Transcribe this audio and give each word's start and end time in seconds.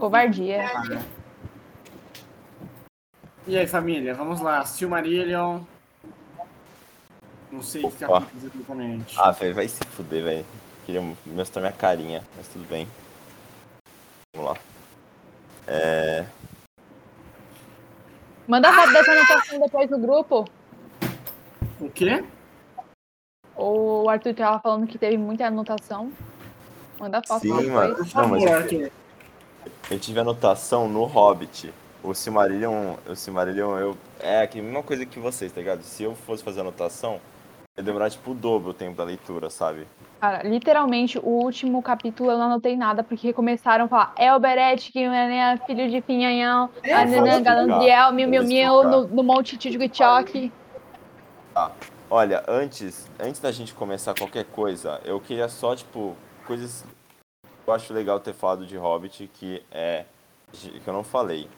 Covardia. 0.00 0.64
E 3.46 3.58
aí, 3.58 3.66
família, 3.66 4.14
vamos 4.14 4.40
lá. 4.40 4.64
Silmarillion. 4.64 5.60
Não 7.52 7.62
sei 7.62 7.84
o 7.84 7.90
que 7.90 8.04
Opa. 8.04 8.20
capítulos 8.22 8.54
exatamente. 8.54 9.20
Ah, 9.20 9.30
velho, 9.32 9.54
vai 9.54 9.68
se 9.68 9.84
fuder, 9.84 10.24
velho. 10.24 10.46
Queria 10.86 11.02
mostrar 11.26 11.60
minha 11.60 11.72
carinha, 11.72 12.24
mas 12.36 12.48
tudo 12.48 12.66
bem. 12.66 12.88
Vamos 14.34 14.52
lá. 14.52 14.56
É. 15.66 16.24
Manda 18.48 18.70
a 18.70 18.72
foto 18.72 18.92
dessa 18.92 19.12
anotação 19.12 19.60
depois 19.60 19.90
no 19.90 19.98
grupo. 19.98 20.44
O 21.78 21.90
quê? 21.90 22.24
O 23.54 24.08
Arthur 24.08 24.34
tava 24.34 24.60
falando 24.60 24.86
que 24.86 24.96
teve 24.96 25.18
muita 25.18 25.46
anotação. 25.46 26.10
Manda 26.98 27.18
a 27.18 27.22
foto 27.26 27.42
Sim, 27.42 27.48
depois. 27.48 27.68
mano. 27.68 27.94
Por 27.96 28.04
Não, 28.04 28.10
favor, 28.10 28.48
Arthur. 28.48 28.90
Eu 29.90 29.98
tive 29.98 30.20
anotação 30.20 30.88
no 30.88 31.04
Hobbit. 31.04 31.72
O 32.02 32.14
Silmarillion, 32.14 32.94
o 33.08 33.14
Silmarillion, 33.16 33.76
eu. 33.76 33.96
É 34.20 34.44
a 34.50 34.62
mesma 34.62 34.82
coisa 34.82 35.04
que 35.04 35.18
vocês, 35.18 35.52
tá 35.52 35.60
ligado? 35.60 35.82
Se 35.82 36.02
eu 36.04 36.14
fosse 36.14 36.42
fazer 36.42 36.60
anotação, 36.60 37.20
ia 37.76 37.82
demorar 37.82 38.08
tipo 38.08 38.30
o 38.30 38.34
dobro 38.34 38.70
o 38.70 38.74
tempo 38.74 38.96
da 38.96 39.04
leitura, 39.04 39.50
sabe? 39.50 39.86
Cara, 40.20 40.42
literalmente, 40.48 41.18
o 41.18 41.28
último 41.28 41.82
capítulo 41.82 42.30
eu 42.30 42.38
não 42.38 42.44
anotei 42.46 42.76
nada, 42.76 43.02
porque 43.02 43.32
começaram 43.32 43.86
a 43.86 43.88
falar 43.88 44.14
Elberet, 44.18 44.92
que 44.92 45.00
é 45.02 45.56
filho 45.66 45.90
de 45.90 46.00
Pinhanhão, 46.00 46.70
É, 46.82 46.94
Ananã, 46.94 47.42
Galandriel, 47.42 48.06
vou 48.06 48.14
Miu, 48.14 48.42
explicar. 48.42 48.84
no, 48.84 49.08
no 49.08 49.22
Monte 49.22 49.56
Tchutchuquichoque. 49.56 50.52
Olha, 52.08 52.44
antes, 52.48 53.08
antes 53.18 53.40
da 53.40 53.50
gente 53.52 53.74
começar 53.74 54.14
qualquer 54.14 54.44
coisa, 54.44 55.00
eu 55.04 55.20
queria 55.20 55.48
só, 55.48 55.74
tipo, 55.74 56.14
coisas 56.46 56.84
eu 57.70 57.74
acho 57.74 57.92
legal 57.94 58.18
ter 58.20 58.34
falado 58.34 58.66
de 58.66 58.76
Hobbit, 58.76 59.30
que 59.34 59.62
é. 59.70 60.04
que 60.52 60.82
eu 60.86 60.92
não 60.92 61.04
falei. 61.04 61.48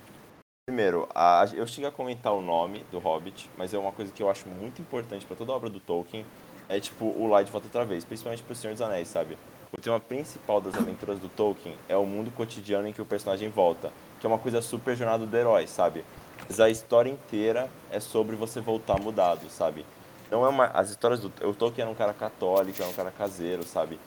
Primeiro, 0.66 1.08
a- 1.14 1.44
eu 1.54 1.66
cheguei 1.66 1.88
a 1.88 1.92
comentar 1.92 2.32
o 2.32 2.40
nome 2.42 2.84
do 2.92 2.98
Hobbit, 2.98 3.50
mas 3.56 3.72
é 3.74 3.78
uma 3.78 3.90
coisa 3.92 4.12
que 4.12 4.22
eu 4.22 4.30
acho 4.30 4.48
muito 4.48 4.80
importante 4.80 5.24
pra 5.26 5.34
toda 5.34 5.52
obra 5.52 5.68
do 5.68 5.80
Tolkien, 5.80 6.24
é 6.68 6.78
tipo 6.78 7.06
o 7.06 7.42
de 7.42 7.50
Volta 7.50 7.66
Outra 7.66 7.84
Vez, 7.84 8.04
principalmente 8.04 8.42
pro 8.42 8.54
Senhor 8.54 8.72
dos 8.74 8.82
Anéis, 8.82 9.08
sabe? 9.08 9.36
O 9.76 9.80
tema 9.80 9.98
principal 9.98 10.60
das 10.60 10.74
aventuras 10.76 11.18
do 11.18 11.28
Tolkien 11.28 11.76
é 11.88 11.96
o 11.96 12.04
mundo 12.04 12.30
cotidiano 12.30 12.86
em 12.86 12.92
que 12.92 13.00
o 13.00 13.06
personagem 13.06 13.48
volta, 13.48 13.90
que 14.20 14.26
é 14.26 14.28
uma 14.28 14.38
coisa 14.38 14.60
super 14.62 14.94
jornada 14.94 15.26
do 15.26 15.36
herói, 15.36 15.66
sabe? 15.66 16.04
Mas 16.46 16.60
a 16.60 16.68
história 16.68 17.10
inteira 17.10 17.70
é 17.90 17.98
sobre 17.98 18.36
você 18.36 18.60
voltar 18.60 19.00
mudado, 19.00 19.48
sabe? 19.48 19.84
Não 20.30 20.44
é 20.44 20.48
uma. 20.48 20.66
As 20.66 20.90
histórias 20.90 21.20
do. 21.20 21.32
O 21.48 21.54
Tolkien 21.54 21.82
era 21.82 21.90
um 21.90 21.94
cara 21.94 22.12
católico, 22.12 22.80
era 22.82 22.90
um 22.90 22.94
cara 22.94 23.10
caseiro, 23.10 23.62
sabe? 23.64 23.98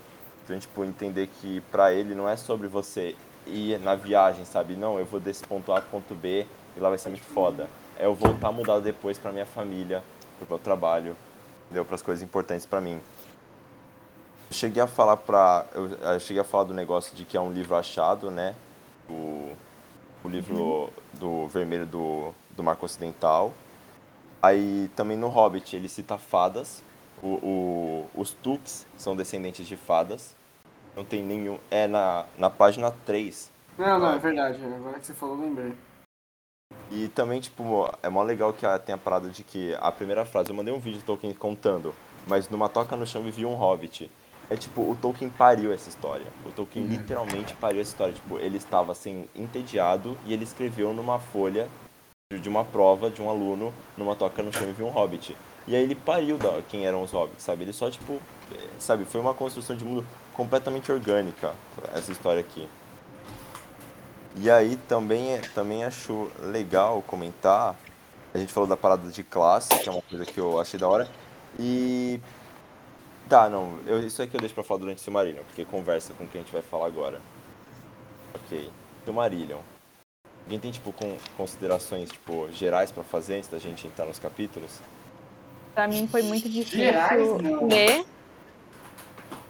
Então, 0.45 0.59
tipo, 0.59 0.85
entender 0.85 1.27
que 1.27 1.59
pra 1.71 1.91
ele 1.91 2.13
não 2.13 2.29
é 2.29 2.37
sobre 2.37 2.67
você 2.67 3.15
ir 3.47 3.79
na 3.79 3.95
viagem, 3.95 4.45
sabe? 4.45 4.75
Não, 4.75 4.99
eu 4.99 5.05
vou 5.05 5.19
desse 5.19 5.43
ponto 5.43 5.73
A 5.73 5.81
pro 5.81 5.89
ponto 5.89 6.13
B 6.13 6.45
e 6.77 6.79
lá 6.79 6.89
vai 6.89 6.99
ser 6.99 7.09
muito 7.09 7.25
foda. 7.25 7.67
É 7.97 8.05
eu 8.05 8.13
voltar 8.13 8.51
mudado 8.51 8.81
depois 8.81 9.17
pra 9.17 9.31
minha 9.31 9.45
família, 9.45 10.03
pro 10.37 10.47
meu 10.47 10.59
trabalho, 10.59 11.17
entendeu? 11.65 11.83
Pras 11.83 12.03
coisas 12.03 12.23
importantes 12.23 12.63
pra 12.63 12.79
mim. 12.79 13.01
Eu 14.51 14.55
cheguei 14.55 14.83
a 14.83 14.87
falar 14.87 15.17
pra. 15.17 15.65
Eu, 15.73 15.89
eu 15.89 16.19
cheguei 16.19 16.41
a 16.41 16.45
falar 16.45 16.65
do 16.65 16.75
negócio 16.75 17.15
de 17.15 17.25
que 17.25 17.35
é 17.35 17.41
um 17.41 17.51
livro 17.51 17.75
achado, 17.75 18.29
né? 18.29 18.53
O, 19.09 19.51
o 20.23 20.29
livro 20.29 20.91
do 21.13 21.47
vermelho 21.47 21.87
do, 21.87 22.35
do 22.51 22.63
Marco 22.63 22.85
Ocidental. 22.85 23.51
Aí 24.43 24.91
também 24.95 25.17
no 25.17 25.27
Hobbit 25.27 25.75
ele 25.75 25.89
cita 25.89 26.19
fadas. 26.19 26.83
O, 27.21 27.27
o- 27.27 28.09
os 28.15 28.31
Tuks 28.31 28.85
são 28.97 29.15
descendentes 29.15 29.67
de 29.67 29.75
fadas. 29.77 30.35
Não 30.95 31.03
tem 31.03 31.23
nenhum. 31.23 31.59
É 31.69 31.87
na, 31.87 32.25
na 32.37 32.49
página 32.49 32.91
3. 33.05 33.51
Não, 33.77 33.99
não, 33.99 34.13
é 34.13 34.17
verdade. 34.19 34.59
Agora 34.63 34.99
que 34.99 35.05
você 35.05 35.13
falou, 35.13 35.37
lembrei. 35.37 35.73
E 36.91 37.07
também, 37.09 37.39
tipo, 37.41 37.89
é 38.01 38.09
mó 38.09 38.23
legal 38.23 38.53
que 38.53 38.65
tem 38.85 38.93
a 38.95 38.97
parada 38.97 39.29
de 39.29 39.43
que 39.43 39.75
a 39.79 39.91
primeira 39.91 40.25
frase, 40.25 40.49
eu 40.49 40.55
mandei 40.55 40.73
um 40.73 40.79
vídeo 40.79 40.99
do 40.99 41.05
Tolkien 41.05 41.33
contando, 41.33 41.93
mas 42.27 42.47
numa 42.49 42.69
toca 42.69 42.95
no 42.95 43.05
chão 43.07 43.23
vivia 43.23 43.47
um 43.47 43.55
hobbit. 43.55 44.09
É 44.49 44.55
tipo, 44.55 44.81
o 44.81 44.95
Tolkien 44.95 45.29
pariu 45.29 45.73
essa 45.73 45.89
história. 45.89 46.27
O 46.45 46.51
Tolkien 46.51 46.85
literalmente 46.85 47.55
pariu 47.55 47.81
essa 47.81 47.89
história. 47.91 48.13
Tipo, 48.13 48.37
ele 48.37 48.57
estava 48.57 48.91
assim, 48.91 49.27
entediado 49.35 50.17
e 50.25 50.33
ele 50.33 50.43
escreveu 50.43 50.93
numa 50.93 51.17
folha 51.19 51.67
de- 52.31 52.39
de 52.39 52.47
uma 52.47 52.63
prova 52.63 53.09
de 53.09 53.21
um 53.21 53.29
aluno, 53.29 53.73
numa 53.97 54.15
toca 54.15 54.43
no 54.43 54.53
chão 54.53 54.67
vivia 54.67 54.85
um 54.85 54.89
hobbit. 54.91 55.35
E 55.67 55.75
aí 55.75 55.81
ele 55.81 55.95
pariu 55.95 56.37
da, 56.37 56.61
quem 56.69 56.85
eram 56.85 57.01
os 57.01 57.11
hobbits, 57.11 57.43
sabe? 57.43 57.63
Ele 57.63 57.73
só, 57.73 57.89
tipo, 57.89 58.21
eh, 58.53 58.67
sabe, 58.77 59.03
foi 59.05 59.19
uma 59.19 59.33
construção 59.33 59.75
de 59.75 59.83
mundo 59.83 60.05
completamente 60.33 60.91
orgânica, 60.91 61.55
essa 61.93 62.11
história 62.11 62.39
aqui. 62.39 62.67
E 64.35 64.51
aí 64.51 64.75
também, 64.87 65.39
também 65.55 65.83
acho 65.83 66.29
legal 66.39 67.01
comentar, 67.01 67.75
a 68.33 68.37
gente 68.37 68.51
falou 68.51 68.67
da 68.67 68.77
parada 68.77 69.09
de 69.09 69.23
classe, 69.23 69.69
que 69.79 69.89
é 69.89 69.91
uma 69.91 70.01
coisa 70.01 70.25
que 70.25 70.37
eu 70.37 70.59
achei 70.59 70.79
da 70.79 70.87
hora, 70.87 71.09
e... 71.59 72.19
Tá, 73.27 73.49
não, 73.49 73.79
eu, 73.87 74.05
isso 74.05 74.21
aqui 74.21 74.35
eu 74.35 74.39
deixo 74.39 74.53
pra 74.53 74.63
falar 74.63 74.81
durante 74.81 74.99
o 74.99 75.01
Silmarillion, 75.01 75.43
porque 75.45 75.65
conversa 75.65 76.13
com 76.13 76.27
quem 76.27 76.41
a 76.41 76.43
gente 76.43 76.53
vai 76.53 76.61
falar 76.61 76.85
agora. 76.85 77.19
Ok, 78.35 78.69
Silmarillion. 79.03 79.57
Alguém 80.43 80.59
tem, 80.59 80.71
tipo, 80.71 80.93
com, 80.93 81.17
considerações, 81.35 82.11
tipo, 82.11 82.47
gerais 82.51 82.91
pra 82.91 83.03
fazer 83.03 83.37
antes 83.37 83.49
da 83.49 83.57
gente 83.57 83.87
entrar 83.87 84.05
nos 84.05 84.19
capítulos? 84.19 84.79
Pra 85.75 85.89
mim 85.89 86.07
foi 86.07 86.23
muito 86.23 86.47
difícil 86.47 86.85
Gerais, 86.85 87.31
ler. 87.61 88.05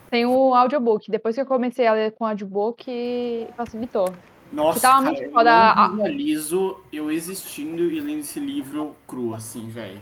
Tem 0.09 0.25
o 0.25 0.55
audiobook. 0.55 1.11
Depois 1.11 1.35
que 1.35 1.41
eu 1.41 1.45
comecei 1.45 1.85
a 1.85 1.93
ler 1.93 2.11
com 2.13 2.23
o 2.23 2.27
audiobook, 2.27 3.47
facilitou. 3.55 4.07
Nossa, 4.51 4.79
tava 4.79 4.95
cara, 5.03 5.05
muito 5.05 5.21
eu 5.23 5.31
foda 5.31 5.51
a- 5.51 5.89
visualizo 5.89 6.75
eu 6.91 7.11
existindo 7.11 7.83
e 7.91 7.99
lendo 7.99 8.19
esse 8.21 8.39
livro 8.39 8.95
cru, 9.07 9.35
assim, 9.35 9.69
velho. 9.69 10.01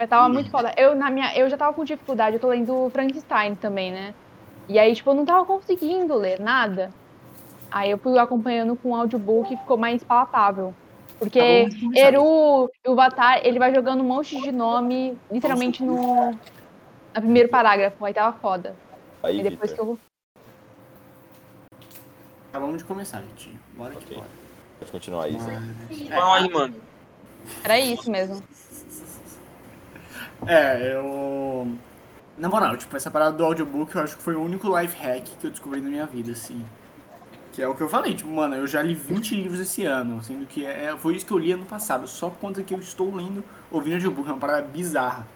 Eu 0.00 0.08
tava 0.08 0.28
Hum. 0.28 0.32
muito 0.32 0.50
foda. 0.50 0.74
Eu, 0.76 0.96
na 0.96 1.10
minha, 1.10 1.32
eu 1.36 1.48
já 1.48 1.56
tava 1.56 1.72
com 1.74 1.84
dificuldade, 1.84 2.36
eu 2.36 2.40
tô 2.40 2.48
lendo 2.48 2.90
Frankenstein 2.90 3.54
também, 3.54 3.92
né? 3.92 4.14
E 4.68 4.78
aí, 4.78 4.94
tipo, 4.94 5.10
eu 5.10 5.14
não 5.14 5.24
tava 5.24 5.44
conseguindo 5.44 6.14
ler 6.16 6.40
nada. 6.40 6.90
Aí 7.70 7.90
eu 7.90 7.98
fui 7.98 8.18
acompanhando 8.18 8.74
com 8.76 8.90
o 8.90 8.96
audiobook 8.96 9.52
e 9.52 9.56
ficou 9.56 9.76
mais 9.76 10.02
palatável. 10.02 10.74
Porque 11.20 11.68
Tá. 11.68 12.00
Eru 12.00 12.70
e 12.82 12.88
o 12.88 12.94
Vatar, 12.96 13.46
ele 13.46 13.58
vai 13.58 13.74
jogando 13.74 14.00
um 14.00 14.06
monte 14.06 14.40
de 14.40 14.50
nome, 14.50 15.16
literalmente 15.30 15.84
no, 15.84 16.32
no 16.32 16.40
primeiro 17.14 17.50
parágrafo. 17.50 18.02
Aí 18.02 18.14
tava 18.14 18.36
foda. 18.38 18.74
Aí, 19.22 19.38
E 19.38 19.42
depois 19.42 19.70
Victor, 19.70 19.86
que 19.86 19.92
eu. 19.92 19.98
Acabamos 22.48 22.78
de 22.78 22.84
começar, 22.84 23.20
gente. 23.20 23.54
Bora 23.76 23.90
que 23.92 23.98
Ok. 23.98 24.16
bora. 24.16 24.28
pode 24.78 24.90
continuar 24.92 25.24
aí. 25.24 25.38
Zé. 25.38 25.60
Fala 26.08 26.38
aí, 26.38 26.50
mano. 26.50 26.74
Era 27.62 27.78
isso 27.78 28.10
mesmo. 28.10 28.42
É, 30.46 30.94
eu. 30.94 31.76
Na 32.38 32.48
moral, 32.48 32.78
tipo, 32.78 32.96
essa 32.96 33.10
parada 33.10 33.36
do 33.36 33.44
audiobook 33.44 33.94
eu 33.94 34.02
acho 34.02 34.16
que 34.16 34.22
foi 34.22 34.34
o 34.34 34.42
único 34.42 34.74
life 34.78 34.96
hack 34.96 35.24
que 35.38 35.46
eu 35.46 35.50
descobri 35.50 35.82
na 35.82 35.90
minha 35.90 36.06
vida, 36.06 36.32
assim. 36.32 36.64
Que 37.60 37.64
é 37.64 37.68
o 37.68 37.74
que 37.74 37.82
eu 37.82 37.90
falei, 37.90 38.14
tipo, 38.14 38.30
mano, 38.30 38.56
eu 38.56 38.66
já 38.66 38.80
li 38.80 38.94
20 38.94 39.34
livros 39.34 39.60
esse 39.60 39.84
ano, 39.84 40.24
sendo 40.24 40.46
que 40.46 40.64
é, 40.64 40.96
foi 40.96 41.14
isso 41.14 41.26
que 41.26 41.32
eu 41.34 41.36
li 41.36 41.52
ano 41.52 41.66
passado, 41.66 42.08
só 42.08 42.30
por 42.30 42.38
conta 42.38 42.62
que 42.62 42.72
eu 42.72 42.78
estou 42.78 43.14
lendo 43.14 43.44
ouvindo 43.70 43.96
audiobook, 43.96 44.26
é 44.30 44.32
uma 44.32 44.38
parada 44.38 44.66
bizarra. 44.66 45.28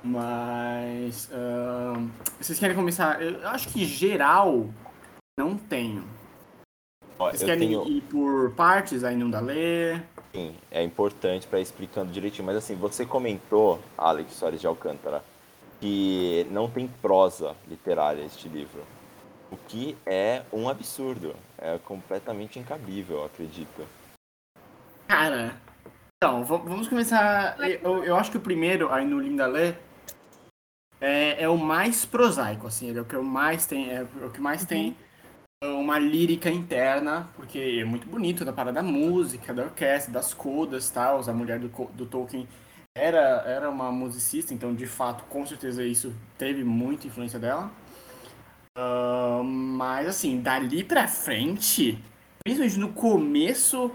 Mas. 0.00 1.28
ahn, 1.32 2.06
vocês 2.40 2.56
querem 2.56 2.76
começar? 2.76 3.20
Eu 3.20 3.48
acho 3.48 3.68
que 3.70 3.84
geral 3.84 4.68
não 5.36 5.56
tenho. 5.56 6.04
Ó, 7.18 7.30
Vocês 7.30 7.42
querem 7.42 7.70
tenho... 7.70 7.84
ir 7.88 8.02
por 8.02 8.52
partes, 8.52 9.02
aí 9.02 9.16
não 9.16 9.28
dá 9.28 9.40
ler? 9.40 10.04
Sim, 10.32 10.54
é 10.70 10.84
importante 10.84 11.48
para 11.48 11.58
explicando 11.58 12.12
direitinho. 12.12 12.46
Mas 12.46 12.58
assim, 12.58 12.76
você 12.76 13.04
comentou, 13.04 13.80
Alex 13.98 14.34
Soares 14.34 14.60
de 14.60 14.68
Alcântara, 14.68 15.24
que 15.80 16.46
não 16.48 16.70
tem 16.70 16.86
prosa 16.86 17.56
literária 17.68 18.22
este 18.22 18.48
livro. 18.48 18.84
O 19.50 19.56
que 19.56 19.96
é 20.06 20.42
um 20.52 20.68
absurdo. 20.68 21.34
É 21.58 21.78
completamente 21.78 22.58
incabível, 22.58 23.24
acredito. 23.24 23.86
Cara, 25.08 25.56
então, 26.16 26.44
va- 26.44 26.56
vamos 26.58 26.88
começar. 26.88 27.56
Eu, 27.60 28.04
eu 28.04 28.16
acho 28.16 28.30
que 28.30 28.36
o 28.36 28.40
primeiro, 28.40 28.92
aí 28.92 29.06
no 29.06 29.20
Linda 29.20 29.46
Lê, 29.46 29.74
é, 31.00 31.42
é 31.44 31.48
o 31.48 31.56
mais 31.56 32.04
prosaico, 32.04 32.66
assim, 32.66 32.88
ele 32.88 32.98
é 32.98 33.02
o 33.02 33.04
que 33.04 33.16
mais 33.16 33.66
tem, 33.66 33.90
é 33.90 34.02
o 34.02 34.30
que 34.30 34.40
mais 34.40 34.64
tem 34.64 34.96
uma 35.64 35.98
lírica 35.98 36.50
interna, 36.50 37.28
porque 37.34 37.78
é 37.80 37.84
muito 37.84 38.06
bonito 38.06 38.44
da 38.44 38.52
parada 38.52 38.82
da 38.82 38.82
música, 38.82 39.54
da 39.54 39.64
orquestra, 39.64 40.12
das 40.12 40.34
codas 40.34 40.90
tal. 40.90 41.20
A 41.28 41.32
mulher 41.32 41.58
do, 41.58 41.68
do 41.68 42.06
Tolkien 42.06 42.46
era, 42.96 43.42
era 43.46 43.70
uma 43.70 43.90
musicista, 43.90 44.52
então 44.52 44.74
de 44.74 44.86
fato, 44.86 45.24
com 45.24 45.46
certeza 45.46 45.82
isso 45.84 46.14
teve 46.38 46.64
muita 46.64 47.06
influência 47.06 47.38
dela. 47.38 47.70
Ah, 48.76 49.40
mas 49.44 50.06
assim, 50.08 50.40
dali 50.40 50.84
pra 50.84 51.08
frente, 51.08 51.98
principalmente 52.44 52.78
no 52.78 52.92
começo 52.92 53.90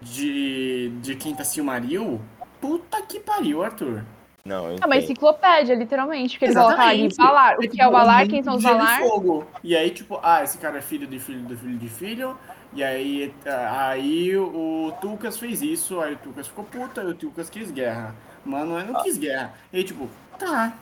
de, 0.00 0.90
de 1.00 1.14
Quinta 1.16 1.44
Silmaril, 1.44 2.20
puta 2.60 3.00
que 3.02 3.20
pariu, 3.20 3.62
Arthur. 3.62 4.04
Não, 4.44 4.66
eu 4.70 4.78
É 4.80 4.86
uma 4.86 4.96
entendo. 4.96 4.98
enciclopédia, 4.98 5.74
literalmente. 5.74 6.32
Porque 6.38 6.44
ele 6.46 6.54
coloca 6.54 6.82
ali 6.82 7.06
Exatamente. 7.06 7.16
Valar. 7.16 7.56
O 7.56 7.60
que 7.60 7.80
é 7.80 7.86
o 7.88 7.90
tipo, 7.90 7.90
Valar? 7.90 8.28
Quem 8.28 8.42
são 8.42 8.56
os 8.56 8.62
e 8.62 8.62
Valar? 8.62 8.98
fogo. 9.00 9.46
E 9.62 9.74
aí, 9.76 9.90
tipo, 9.90 10.20
ah, 10.22 10.42
esse 10.42 10.58
cara 10.58 10.78
é 10.78 10.82
filho 10.82 11.06
de 11.06 11.18
filho 11.18 11.42
do 11.42 11.56
filho 11.56 11.78
de 11.78 11.88
filho. 11.88 12.38
E 12.72 12.82
aí, 12.84 13.34
ah, 13.46 13.88
aí 13.90 14.36
o 14.36 14.92
Tulkas 15.00 15.38
fez 15.38 15.62
isso, 15.62 16.00
aí 16.00 16.14
o 16.14 16.18
Tulkas 16.18 16.48
ficou 16.48 16.64
puta, 16.64 17.00
aí 17.00 17.06
o 17.06 17.14
Tulkas 17.14 17.48
quis 17.48 17.70
guerra. 17.70 18.14
Mano, 18.44 18.78
eu 18.78 18.86
não 18.92 19.02
quis 19.02 19.16
guerra. 19.16 19.54
E 19.72 19.78
aí, 19.78 19.84
tipo, 19.84 20.08
tá. 20.38 20.74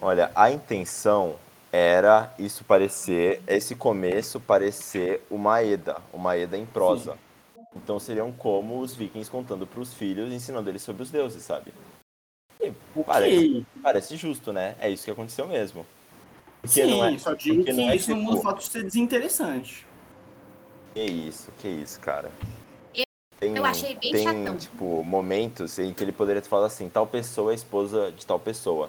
Olha, 0.00 0.30
a 0.34 0.50
intenção 0.50 1.36
era 1.76 2.32
isso 2.38 2.64
parecer, 2.64 3.42
esse 3.46 3.74
começo 3.76 4.40
parecer 4.40 5.22
uma 5.30 5.62
Eda, 5.62 5.98
uma 6.12 6.34
Eda 6.34 6.56
em 6.56 6.64
prosa. 6.64 7.18
Então 7.74 7.98
seriam 8.00 8.32
como 8.32 8.80
os 8.80 8.94
vikings 8.94 9.30
contando 9.30 9.66
para 9.66 9.80
os 9.80 9.92
filhos, 9.92 10.32
ensinando 10.32 10.70
eles 10.70 10.80
sobre 10.80 11.02
os 11.02 11.10
deuses, 11.10 11.42
sabe? 11.42 11.74
E 12.62 12.72
parece, 13.04 13.66
parece 13.82 14.16
justo, 14.16 14.52
né? 14.52 14.74
É 14.80 14.88
isso 14.88 15.04
que 15.04 15.10
aconteceu 15.10 15.46
mesmo. 15.46 15.86
Porque 16.62 16.82
Sim, 16.82 16.90
não 16.90 17.04
é, 17.04 17.18
só 17.18 17.34
digo 17.34 17.62
que 17.62 17.72
não 17.74 17.90
é 17.90 17.96
isso 17.96 18.10
não 18.10 18.16
tipo- 18.18 18.30
muda 18.30 18.40
o 18.40 18.42
fato 18.42 18.58
de 18.60 18.68
ser 18.70 18.82
desinteressante. 18.82 19.86
Que 20.94 21.02
isso, 21.04 21.52
que 21.58 21.68
isso, 21.68 22.00
cara. 22.00 22.32
Eu- 22.94 23.04
Tem, 23.38 23.54
eu 23.54 23.64
achei 23.66 23.94
bem 23.96 24.12
tem, 24.12 24.24
chatão. 24.24 24.56
tipo, 24.56 25.04
momentos 25.04 25.78
em 25.78 25.92
que 25.92 26.02
ele 26.02 26.12
poderia 26.12 26.40
ter 26.40 26.48
falado 26.48 26.66
assim, 26.66 26.88
tal 26.88 27.06
pessoa 27.06 27.52
é 27.52 27.54
esposa 27.54 28.10
de 28.12 28.24
tal 28.24 28.40
pessoa. 28.40 28.88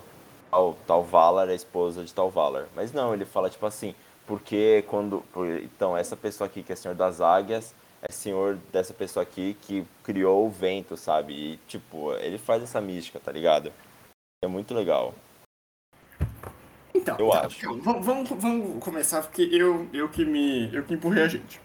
Tal, 0.50 0.78
tal 0.86 1.04
Valar 1.04 1.50
é 1.50 1.56
esposa 1.56 2.04
de 2.04 2.14
tal 2.14 2.30
Valar. 2.30 2.68
Mas 2.76 2.92
não, 2.92 3.14
ele 3.14 3.26
fala 3.26 3.50
tipo 3.50 3.66
assim, 3.66 3.94
porque 4.26 4.84
quando. 4.88 5.24
então, 5.64 5.98
essa 5.98 6.16
pessoa 6.16 6.48
aqui 6.48 6.64
que 6.64 6.74
é 6.74 6.76
senhor 6.76 6.96
das 6.96 7.22
águias 7.22 7.74
é 8.02 8.12
senhor 8.12 8.58
dessa 8.72 8.94
pessoa 8.94 9.24
aqui 9.24 9.58
que 9.62 9.86
criou 10.04 10.46
o 10.46 10.50
vento, 10.50 10.96
sabe? 10.96 11.34
E, 11.34 11.58
tipo, 11.68 12.14
ele 12.16 12.38
faz 12.38 12.62
essa 12.62 12.80
mística, 12.80 13.20
tá 13.20 13.32
ligado? 13.32 13.74
É 14.44 14.48
muito 14.48 14.74
legal. 14.74 15.14
Então, 16.94 17.16
Eu 17.20 17.30
tá, 17.30 17.46
acho. 17.46 17.60
calma, 17.60 18.00
Vamos, 18.02 18.30
vamos, 18.30 18.84
começar, 18.84 19.22
porque 19.22 19.44
eu, 19.52 19.88
eu, 19.94 20.10
que 20.10 20.26
me, 20.26 20.74
eu 20.74 20.84
que 20.84 20.94
empurrei 20.94 21.24
a 21.24 21.28
gente. 21.28 21.60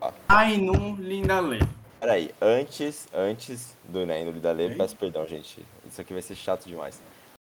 Ah. 0.00 0.12
Ainun 0.28 0.96
Lindalê. 0.96 1.58
Peraí, 2.00 2.30
antes, 2.40 3.08
antes 3.12 3.76
do 3.84 4.06
né, 4.06 4.24
do 4.24 4.30
Lidalê, 4.30 4.66
Ok. 4.66 4.76
peço 4.76 4.96
perdão, 4.96 5.26
gente. 5.26 5.64
Isso 5.84 6.00
aqui 6.00 6.12
vai 6.12 6.22
ser 6.22 6.36
chato 6.36 6.66
demais. 6.66 7.02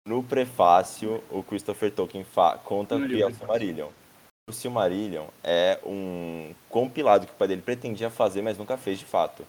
No 0.07 0.23
prefácio, 0.23 1.23
o 1.31 1.43
Christopher 1.43 1.93
Tolkien 1.93 2.27
conta 2.65 2.99
que 3.07 3.23
é 3.23 3.27
o 3.27 3.33
Silmarillion. 3.33 3.89
O 4.49 4.53
Silmarillion 4.53 5.27
é 5.45 5.79
um 5.85 6.53
compilado 6.69 7.27
que 7.27 7.33
o 7.33 7.37
pai 7.37 7.47
dele 7.47 7.63
pretendia 7.63 8.11
fazer, 8.11 8.43
mas 8.43 8.59
nunca 8.59 8.77
fez 8.77 8.99
de 8.99 9.05
fato. 9.05 9.47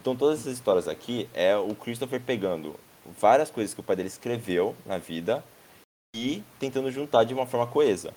Então 0.00 0.14
todas 0.14 0.40
essas 0.40 0.52
histórias 0.54 0.86
aqui 0.86 1.28
é 1.34 1.56
o 1.56 1.74
Christopher 1.74 2.20
pegando 2.20 2.78
várias 3.18 3.50
coisas 3.50 3.74
que 3.74 3.80
o 3.80 3.82
pai 3.82 3.96
dele 3.96 4.08
escreveu 4.08 4.76
na 4.86 4.98
vida 4.98 5.42
e 6.14 6.44
tentando 6.60 6.90
juntar 6.92 7.24
de 7.24 7.34
uma 7.34 7.46
forma 7.46 7.66
coesa. 7.66 8.14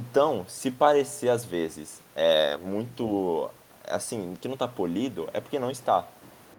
Então, 0.00 0.46
se 0.48 0.70
parecer 0.70 1.28
às 1.28 1.44
vezes 1.44 2.02
é 2.16 2.56
muito 2.56 3.50
assim, 3.86 4.34
que 4.40 4.48
não 4.48 4.56
tá 4.56 4.66
polido, 4.66 5.28
é 5.34 5.40
porque 5.40 5.58
não 5.58 5.70
está. 5.70 6.08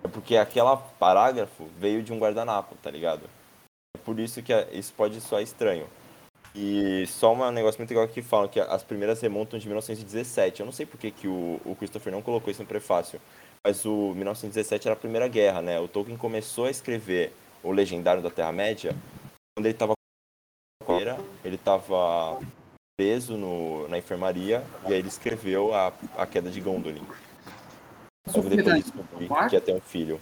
É 0.03 0.07
porque 0.07 0.37
aquela 0.37 0.77
parágrafo 0.77 1.67
veio 1.77 2.03
de 2.03 2.13
um 2.13 2.19
guardanapo, 2.19 2.75
tá 2.75 2.91
ligado? 2.91 3.27
Por 4.03 4.19
isso 4.19 4.42
que 4.42 4.53
isso 4.71 4.94
pode 4.94 5.19
soar 5.21 5.42
estranho. 5.42 5.88
E 6.53 7.06
só 7.07 7.33
um 7.33 7.51
negócio 7.51 7.80
muito 7.80 7.92
legal 7.92 8.07
que 8.07 8.21
falam 8.21 8.50
que 8.50 8.59
as 8.59 8.83
primeiras 8.83 9.21
remontam 9.21 9.57
de 9.57 9.65
1917. 9.68 10.59
Eu 10.59 10.65
não 10.65 10.74
sei 10.74 10.86
por 10.86 11.00
que, 11.00 11.12
que 11.12 11.27
o, 11.27 11.62
o 11.65 11.75
Christopher 11.75 12.12
não 12.12 12.21
colocou 12.21 12.51
isso 12.51 12.62
no 12.62 12.68
prefácio, 12.68 13.21
mas 13.65 13.86
o 13.86 14.13
1917 14.15 14.88
era 14.88 14.94
a 14.94 15.00
Primeira 15.00 15.27
Guerra, 15.27 15.62
né? 15.62 15.80
O 15.80 15.88
Tolkien 15.88 16.18
começou 16.18 16.65
a 16.65 16.71
escrever 16.71 17.33
o 17.63 17.71
Legendário 17.71 18.21
da 18.21 18.30
Terra-média 18.30 18.95
quando 19.56 19.65
ele 19.65 19.74
tava 19.74 19.94
com 20.86 20.94
a 20.94 21.00
era, 21.00 21.19
ele 21.44 21.57
tava 21.57 22.39
preso 22.98 23.36
no, 23.36 23.88
na 23.88 23.98
enfermaria 23.98 24.63
e 24.88 24.94
aí 24.94 25.00
ele 25.00 25.07
escreveu 25.07 25.74
a, 25.74 25.94
a 26.18 26.25
queda 26.25 26.50
de 26.50 26.62
Gondolin. 26.62 27.06
Só 28.27 28.42
que 28.42 28.50
depois 28.50 28.68
ele 28.68 28.83
descobriu 28.83 29.30
que 29.50 29.56
ia 29.56 29.62
ter 29.62 29.74
um 29.74 29.81
filho. 29.81 30.19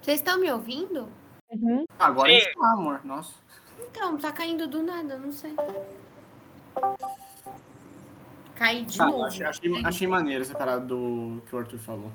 Vocês 0.00 0.20
estão 0.20 0.40
me 0.40 0.50
ouvindo? 0.50 1.08
Uhum. 1.50 1.84
Agora 1.98 2.30
está, 2.32 2.72
amor. 2.72 3.04
Nossa. 3.04 3.34
Então, 3.80 4.18
tá 4.18 4.32
caindo 4.32 4.66
do 4.66 4.82
nada, 4.82 5.16
não 5.18 5.32
sei. 5.32 5.54
Caí 8.54 8.84
de 8.84 9.00
Ah, 9.00 9.06
novo. 9.06 9.24
achei, 9.24 9.46
achei, 9.46 9.84
achei 9.84 10.06
maneiro 10.06 10.42
essa 10.42 10.56
parada 10.56 10.84
do 10.84 11.40
que 11.48 11.54
o 11.54 11.58
Arthur 11.58 11.78
falou. 11.78 12.12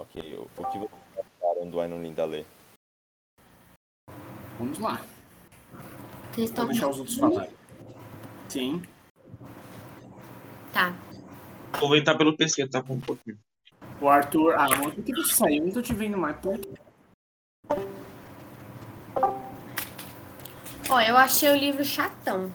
Ok, 0.00 0.36
o, 0.36 0.42
o 0.60 0.66
que 0.70 0.78
vocês 0.78 1.26
acharam 1.40 1.70
do 1.70 1.80
Ainun 1.80 2.02
Lindalê? 2.02 2.44
Vamos 4.58 4.78
lá. 4.78 5.00
Vocês 6.32 6.50
estão 6.50 6.64
Vou 6.66 6.72
deixar 6.72 6.88
os 6.88 6.98
outros 6.98 7.16
falarem. 7.16 7.50
Sim. 8.48 8.82
Tá. 10.72 10.94
Vou 11.80 11.96
entrar 11.96 12.16
pelo 12.16 12.36
PC, 12.36 12.68
tá 12.68 12.82
com 12.82 12.94
um 12.94 13.00
pouquinho. 13.00 13.38
O 14.00 14.08
Arthur. 14.08 14.54
Ah, 14.54 14.66
amor, 14.66 14.94
por 14.94 15.02
que 15.02 15.14
você 15.14 15.32
saiu? 15.34 15.64
Não 15.64 15.72
tô 15.72 15.80
te 15.80 15.94
vendo 15.94 16.18
mais. 16.18 16.36
Por? 16.36 16.60
Ó, 20.88 21.00
eu 21.00 21.16
achei 21.16 21.50
o 21.50 21.56
livro 21.56 21.84
chatão. 21.84 22.52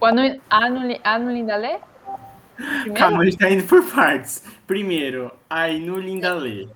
O 0.00 0.04
Anu, 0.04 0.40
Anu, 0.50 1.00
Anu 1.02 1.30
Lindalê? 1.32 1.78
Primeiro? 2.56 2.94
Calma, 2.94 3.22
a 3.22 3.24
gente 3.24 3.38
tá 3.38 3.50
indo 3.50 3.64
por 3.64 3.84
partes. 3.90 4.42
Primeiro, 4.66 5.30
Ainun 5.48 5.98
Lindalê. 5.98 6.68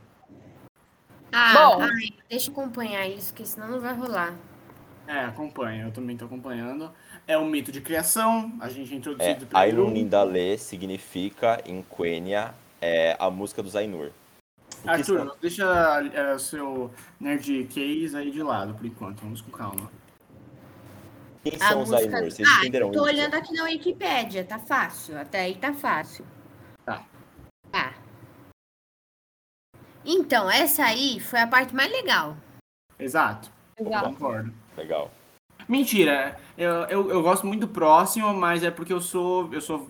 Ah, 1.32 1.52
Bom. 1.54 1.82
ai, 1.82 2.10
deixa 2.28 2.50
eu 2.50 2.52
acompanhar 2.52 3.06
isso, 3.06 3.32
porque 3.32 3.46
senão 3.46 3.68
não 3.68 3.80
vai 3.80 3.94
rolar. 3.94 4.34
É, 5.06 5.24
acompanha, 5.24 5.84
eu 5.84 5.90
também 5.90 6.16
tô 6.16 6.24
acompanhando. 6.24 6.90
É 7.26 7.36
um 7.38 7.46
mito 7.46 7.72
de 7.72 7.80
criação, 7.80 8.52
a 8.60 8.68
gente 8.68 8.92
é 8.92 8.94
É, 8.94 8.98
introduzido 8.98 9.46
pelo 9.46 9.60
Ainun 9.60 9.92
Lindalê 9.92 10.58
significa, 10.58 11.60
em 11.64 11.82
Quenya, 11.82 12.52
é, 12.80 13.16
a 13.18 13.30
música 13.30 13.62
dos 13.62 13.74
Ainur. 13.76 14.10
Arthur, 14.86 15.18
são- 15.26 15.36
deixa 15.40 15.64
é, 16.14 16.34
o 16.34 16.38
seu 16.38 16.90
nerd 17.18 17.64
case 17.70 18.16
aí 18.16 18.30
de 18.30 18.42
lado 18.42 18.74
por 18.74 18.86
enquanto, 18.86 19.20
vamos 19.20 19.40
com 19.40 19.50
calma. 19.50 19.90
Quem 21.42 21.54
A 21.60 21.68
são 21.68 21.82
os 21.82 21.90
música- 21.90 22.16
Ainur? 22.18 22.30
Vocês 22.30 22.48
ah, 22.48 22.58
entenderam 22.60 22.90
tô 22.90 23.06
isso? 23.06 23.14
olhando 23.14 23.34
aqui 23.34 23.52
na 23.54 23.64
Wikipédia, 23.64 24.44
tá 24.44 24.58
fácil. 24.58 25.18
Até 25.18 25.40
aí 25.42 25.54
tá 25.56 25.72
fácil. 25.72 26.24
Tá. 26.84 27.04
Tá. 27.70 27.94
Então, 30.04 30.50
essa 30.50 30.84
aí 30.84 31.20
foi 31.20 31.40
a 31.40 31.46
parte 31.46 31.74
mais 31.74 31.90
legal. 31.90 32.36
Exato, 32.98 33.50
Exato. 33.78 34.08
concordo. 34.10 34.52
Legal. 34.76 35.10
Mentira, 35.68 36.38
eu, 36.56 36.70
eu, 36.84 37.10
eu 37.10 37.22
gosto 37.22 37.46
muito 37.46 37.60
do 37.66 37.68
próximo, 37.68 38.32
mas 38.34 38.62
é 38.62 38.70
porque 38.70 38.92
eu 38.92 39.00
sou 39.00 39.52
eu 39.52 39.60
sou 39.60 39.88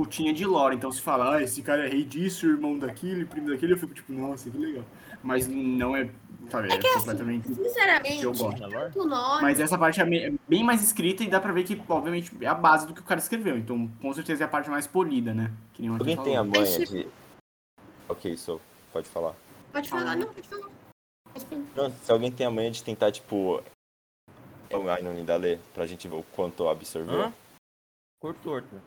putinha 0.00 0.32
de 0.32 0.46
lore, 0.46 0.74
então 0.76 0.90
se 0.90 1.02
falar, 1.02 1.36
ah, 1.36 1.42
esse 1.42 1.60
cara 1.62 1.84
é 1.86 1.90
rei 1.90 2.02
disso, 2.04 2.46
irmão 2.46 2.78
daquilo, 2.78 3.26
primo 3.26 3.50
daquele, 3.50 3.74
eu 3.74 3.78
fico 3.78 3.92
tipo, 3.92 4.10
nossa, 4.14 4.48
que 4.50 4.56
legal. 4.56 4.84
Mas 5.22 5.46
não 5.46 5.94
é, 5.94 6.08
sabe, 6.50 6.72
é, 6.72 6.78
que 6.78 6.86
assim, 6.86 6.98
completamente... 7.00 7.54
Sinceramente, 7.54 8.22
Eu 8.24 8.32
gosto. 8.32 9.06
nome. 9.06 9.42
Mas 9.42 9.60
essa 9.60 9.76
parte 9.76 10.00
é 10.00 10.04
me- 10.06 10.18
é 10.18 10.32
bem 10.48 10.64
mais 10.64 10.82
escrita 10.82 11.22
e 11.22 11.28
dá 11.28 11.38
pra 11.38 11.52
ver 11.52 11.64
que, 11.64 11.78
obviamente, 11.86 12.32
é 12.40 12.46
a 12.46 12.54
base 12.54 12.86
do 12.86 12.94
que 12.94 13.00
o 13.00 13.04
cara 13.04 13.20
escreveu. 13.20 13.58
Então, 13.58 13.86
com 14.00 14.14
certeza 14.14 14.44
é 14.44 14.46
a 14.46 14.48
parte 14.48 14.70
mais 14.70 14.86
polida, 14.86 15.34
né? 15.34 15.52
Que 15.74 15.82
nem 15.82 15.90
Alguém 15.90 16.16
tem 16.16 16.36
a 16.38 16.42
manha 16.42 16.62
Esse- 16.62 16.86
de... 16.86 17.06
Ok, 18.08 18.34
sou. 18.38 18.58
Pode 18.94 19.06
falar. 19.08 19.34
Pode 19.70 19.90
falar, 19.90 20.16
não, 20.16 20.26
pode 20.28 20.48
falar. 20.48 20.70
Não, 21.76 21.90
se 21.92 22.10
alguém 22.10 22.32
tem 22.32 22.46
a 22.46 22.50
manha 22.50 22.70
de 22.70 22.82
tentar, 22.82 23.12
tipo... 23.12 23.62
é 24.70 24.76
O 24.78 24.88
Ainun 24.88 25.12
Lindalê, 25.14 25.58
pra 25.74 25.84
gente 25.86 26.08
ver 26.08 26.16
o 26.16 26.22
quanto 26.34 26.66
absorveu. 26.68 27.20
Hã? 27.24 27.32
Curto, 28.22 28.54
Arthur. 28.54 28.80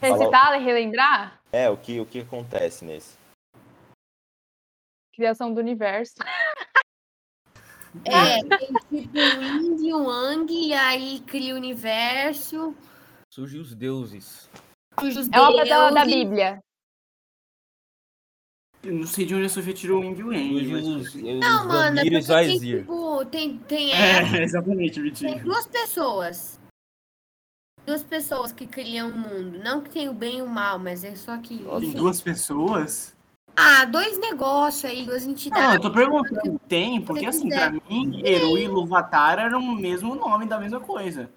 Recitar 0.00 0.60
e 0.60 0.64
relembrar? 0.64 1.40
É, 1.52 1.70
o 1.70 1.76
que, 1.76 2.00
o 2.00 2.06
que 2.06 2.20
acontece 2.20 2.84
nesse? 2.84 3.16
Criação 5.14 5.52
do 5.54 5.60
universo. 5.60 6.14
É, 8.04 8.42
tem 8.42 8.68
tipo 8.90 9.18
Yin 9.18 9.76
e 9.86 9.88
Yang, 9.88 10.52
e 10.68 10.72
aí 10.74 11.20
cria 11.20 11.54
o 11.54 11.56
universo. 11.56 12.74
Surge 13.32 13.58
os 13.58 13.74
deuses. 13.74 14.50
surge 15.00 15.18
os 15.18 15.28
É 15.32 15.40
uma 15.40 15.52
pétala 15.52 15.92
da. 15.92 16.04
Bíblia. 16.04 16.60
Eu 18.82 18.92
não 18.92 19.06
sei 19.06 19.24
de 19.24 19.34
onde 19.34 19.46
a 19.46 19.48
Sofia 19.48 19.72
tirou 19.72 20.00
o 20.00 20.04
Ing 20.04 20.20
e 20.20 20.22
o 20.22 20.32
Yang, 20.32 21.40
Não, 21.40 21.66
mano, 21.66 21.98
é 21.98 22.02
porque 22.04 22.20
tem, 22.22 22.58
tipo, 22.58 23.24
tem, 23.26 23.58
tem, 23.60 23.92
É, 23.92 24.20
exatamente, 24.44 24.94
tem 24.94 25.02
Vitinho. 25.02 25.42
duas 25.42 25.66
pessoas. 25.66 26.60
Duas 27.86 28.02
pessoas 28.02 28.50
que 28.52 28.66
criam 28.66 29.10
o 29.10 29.16
mundo. 29.16 29.60
Não 29.62 29.80
que 29.80 29.90
tem 29.90 30.08
o 30.08 30.12
bem 30.12 30.38
e 30.38 30.42
o 30.42 30.48
mal, 30.48 30.76
mas 30.78 31.04
é 31.04 31.14
só 31.14 31.36
que. 31.38 31.64
Tem 31.80 31.92
duas 31.92 32.20
pessoas? 32.20 33.14
Ah, 33.56 33.84
dois 33.86 34.18
negócios 34.18 34.84
aí, 34.84 35.06
duas 35.06 35.22
Não, 35.22 35.30
eu 35.30 35.32
entidades. 35.32 35.80
tô 35.80 35.90
perguntando, 35.90 36.60
tem, 36.68 37.00
porque 37.00 37.24
assim, 37.24 37.48
quiser. 37.48 37.70
pra 37.70 37.80
mim, 37.88 38.20
Eru 38.22 38.58
e 38.58 38.68
Luvatar 38.68 39.38
eram 39.38 39.60
o 39.60 39.74
mesmo 39.74 40.14
nome 40.14 40.44
da 40.46 40.58
mesma 40.58 40.78
coisa. 40.80 41.30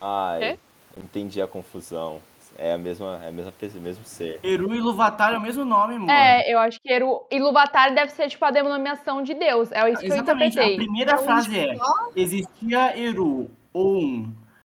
Ai, 0.00 0.38
Quê? 0.38 0.58
entendi 0.96 1.40
a 1.40 1.48
confusão. 1.48 2.20
É 2.58 2.74
a 2.74 2.78
mesma, 2.78 3.18
é 3.24 3.28
a 3.28 3.32
mesma 3.32 3.50
pessoa, 3.50 3.80
o 3.80 3.82
mesmo 3.82 4.04
ser. 4.04 4.38
Eru 4.42 4.74
e 4.74 4.80
Luvatar 4.80 5.32
é 5.32 5.38
o 5.38 5.40
mesmo 5.40 5.64
nome, 5.64 5.98
mano. 5.98 6.12
É, 6.12 6.52
eu 6.52 6.58
acho 6.58 6.78
que 6.80 6.92
Eru 6.92 7.26
Iluvatar 7.30 7.94
deve 7.94 8.12
ser 8.12 8.28
tipo 8.28 8.44
a 8.44 8.50
denominação 8.50 9.22
de 9.22 9.32
Deus. 9.32 9.72
É 9.72 9.90
isso 9.90 10.00
que 10.00 10.08
eu 10.08 10.12
Exatamente. 10.12 10.60
A 10.60 10.76
primeira 10.76 11.16
frase 11.18 11.58
é: 11.58 11.74
existia 12.14 12.96
Eru, 12.96 13.50
ou 13.72 13.96
um, 13.96 14.32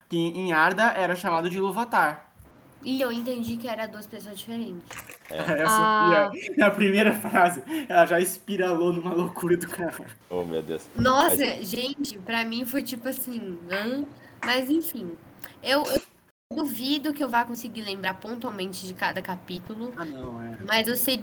que 0.10 0.18
em 0.18 0.52
Arda 0.52 0.84
era 0.92 1.16
chamado 1.16 1.50
de 1.50 1.58
Iluvatar. 1.58 2.28
E 2.84 3.00
eu 3.02 3.12
entendi 3.12 3.58
que 3.58 3.68
era 3.68 3.88
duas 3.88 4.08
pessoas 4.08 4.38
diferentes. 4.40 4.84
É, 5.32 5.64
Ah. 5.64 6.26
Sofia, 6.34 6.56
na 6.58 6.72
primeira 6.72 7.14
frase, 7.14 7.62
ela 7.88 8.04
já 8.08 8.20
espiralou 8.20 8.92
numa 8.92 9.14
loucura 9.14 9.56
do 9.56 9.68
cara. 9.68 9.94
Oh, 10.28 10.44
meu 10.44 10.64
Deus. 10.64 10.90
Nossa, 10.96 11.62
gente, 11.64 12.18
pra 12.18 12.44
mim 12.44 12.66
foi 12.66 12.82
tipo 12.82 13.08
assim, 13.08 13.60
hã? 13.70 14.04
mas 14.44 14.72
enfim. 14.72 15.12
Eu, 15.62 15.84
eu 15.86 16.02
duvido 16.52 17.14
que 17.14 17.24
eu 17.24 17.30
vá 17.30 17.46
conseguir 17.46 17.82
lembrar 17.84 18.16
pontualmente 18.16 18.88
de 18.88 18.94
cada 18.96 19.22
capítulo, 19.22 19.94
Ah, 19.96 20.04
não, 20.06 20.42
é. 20.42 20.58
mas 20.68 20.88
eu 20.88 20.96
sei 20.98 21.20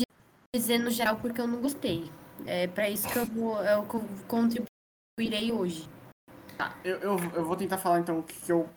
dizer 0.54 0.78
no 0.78 0.90
geral 0.92 1.16
porque 1.16 1.40
eu 1.40 1.48
não 1.48 1.60
gostei. 1.60 2.08
É 2.46 2.68
pra 2.68 2.88
isso 2.88 3.08
que 3.08 3.18
eu 3.18 3.26
vou 3.26 3.60
eu 3.64 3.82
co- 3.82 4.04
contribuirei 4.28 5.50
hoje. 5.50 5.88
Eu, 6.84 6.96
eu, 6.98 7.18
eu 7.34 7.44
vou 7.44 7.56
tentar 7.56 7.78
falar 7.78 8.00
então 8.00 8.18
o 8.18 8.22
que, 8.22 8.34
que 8.40 8.52
eu 8.52 8.68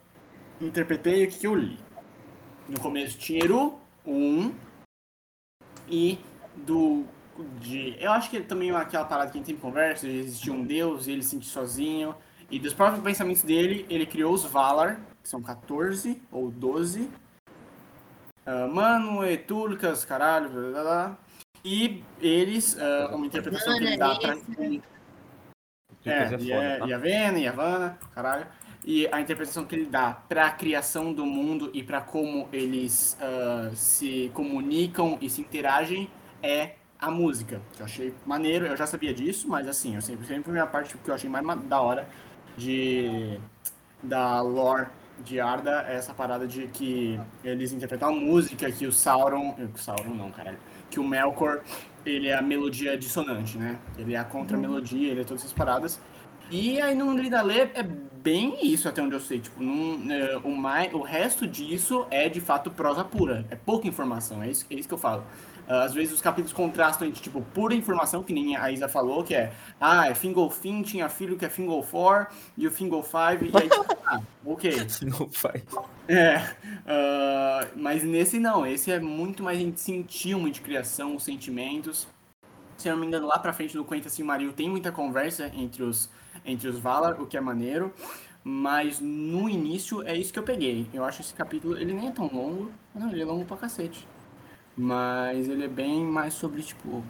interpretei 0.59 1.23
e 1.23 1.27
o 1.27 1.29
que, 1.29 1.39
que 1.39 1.47
eu 1.47 1.55
li. 1.55 1.79
No 2.67 2.79
começo 2.79 3.17
tinha 3.17 3.43
Eru, 3.43 3.79
um, 4.05 4.53
e 5.87 6.19
do. 6.55 7.05
De, 7.61 7.95
eu 7.99 8.11
acho 8.11 8.29
que 8.29 8.41
também 8.41 8.69
aquela 8.71 9.05
parada 9.05 9.31
que 9.31 9.37
a 9.37 9.39
gente 9.39 9.47
sempre 9.47 9.61
conversa, 9.61 10.07
existia 10.07 10.51
um 10.51 10.63
Deus 10.63 11.07
e 11.07 11.11
ele 11.11 11.23
se 11.23 11.29
sentia 11.29 11.49
sozinho. 11.49 12.15
E 12.51 12.59
dos 12.59 12.73
próprios 12.73 13.03
pensamentos 13.03 13.43
dele, 13.43 13.85
ele 13.89 14.05
criou 14.05 14.33
os 14.33 14.43
Valar, 14.43 14.99
que 15.21 15.29
são 15.29 15.41
14 15.41 16.21
ou 16.31 16.51
12. 16.51 17.09
Uh, 18.45 18.67
Mano, 18.73 19.23
Etulcas, 19.23 20.03
caralho, 20.03 20.49
blá, 20.49 20.71
blá, 20.71 20.81
blá. 20.81 21.17
E 21.63 22.03
eles, 22.19 22.77
ah, 22.79 23.11
uma 23.13 23.25
interpretação 23.25 23.77
que 23.77 23.83
ele 23.83 23.97
dá 23.97 24.15
pra, 24.15 24.35
Que 26.01 26.09
é, 26.09 26.27
coisa 26.27 26.35
e, 26.43 26.49
foda, 26.49 26.63
é, 26.63 26.77
tá? 26.79 26.87
e 26.87 26.93
a 26.93 26.97
Vena, 26.97 27.39
e 27.39 27.47
a 27.47 27.51
Havana, 27.51 27.97
caralho. 28.15 28.47
E 28.85 29.07
a 29.11 29.19
interpretação 29.19 29.65
que 29.65 29.75
ele 29.75 29.85
dá 29.85 30.11
pra 30.27 30.49
criação 30.51 31.13
do 31.13 31.25
mundo 31.25 31.69
e 31.73 31.83
pra 31.83 31.99
como 32.01 32.47
eles 32.51 33.17
ah, 33.21 33.69
se 33.75 34.31
comunicam 34.33 35.17
e 35.21 35.29
se 35.29 35.41
interagem 35.41 36.09
é 36.41 36.75
a 36.97 37.11
música. 37.11 37.61
Que 37.73 37.81
eu 37.81 37.85
achei 37.85 38.13
maneiro, 38.25 38.65
eu 38.65 38.77
já 38.77 38.87
sabia 38.87 39.13
disso, 39.13 39.47
mas 39.49 39.67
assim, 39.67 39.95
eu 39.95 40.01
sempre, 40.01 40.25
sempre 40.25 40.51
foi 40.51 40.59
a 40.59 40.65
parte 40.65 40.97
que 40.97 41.09
eu 41.09 41.13
achei 41.15 41.29
mais 41.29 41.45
ma- 41.45 41.55
da 41.55 41.81
hora 41.81 42.07
de 42.57 43.39
da 44.01 44.41
lore 44.41 44.87
de 45.25 45.39
Arda 45.41 45.85
é 45.87 45.95
essa 45.95 46.13
parada 46.13 46.47
de 46.47 46.67
que 46.67 47.19
eles 47.43 47.73
interpretam 47.73 48.07
a 48.07 48.11
música, 48.13 48.71
que 48.71 48.87
o 48.87 48.91
Sauron. 48.91 49.53
eh, 49.59 49.65
O 49.73 49.77
Sauron 49.77 50.13
não, 50.13 50.31
caralho. 50.31 50.57
Que 50.89 50.97
o 50.99 51.03
Melkor, 51.03 51.61
ele 52.09 52.27
é 52.27 52.35
a 52.35 52.41
melodia 52.41 52.97
dissonante, 52.97 53.57
né? 53.57 53.77
Ele 53.97 54.13
é 54.13 54.17
a 54.17 54.23
contra-melodia, 54.23 55.11
ele 55.11 55.21
é 55.21 55.23
todas 55.23 55.43
essas 55.43 55.53
paradas. 55.53 55.99
E 56.51 56.81
aí 56.81 56.95
no 56.95 57.15
Lidalê 57.15 57.69
é 57.73 57.83
bem 57.83 58.57
isso, 58.61 58.89
até 58.89 59.01
onde 59.01 59.15
eu 59.15 59.19
sei. 59.19 59.39
Tipo, 59.39 59.61
não, 59.61 60.13
é, 60.13 60.37
o, 60.37 60.49
mais, 60.49 60.93
o 60.93 61.01
resto 61.01 61.47
disso 61.47 62.05
é 62.09 62.27
de 62.27 62.41
fato 62.41 62.71
prosa 62.71 63.03
pura. 63.03 63.45
É 63.49 63.55
pouca 63.55 63.87
informação, 63.87 64.41
é 64.41 64.49
isso, 64.49 64.65
é 64.69 64.75
isso 64.75 64.87
que 64.87 64.93
eu 64.93 64.97
falo. 64.97 65.23
Ah, 65.69 65.83
Às 65.83 65.93
vezes 65.93 66.13
os 66.13 66.21
capítulos 66.21 66.51
contrastam 66.51 67.07
entre, 67.07 67.21
tipo, 67.21 67.41
pura 67.53 67.75
informação, 67.75 68.23
que 68.23 68.33
nem 68.33 68.55
a 68.55 68.71
Isa 68.71 68.89
falou, 68.89 69.23
que 69.23 69.35
é, 69.35 69.53
ah, 69.79 70.07
é 70.09 70.15
Fingolfin 70.15 70.81
tinha 70.81 71.07
filho 71.07 71.37
que 71.37 71.45
é 71.45 71.49
Fingolfor, 71.49 72.27
e 72.57 72.65
o 72.65 72.71
Fingolfive, 72.71 73.51
e 73.53 73.57
aí, 73.57 73.69
tipo, 73.69 73.85
ah, 74.07 74.19
ok. 74.43 74.71
Não 75.03 75.29
faz. 75.29 75.63
É, 76.07 76.37
ah, 76.87 77.67
mas 77.75 78.03
nesse 78.03 78.39
não, 78.39 78.65
esse 78.65 78.91
é 78.91 78.99
muito 78.99 79.43
mais 79.43 79.59
a 79.59 79.61
gente 79.61 79.79
sentir 79.79 80.35
muito 80.35 80.55
de 80.55 80.61
criação, 80.61 81.15
os 81.15 81.23
sentimentos. 81.23 82.07
Se 82.75 82.87
eu 82.87 82.93
não 82.93 83.01
me 83.01 83.07
engano, 83.07 83.27
lá 83.27 83.37
pra 83.37 83.51
frente 83.53 83.75
do 83.75 83.83
Quenta 83.83 84.09
Silmaril 84.09 84.53
tem 84.53 84.69
muita 84.69 84.91
conversa 84.91 85.51
entre 85.53 85.83
os, 85.83 86.09
entre 86.45 86.67
os 86.69 86.79
Valar, 86.79 87.21
o 87.21 87.27
que 87.27 87.35
é 87.37 87.41
maneiro. 87.41 87.93
Mas 88.43 89.01
no 89.01 89.49
início 89.49 90.01
é 90.07 90.15
isso 90.15 90.31
que 90.31 90.39
eu 90.39 90.43
peguei. 90.43 90.87
Eu 90.93 91.03
acho 91.03 91.21
esse 91.21 91.33
capítulo, 91.33 91.77
ele 91.77 91.93
nem 91.93 92.07
é 92.07 92.11
tão 92.11 92.27
longo. 92.27 92.71
Não, 92.95 93.11
ele 93.11 93.21
é 93.21 93.25
longo 93.25 93.43
pra 93.43 93.57
cacete. 93.57 94.07
Mas 94.81 95.49
ele 95.49 95.65
é 95.65 95.67
bem 95.67 96.05
mais 96.05 96.33
sobre, 96.33 96.63
tipo, 96.63 97.03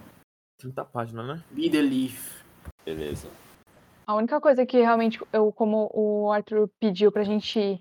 30 0.58 0.84
páginas, 0.86 1.28
né? 1.28 1.44
be 1.52 1.70
the 1.70 1.80
leaf. 1.80 2.44
Beleza. 2.84 3.30
A 4.08 4.16
única 4.16 4.42
coisa 4.42 4.66
que 4.66 4.80
realmente 4.80 5.20
eu, 5.32 5.52
como 5.52 5.88
o 5.94 6.32
Arthur 6.32 6.68
pediu 6.80 7.12
pra 7.12 7.24
gente 7.24 7.80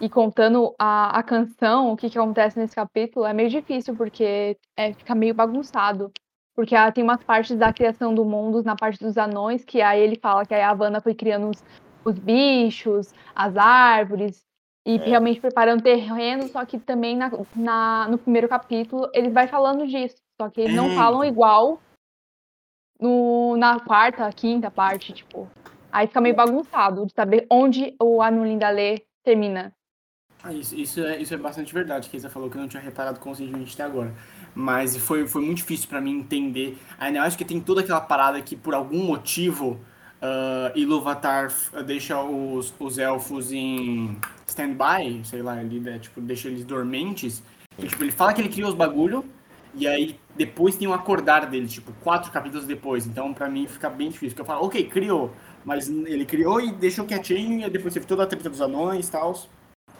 ir 0.00 0.08
contando 0.08 0.74
a, 0.78 1.18
a 1.18 1.22
canção, 1.22 1.92
o 1.92 1.96
que, 1.96 2.08
que 2.08 2.18
acontece 2.18 2.58
nesse 2.58 2.74
capítulo, 2.74 3.26
é 3.26 3.34
meio 3.34 3.50
difícil, 3.50 3.94
porque 3.94 4.56
é, 4.74 4.94
fica 4.94 5.14
meio 5.14 5.34
bagunçado. 5.34 6.10
Porque 6.56 6.74
ah, 6.74 6.90
tem 6.90 7.04
umas 7.04 7.22
partes 7.22 7.54
da 7.54 7.70
criação 7.70 8.14
do 8.14 8.24
mundo, 8.24 8.62
na 8.62 8.76
parte 8.76 8.98
dos 8.98 9.18
anões, 9.18 9.62
que 9.62 9.82
aí 9.82 10.00
ele 10.00 10.18
fala 10.18 10.46
que 10.46 10.54
a 10.54 10.70
Havana 10.70 11.02
foi 11.02 11.14
criando 11.14 11.50
os, 11.50 11.62
os 12.02 12.18
bichos, 12.18 13.12
as 13.34 13.58
árvores, 13.58 14.47
e 14.88 14.96
É. 14.96 15.04
realmente 15.04 15.38
preparando 15.38 15.82
terreno, 15.82 16.48
só 16.48 16.64
que 16.64 16.78
também 16.78 17.14
na, 17.14 17.30
na- 17.54 18.08
no 18.08 18.16
primeiro 18.16 18.48
capítulo 18.48 19.10
eles 19.12 19.32
vai 19.34 19.46
falando 19.46 19.86
disso. 19.86 20.16
Só 20.40 20.48
que 20.48 20.62
eles 20.62 20.74
não 20.74 20.92
É. 20.92 20.94
falam 20.94 21.22
igual 21.24 21.78
no, 22.98 23.54
na 23.56 23.78
quarta, 23.80 24.30
quinta 24.32 24.70
parte, 24.70 25.12
tipo. 25.12 25.46
Aí 25.92 26.06
fica 26.06 26.20
meio 26.20 26.34
bagunçado 26.34 27.04
de 27.06 27.12
saber 27.12 27.46
onde 27.50 27.94
o 28.00 28.22
Anulindalê 28.22 29.04
termina. 29.22 29.72
Ah, 30.42 30.52
isso, 30.52 30.74
isso, 30.74 31.00
é, 31.04 31.20
isso 31.20 31.34
é 31.34 31.36
bastante 31.36 31.74
verdade, 31.74 32.08
que 32.08 32.16
Isa 32.16 32.30
falou 32.30 32.48
que 32.48 32.56
eu 32.56 32.60
não 32.60 32.68
tinha 32.68 32.82
reparado 32.82 33.18
conscientemente 33.18 33.74
até 33.74 33.82
agora. 33.82 34.14
Mas 34.54 34.96
foi, 34.96 35.26
foi 35.26 35.42
muito 35.42 35.58
difícil 35.58 35.88
pra 35.88 36.00
mim 36.00 36.18
entender. 36.20 36.78
Ainda 36.98 37.20
mais 37.20 37.34
que 37.36 37.44
tem 37.44 37.60
toda 37.60 37.80
aquela 37.80 38.00
parada 38.00 38.40
que, 38.40 38.56
por 38.56 38.72
algum 38.74 39.04
motivo, 39.04 39.80
uh, 40.22 40.78
Iluvatar 40.78 41.50
deixa 41.84 42.22
os, 42.22 42.72
os 42.78 42.98
elfos 42.98 43.52
em 43.52 44.16
stand-by, 44.48 45.24
sei 45.24 45.42
lá, 45.42 45.60
ele 45.62 45.80
né, 45.80 45.98
tipo, 45.98 46.20
deixa 46.20 46.48
eles 46.48 46.64
dormentes. 46.64 47.42
E, 47.78 47.86
tipo, 47.86 48.02
ele 48.02 48.12
fala 48.12 48.32
que 48.32 48.40
ele 48.40 48.48
criou 48.48 48.68
os 48.68 48.74
bagulho, 48.74 49.24
e 49.74 49.86
aí 49.86 50.18
depois 50.34 50.76
tem 50.76 50.88
um 50.88 50.92
acordar 50.92 51.46
dele, 51.46 51.68
tipo, 51.68 51.92
quatro 52.02 52.32
capítulos 52.32 52.66
depois. 52.66 53.06
Então, 53.06 53.32
pra 53.32 53.48
mim, 53.48 53.66
fica 53.66 53.88
bem 53.88 54.08
difícil. 54.08 54.30
Porque 54.30 54.42
eu 54.42 54.46
falo, 54.46 54.66
ok, 54.66 54.88
criou. 54.88 55.30
Mas 55.64 55.88
ele 55.88 56.24
criou 56.24 56.60
e 56.60 56.72
deixou 56.72 57.04
quietinho, 57.04 57.66
e 57.66 57.70
depois 57.70 57.94
teve 57.94 58.06
toda 58.06 58.24
a 58.24 58.26
treta 58.26 58.48
dos 58.48 58.60
anões 58.60 59.08
e 59.08 59.12
tal. 59.12 59.34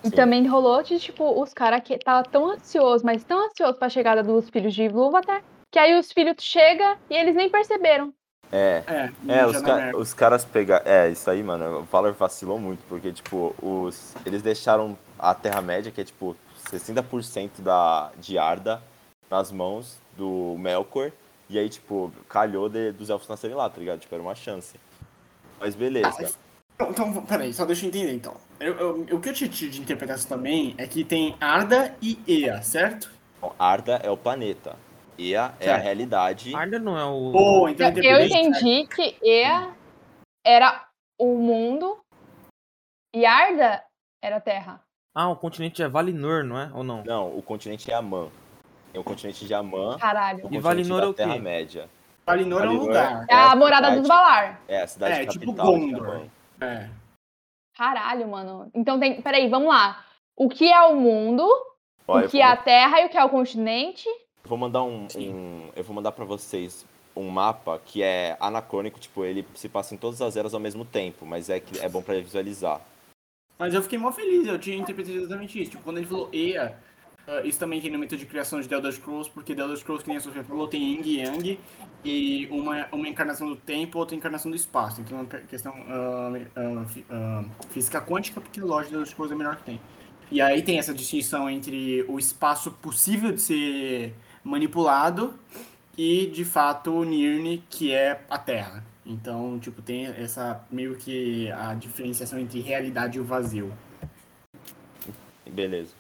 E 0.02 0.10
também 0.10 0.46
rolou 0.46 0.82
de, 0.82 0.98
tipo, 0.98 1.40
os 1.40 1.52
caras 1.52 1.82
que 1.82 1.98
tava 1.98 2.22
tão 2.22 2.50
ansioso, 2.50 3.04
mas 3.04 3.24
tão 3.24 3.46
ansioso 3.46 3.78
pra 3.78 3.88
chegada 3.88 4.22
dos 4.22 4.48
filhos 4.48 4.74
de 4.74 4.84
Ilúvatar, 4.84 5.42
que 5.70 5.78
aí 5.78 5.98
os 5.98 6.12
filhos 6.12 6.36
chegam 6.38 6.96
e 7.10 7.14
eles 7.14 7.34
nem 7.34 7.50
perceberam. 7.50 8.14
É, 8.50 8.82
É, 8.86 9.10
É, 9.28 9.46
os, 9.46 9.60
ca- 9.60 9.90
os 9.96 10.14
caras 10.14 10.44
pegaram. 10.44 10.84
É, 10.86 11.10
isso 11.10 11.28
aí, 11.30 11.42
mano. 11.42 11.80
O 11.80 11.82
Valor 11.84 12.12
vacilou 12.14 12.58
muito, 12.58 12.80
porque, 12.88 13.12
tipo, 13.12 13.54
os... 13.62 14.14
eles 14.24 14.42
deixaram 14.42 14.96
a 15.18 15.34
Terra-média, 15.34 15.92
que 15.92 16.00
é, 16.00 16.04
tipo, 16.04 16.36
60% 16.70 17.60
da... 17.60 18.10
de 18.18 18.38
Arda, 18.38 18.82
nas 19.30 19.52
mãos 19.52 19.98
do 20.16 20.56
Melkor. 20.58 21.12
E 21.50 21.58
aí, 21.58 21.68
tipo, 21.68 22.12
calhou 22.28 22.68
de- 22.68 22.92
dos 22.92 23.08
elfos 23.10 23.28
nascerem 23.28 23.56
lá, 23.56 23.68
tá 23.68 23.78
ligado? 23.78 24.00
Tipo, 24.00 24.14
era 24.14 24.22
uma 24.22 24.34
chance. 24.34 24.78
Mas 25.60 25.74
beleza. 25.74 26.30
Então, 26.74 26.90
então, 26.90 27.22
peraí, 27.26 27.52
só 27.52 27.64
deixa 27.64 27.84
eu 27.84 27.88
entender 27.88 28.12
então. 28.14 28.34
Eu, 28.60 28.74
eu- 28.74 29.16
o 29.16 29.20
que 29.20 29.30
eu 29.30 29.32
te 29.34 29.48
tive 29.48 29.72
de 29.72 29.80
interpretação 29.80 30.28
também 30.28 30.74
é 30.78 30.86
que 30.86 31.04
tem 31.04 31.34
Arda 31.40 31.94
e 32.00 32.18
Ea, 32.26 32.62
certo? 32.62 33.10
Bom, 33.40 33.52
Arda 33.58 33.96
é 34.02 34.10
o 34.10 34.16
planeta. 34.16 34.76
Ea 35.18 35.54
é 35.60 35.70
a 35.70 35.76
realidade. 35.76 36.54
Arda 36.54 36.78
não 36.78 36.96
é 36.98 37.04
o. 37.04 37.32
Ou 37.34 37.68
então 37.68 37.88
Eu, 37.88 38.02
eu 38.02 38.26
entendi 38.26 38.86
que 38.86 39.16
Ea 39.22 39.74
era 40.46 40.86
o 41.18 41.36
mundo 41.36 41.98
e 43.14 43.26
Arda 43.26 43.82
era 44.22 44.36
a 44.36 44.40
Terra. 44.40 44.80
Ah, 45.14 45.28
o 45.28 45.36
continente 45.36 45.82
é 45.82 45.88
Valinor, 45.88 46.44
não 46.44 46.58
é? 46.58 46.70
Ou 46.72 46.84
não? 46.84 47.02
Não, 47.04 47.36
o 47.36 47.42
continente 47.42 47.90
é 47.90 47.94
Amã. 47.94 48.28
Tem 48.92 49.00
o 49.00 49.04
continente 49.04 49.44
de 49.46 49.52
Amã 49.52 49.98
Caralho. 49.98 50.38
e 50.38 50.38
o 50.38 50.38
E 50.38 50.42
continente 50.42 50.62
Valinor 50.62 51.02
é 51.02 51.06
o 51.06 51.14
quê? 51.14 51.22
Terra-média. 51.24 51.88
Valinor 52.24 52.60
é 52.62 52.64
um 52.64 52.66
Valinor 52.68 52.86
lugar. 52.86 53.26
É 53.28 53.34
a 53.34 53.50
a 53.52 53.56
morada 53.56 53.86
cidade- 53.88 53.98
dos 54.00 54.08
Valar. 54.08 54.60
É 54.68 54.82
a 54.82 54.86
cidade 54.86 55.14
É, 55.22 55.26
tipo 55.26 55.46
capital 55.46 55.74
de 55.78 55.90
Gondor. 55.90 56.26
É. 56.60 56.88
Caralho, 57.76 58.28
mano. 58.28 58.70
Então 58.74 58.98
tem. 59.00 59.20
Peraí, 59.20 59.48
vamos 59.48 59.68
lá. 59.68 60.04
O 60.36 60.48
que 60.48 60.70
é 60.72 60.80
o 60.82 60.94
mundo, 60.96 61.48
Olha, 62.06 62.26
o 62.26 62.30
que 62.30 62.40
é 62.40 62.44
a 62.44 62.56
Terra 62.56 63.00
e 63.00 63.06
o 63.06 63.08
que 63.08 63.18
é 63.18 63.24
o 63.24 63.28
continente? 63.30 64.06
Eu 64.48 64.56
vou 64.56 64.56
mandar 64.58 64.82
um, 64.82 65.06
um- 65.14 65.68
eu 65.76 65.84
vou 65.84 65.94
mandar 65.94 66.10
para 66.12 66.24
vocês 66.24 66.86
um 67.14 67.28
mapa 67.28 67.78
que 67.84 68.02
é 68.02 68.34
anacrônico, 68.40 68.98
tipo, 68.98 69.22
ele 69.22 69.46
se 69.54 69.68
passa 69.68 69.94
em 69.94 69.98
todas 69.98 70.22
as 70.22 70.38
eras 70.38 70.54
ao 70.54 70.60
mesmo 70.60 70.86
tempo, 70.86 71.26
mas 71.26 71.50
é 71.50 71.60
que 71.60 71.78
é 71.80 71.86
bom 71.88 72.00
para 72.00 72.14
visualizar. 72.18 72.80
Mas 73.58 73.74
eu 73.74 73.82
fiquei 73.82 73.98
mó 73.98 74.10
feliz, 74.10 74.46
eu 74.46 74.58
tinha 74.58 74.74
interpretado 74.78 75.18
exatamente 75.18 75.60
isso. 75.60 75.72
Tipo, 75.72 75.82
quando 75.82 75.98
ele 75.98 76.06
falou 76.06 76.30
Ea, 76.32 76.78
ah, 77.26 77.42
isso 77.44 77.58
também 77.58 77.78
tem 77.78 77.90
no 77.90 77.98
método 77.98 78.16
de 78.20 78.24
criação 78.26 78.58
de 78.58 78.66
The 78.66 78.74
Elder 78.76 78.92
Scrolls, 78.92 79.28
porque 79.30 79.54
The 79.54 79.60
Elder 79.60 79.76
Scrolls, 79.76 80.02
que 80.02 80.08
nem 80.08 80.16
a 80.16 80.20
Sofia 80.22 80.42
falou, 80.44 80.66
tem 80.66 80.80
Yin 80.80 81.02
e 81.04 81.16
Yang, 81.18 81.60
e 82.02 82.46
uma, 82.50 82.86
uma 82.90 83.06
encarnação 83.06 83.48
do 83.50 83.56
tempo, 83.56 83.98
outra 83.98 84.16
encarnação 84.16 84.50
do 84.50 84.56
espaço. 84.56 85.02
Então 85.02 85.18
é 85.18 85.20
uma 85.20 85.28
questão 85.40 85.74
fi- 86.88 87.04
ah, 87.10 87.44
física 87.68 88.00
quântica, 88.00 88.40
porque 88.40 88.60
a 88.60 88.64
loja 88.64 88.88
The 88.88 88.94
Elder 88.94 89.08
Scrolls 89.10 89.30
é 89.32 89.34
a 89.34 89.38
melhor 89.38 89.56
que 89.56 89.64
tem. 89.64 89.78
E 90.30 90.40
aí 90.40 90.62
tem 90.62 90.78
essa 90.78 90.94
distinção 90.94 91.50
entre 91.50 92.02
o 92.08 92.18
espaço 92.18 92.70
possível 92.70 93.32
de 93.32 93.40
ser 93.42 94.14
manipulado 94.48 95.38
e, 95.96 96.26
de 96.26 96.44
fato, 96.44 96.90
o 96.92 97.04
Nirn, 97.04 97.62
que 97.68 97.92
é 97.92 98.24
a 98.30 98.38
Terra. 98.38 98.84
Então, 99.04 99.58
tipo, 99.58 99.80
tem 99.80 100.06
essa 100.06 100.64
meio 100.70 100.96
que 100.96 101.50
a 101.52 101.74
diferenciação 101.74 102.38
entre 102.38 102.60
realidade 102.60 103.18
e 103.18 103.20
o 103.20 103.24
vazio. 103.24 103.72
Beleza. 105.46 105.97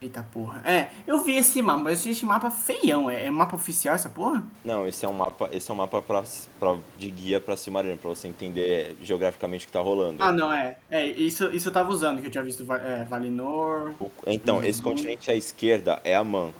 Eita 0.00 0.22
porra. 0.22 0.62
É, 0.64 0.90
eu 1.08 1.24
vi 1.24 1.36
esse 1.36 1.60
mapa, 1.60 1.80
mas 1.80 1.92
eu 1.94 1.98
achei 1.98 2.12
esse 2.12 2.24
mapa 2.24 2.50
feião. 2.52 3.10
É, 3.10 3.26
é 3.26 3.30
mapa 3.30 3.56
oficial 3.56 3.96
essa 3.96 4.08
porra? 4.08 4.44
Não, 4.64 4.86
esse 4.86 5.04
é 5.04 5.08
um 5.08 5.12
mapa, 5.12 5.48
esse 5.50 5.68
é 5.68 5.74
um 5.74 5.76
mapa 5.76 6.00
pra, 6.00 6.22
pra- 6.60 6.76
de 6.96 7.10
guia 7.10 7.40
pra 7.40 7.56
Silmarillion, 7.56 7.96
pra 7.96 8.10
você 8.10 8.28
entender 8.28 8.96
geograficamente 9.02 9.64
o 9.64 9.66
que 9.66 9.72
tá 9.72 9.80
rolando. 9.80 10.22
Ah, 10.22 10.30
não, 10.30 10.52
é. 10.52 10.78
É, 10.88 11.04
isso, 11.04 11.50
isso 11.50 11.68
eu 11.68 11.72
tava 11.72 11.90
usando, 11.90 12.20
que 12.20 12.28
eu 12.28 12.30
tinha 12.30 12.44
visto 12.44 12.64
é, 12.74 13.04
Valinor. 13.06 13.92
O- 14.00 14.08
Então, 14.26 14.62
esse 14.62 14.80
continente 14.80 15.30
à 15.32 15.34
esquerda 15.34 16.00
é 16.04 16.14
a 16.14 16.22
Man. 16.22 16.52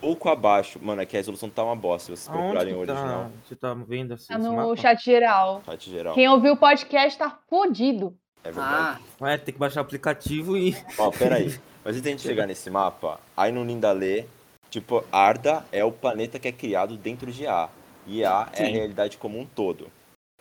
Pouco 0.00 0.30
abaixo, 0.30 0.80
mano, 0.82 1.02
é 1.02 1.06
que 1.06 1.14
a 1.14 1.20
resolução 1.20 1.50
tá 1.50 1.62
uma 1.62 1.76
bosta, 1.76 2.16
se 2.16 2.22
vocês 2.22 2.28
procurarem 2.36 2.74
o 2.74 2.78
original, 2.78 3.24
tá, 3.24 3.30
você 3.46 3.54
tá 3.54 3.74
vendo 3.74 4.14
assim, 4.14 4.28
Tá 4.32 4.38
no 4.38 4.56
mapa? 4.56 4.76
chat 4.76 5.04
geral. 5.04 5.62
chat 5.66 5.90
geral. 5.90 6.14
Quem 6.14 6.26
ouviu 6.28 6.54
o 6.54 6.56
podcast 6.56 7.18
tá 7.18 7.38
fodido. 7.48 8.16
É 8.42 8.50
verdade. 8.50 9.00
Ah, 9.20 9.30
É, 9.30 9.36
tem 9.38 9.52
que 9.52 9.60
baixar 9.60 9.80
o 9.80 9.84
aplicativo 9.84 10.56
e... 10.56 10.74
Ó, 10.98 11.10
peraí. 11.10 11.54
Mas 11.84 11.94
antes 11.96 12.02
da 12.02 12.10
gente 12.10 12.22
chegar 12.22 12.46
nesse 12.46 12.70
mapa, 12.70 13.18
aí 13.36 13.50
no 13.50 13.64
Nindalê, 13.64 14.26
tipo, 14.70 15.04
Arda 15.10 15.64
é 15.72 15.84
o 15.84 15.90
planeta 15.92 16.38
que 16.38 16.48
é 16.48 16.52
criado 16.52 16.96
dentro 16.96 17.30
de 17.32 17.46
A. 17.46 17.68
E 18.06 18.24
A 18.24 18.48
é 18.52 18.62
a 18.62 18.66
Sim. 18.66 18.72
realidade 18.72 19.18
como 19.18 19.38
um 19.38 19.46
todo. 19.46 19.88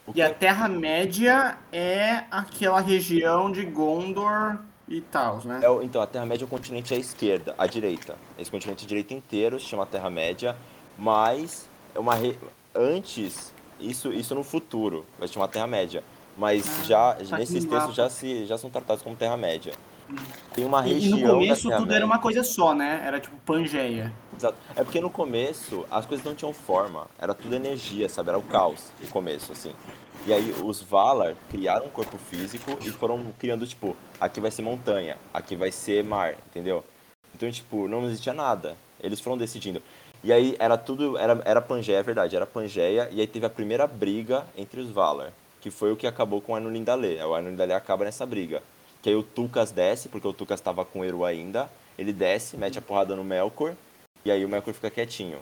O 0.06 0.12
e 0.12 0.14
que 0.16 0.22
a 0.22 0.28
é- 0.28 0.34
Terra-média 0.34 1.58
é 1.72 2.24
aquela 2.32 2.80
região 2.82 3.52
de 3.52 3.66
Gondor 3.66 4.58
e 4.88 5.00
tal, 5.02 5.42
né? 5.46 5.60
é 5.64 5.70
o- 5.70 5.82
então, 5.82 6.02
a 6.02 6.08
Terra-média 6.08 6.44
é 6.44 6.48
o 6.48 6.50
continente 6.50 6.94
à 6.94 6.98
esquerda, 6.98 7.54
à 7.58 7.66
direita. 7.68 8.16
Esse 8.38 8.50
continente 8.52 8.84
à 8.84 8.88
direita 8.88 9.14
inteiro 9.14 9.60
se 9.60 9.66
chama 9.68 9.86
Terra-média, 9.86 10.56
mas 10.98 11.70
é 11.96 12.00
uma 12.00 12.16
re... 12.16 12.38
antes, 12.76 13.54
isso, 13.80 14.12
isso 14.12 14.34
no 14.36 14.44
futuro, 14.44 15.06
vai 15.20 15.28
se 15.28 15.34
chamar 15.36 15.48
Terra-média. 15.48 16.04
Mas 16.38 16.66
Ah, 16.68 16.84
já, 16.84 17.14
tá 17.14 17.38
nesses 17.38 17.66
textos 17.66 17.94
já, 17.96 18.10
se, 18.10 18.46
já 18.46 18.58
são 18.58 18.70
tratados 18.70 19.04
como 19.04 19.16
Terra-média. 19.16 19.74
Tem 20.54 20.66
uma 20.66 20.86
E, 20.86 20.92
e 20.92 20.94
região 20.94 21.20
no 21.20 21.28
começo 21.28 21.62
tudo 21.62 21.72
era 21.72 21.78
Terra-média. 21.78 22.06
uma 22.06 22.20
coisa 22.20 22.44
só, 22.44 22.74
né? 22.74 23.02
Era 23.06 23.20
tipo 23.20 23.36
Pangeia. 23.46 24.14
Exato. 24.36 24.58
É 24.76 24.84
porque 24.84 25.00
no 25.00 25.10
começo 25.10 25.86
as 25.90 26.06
coisas 26.06 26.26
não 26.26 26.36
tinham 26.36 26.54
forma, 26.54 27.08
era 27.20 27.34
tudo 27.34 27.56
energia, 27.56 28.10
sabe? 28.10 28.30
Era 28.30 28.38
o 28.38 28.44
caos 28.44 28.92
no 29.00 29.08
começo, 29.08 29.52
assim. 29.52 29.74
E 30.26 30.34
aí 30.34 30.54
os 30.64 30.82
Valar 30.84 31.36
criaram 31.50 31.88
um 31.88 31.90
corpo 31.90 32.18
físico 32.18 32.78
e 32.82 32.92
foram 32.92 33.34
criando, 33.40 33.66
tipo, 33.66 33.96
aqui 34.20 34.40
vai 34.40 34.52
ser 34.52 34.62
montanha, 34.62 35.18
aqui 35.34 35.56
vai 35.56 35.72
ser 35.72 36.04
mar, 36.04 36.36
entendeu? 36.50 36.84
Então, 37.34 37.50
tipo, 37.52 37.88
não 37.88 38.06
existia 38.06 38.34
nada. 38.34 38.78
Eles 39.00 39.20
foram 39.20 39.38
decidindo. 39.38 39.82
E 40.24 40.32
aí 40.32 40.56
era 40.60 40.78
tudo, 40.78 41.18
era, 41.18 41.42
era 41.44 41.62
Pangeia, 41.62 41.98
é 41.98 42.04
verdade, 42.04 42.36
era 42.36 42.46
Pangeia, 42.46 43.10
e 43.12 43.20
aí 43.20 43.26
teve 43.26 43.46
a 43.48 43.50
primeira 43.50 43.88
briga 43.88 44.46
entre 44.56 44.80
os 44.80 44.92
Valar, 44.92 45.34
que 45.60 45.72
foi 45.72 45.92
o 45.92 45.96
que 45.96 46.06
acabou 46.06 46.40
com 46.40 46.54
o 46.54 46.84
Dale. 46.84 47.18
O 47.24 47.56
Dale 47.56 47.74
acaba 47.74 48.06
nessa 48.06 48.24
briga. 48.24 48.62
Que 49.02 49.10
aí 49.10 49.16
o 49.16 49.24
Tucas 49.24 49.72
desce, 49.72 50.10
porque 50.10 50.28
o 50.28 50.34
Tucas 50.34 50.60
estava 50.60 50.86
com 50.86 51.00
o 51.00 51.06
Eru 51.06 51.26
ainda, 51.26 51.70
ele 51.98 52.14
desce, 52.14 52.58
mete 52.58 52.78
a 52.78 52.82
porrada 52.82 53.16
no 53.16 53.24
Melkor, 53.24 53.76
e 54.24 54.32
aí 54.32 54.46
o 54.46 54.50
Melkor 54.50 54.74
fica 54.74 54.90
quietinho. 54.90 55.40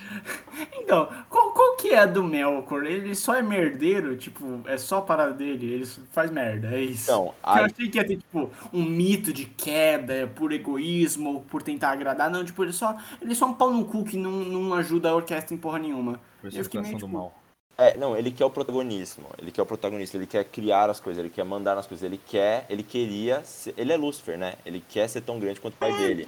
Então, 0.82 1.08
qual, 1.28 1.52
qual 1.52 1.76
que 1.76 1.90
é 1.90 2.00
a 2.00 2.06
do 2.06 2.24
Melkor? 2.24 2.84
Ele 2.84 3.14
só 3.14 3.36
é 3.36 3.42
merdeiro? 3.42 4.16
Tipo, 4.16 4.60
é 4.66 4.76
só 4.76 4.98
a 4.98 5.02
parada 5.02 5.32
dele? 5.32 5.72
Ele 5.72 5.86
faz 5.86 6.32
merda, 6.32 6.74
é 6.74 6.82
isso? 6.82 7.04
Então, 7.04 7.26
Porque 7.26 7.58
Eu 7.58 7.64
aí, 7.64 7.64
achei 7.66 7.88
que 7.88 7.98
ia 7.98 8.04
ter, 8.04 8.16
tipo, 8.16 8.50
um 8.72 8.82
mito 8.82 9.32
de 9.32 9.44
queda 9.44 10.12
é 10.12 10.26
por 10.26 10.50
egoísmo 10.50 11.34
ou 11.34 11.40
por 11.42 11.62
tentar 11.62 11.92
agradar. 11.92 12.28
Não, 12.28 12.44
tipo, 12.44 12.64
ele 12.64 12.72
só, 12.72 12.96
ele 13.22 13.30
é 13.30 13.34
só 13.36 13.46
um 13.46 13.54
pau 13.54 13.70
no 13.70 13.84
cu 13.84 14.04
que 14.04 14.16
não, 14.16 14.32
não 14.32 14.74
ajuda 14.74 15.10
a 15.10 15.14
orquestra 15.14 15.54
em 15.54 15.58
porra 15.58 15.78
nenhuma. 15.78 16.20
Eu 16.42 16.64
fiquei 16.64 16.80
meio, 16.80 16.94
do 16.94 16.98
tipo, 16.98 17.08
mal. 17.08 17.39
É, 17.80 17.96
não, 17.96 18.14
ele 18.14 18.30
quer 18.30 18.44
o 18.44 18.50
protagonismo, 18.50 19.26
ele 19.38 19.50
quer 19.50 19.62
o 19.62 19.66
protagonista, 19.66 20.14
ele 20.14 20.26
quer 20.26 20.44
criar 20.44 20.90
as 20.90 21.00
coisas, 21.00 21.18
ele 21.18 21.30
quer 21.30 21.44
mandar 21.44 21.74
nas 21.74 21.86
coisas, 21.86 22.04
ele 22.04 22.18
quer, 22.18 22.66
ele 22.68 22.82
queria, 22.82 23.42
ser, 23.42 23.72
ele 23.74 23.90
é 23.90 23.96
Lúcifer, 23.96 24.36
né? 24.36 24.56
Ele 24.66 24.84
quer 24.86 25.08
ser 25.08 25.22
tão 25.22 25.40
grande 25.40 25.60
quanto 25.60 25.74
o 25.74 25.78
pai 25.78 25.96
dele. 25.96 26.26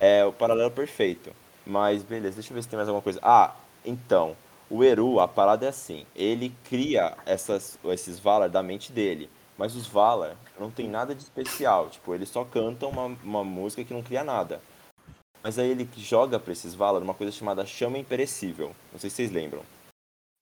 É 0.00 0.24
o 0.24 0.32
paralelo 0.32 0.70
perfeito. 0.70 1.30
Mas 1.66 2.02
beleza, 2.02 2.36
deixa 2.36 2.50
eu 2.50 2.54
ver 2.54 2.62
se 2.62 2.68
tem 2.70 2.78
mais 2.78 2.88
alguma 2.88 3.02
coisa. 3.02 3.20
Ah, 3.22 3.54
então, 3.84 4.34
o 4.70 4.82
Eru, 4.82 5.20
a 5.20 5.28
parada 5.28 5.66
é 5.66 5.68
assim, 5.68 6.06
ele 6.16 6.54
cria 6.64 7.18
essas, 7.26 7.78
esses 7.84 8.18
Valar 8.18 8.48
da 8.48 8.62
mente 8.62 8.92
dele. 8.92 9.28
Mas 9.58 9.76
os 9.76 9.86
Valar 9.86 10.38
não 10.58 10.70
tem 10.70 10.88
nada 10.88 11.14
de 11.14 11.22
especial, 11.22 11.90
tipo, 11.90 12.14
eles 12.14 12.30
só 12.30 12.46
cantam 12.46 12.88
uma, 12.88 13.14
uma 13.22 13.44
música 13.44 13.84
que 13.84 13.92
não 13.92 14.02
cria 14.02 14.24
nada. 14.24 14.62
Mas 15.42 15.58
aí 15.58 15.70
ele 15.70 15.86
joga 15.98 16.38
pra 16.38 16.54
esses 16.54 16.74
Valar 16.74 17.02
uma 17.02 17.12
coisa 17.12 17.30
chamada 17.30 17.66
chama 17.66 17.98
imperecível. 17.98 18.74
Não 18.90 18.98
sei 18.98 19.10
se 19.10 19.16
vocês 19.16 19.30
lembram. 19.30 19.62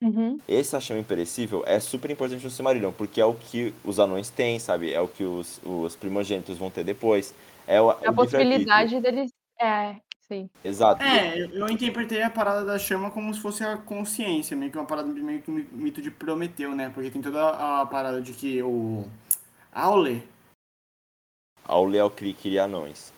Uhum. 0.03 0.39
Essa 0.49 0.81
chama 0.81 1.01
imperecível 1.01 1.63
é 1.67 1.79
super 1.79 2.11
importante 2.11 2.43
no 2.43 2.51
Silmarillion, 2.51 2.91
porque 2.91 3.21
é 3.21 3.25
o 3.25 3.35
que 3.35 3.75
os 3.85 3.99
anões 3.99 4.31
têm, 4.31 4.59
sabe? 4.59 4.93
É 4.93 5.01
o 5.01 5.09
que 5.09 5.25
os, 5.25 5.61
os 5.63 5.95
primogênitos 5.95 6.57
vão 6.57 6.71
ter 6.71 6.85
depois. 6.85 7.35
É 7.67 7.81
o, 7.81 7.91
A 7.91 8.11
o 8.11 8.15
possibilidade 8.15 8.99
deles. 9.01 9.31
É, 9.61 9.97
sim. 10.27 10.49
Exato. 10.65 11.03
É, 11.03 11.39
eu, 11.53 11.69
interpretei 11.69 12.23
a 12.23 12.31
parada 12.31 12.65
da 12.65 12.79
chama 12.79 13.11
como 13.11 13.33
se 13.35 13.41
fosse 13.41 13.63
a 13.63 13.77
consciência, 13.77 14.57
meio 14.57 14.73
que 14.73 14.79
uma 14.79 14.87
parada 14.87 15.09
meio 15.09 15.43
que 15.43 15.51
um 15.51 15.67
mito 15.73 16.01
de 16.01 16.11
Prometeu, 16.11 16.75
né? 16.75 16.91
Porque 16.95 17.11
tem 17.11 17.21
toda 17.21 17.51
a 17.51 17.85
parada 17.85 18.23
de 18.23 18.33
que 18.33 18.63
o 18.63 19.07
Aule. 19.71 20.27
Aule 21.63 21.99
é 21.99 22.05
o 22.05 22.11
que 22.11 22.33
cria 22.33 22.65
anões. 22.65 23.13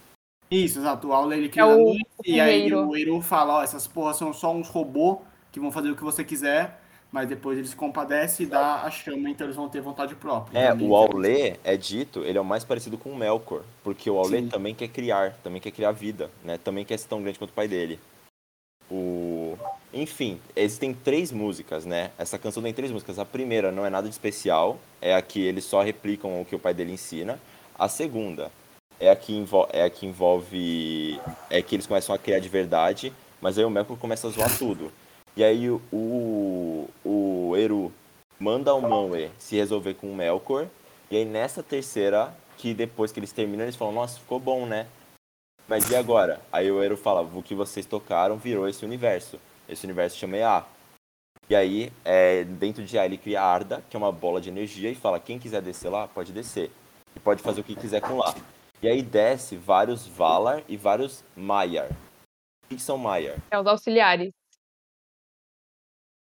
Isso, 0.51 0.81
exato. 0.81 1.09
O 1.09 1.13
Aule 1.13 1.37
ele 1.37 1.49
cria 1.49 1.63
É 1.63 1.67
o 1.67 1.71
anões, 1.71 2.03
e 2.25 2.41
aí 2.41 2.75
o 2.75 2.97
Eru 2.97 3.23
fala, 3.23 3.59
ó, 3.59 3.63
essas 3.63 3.87
porras 3.87 4.17
são 4.17 4.33
só 4.33 4.53
uns 4.53 4.69
robôs 4.69 5.19
que 5.53 5.61
vão 5.61 5.71
fazer 5.71 5.91
o 5.91 5.97
que 5.97 6.03
você 6.03 6.25
quiser, 6.25 6.81
mas 7.13 7.29
depois 7.29 7.59
ele 7.59 7.69
se 7.69 7.77
compadece 7.77 8.45
e 8.45 8.47
dá 8.47 8.83
a 8.83 8.91
chama, 8.91 9.29
então 9.29 9.47
eles 9.47 9.55
vão 9.55 9.69
ter 9.69 9.83
vontade 9.83 10.15
própria. 10.15 10.59
É, 10.59 10.75
o 10.75 10.97
Aule 10.97 11.59
é 11.63 11.77
dito, 11.77 12.25
ele 12.25 12.39
é 12.39 12.41
o 12.41 12.45
mais 12.45 12.65
parecido 12.65 12.97
com 12.97 13.11
o 13.11 13.17
Melkor, 13.17 13.63
porque 13.85 14.11
o 14.11 14.25
Sim. 14.25 14.49
também 14.49 14.75
quer 14.75 14.89
criar, 14.89 15.35
também 15.45 15.61
quer 15.61 15.71
criar 15.71 15.93
vida, 15.93 16.31
né? 16.43 16.57
Também 16.57 16.87
quer 16.87 16.99
ser 16.99 17.09
tão 17.09 17.23
grande 17.23 17.39
quanto 17.39 17.51
o 17.51 17.55
pai 17.55 17.69
dele. 17.69 18.01
O... 18.91 19.59
Enfim, 19.93 20.41
existem 20.57 20.95
três 20.95 21.31
músicas, 21.31 21.85
né? 21.85 22.11
Essa 22.17 22.39
canção 22.39 22.63
tem 22.63 22.73
três 22.73 22.91
músicas. 22.91 23.19
A 23.19 23.27
primeira 23.27 23.71
não 23.71 23.85
é 23.85 23.91
nada 23.91 24.09
de 24.09 24.15
especial, 24.15 24.79
é 25.01 25.15
a 25.15 25.21
que 25.21 25.41
eles 25.41 25.65
só 25.65 25.83
replicam 25.83 26.41
o 26.41 26.47
que 26.47 26.57
o 26.57 26.59
pai 26.59 26.73
dele 26.73 26.93
ensina. 26.93 27.39
A 27.79 27.89
segunda 27.89 28.51
é 28.99 29.11
a 29.11 29.17
que, 29.17 29.35
envol... 29.35 29.69
é 29.71 29.83
a 29.83 29.91
que 29.91 30.07
envolve. 30.07 31.21
É 31.51 31.61
que 31.61 31.75
eles 31.75 31.87
começam 31.87 32.15
a 32.15 32.19
criar 32.19 32.39
de 32.39 32.49
verdade, 32.49 33.13
mas 33.41 33.59
aí 33.59 33.65
o 33.67 33.71
Melkor 33.71 33.99
começa 33.99 34.27
a 34.27 34.31
zoar 34.31 34.57
tudo. 34.57 34.91
E 35.37 35.43
aí 35.43 35.71
o, 35.71 36.89
o, 37.05 37.57
Eru 37.57 37.93
manda 38.39 38.75
o 38.75 38.83
Manwë 38.83 39.31
se 39.39 39.57
resolver 39.57 39.95
com 39.95 40.11
o 40.11 40.15
Melkor. 40.15 40.67
E 41.11 41.17
aí 41.17 41.25
nessa 41.25 41.63
terceira, 41.63 42.35
que 42.59 42.75
depois 42.75 43.13
que 43.13 43.21
eles 43.21 43.33
terminam, 43.33 43.65
eles 43.65 43.77
falam, 43.77 43.95
nossa, 43.95 44.21
ficou 44.21 44.39
bom, 44.39 44.67
né? 44.67 44.87
Mas 45.67 45.89
e 45.91 45.97
agora? 45.97 46.41
Aí 46.53 46.71
o 46.71 46.83
Eru 46.83 46.97
fala, 46.97 47.23
o 47.23 47.43
que 47.43 47.55
vocês 47.55 47.87
tocaram 47.87 48.37
virou 48.37 48.69
esse 48.69 48.85
universo. 48.85 49.39
Esse 49.69 49.87
universo 49.87 50.19
chama 50.19 50.37
EA. 50.37 50.65
E 51.49 51.55
aí, 51.55 51.93
é, 52.05 52.45
dentro 52.45 52.85
de 52.85 52.99
A, 52.99 53.05
ele 53.05 53.19
cria 53.19 53.43
Arda, 53.43 53.83
que 53.89 53.97
é 53.97 53.99
uma 53.99 54.13
bola 54.13 54.41
de 54.41 54.49
energia, 54.49 54.91
e 54.91 54.95
fala, 54.95 55.21
quem 55.21 55.39
quiser 55.39 55.61
descer 55.63 55.89
lá, 55.89 56.07
pode 56.09 56.33
descer. 56.33 56.71
E 57.15 57.21
pode 57.21 57.43
fazer 57.43 57.61
o 57.61 57.65
que 57.65 57.75
quiser 57.75 58.01
com 58.01 58.17
lá. 58.17 58.35
E 58.83 58.89
aí 58.89 59.03
desce 59.03 59.57
vários 59.57 60.07
Valar 60.07 60.63
e 60.69 60.77
vários 60.77 61.23
Maiar. 61.37 61.91
O 62.65 62.69
que 62.69 62.81
são 62.81 62.99
Maiar? 62.99 63.37
É 63.51 63.59
os 63.59 63.67
auxiliares. 63.67 64.33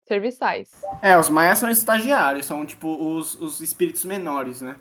Serviçais. 0.07 0.71
É, 1.01 1.17
os 1.19 1.29
maias 1.29 1.59
são 1.59 1.71
estagiários, 1.71 2.47
são 2.47 2.65
tipo 2.67 2.89
os, 2.89 3.35
os 3.41 3.61
espíritos 3.61 4.05
menores, 4.05 4.61
né? 4.61 4.77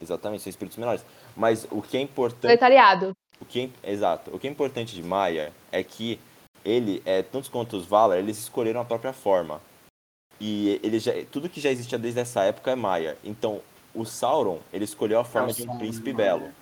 Exatamente, 0.00 0.42
são 0.42 0.50
espíritos 0.50 0.78
menores. 0.78 1.04
Mas 1.36 1.66
o 1.70 1.82
que 1.82 1.96
é 1.96 2.00
importante... 2.00 2.42
Proletariado. 2.42 3.12
O 3.40 3.44
que 3.44 3.70
é, 3.82 3.92
exato. 3.92 4.34
O 4.34 4.38
que 4.38 4.46
é 4.46 4.50
importante 4.50 4.94
de 4.94 5.02
Maiar 5.02 5.50
é 5.72 5.82
que 5.82 6.20
ele, 6.64 7.02
é, 7.04 7.22
tantos 7.22 7.48
quanto 7.48 7.76
os 7.76 7.86
Valar, 7.86 8.18
eles 8.18 8.38
escolheram 8.38 8.80
a 8.80 8.84
própria 8.84 9.12
forma. 9.12 9.60
E 10.40 10.80
ele 10.82 10.98
já, 10.98 11.12
tudo 11.30 11.48
que 11.48 11.60
já 11.60 11.70
existia 11.70 11.98
desde 11.98 12.20
essa 12.20 12.42
época 12.42 12.70
é 12.70 12.76
Maiar. 12.76 13.16
Então, 13.24 13.60
o 13.94 14.04
Sauron, 14.04 14.60
ele 14.72 14.84
escolheu 14.84 15.18
a 15.20 15.24
forma 15.24 15.50
É 15.50 15.52
de 15.52 15.62
um 15.62 15.66
Sauron, 15.66 15.78
príncipe 15.80 16.12
Maiar. 16.12 16.38
belo. 16.38 16.52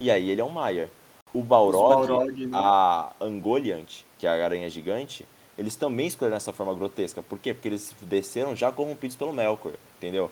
E 0.00 0.10
aí 0.10 0.30
ele 0.30 0.40
é 0.40 0.44
um 0.44 0.50
Maiar. 0.50 0.88
O 1.32 1.42
Balrog, 1.42 2.08
Balrog, 2.08 2.46
né? 2.46 2.56
a 2.56 3.12
Angoliant, 3.20 4.02
que 4.18 4.26
é 4.26 4.30
a 4.30 4.44
aranha 4.44 4.70
gigante, 4.70 5.26
eles 5.56 5.76
também 5.76 6.06
escolheram 6.06 6.36
essa 6.36 6.52
forma 6.52 6.74
grotesca. 6.74 7.22
Por 7.22 7.38
quê? 7.38 7.54
Porque 7.54 7.68
eles 7.68 7.94
desceram 8.02 8.54
já 8.56 8.70
corrompidos 8.72 9.16
pelo 9.16 9.32
Melkor, 9.32 9.74
entendeu? 9.96 10.30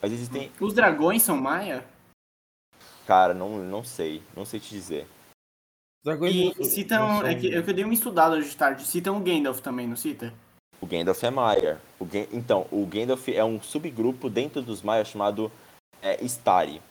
Mas 0.00 0.12
existem... 0.12 0.50
Os 0.60 0.74
dragões 0.74 1.22
são 1.22 1.36
maia? 1.36 1.84
Cara, 3.06 3.34
não, 3.34 3.58
não 3.58 3.84
sei. 3.84 4.22
Não 4.36 4.44
sei 4.44 4.60
te 4.60 4.70
dizer. 4.70 5.06
Dragões 6.04 6.34
E 6.34 6.44
não- 6.46 6.54
não 6.56 6.64
citam. 6.64 7.18
são- 7.20 7.26
É 7.26 7.34
que, 7.34 7.54
é 7.54 7.62
que 7.62 7.70
eu 7.70 7.74
dei 7.74 7.84
uma 7.84 7.94
estudada 7.94 8.34
hoje 8.36 8.50
de 8.50 8.56
tarde. 8.56 8.84
Citam 8.86 9.16
o 9.16 9.20
Gandalf 9.20 9.60
também, 9.60 9.86
não 9.86 9.96
cita? 9.96 10.32
O 10.80 10.86
Gandalf 10.86 11.22
é 11.22 11.30
Maiar. 11.30 11.80
O 11.98 12.04
Gan- 12.04 12.26
Então, 12.32 12.66
o 12.72 12.84
Gandalf 12.86 13.28
é 13.28 13.44
um 13.44 13.60
subgrupo 13.62 14.28
dentro 14.28 14.60
dos 14.62 14.82
Maiar 14.82 15.06
chamado 15.06 15.50
é 16.00 16.22
Stari. 16.24 16.82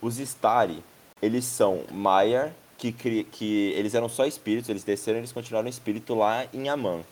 Os 0.00 0.18
Stari, 0.18 0.82
eles 1.20 1.44
são 1.44 1.84
Maiar, 1.92 2.54
que, 2.78 2.92
cri- 2.92 3.24
que 3.24 3.72
eles 3.76 3.94
eram 3.94 4.08
só 4.08 4.26
espíritos, 4.26 4.68
eles 4.68 4.84
desceram 4.84 5.18
e 5.18 5.20
eles 5.20 5.32
continuaram 5.32 5.68
espírito 5.68 6.14
lá 6.14 6.46
em 6.52 6.68
Aman. 6.68 7.02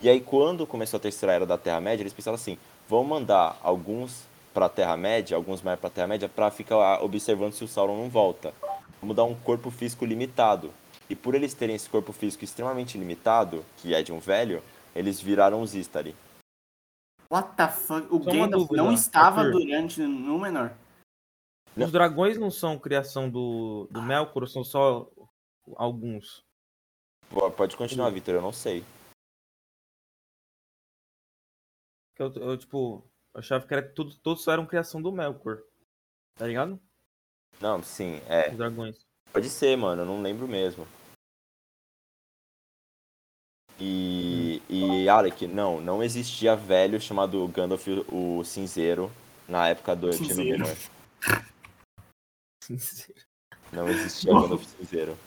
E 0.00 0.08
aí, 0.08 0.20
quando 0.20 0.66
começou 0.66 0.96
a 0.98 1.00
terceira 1.00 1.32
era 1.32 1.46
da 1.46 1.56
Terra-média, 1.58 2.02
eles 2.02 2.12
pensaram 2.12 2.34
assim: 2.34 2.58
vamos 2.88 3.08
mandar 3.08 3.56
alguns 3.62 4.24
pra 4.52 4.68
Terra-média, 4.68 5.36
alguns 5.36 5.62
mais 5.62 5.78
pra 5.78 5.88
Terra-média, 5.90 6.28
pra 6.28 6.50
ficar 6.50 7.02
observando 7.02 7.52
se 7.52 7.64
o 7.64 7.68
Sauron 7.68 7.96
não 7.96 8.08
volta. 8.08 8.52
Vamos 9.00 9.16
dar 9.16 9.24
um 9.24 9.34
corpo 9.34 9.70
físico 9.70 10.04
limitado. 10.04 10.72
E 11.08 11.14
por 11.16 11.34
eles 11.34 11.54
terem 11.54 11.76
esse 11.76 11.88
corpo 11.88 12.12
físico 12.12 12.44
extremamente 12.44 12.96
limitado, 12.98 13.64
que 13.78 13.94
é 13.94 14.02
de 14.02 14.12
um 14.12 14.18
velho, 14.18 14.62
eles 14.94 15.20
viraram 15.20 15.60
os 15.62 15.74
Istari. 15.74 16.14
What 17.30 17.50
the 17.56 17.68
fuck? 17.68 18.06
O 18.10 18.22
Só 18.22 18.30
uma 18.30 18.46
Gandalf 18.46 18.70
não 18.72 18.92
estava 18.92 19.40
Arthur. 19.42 19.60
durante 19.60 20.00
no 20.02 20.38
menor. 20.38 20.72
Os 21.76 21.90
dragões 21.90 22.36
não 22.36 22.50
são 22.50 22.78
criação 22.78 23.30
do, 23.30 23.88
do 23.90 24.02
Melkor, 24.02 24.46
são 24.46 24.62
só 24.62 25.10
alguns. 25.76 26.44
Pode 27.56 27.76
continuar, 27.76 28.10
Vitor, 28.10 28.34
eu 28.34 28.42
não 28.42 28.52
sei. 28.52 28.84
Eu, 32.18 32.32
eu, 32.34 32.58
tipo, 32.58 33.10
achava 33.34 33.66
que 33.66 33.72
era 33.72 33.82
tudo, 33.82 34.14
todos 34.16 34.46
eram 34.46 34.66
criação 34.66 35.00
do 35.00 35.10
Melkor. 35.10 35.62
Tá 36.34 36.46
ligado? 36.46 36.78
Não, 37.60 37.82
sim, 37.82 38.20
é. 38.28 38.50
Os 38.50 38.56
dragões. 38.56 39.06
Pode 39.32 39.48
ser, 39.48 39.76
mano, 39.76 40.02
eu 40.02 40.06
não 40.06 40.20
lembro 40.20 40.46
mesmo. 40.46 40.86
E, 43.80 44.62
e 44.68 45.08
Alec, 45.08 45.46
não, 45.46 45.80
não 45.80 46.02
existia 46.02 46.54
velho 46.54 47.00
chamado 47.00 47.48
Gandalf 47.48 47.86
o 48.08 48.44
Cinzeiro 48.44 49.10
na 49.48 49.68
época 49.68 49.96
do 49.96 50.10
Tino 50.10 50.66
Cinzeiro. 52.62 53.20
Não 53.72 53.88
existia 53.88 54.32
Gandalf 54.32 54.64
Cinzeiro. 54.64 55.18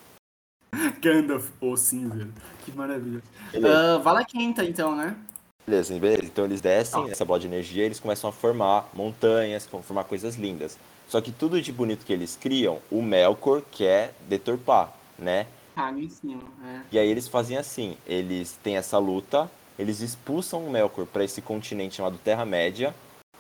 Gandalf, 1.02 1.50
o 1.60 1.76
cinzeiro. 1.76 2.34
Que 2.63 2.71
maravilha. 2.71 3.21
Ah, 3.56 3.98
Vala 3.98 4.24
Quenta, 4.24 4.63
então, 4.63 4.95
né? 4.95 5.17
beleza, 5.65 5.98
beleza. 6.00 6.26
Então 6.26 6.45
eles 6.45 6.62
descem 6.62 7.10
essa 7.10 7.26
bola 7.26 7.39
de 7.39 7.48
energia 7.48 7.84
e 7.84 7.86
eles 7.88 8.00
começam 8.00 8.30
a 8.30 8.34
formar 8.34 8.89
montanhas, 8.93 9.67
formar 9.84 10.04
coisas 10.06 10.36
lindas. 10.36 10.78
Só 11.08 11.19
que 11.21 11.32
tudo 11.32 11.62
de 11.62 11.71
bonito 11.71 12.06
que 12.06 12.13
eles 12.13 12.38
criam, 12.39 12.80
o 12.89 13.02
Melkor 13.02 13.62
quer 13.71 14.13
deturpar, 14.30 14.93
né? 15.17 15.48
Caga 15.76 16.00
em 16.00 16.10
cima. 16.10 16.43
É. 16.63 16.82
E 16.91 17.00
aí 17.00 17.10
eles 17.10 17.28
fazem 17.28 17.58
assim, 17.58 17.98
eles 18.06 18.58
têm 18.63 18.78
essa 18.78 18.98
luta, 18.98 19.50
eles 19.78 20.02
expulsam 20.02 20.65
o 20.65 20.71
Melkor 20.71 21.06
para 21.06 21.24
esse 21.24 21.41
continente 21.41 21.95
chamado 21.95 22.17
Terra-média, 22.17 22.95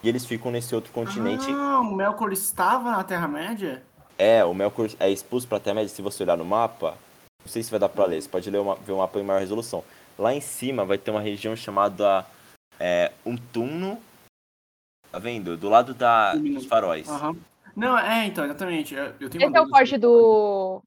e 0.05 0.09
eles 0.09 0.23
ficam 0.23 0.51
nesse 0.51 0.75
outro 0.75 0.93
continente. 0.93 1.47
Ah, 1.49 1.79
o 1.79 1.95
Melkor 1.95 2.31
estava 2.31 2.91
na 2.91 3.03
Terra-média? 3.03 3.81
É, 4.19 4.45
o 4.45 4.53
Melkor 4.53 4.87
é 4.99 5.09
expulso 5.09 5.47
pra 5.47 5.59
Terra-média, 5.59 5.89
se 5.89 5.99
você 6.01 6.21
olhar 6.21 6.37
no 6.37 6.45
mapa, 6.45 6.95
não 7.41 7.47
sei 7.47 7.63
se 7.63 7.71
vai 7.71 7.79
dar 7.79 7.89
pra 7.89 8.05
ler, 8.05 8.21
você 8.21 8.29
pode 8.29 8.47
ler 8.51 8.59
o 8.59 8.65
ma- 8.65 8.75
ver 8.75 8.91
o 8.91 8.97
mapa 8.99 9.19
em 9.19 9.23
maior 9.23 9.39
resolução. 9.39 9.83
Lá 10.17 10.31
em 10.31 10.39
cima 10.41 10.85
vai 10.85 10.99
ter 10.99 11.09
uma 11.09 11.19
região 11.21 11.55
chamada 11.55 12.23
é, 12.79 13.11
Umtumno, 13.25 13.99
tá 15.11 15.17
vendo? 15.17 15.57
Do 15.57 15.69
lado 15.69 15.95
da, 15.95 16.35
dos 16.35 16.65
faróis. 16.67 17.09
Aham. 17.09 17.35
Não, 17.75 17.97
é, 17.97 18.27
então, 18.27 18.45
exatamente. 18.45 18.93
Eu 18.93 19.05
eu 19.19 19.29
tenho 19.29 19.41
Esse 19.41 19.47
uma 19.47 19.57
é 19.57 19.61
o 19.61 19.69
forte 19.69 19.97
do. 19.97 20.81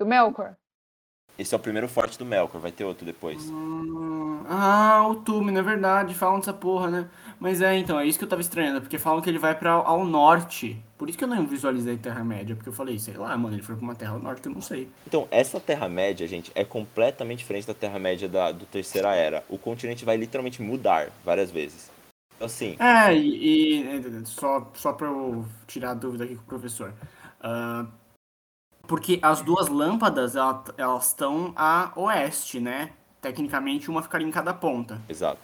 do 0.00 0.06
Melkor. 0.06 0.54
Esse 1.38 1.54
é 1.54 1.56
o 1.56 1.60
primeiro 1.60 1.88
forte 1.88 2.18
do 2.18 2.24
Melkor, 2.24 2.60
vai 2.60 2.72
ter 2.72 2.84
outro 2.84 3.04
depois. 3.04 3.38
Hum, 3.40 4.44
Ah, 4.48 5.06
o 5.08 5.14
Túmino, 5.16 5.58
é 5.58 5.62
verdade, 5.62 6.14
falam 6.14 6.38
dessa 6.38 6.52
porra, 6.52 6.90
né? 6.90 7.08
Mas 7.40 7.60
é, 7.62 7.76
então, 7.76 7.98
é 7.98 8.06
isso 8.06 8.18
que 8.18 8.24
eu 8.24 8.28
tava 8.28 8.42
estranhando, 8.42 8.80
porque 8.80 8.98
falam 8.98 9.20
que 9.22 9.30
ele 9.30 9.38
vai 9.38 9.54
para 9.58 9.72
ao 9.72 10.04
norte. 10.04 10.82
Por 10.98 11.08
isso 11.08 11.16
que 11.18 11.24
eu 11.24 11.28
não 11.28 11.46
visualizei 11.46 11.96
Terra-média, 11.96 12.54
porque 12.54 12.68
eu 12.68 12.72
falei, 12.72 12.98
sei 12.98 13.14
lá, 13.14 13.36
mano, 13.36 13.54
ele 13.56 13.62
foi 13.62 13.74
pra 13.76 13.84
uma 13.84 13.94
terra 13.94 14.12
ao 14.12 14.18
norte 14.20 14.46
eu 14.46 14.52
não 14.52 14.60
sei. 14.60 14.88
Então, 15.06 15.26
essa 15.30 15.60
Terra-média, 15.60 16.26
gente, 16.26 16.50
é 16.54 16.64
completamente 16.64 17.38
diferente 17.38 17.66
da 17.66 17.74
Terra-média 17.74 18.28
da, 18.28 18.52
do 18.52 18.64
Terceira 18.66 19.14
Era. 19.14 19.44
O 19.48 19.58
continente 19.58 20.04
vai 20.04 20.16
literalmente 20.16 20.62
mudar 20.62 21.10
várias 21.24 21.50
vezes. 21.50 21.90
Então, 22.36 22.46
assim, 22.46 22.78
É, 22.78 23.14
e, 23.14 23.80
e- 24.22 24.26
só, 24.26 24.70
só 24.74 24.92
pra 24.92 25.06
eu 25.06 25.46
tirar 25.66 25.90
a 25.92 25.94
dúvida 25.94 26.24
aqui 26.24 26.34
com 26.34 26.42
o 26.42 26.46
professor. 26.46 26.92
Ah, 27.40 27.86
porque 28.86 29.18
as 29.22 29.40
duas 29.40 29.68
lâmpadas, 29.68 30.36
ela- 30.36 30.64
elas 30.76 31.08
estão 31.08 31.52
a 31.56 31.92
oeste, 31.96 32.60
né? 32.60 32.92
Tecnicamente, 33.20 33.90
uma 33.90 34.02
ficaria 34.02 34.26
em 34.26 34.30
cada 34.32 34.52
ponta. 34.52 35.00
exato. 35.08 35.40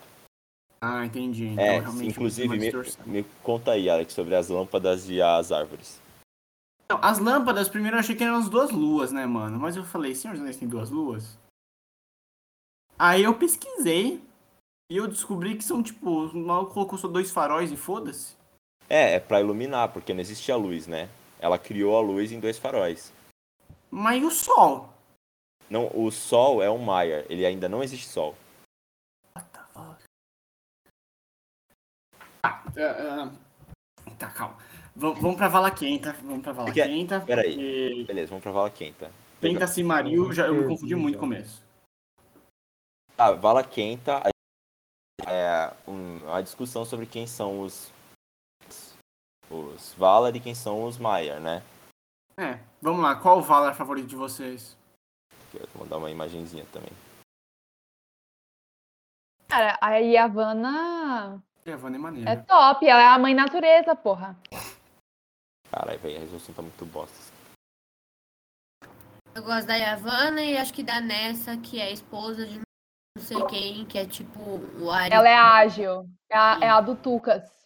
Ah, 0.80 1.04
entendi. 1.04 1.44
Então, 1.46 1.64
É, 1.64 1.78
realmente, 1.80 2.06
inclusive, 2.10 2.56
me, 2.56 2.72
me 3.04 3.24
conta 3.42 3.72
aí, 3.72 3.90
Alex, 3.90 4.12
sobre 4.12 4.36
as 4.36 4.48
lâmpadas 4.48 5.08
e 5.10 5.20
as 5.20 5.50
árvores. 5.50 6.00
Não, 6.88 7.00
as 7.02 7.18
lâmpadas, 7.18 7.68
primeiro 7.68 7.96
eu 7.96 8.00
achei 8.00 8.14
que 8.14 8.22
eram 8.22 8.36
as 8.36 8.48
duas 8.48 8.70
luas, 8.70 9.10
né, 9.10 9.26
mano? 9.26 9.58
Mas 9.58 9.76
eu 9.76 9.84
falei, 9.84 10.14
Senhor 10.14 10.34
dos 10.34 10.40
Anéis 10.40 10.56
tem 10.56 10.68
duas 10.68 10.88
luas? 10.90 11.36
Aí 12.98 13.24
eu 13.24 13.34
pesquisei 13.34 14.22
e 14.90 14.96
eu 14.96 15.06
descobri 15.06 15.56
que 15.56 15.64
são, 15.64 15.82
tipo, 15.82 16.26
o 16.26 16.36
maluco 16.36 16.74
colocou 16.74 16.98
só 16.98 17.08
dois 17.08 17.30
faróis 17.30 17.70
e 17.72 17.76
foda-se. 17.76 18.34
É, 18.88 19.14
é 19.14 19.20
pra 19.20 19.40
iluminar, 19.40 19.92
porque 19.92 20.14
não 20.14 20.20
existia 20.20 20.56
luz, 20.56 20.86
né? 20.86 21.08
Ela 21.40 21.58
criou 21.58 21.96
a 21.96 22.00
luz 22.00 22.32
em 22.32 22.40
dois 22.40 22.56
faróis. 22.56 23.12
Mas 23.90 24.22
e 24.22 24.26
o 24.26 24.30
sol? 24.30 24.92
Não, 25.70 25.90
o 25.94 26.10
Sol 26.10 26.62
é 26.62 26.70
um 26.70 26.78
Maiar, 26.78 27.24
ele 27.28 27.44
ainda 27.44 27.68
não 27.68 27.82
existe 27.82 28.06
Sol. 28.06 28.34
Ah, 29.34 29.42
ah, 32.42 32.62
ah, 32.76 34.10
tá, 34.18 34.30
calma. 34.30 34.56
V 34.96 35.12
vamos 35.20 35.36
pra 35.36 35.48
Vala 35.48 35.70
Quenta. 35.70 36.12
Vamos 36.14 36.42
pra 36.42 36.52
Vala 36.52 36.68
Porque- 36.68 36.82
Quenta. 36.82 37.20
peraí. 37.20 37.54
porque 37.54 38.04
Beleza, 38.04 38.28
vamos 38.30 38.42
pra 38.42 38.52
Vala 38.52 38.70
Quenta. 38.70 39.10
Quenta 39.40 39.66
Cimaril, 39.66 40.32
já, 40.32 40.46
eu 40.46 40.54
me 40.54 40.66
confundi 40.66 40.94
muito 40.94 41.14
no 41.16 41.20
começo. 41.20 41.62
Ah, 43.16 43.32
Vala 43.32 43.62
Quenta 43.64 44.22
é 45.26 45.72
um- 45.86 46.18
uma 46.24 46.42
discussão 46.42 46.84
sobre 46.84 47.06
quem 47.06 47.26
são 47.26 47.60
os 47.60 47.92
os 49.50 49.94
Valar 49.94 50.34
e 50.36 50.40
quem 50.40 50.54
são 50.54 50.84
os 50.84 50.98
Maiar, 50.98 51.40
né? 51.40 51.62
É, 52.38 52.60
vamos 52.80 53.02
lá. 53.02 53.16
Qual 53.16 53.38
o 53.38 53.42
Valar 53.42 53.74
favorito 53.74 54.06
de 54.06 54.14
vocês? 54.16 54.78
Vou 55.74 55.82
mandar 55.82 55.96
uma 55.96 56.10
imagenzinha 56.10 56.64
também. 56.72 56.92
Cara, 59.48 59.76
a 59.80 59.96
Yavanna 59.96 61.42
Yavanna 61.66 61.96
é 61.96 61.98
é 61.98 62.02
maneiro. 62.02 62.44
top. 62.46 62.86
Ela 62.86 63.02
é 63.02 63.06
a 63.06 63.18
mãe 63.18 63.34
natureza, 63.34 63.96
porra. 63.96 64.36
Caralho, 65.70 65.98
velho, 65.98 66.16
a 66.16 66.20
resolução 66.20 66.54
tá 66.54 66.62
muito 66.62 66.84
bosta. 66.86 67.16
Eu 69.34 69.42
gosto 69.42 69.66
da 69.66 69.74
Yavanna 69.74 70.42
e 70.42 70.56
acho 70.56 70.72
que 70.72 70.82
da 70.82 71.00
Nessa, 71.00 71.56
que 71.56 71.80
é 71.80 71.84
a 71.84 71.90
esposa 71.90 72.46
de 72.46 72.58
não 72.58 73.24
sei 73.24 73.44
quem, 73.46 73.84
que 73.84 73.98
é 73.98 74.06
tipo 74.06 74.40
o 74.80 74.90
Ari. 74.90 75.12
Ela 75.12 75.28
é 75.28 75.36
ágil. 75.36 76.08
É 76.30 76.36
a, 76.36 76.58
é 76.62 76.68
a 76.70 76.80
do 76.80 76.94
Tucas. 76.94 77.57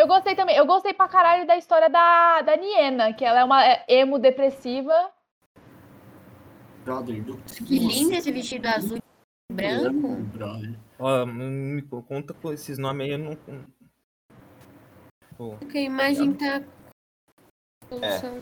Eu 0.00 0.06
gostei 0.06 0.34
também. 0.34 0.56
Eu 0.56 0.64
gostei 0.64 0.94
pra 0.94 1.06
caralho 1.06 1.46
da 1.46 1.58
história 1.58 1.90
da, 1.90 2.40
da 2.40 2.56
Niena, 2.56 3.12
que 3.12 3.22
ela 3.22 3.40
é 3.40 3.44
uma 3.44 3.62
é, 3.62 3.84
emo 3.86 4.18
depressiva. 4.18 4.94
Brother 6.84 7.22
do 7.22 7.36
Que 7.36 7.78
lindo 7.78 8.14
esse 8.14 8.32
vestido 8.32 8.66
azul 8.66 8.96
e 8.96 9.52
branco. 9.54 10.16
Brother. 10.32 10.74
Ó, 10.98 11.26
me 11.26 11.82
co- 11.82 12.02
conta 12.02 12.32
com 12.32 12.50
esses 12.50 12.78
nomes 12.78 13.06
aí, 13.06 13.12
eu 13.12 13.18
não. 13.18 13.36
Pô, 15.36 15.56
Porque 15.58 15.76
a 15.78 15.82
imagem 15.82 16.32
tá. 16.32 16.62
É. 17.92 18.40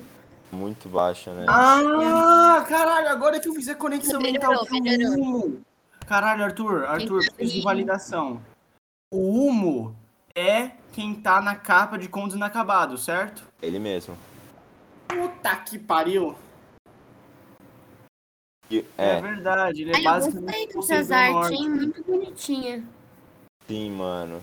Muito 0.52 0.88
baixa, 0.88 1.34
né? 1.34 1.44
Ah, 1.48 2.64
caralho, 2.68 3.08
agora 3.08 3.40
que 3.40 3.48
eu 3.48 3.54
fiz 3.54 3.68
a 3.68 3.74
conexão 3.74 4.20
mental 4.20 4.64
com 4.64 4.76
o. 4.76 5.20
Humo. 5.20 5.60
Caralho, 6.06 6.44
Arthur, 6.44 6.84
Arthur, 6.84 7.22
fiz 7.36 7.52
de 7.52 7.60
validação. 7.62 8.40
O 9.12 9.48
Humo 9.48 9.96
é 10.38 10.72
quem 10.92 11.14
tá 11.14 11.40
na 11.40 11.54
capa 11.56 11.98
de 11.98 12.08
Contos 12.08 12.36
Inacabados, 12.36 13.04
certo? 13.04 13.46
Ele 13.60 13.78
mesmo. 13.78 14.16
Puta 15.08 15.56
que 15.56 15.78
pariu. 15.78 16.34
É, 18.70 18.84
é, 18.98 19.20
verdade, 19.20 19.82
ele 19.82 19.92
é 19.92 19.94
Ai, 19.94 20.00
eu 20.00 20.04
basicamente 20.04 20.74
gostei 20.74 20.96
o 20.96 21.00
dessas 21.00 21.10
artes, 21.12 21.50
hein? 21.52 21.70
Muito 21.70 22.04
bonitinha. 22.04 22.84
sim, 23.66 23.90
mano. 23.90 24.42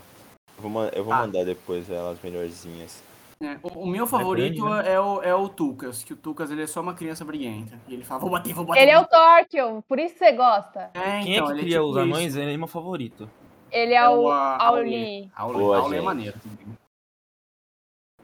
Eu 0.57 0.61
vou, 0.61 0.71
man- 0.71 0.89
eu 0.93 1.03
vou 1.03 1.13
Ah. 1.13 1.17
mandar 1.17 1.43
depois 1.45 1.89
elas 1.89 2.17
melhorzinhas. 2.23 3.03
É, 3.41 3.57
o, 3.61 3.81
o 3.81 3.85
meu 3.85 4.07
favorito 4.07 4.63
grande, 4.63 4.87
é, 4.87 4.99
o, 4.99 5.21
é 5.21 5.35
o 5.35 5.49
Tucas, 5.49 6.03
que 6.03 6.13
o 6.13 6.15
Tucas 6.15 6.49
ele 6.49 6.63
é 6.63 6.67
só 6.67 6.79
uma 6.81 6.93
criança 6.93 7.25
briguenta. 7.25 7.77
E 7.87 7.93
ele 7.93 8.03
fala, 8.05 8.21
vou 8.21 8.29
bater, 8.29 8.53
vou 8.53 8.65
bater. 8.65 8.81
Ele 8.81 8.91
é 8.91 8.97
o. 8.99 9.05
Torquil, 9.05 9.83
por 9.87 9.99
isso 9.99 10.17
você 10.17 10.31
gosta. 10.31 10.89
É, 10.93 11.21
Quem 11.21 11.35
então, 11.35 11.45
é 11.45 11.47
que 11.47 11.53
ele 11.53 11.61
cria 11.63 11.77
tipo 11.79 11.89
os 11.91 11.97
anões? 11.97 12.35
Ele 12.35 12.53
é 12.53 12.57
meu 12.57 12.67
favorito. 12.67 13.29
Ele 13.75 13.93
é, 13.93 14.09
o 14.09 14.29
a- 14.31 14.57
Auli. 14.63 15.29
Auli, 15.35 15.97
é 15.97 16.01
maneiro. 16.01 16.39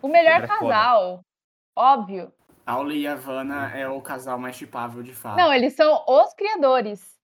O 0.02 0.08
melhor 0.08 0.42
é 0.42 0.48
casal. 0.48 1.20
Óbvio. 1.76 2.32
Auli 2.66 3.02
e 3.02 3.08
Havana 3.08 3.70
é 3.76 3.86
o 3.86 4.02
casal 4.02 4.40
mais 4.40 4.56
chipável 4.56 5.04
de 5.04 5.14
fato. 5.14 5.36
Não, 5.36 5.52
eles 5.52 5.74
são 5.74 6.06
os 6.08 6.34
criadores. 6.36 7.18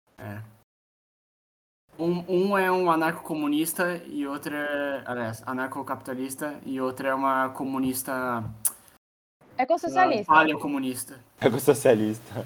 Um, 1.97 2.25
um 2.27 2.57
é 2.57 2.69
um 2.69 2.91
anarcocomunista 2.91 3.95
e 4.05 4.27
outro 4.27 4.53
é. 4.53 5.03
Aliás, 5.05 5.41
anarcocapitalista 5.47 6.59
e 6.65 6.81
outro 6.81 7.07
é 7.07 7.15
uma 7.15 7.49
comunista. 7.51 8.43
Ecossocialista. 9.57 10.25
Paleocomunista. 10.33 11.23
Ecossocialista. 11.39 12.45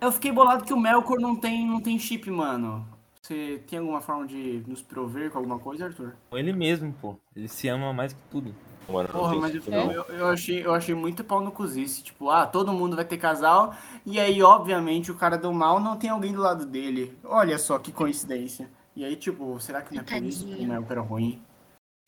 Eu 0.00 0.12
fiquei 0.12 0.30
bolado 0.30 0.64
que 0.64 0.72
o 0.74 0.78
Melkor 0.78 1.18
não 1.18 1.34
tem, 1.34 1.66
não 1.66 1.80
tem 1.80 1.98
chip, 1.98 2.30
mano. 2.30 2.86
Você 3.24 3.58
tem 3.66 3.78
alguma 3.78 4.02
forma 4.02 4.26
de 4.26 4.62
nos 4.66 4.82
prover 4.82 5.30
com 5.30 5.38
alguma 5.38 5.58
coisa, 5.58 5.86
Arthur? 5.86 6.14
Ele 6.30 6.52
mesmo, 6.52 6.92
pô. 7.00 7.16
Ele 7.34 7.48
se 7.48 7.66
ama 7.68 7.90
mais 7.90 8.12
que 8.12 8.20
tudo. 8.30 8.54
Mano, 8.86 9.08
não 9.10 9.18
Porra, 9.18 9.36
mas 9.36 9.54
eu, 9.54 9.62
não. 9.66 9.90
eu, 9.90 10.02
eu 10.02 10.26
achei, 10.26 10.66
eu 10.66 10.74
achei 10.74 10.94
muito 10.94 11.24
pau 11.24 11.40
no 11.40 11.50
cozice. 11.50 12.02
Tipo, 12.02 12.28
ah, 12.28 12.46
todo 12.46 12.70
mundo 12.70 12.94
vai 12.94 13.04
ter 13.06 13.16
casal. 13.16 13.74
E 14.04 14.20
aí, 14.20 14.42
obviamente, 14.42 15.10
o 15.10 15.14
cara 15.14 15.38
do 15.38 15.50
mal 15.54 15.80
não 15.80 15.96
tem 15.96 16.10
alguém 16.10 16.34
do 16.34 16.42
lado 16.42 16.66
dele. 16.66 17.16
Olha 17.24 17.58
só 17.58 17.78
que 17.78 17.90
coincidência. 17.90 18.68
E 18.94 19.02
aí, 19.02 19.16
tipo, 19.16 19.58
será 19.58 19.80
que 19.80 19.94
não 19.94 20.02
é 20.02 20.04
por 20.04 20.22
isso 20.22 20.40
que 20.40 20.44
o 20.44 20.50
Tadinho. 20.50 20.68
Melkor 20.68 20.92
era 20.92 21.00
ruim? 21.00 21.42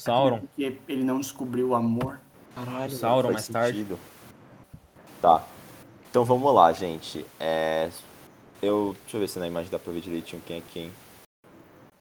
Sauron. 0.03 0.41
Porque 0.41 0.79
ele 0.87 1.03
não 1.03 1.19
descobriu 1.19 1.69
o 1.69 1.75
amor? 1.75 2.21
Caralho, 2.55 2.93
Sauron 2.93 3.33
mais 3.33 3.49
tarde. 3.49 3.79
sentido. 3.79 3.99
Tá. 5.23 5.43
Então 6.11 6.27
vamos 6.27 6.55
lá, 6.55 6.75
gente. 6.75 7.25
É... 7.41 7.89
Eu. 8.61 8.95
Deixa 9.01 9.17
eu 9.17 9.21
ver 9.21 9.29
se 9.29 9.39
na 9.39 9.47
imagem 9.47 9.71
dá 9.71 9.79
pra 9.79 9.95
ver 9.95 10.03
direitinho 10.03 10.43
quem 10.45 10.59
é 10.59 10.63
quem. 10.71 10.93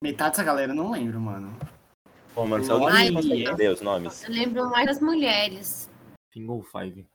Metade 0.00 0.30
dessa 0.30 0.44
galera 0.44 0.72
eu 0.72 0.76
não 0.76 0.90
lembro, 0.90 1.20
mano. 1.20 1.56
Pô, 2.34 2.44
mano, 2.46 2.62
você 2.62 2.72
Ai, 2.92 3.08
é. 3.08 3.10
entender 3.10 3.68
os 3.68 3.80
nomes? 3.80 4.22
Eu 4.24 4.30
lembro 4.30 4.70
mais 4.70 4.86
das 4.86 5.00
mulheres. 5.00 5.90
Fingal 6.30 6.62
Five. 6.62 7.06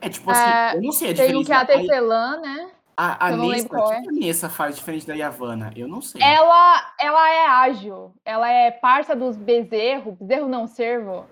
É 0.00 0.08
tipo 0.08 0.30
assim, 0.30 0.42
É, 0.50 0.76
eu 0.76 0.82
não 0.82 0.92
sei 0.92 1.10
a 1.10 1.14
Tem 1.14 1.36
um 1.36 1.40
diferença. 1.42 1.46
que 1.46 1.52
é 1.52 1.56
a 1.56 1.60
A, 1.60 1.66
Tecelã, 1.80 2.40
né? 2.40 2.70
a, 2.96 3.26
a 3.26 3.30
eu 3.32 3.36
não 3.36 3.48
Nessa, 3.48 3.74
o 3.76 3.92
é. 3.92 4.00
que 4.02 4.08
a 4.08 4.12
Nessa 4.12 4.48
faz 4.48 4.76
diferente 4.76 5.06
da 5.06 5.14
Yavanna? 5.14 5.72
Eu 5.74 5.88
não 5.88 6.00
sei. 6.00 6.22
Ela, 6.22 6.94
ela 7.00 7.30
é 7.30 7.46
ágil. 7.46 8.14
Ela 8.24 8.48
é 8.48 8.70
parça 8.70 9.16
dos 9.16 9.36
bezerros. 9.36 10.14
Bezerro 10.20 10.48
não 10.48 10.66
servo. 10.68 11.26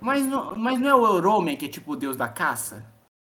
Mas, 0.00 0.24
não, 0.26 0.54
mas 0.54 0.78
não 0.78 0.88
é 0.88 0.94
o 0.94 1.06
Eurome 1.06 1.56
que 1.56 1.66
é 1.66 1.68
tipo 1.68 1.92
o 1.92 1.96
deus 1.96 2.16
da 2.16 2.28
caça? 2.28 2.84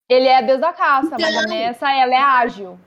Ele 0.09 0.27
é 0.27 0.41
deus 0.41 0.61
da 0.61 0.71
caça, 0.71 1.11
mas 1.11 1.23
a 1.23 1.29
Então. 1.41 1.49
Nessa, 1.49 1.91
ela 1.91 2.13
é 2.13 2.17
ágil. 2.19 2.79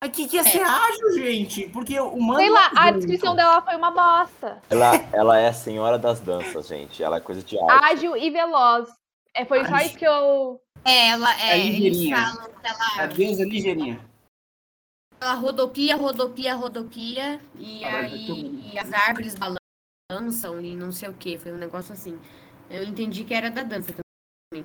Mas 0.00 0.10
que 0.12 0.28
que 0.28 0.38
é 0.38 0.42
ser 0.42 0.62
ágil, 0.62 1.12
gente? 1.14 1.68
Porque 1.70 1.98
o 1.98 2.08
humano. 2.10 2.38
Sei 2.40 2.50
lá, 2.50 2.66
é 2.66 2.70
a 2.74 2.90
descrição 2.90 3.34
dela 3.34 3.62
foi 3.62 3.74
uma 3.76 3.90
bosta. 3.90 4.62
Ela, 4.68 4.94
ela 5.12 5.38
é 5.38 5.48
a 5.48 5.52
senhora 5.52 5.98
das 5.98 6.20
danças, 6.20 6.66
gente. 6.68 7.02
Ela 7.02 7.16
é 7.16 7.20
coisa 7.20 7.42
de 7.42 7.58
arte. 7.58 7.84
Ágil 7.92 8.16
e 8.16 8.30
veloz. 8.30 8.88
É, 9.34 9.44
foi 9.44 9.64
só 9.64 9.74
Ágil. 9.74 9.86
isso 9.86 9.98
que 9.98 10.06
eu. 10.06 10.60
É, 10.84 11.08
ela 11.08 11.32
É 11.40 11.58
é. 11.58 11.62
ligeirinha. 11.64 12.16
falam 12.16 12.50
A 12.96 13.02
ela, 13.02 13.06
deusa 13.12 13.44
ligeirinha. 13.44 14.00
ela 15.20 15.34
rodopia, 15.34 15.96
rodopia, 15.96 16.54
rodopia. 16.54 17.40
E 17.58 17.80
Caralho, 17.80 18.06
aí 18.14 18.26
vendo. 18.26 18.74
e 18.74 18.78
as 18.78 18.92
árvores 18.92 19.34
balançam 19.34 20.60
e 20.60 20.76
não 20.76 20.92
sei 20.92 21.08
o 21.08 21.14
que. 21.14 21.38
Foi 21.38 21.52
um 21.52 21.56
negócio 21.58 21.92
assim. 21.92 22.18
Eu 22.70 22.82
entendi 22.84 23.24
que 23.24 23.32
era 23.34 23.50
da 23.50 23.62
dança 23.62 23.92
também. 24.52 24.64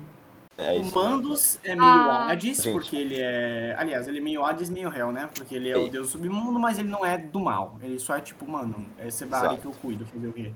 É 0.58 0.72
O. 0.74 0.84
Mandos 0.94 1.58
é 1.64 1.74
meio 1.74 1.82
Ah. 1.82 2.30
Hades, 2.30 2.62
Gente. 2.62 2.72
porque 2.72 2.96
ele 2.96 3.16
é. 3.18 3.74
Aliás, 3.78 4.06
ele 4.06 4.18
é 4.18 4.20
meio 4.20 4.44
Hades, 4.44 4.68
meio 4.68 4.94
Hell, 4.94 5.10
né? 5.10 5.28
Porque 5.34 5.54
ele 5.54 5.70
é 5.70 5.76
o 5.76 5.84
Sim. 5.84 5.90
deus 5.90 6.10
submundo, 6.10 6.58
mas 6.60 6.78
ele 6.78 6.88
não 6.88 7.04
é 7.04 7.16
do 7.18 7.40
mal. 7.40 7.78
Ele 7.82 7.98
só 7.98 8.16
é 8.16 8.20
tipo, 8.20 8.48
mano, 8.48 8.86
é 8.98 9.08
esse 9.08 9.24
bar 9.24 9.44
Exato. 9.44 9.60
que 9.60 9.66
eu 9.66 9.72
cuido, 9.72 10.04
fazer 10.06 10.28
o 10.28 10.32
quê? 10.32 10.52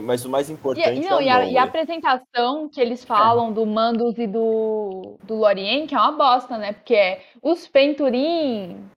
Mas 0.00 0.24
o 0.24 0.28
mais 0.30 0.48
E, 0.48 0.52
importante 0.54 1.00
não, 1.00 1.20
é 1.20 1.24
e, 1.24 1.26
o 1.28 1.32
a, 1.34 1.44
e 1.44 1.58
a 1.58 1.64
apresentação 1.64 2.66
que 2.68 2.80
eles 2.80 3.04
falam 3.04 3.52
do 3.52 3.66
Mandos 3.66 4.16
e 4.16 4.26
do, 4.26 5.16
do 5.22 5.34
Lorien, 5.34 5.86
que 5.86 5.94
é 5.94 5.98
uma 5.98 6.12
bosta, 6.12 6.56
né? 6.56 6.72
Porque 6.72 6.94
é 6.94 7.22
os 7.42 7.66
Penturim, 7.68 8.88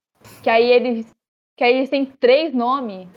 que 0.41 0.50
aí 0.50 0.72
eles. 0.72 1.13
Que 1.58 1.63
aí 1.63 1.76
eles 1.78 1.89
têm 1.89 2.06
três 2.06 2.54
nomes. 2.54 3.08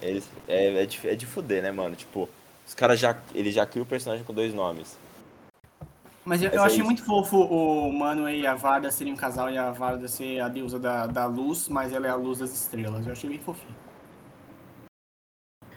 Eles, 0.00 0.28
é, 0.48 0.82
é, 0.82 0.86
de, 0.86 1.08
é 1.08 1.14
de 1.14 1.26
fuder, 1.26 1.62
né, 1.62 1.70
mano? 1.70 1.94
Tipo, 1.94 2.28
os 2.66 2.74
caras 2.74 2.98
já. 2.98 3.16
Ele 3.34 3.50
já 3.52 3.64
cria 3.64 3.82
o 3.82 3.86
personagem 3.86 4.24
com 4.24 4.34
dois 4.34 4.52
nomes. 4.52 4.98
Mas 6.24 6.42
eu, 6.42 6.50
Mas 6.50 6.54
eu 6.54 6.62
é 6.62 6.66
achei 6.66 6.82
isso. 6.82 6.84
muito 6.84 7.04
fofo 7.04 7.36
o 7.38 7.92
Mano 7.92 8.28
e 8.30 8.46
a 8.46 8.54
Varda 8.54 8.90
serem 8.90 9.12
um 9.12 9.16
casal 9.16 9.50
e 9.50 9.58
a 9.58 9.70
Varda 9.72 10.06
ser 10.08 10.40
a 10.40 10.48
deusa 10.48 10.78
da, 10.78 11.06
da 11.06 11.26
luz, 11.26 11.68
mas 11.68 11.92
ela 11.92 12.06
é 12.06 12.10
a 12.10 12.14
luz 12.16 12.38
das 12.38 12.52
estrelas. 12.52 13.06
Eu 13.06 13.12
achei 13.12 13.28
bem 13.30 13.40
fofinho. 13.40 13.74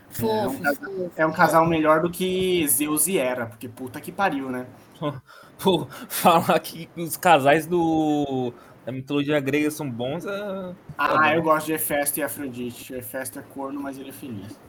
Fofo, 0.10 0.58
um 0.58 0.62
casal- 0.62 0.92
fofo. 0.94 1.12
É 1.16 1.26
um 1.26 1.32
casal 1.34 1.66
melhor 1.68 2.02
do 2.02 2.10
que 2.12 2.68
Zeus 2.68 3.08
e 3.08 3.18
Hera, 3.18 3.48
porque 3.48 3.68
puta 3.70 4.00
que 4.02 4.12
pariu, 4.12 4.50
né? 4.50 4.68
Pô, 5.62 5.88
falar 6.10 6.60
que 6.60 6.90
os 6.96 7.18
casais 7.18 7.66
do. 7.68 8.54
Da 8.86 8.92
mitologia 8.92 9.40
grega 9.40 9.72
são 9.72 9.90
bons 9.90 10.26
é. 10.26 10.76
Ah, 10.98 11.34
eu 11.34 11.42
gosto 11.42 11.68
de 11.68 11.74
Hefesto 11.74 12.20
e 12.20 12.24
Afrodite. 12.24 12.94
O 12.94 12.98
Hefesto 12.98 13.40
é 13.40 13.42
corno, 13.42 13.82
mas 13.82 13.98
ele 13.98 14.10
é 14.10 14.14
feliz. 14.14 14.60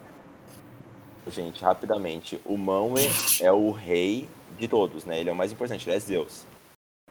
Gente, 1.26 1.62
rapidamente. 1.62 2.40
O 2.44 2.56
Manwë 2.56 3.12
é 3.40 3.50
o 3.52 3.70
rei 3.72 4.28
de 4.58 4.68
todos, 4.68 5.04
né? 5.04 5.18
Ele 5.20 5.28
é 5.30 5.32
o 5.32 5.36
mais 5.36 5.52
importante, 5.52 5.88
ele 5.88 5.96
é 5.96 6.00
Zeus. 6.00 6.46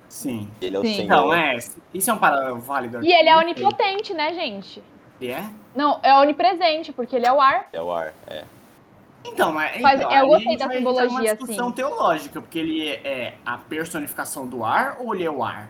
Sim. 0.07 0.49
Ele 0.61 0.75
é 0.75 0.79
o 0.79 0.83
Sim. 0.83 0.93
senhor. 0.93 1.05
Então, 1.05 1.33
é. 1.33 1.57
Isso 1.93 2.09
é 2.09 2.13
um 2.13 2.17
paralelo 2.17 2.59
válido. 2.59 3.03
E 3.03 3.11
ele 3.11 3.29
é 3.29 3.37
onipotente, 3.37 4.13
né, 4.13 4.33
gente? 4.33 4.81
Ele 5.19 5.31
é? 5.31 5.49
Não, 5.75 5.99
é 6.03 6.13
onipresente, 6.19 6.91
porque 6.93 7.15
ele 7.15 7.25
é 7.25 7.31
o 7.31 7.41
ar. 7.41 7.67
É 7.73 7.81
o 7.81 7.91
ar, 7.91 8.13
é. 8.27 8.43
Então, 9.25 9.51
mas. 9.51 9.81
Mas 9.81 9.99
então, 9.99 10.11
eu 10.11 10.17
aí 10.23 10.27
gostei 10.27 10.47
a 10.47 10.51
gente 10.51 10.59
da 10.59 10.67
vai 10.67 10.77
entrar 10.77 10.91
numa 10.91 11.01
simbologia, 11.01 11.35
discussão 11.35 11.65
assim. 11.67 11.75
teológica, 11.75 12.41
porque 12.41 12.59
ele 12.59 12.87
é, 12.87 13.07
é 13.07 13.37
a 13.45 13.57
personificação 13.57 14.45
do 14.47 14.63
ar 14.63 14.97
ou 14.99 15.15
ele 15.15 15.23
é 15.23 15.31
o 15.31 15.43
ar? 15.43 15.69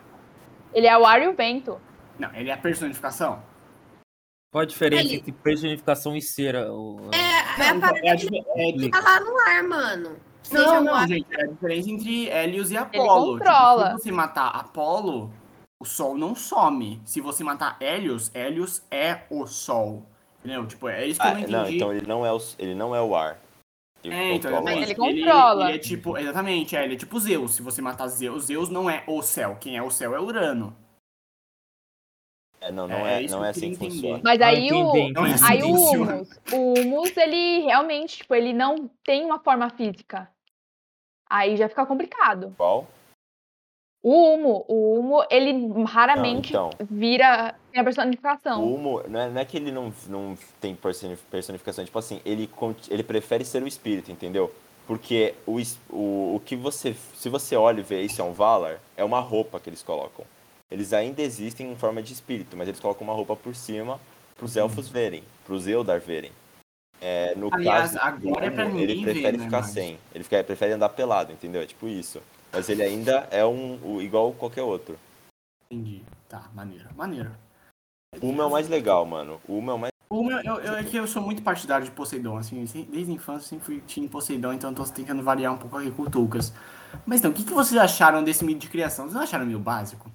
Ele 0.73 0.87
é 0.87 0.97
o 0.97 1.05
ar 1.05 1.21
e 1.21 1.27
o 1.27 1.33
vento. 1.33 1.79
Não, 2.19 2.33
ele 2.35 2.49
é 2.49 2.53
a 2.53 2.57
personificação? 2.57 3.41
Qual 4.51 4.61
a 4.61 4.65
diferença 4.65 5.03
Ele- 5.03 5.15
entre 5.17 5.31
personificação 5.31 6.15
e 6.15 6.21
cera? 6.21 6.71
o- 6.71 7.09
É, 7.13 7.61
é 7.63 7.69
a 7.69 7.73
Não, 7.73 7.81
parada 7.81 7.99
é 7.99 8.09
a 8.09 8.13
é 8.13 8.87
a 8.87 8.91
tá 8.91 8.99
lá 9.01 9.19
no 9.21 9.37
ar, 9.39 9.63
mano. 9.63 10.09
Seja 10.09 10.13
Não, 10.13 10.17
o 10.17 10.34
não, 10.53 10.93
ar. 10.93 11.07
gente, 11.07 11.25
é 11.33 11.43
a 11.43 11.47
diferença 11.47 11.89
entre 11.89 12.29
Hélios 12.29 12.71
e 12.71 12.77
Apolo. 12.77 13.37
controla. 13.37 13.85
Tipo, 13.85 13.97
se 13.97 14.03
você 14.03 14.11
matar 14.11 14.47
Apolo, 14.49 15.31
o 15.79 15.85
Sol 15.85 16.17
não 16.17 16.35
some. 16.35 17.01
Se 17.05 17.21
você 17.21 17.43
matar 17.43 17.77
Hélios, 17.79 18.29
Hélios 18.33 18.83
é 18.91 19.21
o 19.29 19.45
Sol. 19.47 20.05
Entendeu? 20.39 20.67
Tipo, 20.67 20.87
é 20.89 21.07
isso 21.07 21.19
que 21.19 21.25
eu 21.25 21.31
Ah, 21.31 21.33
não 21.33 21.39
entendi. 21.39 21.53
não, 21.57 21.69
então 21.69 21.93
ele 21.93 22.05
não 22.05 22.25
é 22.25 22.31
o, 22.31 22.37
ele 22.59 22.75
não 22.75 22.95
é 22.95 23.01
o 23.01 23.15
ar. 23.15 23.39
Ele 24.03 24.13
É, 24.13 24.33
então, 24.35 24.51
exatamente. 24.51 24.83
Ele 24.83 24.95
controla. 24.95 25.65
Ele, 25.69 25.75
é 25.77 25.79
tipo, 25.79 26.17
exatamente, 26.17 26.75
é, 26.75 26.83
ele 26.83 26.93
é 26.93 26.97
tipo 26.97 27.19
Zeus. 27.19 27.55
Se 27.55 27.63
você 27.63 27.81
matar 27.81 28.07
Zeus, 28.07 28.45
Zeus 28.45 28.69
não 28.69 28.87
é 28.87 29.03
o 29.07 29.21
céu. 29.23 29.57
Quem 29.59 29.75
é 29.77 29.81
o 29.81 29.89
céu 29.89 30.15
é 30.15 30.19
Urano. 30.19 30.75
É, 32.61 32.71
não, 32.71 32.87
não 32.87 32.95
É 33.05 33.15
é, 33.15 33.21
isso 33.23 33.33
não 33.35 33.41
que 33.41 33.45
é 33.45 33.47
eu 33.47 33.51
assim 33.51 33.71
que 33.71 33.77
funciona. 33.77 34.21
Mas 34.23 34.41
Ah, 34.41 34.47
aí 34.47 34.71
o. 34.71 35.11
Não 35.11 35.23
Aí 35.47 35.63
o 35.63 35.73
humus, 35.73 36.29
o 36.51 36.79
humus, 36.79 37.17
ele 37.17 37.59
realmente, 37.63 38.17
tipo, 38.17 38.33
ele 38.35 38.53
não 38.53 38.87
tem 39.03 39.25
uma 39.25 39.39
forma 39.39 39.69
física. 39.69 40.29
Aí 41.29 41.57
já 41.57 41.67
fica 41.67 41.85
complicado. 41.85 42.53
Qual? 42.57 42.87
O 44.03 44.35
humo, 44.35 44.63
o 44.67 44.99
humo, 44.99 45.25
ele 45.31 45.51
raramente 45.85 46.53
Não, 46.53 46.69
então. 46.69 46.85
vira 46.87 47.55
a 47.75 47.83
personificação. 47.83 48.63
O 48.63 48.75
Humo, 48.75 49.03
não 49.07 49.19
é, 49.19 49.29
não 49.31 49.41
é 49.41 49.45
que 49.45 49.57
ele 49.57 49.71
não, 49.71 49.91
não 50.07 50.37
tem 50.61 50.75
personi- 50.75 51.17
personificação, 51.31 51.83
tipo 51.83 51.97
assim, 51.97 52.21
ele, 52.23 52.47
ele 52.87 53.01
prefere 53.01 53.43
ser 53.43 53.63
o 53.63 53.67
espírito, 53.67 54.11
entendeu? 54.11 54.53
Porque 54.85 55.33
o, 55.47 55.57
o, 55.89 56.35
o 56.35 56.41
que 56.45 56.55
você. 56.55 56.93
Se 57.15 57.29
você 57.29 57.55
olha 57.55 57.79
e 57.79 57.83
vê 57.83 58.03
isso 58.03 58.21
é 58.21 58.23
um 58.23 58.31
Valar, 58.31 58.79
é 58.95 59.03
uma 59.03 59.19
roupa 59.19 59.59
que 59.59 59.71
eles 59.71 59.81
colocam. 59.81 60.23
Eles 60.69 60.93
ainda 60.93 61.23
existem 61.23 61.71
em 61.71 61.75
forma 61.75 62.03
de 62.03 62.13
espírito, 62.13 62.55
mas 62.55 62.67
eles 62.67 62.79
colocam 62.79 63.05
uma 63.07 63.13
roupa 63.13 63.35
por 63.35 63.55
cima 63.55 63.99
pros 64.37 64.55
elfos 64.55 64.87
verem, 64.87 65.23
pros 65.45 65.67
Eldar 65.67 65.99
verem. 65.99 66.31
É, 67.01 67.35
no 67.35 67.53
Aliás, 67.53 67.91
caso, 67.93 67.99
agora 68.03 68.45
é 68.45 68.49
pra 68.49 68.65
ninguém 68.65 68.81
ele 68.83 68.95
ver, 69.05 69.11
prefere 69.13 69.37
né, 69.37 69.43
ficar 69.45 69.61
mas- 69.61 69.71
sem. 69.71 69.99
Ele 70.13 70.23
fica, 70.23 70.43
prefere 70.43 70.73
andar 70.73 70.89
pelado, 70.89 71.31
entendeu? 71.31 71.61
É 71.61 71.65
tipo 71.65 71.87
isso. 71.87 72.21
Mas 72.51 72.69
ele 72.69 72.81
ainda 72.83 73.27
é 73.31 73.45
um, 73.45 73.79
o- 73.83 74.01
igual 74.01 74.31
qualquer 74.33 74.63
outro. 74.63 74.97
Entendi. 75.69 76.01
Tá, 76.29 76.49
maneiro. 76.53 76.87
Maneiro. 76.95 77.31
O 78.21 78.27
Humo 78.29 78.41
é 78.41 78.45
o 78.45 78.51
mais 78.51 78.69
legal, 78.69 79.05
mano. 79.05 79.41
O 79.47 79.57
Humo 79.57 79.71
é 79.71 79.73
o 79.73 79.77
mais. 79.79 79.91
O 80.09 80.23
meu, 80.23 80.37
eu, 80.37 80.55
eu, 80.61 80.75
é 80.75 80.83
que 80.83 80.95
eu 80.95 81.07
sou 81.07 81.21
muito 81.21 81.41
partidário 81.41 81.83
de 81.83 81.91
Poseidon, 81.91 82.37
assim, 82.37 82.63
desde 82.89 83.11
a 83.11 83.15
infância 83.15 83.45
eu 83.45 83.49
sempre 83.49 83.65
fui 83.65 83.81
time 83.85 84.07
Poseidon, 84.07 84.53
então 84.53 84.69
eu 84.69 84.75
tô 84.75 84.83
tentando 84.85 85.21
variar 85.23 85.51
um 85.53 85.57
pouco 85.57 85.77
aqui 85.77 85.89
com 85.91 86.03
o 86.03 86.09
Tulcas. 86.09 86.53
Mas 87.05 87.19
então, 87.19 87.31
o 87.31 87.33
que, 87.33 87.43
que 87.43 87.51
vocês 87.53 87.79
acharam 87.81 88.23
desse 88.23 88.45
mito 88.45 88.59
de 88.61 88.69
criação? 88.69 89.05
Vocês 89.05 89.15
não 89.15 89.23
acharam 89.23 89.45
meio 89.45 89.59
básico? 89.59 90.09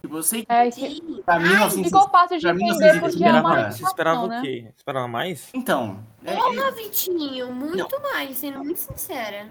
Tipo, 0.00 0.16
eu 0.18 0.22
sei 0.22 0.44
que 0.44 0.52
É, 0.52 0.70
que 0.70 1.22
pra 1.24 1.40
mim, 1.40 1.54
assim, 1.56 1.82
ficou 1.82 2.08
fácil 2.08 2.38
de 2.38 2.46
entender 2.46 3.00
porque 3.00 3.24
é 3.24 3.32
uma 3.32 3.70
Você 3.70 3.82
esperava 3.82 4.20
o 4.20 4.28
né? 4.28 4.40
quê? 4.42 4.72
Esperava 4.76 5.08
mais? 5.08 5.48
Então, 5.52 5.98
é- 6.24 6.36
Porra, 6.36 6.70
Vitinho, 6.70 7.52
muito 7.52 8.00
mais, 8.00 8.36
sendo 8.38 8.58
muito 8.62 8.78
sincera. 8.78 9.48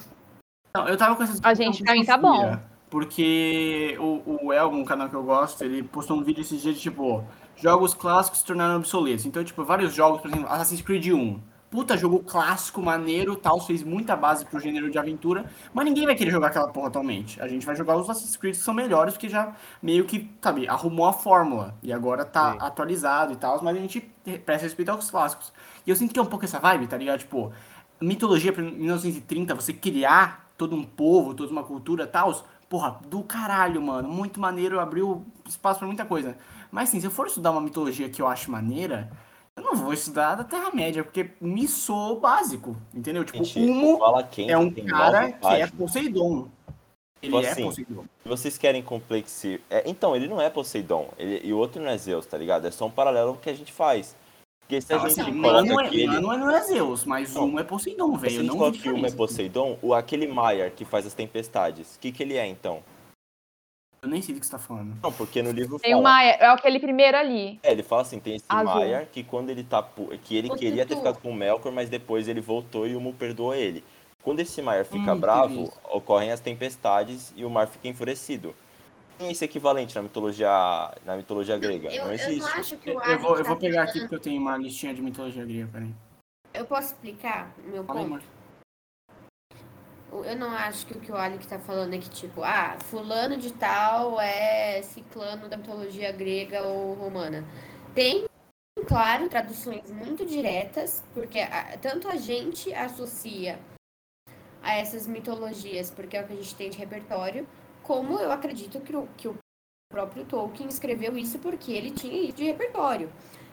Não, 0.73 0.87
eu 0.87 0.97
tava 0.97 1.15
com 1.15 1.23
essa 1.23 1.39
A 1.43 1.53
gente, 1.53 1.83
pra 1.83 1.93
mim, 1.93 2.05
tá 2.05 2.17
bom. 2.17 2.57
Porque 2.89 3.97
o, 3.99 4.45
o 4.45 4.53
Elmo, 4.53 4.77
um 4.77 4.85
canal 4.85 5.09
que 5.09 5.15
eu 5.15 5.23
gosto, 5.23 5.61
ele 5.63 5.83
postou 5.83 6.15
um 6.17 6.23
vídeo 6.23 6.41
esses 6.41 6.61
dias 6.61 6.75
de 6.75 6.81
tipo, 6.81 7.23
jogos 7.57 7.93
clássicos 7.93 8.39
se 8.39 8.45
tornaram 8.45 8.77
obsoletos. 8.77 9.25
Então, 9.25 9.43
tipo, 9.43 9.63
vários 9.65 9.93
jogos, 9.93 10.21
por 10.21 10.29
exemplo, 10.31 10.47
Assassin's 10.49 10.81
Creed 10.81 11.07
1. 11.07 11.41
Puta 11.69 11.97
jogo 11.97 12.19
clássico, 12.19 12.81
maneiro, 12.81 13.35
tal, 13.35 13.59
fez 13.59 13.83
muita 13.83 14.15
base 14.15 14.45
pro 14.45 14.59
gênero 14.59 14.89
de 14.89 14.97
aventura, 14.97 15.45
mas 15.73 15.85
ninguém 15.85 16.05
vai 16.05 16.15
querer 16.15 16.31
jogar 16.31 16.47
aquela 16.47 16.69
porra 16.69 16.87
atualmente. 16.87 17.41
A 17.41 17.47
gente 17.47 17.65
vai 17.65 17.75
jogar 17.75 17.97
os 17.97 18.09
Assassin's 18.09 18.37
Creed 18.37 18.55
que 18.55 18.61
são 18.61 18.73
melhores, 18.73 19.13
porque 19.13 19.29
já 19.29 19.53
meio 19.81 20.05
que, 20.05 20.31
sabe, 20.41 20.67
arrumou 20.67 21.05
a 21.05 21.13
fórmula 21.13 21.75
e 21.83 21.91
agora 21.91 22.23
tá 22.23 22.53
Sim. 22.53 22.57
atualizado 22.61 23.33
e 23.33 23.35
tal, 23.35 23.61
mas 23.63 23.75
a 23.75 23.79
gente 23.79 24.01
presta 24.45 24.65
respeito 24.65 24.89
aos 24.89 25.11
clássicos. 25.11 25.51
E 25.85 25.89
eu 25.89 25.95
sinto 25.95 26.13
que 26.13 26.19
é 26.19 26.21
um 26.21 26.27
pouco 26.27 26.45
essa 26.45 26.59
vibe, 26.59 26.87
tá 26.87 26.97
ligado? 26.97 27.19
Tipo, 27.19 27.51
mitologia 27.99 28.53
pra 28.53 28.63
1930, 28.63 29.55
você 29.55 29.73
criar 29.73 30.47
todo 30.57 30.75
um 30.75 30.83
povo, 30.83 31.33
toda 31.33 31.51
uma 31.51 31.63
cultura 31.63 32.05
e 32.05 32.07
tal, 32.07 32.33
porra, 32.69 32.99
do 33.07 33.23
caralho, 33.23 33.81
mano. 33.81 34.07
Muito 34.07 34.39
maneiro, 34.39 34.79
abriu 34.79 35.25
espaço 35.45 35.79
pra 35.79 35.87
muita 35.87 36.05
coisa. 36.05 36.37
Mas 36.71 36.89
assim, 36.89 36.99
se 36.99 37.07
eu 37.07 37.11
for 37.11 37.27
estudar 37.27 37.51
uma 37.51 37.61
mitologia 37.61 38.09
que 38.09 38.21
eu 38.21 38.27
acho 38.27 38.51
maneira, 38.51 39.09
eu 39.57 39.63
não 39.63 39.75
vou 39.75 39.91
estudar 39.91 40.35
da 40.35 40.43
Terra-média, 40.43 41.03
porque 41.03 41.31
me 41.41 41.67
soou 41.67 42.19
básico, 42.19 42.77
entendeu? 42.93 43.25
Tipo, 43.25 43.43
Gente, 43.43 43.59
Humo 43.59 43.97
fala 43.97 44.23
quem 44.23 44.51
é 44.51 44.57
um 44.57 44.69
cara 44.71 45.31
que 45.31 45.47
é. 45.47 45.65
Poseidon. 45.65 46.47
Ele 47.19 47.33
Tipo 47.33 47.43
é 47.43 47.49
assim, 47.49 47.63
Poseidon. 47.63 48.03
Se 48.21 48.29
vocês 48.29 48.57
querem 48.57 48.83
complexir. 48.83 49.59
É, 49.67 49.81
então, 49.89 50.15
ele 50.15 50.27
não 50.27 50.39
é 50.39 50.47
Poseidon. 50.47 51.09
Ele, 51.17 51.41
e 51.43 51.51
o 51.51 51.57
outro 51.57 51.81
não 51.81 51.89
é 51.89 51.97
Zeus, 51.97 52.27
tá 52.27 52.37
ligado? 52.37 52.67
É 52.67 52.71
só 52.71 52.85
um 52.85 52.91
paralelo 52.91 53.35
que 53.41 53.49
a 53.49 53.53
gente 53.55 53.73
faz. 53.73 54.15
Porque 54.59 54.79
se 54.79 54.93
a 54.93 54.99
gente 54.99 55.19
assim, 55.21 55.41
coloca 55.41 55.65
Mano 55.65 55.79
é, 55.81 55.89
que 55.89 56.01
ele. 56.01 56.19
Mano 56.19 56.45
não 56.45 56.51
é 56.51 56.61
Zeus, 56.61 57.03
mas 57.03 57.33
Não. 57.33 57.45
um 57.45 57.59
é 57.59 57.63
Poseidon, 57.63 58.11
Se 58.11 58.15
a 58.15 58.19
velho. 58.19 58.41
Gente 58.41 58.49
coloca 58.49 58.77
que 58.77 58.89
uma 58.91 59.07
é. 59.07 59.11
Poseidon, 59.11 59.79
o, 59.81 59.93
aquele 59.93 60.27
Maiar 60.27 60.69
que 60.69 60.85
faz 60.85 61.07
as 61.07 61.13
tempestades, 61.15 61.95
o 61.95 61.99
que, 61.99 62.11
que 62.11 62.21
ele 62.21 62.37
é 62.37 62.45
então? 62.45 62.83
Eu 64.07 64.11
nem 64.11 64.21
sei 64.21 64.33
do 64.33 64.39
que 64.39 64.45
você 64.45 64.53
tá 64.53 64.57
falando. 64.57 64.95
Não, 65.03 65.11
porque 65.11 65.41
no 65.43 65.51
livro 65.51 65.77
Tem 65.79 65.93
o 65.93 65.97
fala. 65.97 66.09
Maia, 66.09 66.29
é 66.39 66.45
aquele 66.47 66.79
primeiro 66.79 67.17
ali. 67.17 67.59
É, 67.61 67.73
ele 67.73 67.83
fala 67.83 68.03
assim, 68.03 68.19
tem 68.19 68.35
esse 68.35 68.45
Azul. 68.47 68.73
Maiar 68.75 69.05
que 69.07 69.21
quando 69.21 69.49
ele 69.49 69.63
tá. 69.65 69.85
que 70.23 70.35
ele 70.37 70.49
O 70.49 70.55
queria 70.55 70.85
ter 70.85 70.95
Tutu. 70.95 70.99
ficado 70.99 71.21
com 71.21 71.29
o 71.29 71.35
Melkor, 71.35 71.71
mas 71.73 71.89
depois 71.89 72.27
ele 72.29 72.39
voltou 72.39 72.87
e 72.87 72.95
o 72.95 73.01
Mu 73.01 73.13
perdoou 73.13 73.53
ele. 73.53 73.83
Quando 74.23 74.39
esse 74.39 74.61
Maiar 74.61 74.85
fica 74.85 75.13
Hum, 75.13 75.19
bravo, 75.19 75.73
ocorrem 75.91 76.31
as 76.31 76.39
tempestades 76.39 77.33
e 77.35 77.43
o 77.43 77.49
mar 77.49 77.67
fica 77.67 77.87
enfurecido. 77.87 78.55
Tem 79.17 79.31
esse 79.31 79.43
equivalente 79.43 79.95
na 79.95 80.01
mitologia, 80.01 80.49
na 81.05 81.17
mitologia 81.17 81.57
grega. 81.57 81.89
Eu, 81.93 82.03
não 82.05 82.11
eu 82.11 82.13
existe. 82.13 82.39
não 82.39 82.47
acho 82.59 82.77
que 82.77 82.89
o 82.89 82.93
Eu 82.93 82.99
Alex 83.03 83.21
vou, 83.21 83.31
eu 83.37 83.43
tá 83.43 83.49
vou 83.49 83.57
pegar 83.57 83.83
aqui 83.83 83.99
porque 84.01 84.15
eu 84.15 84.19
tenho 84.19 84.39
uma 84.41 84.57
listinha 84.57 84.93
de 84.93 85.01
mitologia 85.01 85.43
grega, 85.43 85.69
peraí. 85.71 85.93
Eu 86.53 86.65
posso 86.65 86.87
explicar 86.93 87.51
o 87.65 87.69
meu 87.69 87.83
Fala 87.83 87.99
aí, 87.99 88.05
ponto? 88.05 88.15
amor. 88.15 88.36
Eu 90.11 90.37
não 90.37 90.51
acho 90.51 90.85
que 90.87 90.93
o 90.97 91.01
que 91.01 91.11
o 91.11 91.15
Alec 91.17 91.45
tá 91.47 91.59
falando 91.59 91.93
é 91.93 91.97
que, 91.97 92.09
tipo, 92.09 92.43
ah, 92.43 92.77
fulano 92.85 93.37
de 93.37 93.51
tal 93.53 94.19
é 94.19 94.81
ciclano 94.81 95.49
da 95.49 95.57
mitologia 95.57 96.11
grega 96.11 96.63
ou 96.63 96.93
romana. 96.93 97.43
Tem, 97.93 98.25
claro, 98.87 99.27
traduções 99.29 99.91
muito 99.91 100.25
diretas, 100.25 101.03
porque 101.13 101.39
a- 101.39 101.77
tanto 101.81 102.07
a 102.07 102.15
gente 102.15 102.73
associa 102.73 103.59
a 104.61 104.75
essas 104.75 105.07
mitologias, 105.07 105.91
porque 105.91 106.15
é 106.17 106.21
o 106.21 106.27
que 106.27 106.33
a 106.33 106.35
gente 106.37 106.55
tem 106.55 106.69
de 106.69 106.77
repertório, 106.77 107.47
como 107.83 108.19
eu 108.19 108.31
acredito 108.31 108.79
que 108.81 108.95
o, 108.95 109.07
que 109.17 109.27
o 109.27 109.37
próprio 109.91 110.25
Tolkien 110.25 110.67
escreveu 110.69 111.17
isso 111.17 111.39
porque 111.39 111.71
ele 111.71 111.91
tinha 111.91 112.21
isso 112.21 112.37
de 112.37 112.43
repertório. 112.45 113.11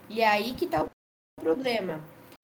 E 0.08 0.20
é 0.20 0.28
aí 0.28 0.54
que 0.54 0.66
tá 0.66 0.84
o 0.84 0.90
problema. 1.40 2.00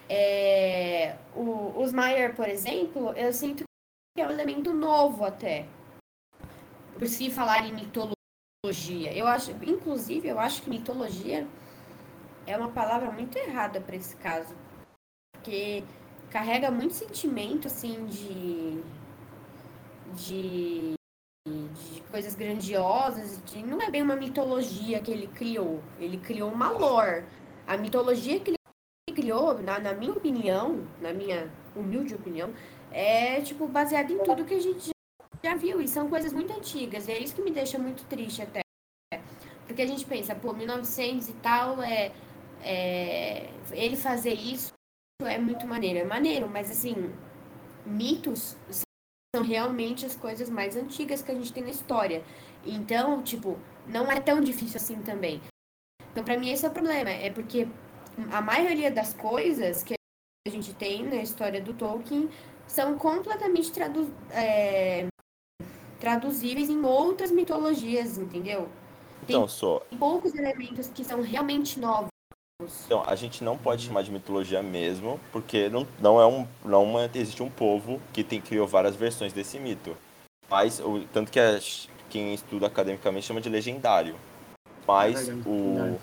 É, 0.09 1.17
o, 1.35 1.81
os 1.81 1.93
Maier, 1.93 2.35
por 2.35 2.49
exemplo, 2.49 3.13
eu 3.17 3.33
sinto 3.33 3.65
é 4.17 4.27
um 4.27 4.31
elemento 4.31 4.73
novo 4.73 5.25
até. 5.25 5.67
Por 6.99 7.07
se 7.07 7.31
falar 7.31 7.67
em 7.67 7.73
mitologia. 7.73 9.15
Eu 9.15 9.27
acho, 9.27 9.53
inclusive, 9.63 10.29
eu 10.29 10.39
acho 10.39 10.63
que 10.63 10.71
mitologia 10.71 11.47
é 12.47 12.57
uma 12.57 12.69
palavra 12.69 13.11
muito 13.11 13.37
errada 13.37 13.81
para 13.81 13.97
esse 13.97 14.17
caso. 14.17 14.55
Porque 15.33 15.85
carrega 16.31 16.71
muito 16.71 16.95
sentimento, 16.95 17.69
assim, 17.69 18.07
de. 18.07 18.83
de. 20.15 20.95
de 21.47 22.03
coisas 22.11 22.35
grandiosas. 22.35 23.43
De, 23.45 23.63
não 23.63 23.81
é 23.81 23.91
bem 23.91 24.03
uma 24.03 24.17
mitologia 24.17 25.01
que 25.01 25.11
ele 25.11 25.29
criou. 25.29 25.83
Ele 25.99 26.19
criou 26.19 26.51
uma 26.51 26.71
lore. 26.71 27.25
A 27.67 27.77
mitologia 27.77 28.41
que 28.41 28.51
ele 28.51 28.57
criou, 29.15 29.61
na, 29.63 29.79
na 29.79 29.95
minha 29.95 30.13
opinião, 30.13 30.87
na 31.01 31.13
minha 31.13 31.51
humilde 31.75 32.15
opinião, 32.15 32.53
é, 32.91 33.41
tipo, 33.41 33.67
baseado 33.67 34.13
em 34.13 34.19
tudo 34.19 34.45
que 34.45 34.55
a 34.55 34.61
gente 34.61 34.91
já, 35.43 35.55
viu. 35.55 35.81
E 35.81 35.89
são 35.89 36.09
coisas 36.09 36.33
muito 36.33 36.53
antigas. 36.53 37.09
E 37.09 37.13
é 37.13 37.19
isso 37.19 37.35
que 37.35 37.43
me 37.43 37.51
deixa 37.51 37.79
muito 37.79 38.05
triste 38.05 38.43
até. 38.43 38.61
Porque 39.67 39.83
a 39.83 39.87
gente 39.87 40.05
pensa, 40.05 40.35
pô, 40.35 40.53
1900 40.53 41.29
e 41.29 41.33
tal, 41.35 41.83
é, 41.83 42.13
é 42.63 43.49
ele 43.73 43.97
fazer 43.97 44.35
isso 44.35 44.73
é 45.27 45.39
muito 45.39 45.67
maneiro. 45.67 45.99
É 45.99 46.05
maneiro, 46.05 46.49
mas 46.49 46.71
assim, 46.71 47.13
mitos 47.85 48.57
são 49.35 49.45
realmente 49.45 50.07
as 50.07 50.17
coisas 50.17 50.49
mais 50.51 50.77
antigas 50.77 51.23
que 51.23 51.31
a 51.31 51.35
gente 51.35 51.53
tem 51.53 51.63
na 51.63 51.71
história. 51.71 52.23
Então, 52.65 53.23
tipo, 53.23 53.59
não 53.87 54.11
é 54.11 54.21
tão 54.21 54.41
difícil 54.41 54.77
assim 54.77 55.01
também. 55.03 55.41
Então, 56.11 56.25
pra 56.25 56.39
mim, 56.39 56.51
esse 56.51 56.65
é 56.67 56.69
o 56.69 56.73
problema. 56.73 57.11
É 57.11 57.31
porque 57.31 57.69
a 58.31 58.41
maioria 58.41 58.91
das 58.91 59.15
coisas 59.15 59.83
que 59.83 59.95
a 60.47 60.51
gente 60.51 60.75
tem 60.75 61.05
na 61.05 61.17
história 61.17 61.61
do 61.61 61.75
Tolkien 61.75 62.29
são 62.71 62.97
completamente 62.97 63.73
tradu 63.73 64.09
é, 64.31 65.07
traduzíveis 65.99 66.71
em 66.71 66.83
outras 66.85 67.31
mitologias, 67.31 68.17
entendeu? 68.17 68.69
Então, 69.25 69.47
só. 69.49 69.81
Tem 69.81 69.99
poucos 69.99 70.35
elementos 70.35 70.89
que 70.89 71.05
são 71.05 71.21
realmente 71.21 71.79
novos. 71.79 72.09
Então, 72.87 73.03
a 73.07 73.15
gente 73.17 73.43
não 73.43 73.57
pode 73.57 73.87
chamar 73.87 74.03
de 74.03 74.11
mitologia 74.11 74.63
mesmo, 74.63 75.19
porque 75.33 75.69
não, 75.69 75.87
não 76.01 76.21
é 76.21 76.27
um. 76.27 76.47
Não 76.65 76.99
é- 76.99 77.11
existe 77.15 77.43
um 77.43 77.51
povo 77.51 78.01
que 78.13 78.23
tem, 78.23 78.41
criou 78.41 78.67
várias 78.67 78.95
versões 78.95 79.33
desse 79.33 79.59
mito. 79.59 79.97
Mas, 80.49 80.79
o, 80.81 81.05
tanto 81.13 81.31
que 81.31 81.41
a- 81.41 81.59
quem 82.09 82.35
estuda 82.35 82.67
academicamente 82.67 83.27
chama 83.27 83.41
de 83.41 83.49
legendário. 83.49 84.15
Mas 84.87 85.29
É 85.29 85.35
o. 85.47 85.99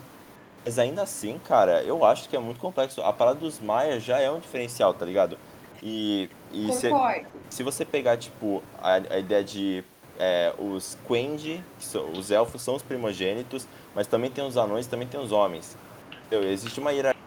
Mas 0.65 0.77
ainda 0.77 1.03
assim, 1.03 1.39
cara, 1.39 1.81
eu 1.83 2.03
acho 2.03 2.27
que 2.27 2.35
é 2.35 2.39
muito 2.39 2.59
complexo. 2.59 3.01
A 3.01 3.13
parada 3.13 3.39
dos 3.39 3.59
Maias 3.59 4.03
já 4.03 4.19
é 4.19 4.29
um 4.29 4.39
diferencial, 4.39 4.93
tá 4.93 5.05
ligado? 5.05 5.37
E, 5.81 6.29
e 6.51 6.71
se, 6.71 6.89
Concordo. 6.89 7.27
se 7.49 7.63
você 7.63 7.83
pegar, 7.85 8.17
tipo, 8.17 8.63
a, 8.81 8.93
a 8.93 9.19
ideia 9.19 9.43
de 9.43 9.83
é, 10.19 10.53
os 10.57 10.97
Quendi, 11.07 11.63
que 11.77 11.85
são- 11.85 12.11
os 12.11 12.31
elfos 12.31 12.61
são 12.61 12.75
os 12.75 12.81
primogênitos, 12.81 13.67
mas 13.93 14.07
também 14.07 14.31
tem 14.31 14.45
os 14.45 14.57
anões, 14.57 14.87
também 14.87 15.07
tem 15.07 15.19
os 15.19 15.31
homens. 15.31 15.77
Entendeu? 16.25 16.49
Existe 16.49 16.79
uma 16.79 16.91
hierarquia 16.91 17.21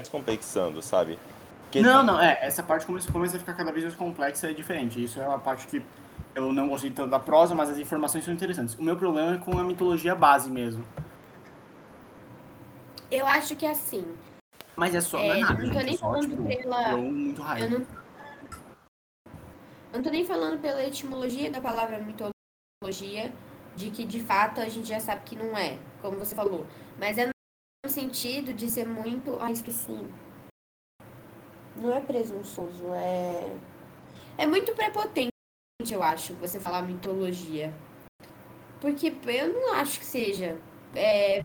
descomplexando, 0.00 0.80
sabe? 0.82 1.18
Porque 1.64 1.82
Não, 1.82 2.02
não, 2.02 2.20
é, 2.20 2.38
essa 2.40 2.62
parte 2.62 2.86
começa, 2.86 3.10
começa 3.12 3.36
a 3.36 3.40
ficar 3.40 3.54
cada 3.54 3.70
vez 3.72 3.84
mais 3.84 3.96
complexa 3.96 4.50
e 4.50 4.54
diferente. 4.54 5.02
Isso 5.02 5.20
é 5.20 5.26
uma 5.26 5.38
parte 5.38 5.66
que 5.66 5.82
eu 6.34 6.52
não 6.52 6.68
gostei 6.68 6.90
tanto 6.90 7.10
da 7.10 7.18
prosa, 7.18 7.54
mas 7.54 7.68
as 7.70 7.78
informações 7.78 8.24
são 8.24 8.32
interessantes. 8.32 8.74
O 8.76 8.82
meu 8.82 8.96
problema 8.96 9.34
é 9.34 9.38
com 9.38 9.58
a 9.58 9.64
mitologia 9.64 10.14
base 10.14 10.50
mesmo. 10.50 10.84
Eu 13.10 13.26
acho 13.26 13.56
que 13.56 13.66
é 13.66 13.70
assim. 13.70 14.04
Mas 14.76 14.94
é 14.94 15.00
só, 15.00 15.18
não 15.18 15.24
É, 15.24 15.38
é 15.38 15.40
nada, 15.40 15.54
não 15.54 15.60
tô 15.60 15.72
gente, 15.72 15.84
nem 15.84 15.94
é 15.94 15.96
só, 15.98 16.06
falando 16.06 16.28
tipo, 16.30 16.44
pela- 16.44 16.88
deu 16.90 16.98
muito 16.98 17.42
raiva. 17.42 17.66
Eu 17.74 17.78
não... 17.80 17.86
não 19.92 20.02
tô 20.02 20.10
nem 20.10 20.24
falando 20.24 20.60
pela 20.60 20.84
etimologia 20.84 21.50
da 21.50 21.60
palavra 21.60 21.98
mitologia, 21.98 23.32
de 23.76 23.90
que 23.90 24.04
de 24.04 24.22
fato 24.22 24.60
a 24.60 24.68
gente 24.68 24.88
já 24.88 25.00
sabe 25.00 25.24
que 25.24 25.36
não 25.36 25.56
é, 25.56 25.78
como 26.02 26.18
você 26.18 26.34
falou. 26.34 26.66
Mas 26.98 27.16
é 27.18 27.26
no 27.26 27.90
sentido 27.90 28.52
de 28.52 28.70
ser 28.70 28.86
muito. 28.86 29.38
Ah, 29.40 29.50
esqueci. 29.50 30.06
Não 31.76 31.94
é 31.94 32.00
presunçoso, 32.00 32.92
é. 32.92 33.56
É 34.36 34.46
muito 34.46 34.74
prepotente, 34.74 35.32
eu 35.90 36.02
acho, 36.02 36.34
você 36.34 36.58
falar 36.58 36.82
mitologia. 36.82 37.72
Porque 38.80 39.12
eu 39.26 39.52
não 39.52 39.74
acho 39.74 39.98
que 39.98 40.06
seja. 40.06 40.60
É, 40.94 41.44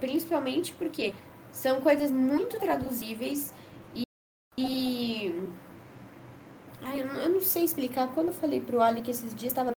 principalmente 0.00 0.72
porque 0.74 1.14
são 1.52 1.80
coisas 1.80 2.10
muito 2.10 2.58
traduzíveis 2.58 3.52
e. 3.94 4.02
e... 4.56 5.48
Ai, 6.82 6.87
eu, 7.00 7.06
não, 7.06 7.16
eu 7.16 7.28
não 7.30 7.40
sei 7.40 7.64
explicar. 7.64 8.08
Quando 8.14 8.28
eu 8.28 8.34
falei 8.34 8.60
pro 8.60 8.78
que 9.02 9.10
esses 9.10 9.34
dias 9.34 9.52
estava 9.52 9.72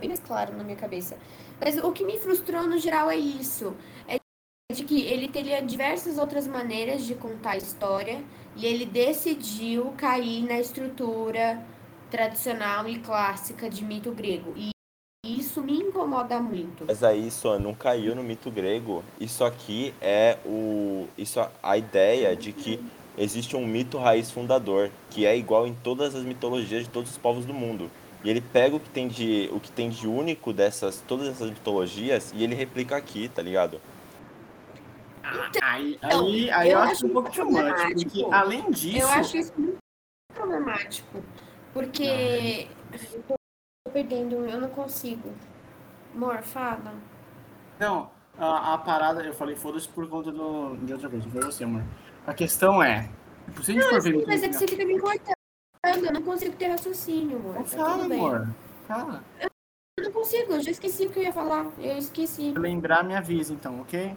bem 0.00 0.08
mais 0.08 0.20
claro 0.20 0.56
na 0.56 0.64
minha 0.64 0.76
cabeça. 0.76 1.16
Mas 1.60 1.78
o 1.78 1.92
que 1.92 2.04
me 2.04 2.18
frustrou 2.18 2.64
no 2.64 2.78
geral 2.78 3.10
é 3.10 3.16
isso. 3.16 3.76
É 4.06 4.18
de 4.72 4.84
que 4.84 5.02
ele 5.02 5.28
teria 5.28 5.60
diversas 5.60 6.18
outras 6.18 6.46
maneiras 6.46 7.04
de 7.04 7.14
contar 7.14 7.52
a 7.52 7.56
história 7.56 8.24
e 8.56 8.66
ele 8.66 8.86
decidiu 8.86 9.92
cair 9.96 10.42
na 10.44 10.58
estrutura 10.58 11.64
tradicional 12.10 12.88
e 12.88 12.98
clássica 12.98 13.68
de 13.68 13.84
mito 13.84 14.10
grego. 14.12 14.54
E 14.56 14.70
isso 15.24 15.62
me 15.62 15.76
incomoda 15.78 16.40
muito. 16.40 16.84
Mas 16.86 17.02
aí 17.02 17.30
só 17.30 17.58
não 17.58 17.74
caiu 17.74 18.14
no 18.14 18.22
mito 18.22 18.50
grego. 18.50 19.02
Isso 19.20 19.44
aqui 19.44 19.94
é 20.00 20.38
o. 20.44 21.08
Isso 21.16 21.40
a 21.62 21.78
ideia 21.78 22.36
de 22.36 22.52
que 22.52 22.78
existe 23.16 23.56
um 23.56 23.66
mito 23.66 23.98
raiz 23.98 24.30
fundador, 24.30 24.90
que 25.10 25.24
é 25.26 25.36
igual 25.36 25.66
em 25.66 25.74
todas 25.74 26.14
as 26.14 26.22
mitologias 26.22 26.84
de 26.84 26.90
todos 26.90 27.10
os 27.10 27.18
povos 27.18 27.44
do 27.44 27.54
mundo. 27.54 27.90
E 28.22 28.30
ele 28.30 28.40
pega 28.40 28.76
o 28.76 28.80
que 28.80 28.88
tem 28.88 29.06
de, 29.06 29.50
o 29.52 29.60
que 29.60 29.70
tem 29.70 29.90
de 29.90 30.06
único 30.08 30.52
dessas 30.52 31.02
todas 31.06 31.28
essas 31.28 31.50
mitologias 31.50 32.32
e 32.34 32.42
ele 32.42 32.54
replica 32.54 32.96
aqui, 32.96 33.28
tá 33.28 33.42
ligado? 33.42 33.80
Aí, 35.62 35.98
Então, 36.02 36.26
aí, 36.26 36.50
aí 36.50 36.70
eu, 36.70 36.72
eu 36.72 36.78
acho 36.80 36.92
acho 36.92 37.06
um 37.06 37.10
pouco 37.10 37.30
problemático. 37.30 38.02
porque 38.10 38.26
além 38.30 38.70
disso. 38.70 38.98
Eu 38.98 39.08
acho 39.08 39.36
isso 39.36 39.52
muito 39.56 39.78
problemático. 40.34 41.22
Porque. 41.72 42.68
Eu 42.92 43.22
tô 43.28 43.34
perdendo, 43.92 44.36
eu 44.46 44.60
não 44.60 44.68
consigo. 44.68 45.32
Amor, 46.14 46.42
fala. 46.42 46.94
Não, 47.78 48.10
a, 48.38 48.74
a 48.74 48.78
parada, 48.78 49.22
eu 49.22 49.34
falei 49.34 49.56
foda-se 49.56 49.88
por 49.88 50.08
conta 50.08 50.30
do, 50.30 50.76
de 50.76 50.92
outra 50.92 51.08
coisa, 51.08 51.24
não 51.24 51.32
foi 51.32 51.42
você, 51.42 51.64
amor. 51.64 51.82
A 52.26 52.32
questão 52.34 52.82
é. 52.82 53.08
Se 53.62 53.72
a 53.72 53.74
gente 53.74 53.88
for 53.88 54.02
ver. 54.02 54.18
Sim, 54.18 54.24
mas 54.26 54.42
é 54.42 54.48
que 54.48 54.54
você 54.54 54.66
fica 54.66 54.84
me 54.84 54.98
cortando. 54.98 55.34
Eu 55.84 56.12
não 56.12 56.22
consigo 56.22 56.56
ter 56.56 56.68
raciocínio, 56.68 57.36
amor. 57.38 57.54
Não 57.54 57.62
Tá 57.64 57.76
fala, 57.76 58.04
amor. 58.04 58.48
Fala. 58.88 59.24
Eu 59.40 59.50
não 60.04 60.12
consigo, 60.12 60.54
eu 60.54 60.60
já 60.62 60.70
esqueci 60.70 61.06
o 61.06 61.10
que 61.10 61.18
eu 61.18 61.24
ia 61.24 61.32
falar. 61.32 61.66
Eu 61.78 61.98
esqueci. 61.98 62.52
Se 62.52 62.58
lembrar, 62.58 63.04
me 63.04 63.14
avisa 63.14 63.52
então, 63.52 63.80
ok? 63.82 64.16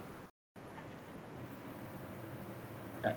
É. 3.02 3.14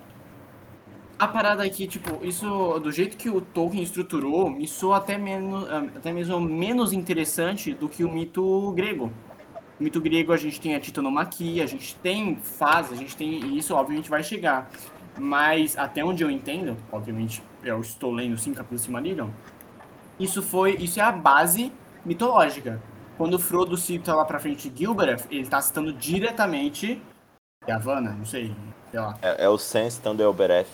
A 1.18 1.26
parada 1.28 1.64
aqui, 1.64 1.86
tipo, 1.86 2.24
isso, 2.24 2.78
do 2.78 2.92
jeito 2.92 3.16
que 3.16 3.30
o 3.30 3.40
Tolkien 3.40 3.82
estruturou, 3.82 4.50
me 4.50 4.68
soa 4.68 4.98
até, 4.98 5.16
menos, 5.16 5.68
até 5.96 6.12
mesmo 6.12 6.38
menos 6.38 6.92
interessante 6.92 7.72
do 7.72 7.88
que 7.88 8.04
o 8.04 8.12
mito 8.12 8.70
grego. 8.72 9.10
Mito 9.82 10.00
grego 10.00 10.32
a 10.32 10.36
gente 10.36 10.60
tem 10.60 10.74
a 10.74 10.80
titanomaquia, 10.80 11.64
a 11.64 11.66
gente 11.66 11.94
tem 11.96 12.36
fase, 12.36 12.94
a 12.94 12.96
gente 12.96 13.16
tem. 13.16 13.32
E 13.44 13.58
isso, 13.58 13.74
obviamente, 13.74 14.08
vai 14.08 14.22
chegar. 14.22 14.70
Mas, 15.18 15.76
até 15.76 16.04
onde 16.04 16.22
eu 16.22 16.30
entendo, 16.30 16.76
obviamente, 16.90 17.42
eu 17.62 17.80
estou 17.80 18.12
lendo 18.12 18.38
cinco 18.38 18.56
capítulos 18.56 18.82
de 18.82 18.86
Silmarillion, 18.86 19.28
isso 20.18 20.42
foi. 20.42 20.76
Isso 20.76 21.00
é 21.00 21.02
a 21.02 21.12
base 21.12 21.72
mitológica. 22.04 22.80
Quando 23.18 23.34
o 23.34 23.38
Frodo 23.38 23.76
cita 23.76 24.14
lá 24.14 24.24
pra 24.24 24.38
frente 24.38 24.72
Gilbereth, 24.74 25.26
ele 25.30 25.46
tá 25.46 25.60
citando 25.60 25.92
diretamente 25.92 27.00
Yavanna, 27.68 28.12
não 28.12 28.24
sei, 28.24 28.54
sei 28.90 29.00
lá. 29.00 29.16
É, 29.22 29.44
é 29.44 29.48
o 29.48 29.58
Sense 29.58 30.00
Thunderbereth. 30.00 30.66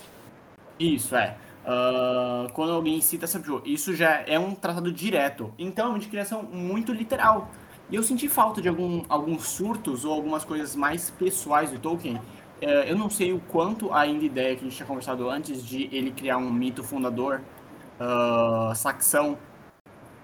Isso, 0.79 1.17
é. 1.17 1.37
Ah, 1.67 2.47
quando 2.55 2.73
alguém 2.73 2.99
cita 3.03 3.27
essa 3.27 3.43
isso 3.67 3.95
já 3.95 4.23
é 4.27 4.39
um 4.39 4.55
tratado 4.55 4.91
direto. 4.91 5.53
Então, 5.59 5.87
é 5.87 5.89
uma 5.91 6.01
criação 6.01 6.43
muito 6.43 6.93
literal. 6.93 7.51
E 7.91 7.95
eu 7.97 8.03
senti 8.03 8.28
falta 8.28 8.61
de 8.61 8.68
algum, 8.68 9.03
alguns 9.09 9.49
surtos 9.49 10.05
ou 10.05 10.12
algumas 10.12 10.45
coisas 10.45 10.76
mais 10.76 11.11
pessoais 11.11 11.70
do 11.70 11.78
Tolkien. 11.78 12.20
Eh, 12.61 12.91
eu 12.91 12.97
não 12.97 13.09
sei 13.09 13.32
o 13.32 13.41
quanto 13.41 13.93
ainda 13.95 14.24
ideia 14.24 14.55
que 14.57 14.62
a 14.62 14.64
gente 14.68 14.76
tinha 14.76 14.86
conversado 14.86 15.28
antes 15.30 15.64
de 15.64 15.89
ele 15.93 16.11
criar 16.11 16.39
um 16.39 16.53
mito 16.53 16.82
fundador 16.84 17.41
ah, 18.01 18.72
saxão, 18.76 19.39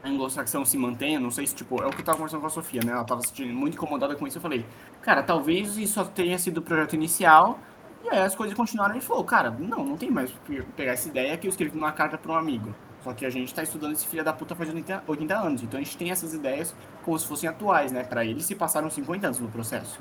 anglo-saxão 0.04 0.64
se 0.64 0.76
mantenha. 0.78 1.18
Não 1.20 1.30
sei 1.30 1.46
se, 1.46 1.54
tipo, 1.54 1.82
é 1.82 1.86
o 1.86 1.90
que 1.90 2.00
eu 2.00 2.04
tava 2.04 2.18
conversando 2.18 2.40
com 2.40 2.46
a 2.46 2.50
Sofia, 2.50 2.80
né? 2.84 2.92
Ela 2.92 3.04
tava 3.04 3.22
se 3.22 3.44
muito 3.46 3.74
incomodada 3.74 4.14
com 4.16 4.26
isso. 4.26 4.38
Eu 4.38 4.42
falei, 4.42 4.64
cara, 5.02 5.22
talvez 5.22 5.76
isso 5.76 6.04
tenha 6.10 6.38
sido 6.38 6.58
o 6.58 6.62
projeto 6.62 6.94
inicial. 6.94 7.58
E 8.04 8.08
aí 8.10 8.20
as 8.20 8.34
coisas 8.34 8.54
continuaram 8.56 8.94
ele 8.94 9.00
falou, 9.02 9.24
cara, 9.24 9.50
não, 9.50 9.84
não 9.84 9.96
tem 9.96 10.10
mais 10.10 10.30
pegar 10.76 10.92
essa 10.92 11.08
ideia 11.08 11.36
que 11.38 11.46
eu 11.46 11.50
escrevi 11.50 11.74
numa 11.74 11.92
carta 11.92 12.18
para 12.18 12.32
um 12.32 12.36
amigo. 12.36 12.74
Só 13.04 13.12
que 13.12 13.26
a 13.26 13.30
gente 13.30 13.52
tá 13.52 13.62
estudando 13.62 13.92
esse 13.92 14.06
filho 14.06 14.24
da 14.24 14.32
puta 14.32 14.54
faz 14.54 14.72
80, 14.72 15.04
80 15.06 15.38
anos. 15.38 15.62
Então 15.62 15.78
a 15.78 15.82
gente 15.82 15.94
tem 15.96 16.10
essas 16.10 16.32
ideias 16.32 16.74
como 17.04 17.18
se 17.18 17.28
fossem 17.28 17.46
atuais, 17.46 17.92
né? 17.92 18.02
Para 18.02 18.24
eles 18.24 18.46
se 18.46 18.54
passaram 18.54 18.88
50 18.88 19.26
anos 19.26 19.38
no 19.38 19.48
processo. 19.48 20.00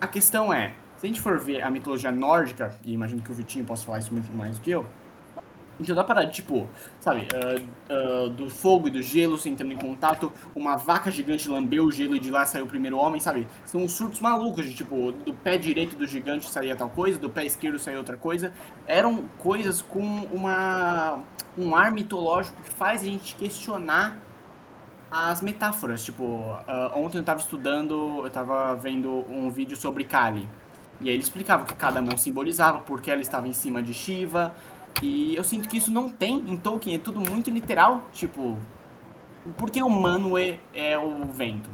A 0.00 0.06
questão 0.06 0.52
é, 0.54 0.72
se 0.96 1.06
a 1.06 1.08
gente 1.08 1.20
for 1.20 1.40
ver 1.40 1.62
a 1.62 1.70
mitologia 1.70 2.12
nórdica, 2.12 2.78
e 2.84 2.92
imagino 2.92 3.20
que 3.20 3.32
o 3.32 3.34
Vitinho 3.34 3.64
possa 3.64 3.84
falar 3.84 3.98
isso 3.98 4.12
muito 4.12 4.32
mais 4.32 4.58
do 4.58 4.62
que 4.62 4.70
eu, 4.70 4.86
então 5.80 5.94
dá 5.94 6.04
para, 6.04 6.26
tipo, 6.26 6.68
sabe, 7.00 7.26
ah, 7.34 7.60
ah, 7.88 8.28
do 8.28 8.50
fogo 8.50 8.88
e 8.88 8.90
do 8.90 9.02
gelo 9.02 9.38
se 9.38 9.48
entrando 9.48 9.72
em 9.72 9.76
contato, 9.76 10.30
uma 10.54 10.76
vaca 10.76 11.10
gigante 11.10 11.48
lambeu 11.48 11.84
o 11.84 11.92
gelo 11.92 12.14
e 12.14 12.20
de 12.20 12.30
lá 12.30 12.44
saiu 12.44 12.66
o 12.66 12.68
primeiro 12.68 12.98
homem, 12.98 13.20
sabe? 13.20 13.48
São 13.64 13.88
surtos 13.88 14.20
malucos 14.20 14.66
de, 14.66 14.74
tipo, 14.74 15.10
do 15.12 15.32
pé 15.32 15.56
direito 15.56 15.96
do 15.96 16.06
gigante 16.06 16.48
saía 16.50 16.76
tal 16.76 16.90
coisa, 16.90 17.18
do 17.18 17.30
pé 17.30 17.46
esquerdo 17.46 17.78
saía 17.78 17.98
outra 17.98 18.16
coisa. 18.16 18.52
Eram 18.86 19.24
coisas 19.38 19.80
com 19.80 20.00
uma, 20.32 21.20
um 21.56 21.74
ar 21.74 21.90
mitológico 21.90 22.62
que 22.62 22.70
faz 22.70 23.00
a 23.02 23.06
gente 23.06 23.34
questionar 23.36 24.18
as 25.10 25.40
metáforas. 25.40 26.04
Tipo, 26.04 26.58
ah, 26.68 26.92
ontem 26.94 27.18
eu 27.18 27.24
tava 27.24 27.40
estudando, 27.40 28.20
eu 28.22 28.30
tava 28.30 28.74
vendo 28.76 29.24
um 29.30 29.50
vídeo 29.50 29.76
sobre 29.76 30.04
Kali. 30.04 30.46
E 31.00 31.08
aí 31.08 31.14
ele 31.14 31.22
explicava 31.22 31.64
que 31.64 31.74
cada 31.74 32.02
mão 32.02 32.16
simbolizava, 32.18 32.80
porque 32.80 33.10
ela 33.10 33.22
estava 33.22 33.48
em 33.48 33.54
cima 33.54 33.82
de 33.82 33.94
Shiva. 33.94 34.54
E 35.02 35.34
eu 35.34 35.44
sinto 35.44 35.68
que 35.68 35.76
isso 35.78 35.90
não 35.90 36.10
tem 36.10 36.38
em 36.38 36.56
Tolkien, 36.56 36.96
é 36.96 36.98
tudo 36.98 37.20
muito 37.20 37.50
literal. 37.50 38.02
Tipo, 38.12 38.58
por 39.56 39.70
que 39.70 39.82
o 39.82 39.88
Manwë 39.88 40.58
é 40.74 40.98
o 40.98 41.24
vento? 41.26 41.70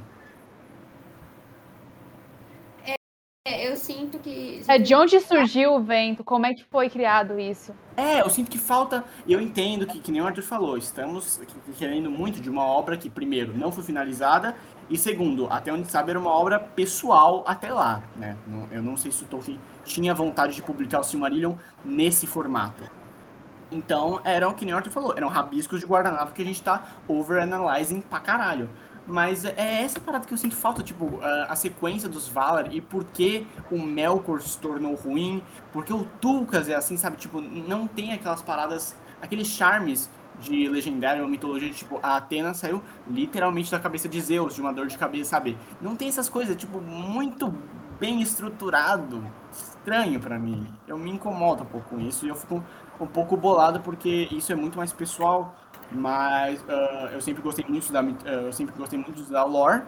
É, 3.45 3.69
eu 3.71 3.77
sinto 3.77 4.19
que. 4.19 4.61
É, 4.67 4.77
de 4.77 4.93
onde 4.95 5.21
surgiu 5.21 5.75
o 5.75 5.81
vento? 5.81 6.25
Como 6.25 6.45
é 6.47 6.53
que 6.53 6.65
foi 6.65 6.91
criado 6.91 7.39
isso? 7.39 7.73
É, 7.97 8.21
eu 8.21 8.29
sinto 8.29 8.51
que 8.51 8.59
falta. 8.59 9.05
E 9.25 9.33
eu 9.33 9.41
entendo 9.41 9.87
que, 9.87 10.01
que 10.01 10.11
nem 10.11 10.21
o 10.21 10.27
Arthur 10.27 10.43
falou, 10.43 10.77
estamos 10.77 11.39
que- 11.39 11.73
querendo 11.75 12.11
muito 12.11 12.41
de 12.41 12.51
uma 12.51 12.65
obra 12.65 12.97
que, 12.97 13.09
primeiro, 13.09 13.57
não 13.57 13.71
foi 13.71 13.85
finalizada, 13.85 14.57
e 14.91 14.99
segundo, 14.99 15.47
até 15.49 15.73
onde 15.73 15.91
sabe, 15.91 16.11
era 16.11 16.19
uma 16.19 16.31
obra 16.31 16.59
pessoal 16.59 17.45
até 17.47 17.73
lá. 17.73 18.03
Né? 18.17 18.37
Eu 18.73 18.83
não 18.83 18.97
sei 18.97 19.13
se 19.13 19.23
o 19.23 19.27
Tolkien 19.27 19.61
tinha 19.85 20.13
vontade 20.13 20.55
de 20.55 20.63
publicar 20.63 21.01
o 21.01 21.05
Silmarillion 21.05 21.55
nesse 21.85 22.27
formato. 22.27 22.83
Então, 23.71 24.21
eram, 24.25 24.53
que 24.55 24.65
nem 24.65 24.75
o 24.75 24.77
Arthur 24.77 24.93
falou, 24.93 25.15
eram 25.17 25.29
rabiscos 25.29 25.81
de 25.81 25.87
guardanapo 25.87 26.33
que 26.33 26.43
a 26.43 26.45
gente 26.45 26.63
tá 26.63 26.85
overanalyzing 27.09 28.01
pra 28.01 28.21
caralho. 28.21 28.71
Mas 29.07 29.45
é 29.45 29.83
essa 29.83 30.01
parada 30.01 30.27
que 30.27 30.35
eu 30.35 30.39
sinto 30.39 30.57
falta, 30.57 30.83
tipo, 30.83 31.21
a, 31.23 31.55
sequência 31.55 32.09
dos 32.09 32.29
Valar 32.29 32.75
e 32.75 32.81
por 32.81 33.05
que 33.05 33.47
o 33.71 33.81
Melkor 33.81 34.41
se 34.41 34.59
tornou 34.59 34.95
ruim, 34.95 35.43
porque 35.73 35.93
o 35.93 36.05
Tulkas 36.21 36.69
é 36.69 36.75
assim, 36.75 36.97
sabe? 36.97 37.17
Tipo, 37.17 37.41
não 37.41 37.87
tem 37.87 38.13
aquelas 38.13 38.43
paradas, 38.43 38.97
aqueles 39.23 39.47
charmes 39.47 40.11
de 40.41 40.69
legendário 40.69 41.23
ou 41.23 41.29
mitologia, 41.29 41.71
tipo, 41.71 42.01
a 42.03 42.17
Atena 42.17 42.53
saiu 42.53 42.83
literalmente 43.09 43.71
da 43.71 43.79
cabeça 43.79 44.09
de 44.09 44.21
Zeus, 44.21 44.55
de 44.55 44.61
uma 44.61 44.73
dor 44.73 44.89
de 44.89 44.99
cabeça, 44.99 45.31
sabe? 45.31 45.57
Não 45.81 45.95
tem 45.95 46.09
essas 46.09 46.29
coisas, 46.29 46.57
tipo, 46.57 46.81
muito 46.81 47.55
bem 47.99 48.21
estruturado, 48.21 49.25
estranho 49.53 50.21
pra 50.21 50.39
mim. 50.39 50.67
Eu 50.87 50.99
me 50.99 51.11
incomodo 51.11 51.63
um 51.63 51.67
pouco 51.67 51.91
com 51.91 52.01
isso 52.01 52.27
e 52.27 52.29
eu 52.29 52.35
fico 52.35 52.63
um 53.01 53.07
pouco 53.07 53.37
bolado 53.37 53.81
porque 53.81 54.29
isso 54.31 54.53
é 54.53 54.55
muito 54.55 54.77
mais 54.77 54.93
pessoal, 54.93 55.55
mas 55.91 56.65
ah, 56.69 57.11
eu 57.13 57.21
sempre 57.21 57.43
gostei 57.43 57.65
muito 57.69 57.93
da 57.93 58.01
ah, 58.01 58.31
eu 58.31 58.53
sempre 58.53 58.75
gostei 58.77 58.99
muito 58.99 59.23
da 59.31 59.45
lore 59.45 59.83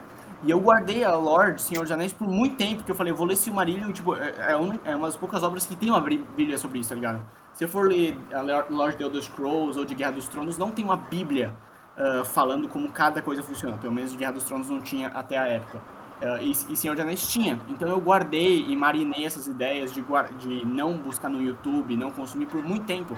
e 0.44 0.50
eu 0.50 0.60
guardei 0.60 1.04
a 1.04 1.16
lore 1.16 1.54
de 1.54 1.62
Senhor 1.62 1.82
dos 1.82 1.90
Anéis 1.90 2.12
por 2.12 2.28
muito 2.28 2.56
tempo, 2.56 2.76
porque 2.76 2.92
eu 2.92 2.96
falei, 2.96 3.12
eu 3.12 3.16
vou 3.16 3.26
ler 3.26 3.36
Silmarillion, 3.36 3.90
tipo, 3.92 4.14
é, 4.14 4.30
é, 4.38 4.52
é 4.92 4.96
uma 4.96 5.08
das 5.08 5.16
poucas 5.16 5.42
obras 5.42 5.66
que 5.66 5.74
tem 5.74 5.90
uma 5.90 6.00
bíblia 6.00 6.56
sobre 6.56 6.78
isso, 6.78 6.90
tá 6.90 6.94
ligado? 6.94 7.20
Se 7.54 7.64
eu 7.64 7.68
for 7.68 7.88
ler 7.88 8.16
a 8.32 8.40
lore 8.70 8.96
de 8.96 9.02
Elder 9.02 9.20
Scrolls 9.20 9.76
ou 9.76 9.84
de 9.84 9.96
Guerra 9.96 10.12
dos 10.12 10.28
Tronos, 10.28 10.56
não 10.56 10.70
tem 10.70 10.84
uma 10.84 10.96
bíblia 10.96 11.52
ah, 11.96 12.22
falando 12.24 12.68
como 12.68 12.88
cada 12.92 13.20
coisa 13.20 13.42
funciona, 13.42 13.76
pelo 13.76 13.92
menos 13.92 14.12
de 14.12 14.16
Guerra 14.16 14.32
dos 14.32 14.44
Tronos 14.44 14.70
não 14.70 14.80
tinha 14.80 15.08
até 15.08 15.36
a 15.36 15.48
época. 15.48 15.80
Ah, 16.20 16.42
e, 16.42 16.50
e 16.50 16.76
Senhor 16.76 16.94
dos 16.94 17.04
Anéis 17.04 17.28
tinha. 17.28 17.60
Então 17.68 17.88
eu 17.88 18.00
guardei 18.00 18.64
e 18.66 18.76
marinei 18.76 19.24
essas 19.24 19.46
ideias 19.46 19.92
de, 19.92 20.04
de 20.38 20.66
não 20.66 20.96
buscar 20.98 21.28
no 21.28 21.40
YouTube, 21.40 21.96
não 21.96 22.10
consumir 22.10 22.46
por 22.46 22.62
muito 22.62 22.86
tempo. 22.86 23.16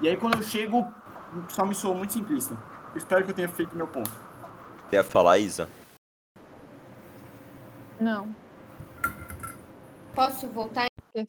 E 0.00 0.08
aí 0.08 0.16
quando 0.16 0.36
eu 0.36 0.42
chego, 0.42 0.86
só 1.48 1.64
me 1.64 1.74
soou 1.74 1.94
muito 1.94 2.12
simplista. 2.12 2.56
Eu 2.92 2.98
espero 2.98 3.24
que 3.24 3.30
eu 3.30 3.34
tenha 3.34 3.48
feito 3.48 3.76
meu 3.76 3.86
ponto. 3.86 4.10
Quer 4.90 5.04
falar, 5.04 5.38
Isa? 5.38 5.68
Não. 8.00 8.34
Posso 10.14 10.48
voltar 10.48 10.86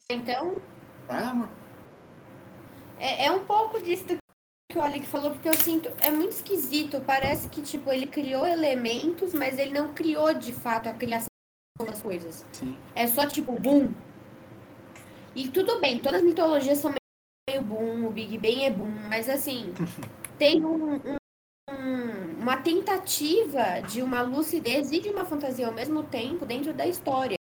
então? 0.08 0.56
Lá, 1.08 1.30
amor. 1.30 1.48
É, 2.98 3.26
é 3.26 3.32
um 3.32 3.44
pouco 3.44 3.80
disso 3.80 4.04
que 4.70 4.78
o 4.78 4.82
Alec 4.82 5.06
falou, 5.06 5.32
porque 5.32 5.48
eu 5.48 5.54
sinto. 5.54 5.90
É 6.00 6.10
muito 6.10 6.32
esquisito. 6.32 7.00
Parece 7.04 7.48
que, 7.48 7.60
tipo, 7.60 7.92
ele 7.92 8.06
criou 8.06 8.46
elementos, 8.46 9.34
mas 9.34 9.58
ele 9.58 9.72
não 9.72 9.92
criou 9.92 10.32
de 10.32 10.52
fato 10.52 10.88
a 10.88 10.92
criação 10.94 11.26
das 11.84 12.00
coisas. 12.00 12.46
Sim. 12.52 12.76
É 12.94 13.06
só 13.06 13.26
tipo, 13.26 13.52
boom. 13.58 13.92
E 15.34 15.48
tudo 15.48 15.80
bem, 15.80 15.98
todas 15.98 16.20
as 16.20 16.26
mitologias 16.26 16.78
são 16.78 16.92
meio 17.48 17.62
boom, 17.62 18.06
o 18.06 18.10
Big 18.10 18.36
Bang 18.38 18.64
é 18.64 18.70
boom, 18.70 18.90
mas 19.08 19.28
assim, 19.28 19.72
tem 20.38 20.64
um- 20.64 20.94
um- 20.96 21.16
um- 21.70 22.40
uma 22.42 22.56
tentativa 22.56 23.80
de 23.88 24.02
uma 24.02 24.22
lucidez 24.22 24.90
e 24.92 25.00
de 25.00 25.08
uma 25.08 25.24
fantasia 25.24 25.66
ao 25.66 25.72
mesmo 25.72 26.02
tempo 26.02 26.44
dentro 26.44 26.72
da 26.72 26.86
história. 26.86 27.36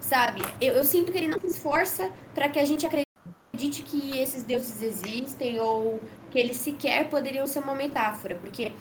Sabe? 0.00 0.42
Eu, 0.60 0.74
eu 0.74 0.84
sinto 0.84 1.12
que 1.12 1.18
ele 1.18 1.28
não 1.28 1.38
se 1.40 1.46
esforça 1.46 2.10
para 2.34 2.48
que 2.48 2.58
a 2.58 2.64
gente 2.64 2.84
acredite 2.86 3.82
que 3.82 4.18
esses 4.18 4.42
deuses 4.42 4.82
existem 4.82 5.60
ou 5.60 6.00
que 6.30 6.38
eles 6.38 6.56
sequer 6.56 7.08
poderiam 7.08 7.46
ser 7.46 7.60
uma 7.60 7.74
metáfora. 7.74 8.36
Porque 8.36 8.72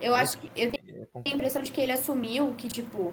eu 0.00 0.14
acho 0.14 0.38
que. 0.38 0.50
Eu 0.54 0.70
tenho 0.70 1.08
a 1.14 1.28
impressão 1.28 1.62
de 1.62 1.72
que 1.72 1.80
ele 1.80 1.92
assumiu 1.92 2.54
que, 2.54 2.68
tipo, 2.68 3.12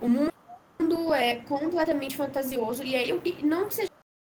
o 0.00 0.08
mundo 0.08 1.14
é 1.14 1.36
completamente 1.36 2.16
fantasioso. 2.16 2.82
E 2.82 2.94
aí, 2.94 3.12
não 3.42 3.68
que 3.68 3.74
seja 3.74 3.90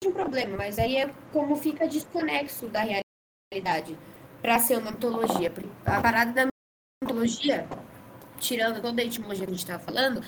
um 0.04 0.12
problema, 0.12 0.56
mas 0.56 0.78
aí 0.78 0.96
é 0.96 1.12
como 1.32 1.56
fica 1.56 1.88
desconexo 1.88 2.68
da 2.68 2.80
realidade 2.80 3.96
para 4.42 4.58
ser 4.58 4.78
uma 4.78 4.90
mitologia. 4.90 5.50
Porque 5.50 5.68
A 5.86 6.00
parada 6.00 6.32
da 6.32 6.48
mitologia, 7.02 7.66
tirando 8.38 8.80
toda 8.82 9.00
a 9.00 9.04
etimologia 9.04 9.46
que 9.46 9.52
a 9.52 9.54
gente 9.54 9.64
estava 9.64 9.82
falando, 9.82 10.22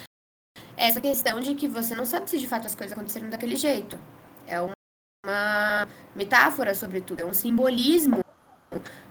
é 0.76 0.88
essa 0.88 1.00
questão 1.00 1.40
de 1.40 1.54
que 1.54 1.68
você 1.68 1.94
não 1.94 2.04
sabe 2.04 2.28
se 2.28 2.38
de 2.38 2.46
fato 2.46 2.66
as 2.66 2.74
coisas 2.74 2.96
aconteceram 2.96 3.30
daquele 3.30 3.56
jeito. 3.56 3.98
É 4.46 4.60
uma 4.60 5.88
metáfora, 6.14 6.74
sobretudo, 6.74 7.20
é 7.20 7.24
um 7.24 7.34
simbolismo 7.34 8.20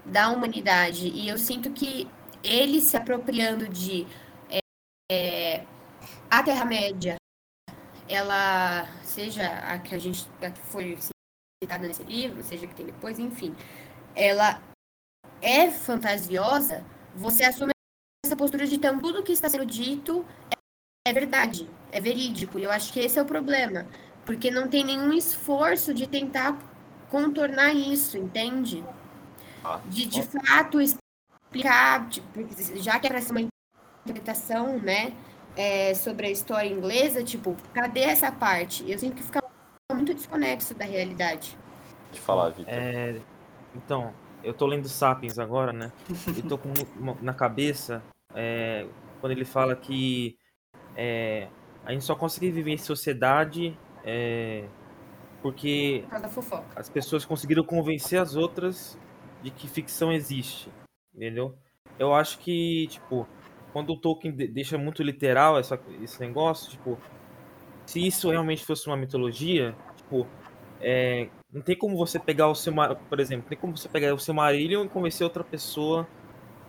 da 0.04 0.30
humanidade. 0.30 1.08
E 1.08 1.28
eu 1.28 1.38
sinto 1.38 1.70
que 1.70 2.08
ele 2.42 2.80
se 2.80 2.96
apropriando 2.96 3.68
de 3.68 4.06
é, 5.10 5.64
a 6.30 6.42
Terra-média, 6.42 7.16
ela, 8.08 8.88
seja 9.02 9.46
a 9.46 9.78
que 9.78 9.94
a 9.94 9.98
gente 9.98 10.28
a 10.40 10.50
que 10.50 10.60
foi 10.60 10.98
citada 11.62 11.86
nesse 11.86 12.02
livro, 12.04 12.42
seja 12.42 12.66
que 12.66 12.74
tem 12.74 12.86
depois, 12.86 13.18
enfim, 13.18 13.54
ela 14.14 14.60
é 15.40 15.70
fantasiosa, 15.70 16.84
você 17.14 17.44
assume 17.44 17.72
essa 18.24 18.36
postura 18.36 18.66
de 18.66 18.76
então 18.76 18.98
tudo 18.98 19.22
que 19.22 19.32
está 19.32 19.48
sendo 19.48 19.64
dito 19.66 20.24
é, 20.50 21.10
é 21.10 21.12
verdade, 21.12 21.68
é 21.92 22.00
verídico. 22.00 22.58
E 22.58 22.64
eu 22.64 22.70
acho 22.70 22.92
que 22.92 23.00
esse 23.00 23.18
é 23.18 23.22
o 23.22 23.26
problema. 23.26 23.86
Porque 24.24 24.50
não 24.50 24.68
tem 24.68 24.84
nenhum 24.84 25.12
esforço 25.12 25.94
de 25.94 26.08
tentar 26.08 26.58
contornar 27.08 27.72
isso, 27.72 28.18
entende? 28.18 28.84
De, 29.86 30.06
de 30.06 30.22
fato 30.22 30.80
explicar, 30.80 32.08
tipo, 32.08 32.28
já 32.76 32.98
que 32.98 33.06
é 33.06 33.10
para 33.10 33.20
ser 33.20 33.32
uma 33.32 33.48
interpretação, 34.04 34.78
né, 34.78 35.12
é, 35.56 35.94
sobre 35.94 36.26
a 36.26 36.30
história 36.30 36.68
inglesa, 36.68 37.22
tipo, 37.22 37.56
cadê 37.72 38.00
essa 38.00 38.30
parte? 38.30 38.88
Eu 38.90 38.98
sinto 38.98 39.16
que 39.16 39.22
fica 39.22 39.42
muito 39.92 40.14
desconexo 40.14 40.74
da 40.74 40.84
realidade. 40.84 41.56
Pode 42.08 42.20
falar, 42.20 42.50
Vitor. 42.50 42.72
É, 42.72 43.20
então, 43.74 44.12
eu 44.44 44.52
tô 44.54 44.66
lendo 44.66 44.88
Sapiens 44.88 45.38
agora, 45.38 45.72
né? 45.72 45.92
E 46.36 46.42
tô 46.42 46.58
com 46.58 46.72
uma- 46.96 47.16
na 47.20 47.34
cabeça 47.34 48.02
é, 48.34 48.86
quando 49.20 49.32
ele 49.32 49.44
fala 49.44 49.74
que 49.74 50.36
é, 50.94 51.48
a 51.84 51.92
gente 51.92 52.04
só 52.04 52.14
consegue 52.14 52.50
viver 52.50 52.72
em 52.72 52.78
sociedade 52.78 53.78
é, 54.04 54.64
porque 55.42 56.04
as 56.74 56.88
pessoas 56.88 57.24
conseguiram 57.24 57.64
convencer 57.64 58.20
as 58.20 58.36
outras 58.36 58.98
de 59.42 59.50
que 59.50 59.68
ficção 59.68 60.12
existe, 60.12 60.70
entendeu? 61.14 61.58
Eu 61.98 62.14
acho 62.14 62.38
que, 62.38 62.88
tipo, 62.88 63.28
quando 63.72 63.90
o 63.92 64.00
Tolkien 64.00 64.34
de- 64.34 64.48
deixa 64.48 64.78
muito 64.78 65.02
literal 65.02 65.58
essa, 65.58 65.80
esse 66.02 66.20
negócio, 66.20 66.70
tipo, 66.70 66.98
se 67.86 68.04
isso 68.06 68.30
realmente 68.30 68.64
fosse 68.64 68.86
uma 68.88 68.96
mitologia, 68.96 69.76
tipo, 69.96 70.26
é, 70.80 71.30
não 71.52 71.62
tem 71.62 71.76
como 71.78 71.96
você 71.96 72.18
pegar 72.18 72.48
o 72.48 72.54
seu, 72.54 72.72
por 73.08 73.20
exemplo, 73.20 73.44
não 73.44 73.48
tem 73.48 73.58
como 73.58 73.76
você 73.76 73.88
pegar 73.88 74.14
o 74.14 74.18
seu 74.18 74.34
Marillion 74.34 74.84
e 74.84 74.88
convencer 74.88 75.24
outra 75.24 75.44
pessoa 75.44 76.08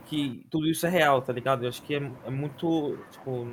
que 0.05 0.45
tudo 0.51 0.67
isso 0.69 0.85
é 0.87 0.89
real, 0.89 1.21
tá 1.21 1.33
ligado? 1.33 1.63
Eu 1.65 1.69
acho 1.69 1.83
que 1.83 1.95
é, 1.95 1.97
é 2.25 2.29
muito, 2.29 2.97
tipo, 3.11 3.47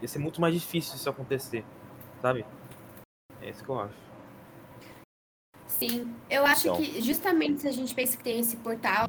ia 0.00 0.08
ser 0.08 0.18
muito 0.18 0.40
mais 0.40 0.54
difícil 0.54 0.96
isso 0.96 1.08
acontecer, 1.10 1.64
sabe? 2.20 2.46
É 3.40 3.50
isso 3.50 3.64
que 3.64 3.70
eu 3.70 3.80
acho. 3.80 4.11
Sim, 5.88 6.14
eu 6.30 6.44
acho 6.46 6.68
Então. 6.68 6.76
que 6.76 7.00
justamente 7.02 7.60
se 7.62 7.68
a 7.68 7.72
gente 7.72 7.94
pensa 7.94 8.16
que 8.16 8.22
tem 8.24 8.38
esse 8.40 8.56
portal 8.56 9.08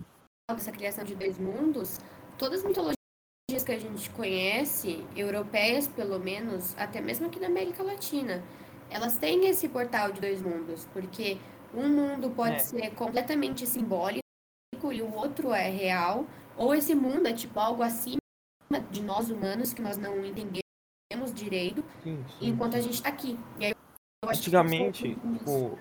dessa 0.52 0.72
criação 0.72 1.04
de 1.04 1.16
dois 1.16 1.38
mundos, 1.38 2.00
todas 2.38 2.60
as 2.62 2.66
mitologias 2.68 2.98
que 3.66 3.72
a 3.72 3.80
gente 3.80 4.10
conhece, 4.12 5.06
europeias 5.16 5.88
pelo 5.88 6.20
menos, 6.20 6.76
até 6.78 7.00
mesmo 7.02 7.28
aqui 7.28 7.40
na 7.40 7.48
América 7.48 7.84
Latina, 7.84 8.44
elas 8.90 9.18
têm 9.18 9.48
esse 9.48 9.70
portal 9.70 10.12
de 10.12 10.20
dois 10.22 10.42
mundos, 10.42 10.88
porque 10.94 11.38
um 11.74 11.88
mundo 11.90 12.30
pode 12.30 12.56
É. 12.56 12.60
ser 12.60 12.92
completamente 12.92 13.66
simbólico 13.66 14.22
e 14.92 15.02
o 15.02 15.14
outro 15.14 15.54
é 15.54 15.70
real, 15.70 16.26
ou 16.58 16.76
esse 16.76 16.94
mundo 16.94 17.28
é 17.28 17.34
tipo 17.34 17.60
algo 17.60 17.82
acima 17.84 18.18
de 18.92 19.02
nós 19.02 19.30
humanos 19.30 19.74
que 19.74 19.82
nós 19.82 19.98
não 19.98 20.18
entendemos 20.26 20.62
direito, 21.34 21.84
Sim, 22.04 22.24
sim. 22.40 22.48
enquanto 22.50 22.76
a 22.76 22.82
gente 22.82 22.96
está 22.96 23.10
aqui. 23.10 23.40
E 23.60 23.66
aí, 23.66 23.74
eu 24.24 24.30
acho 24.30 24.42
que 24.42 24.48
Antigamente, 24.48 25.08
é 25.24 25.28
um 25.28 25.34
tipo, 25.38 25.80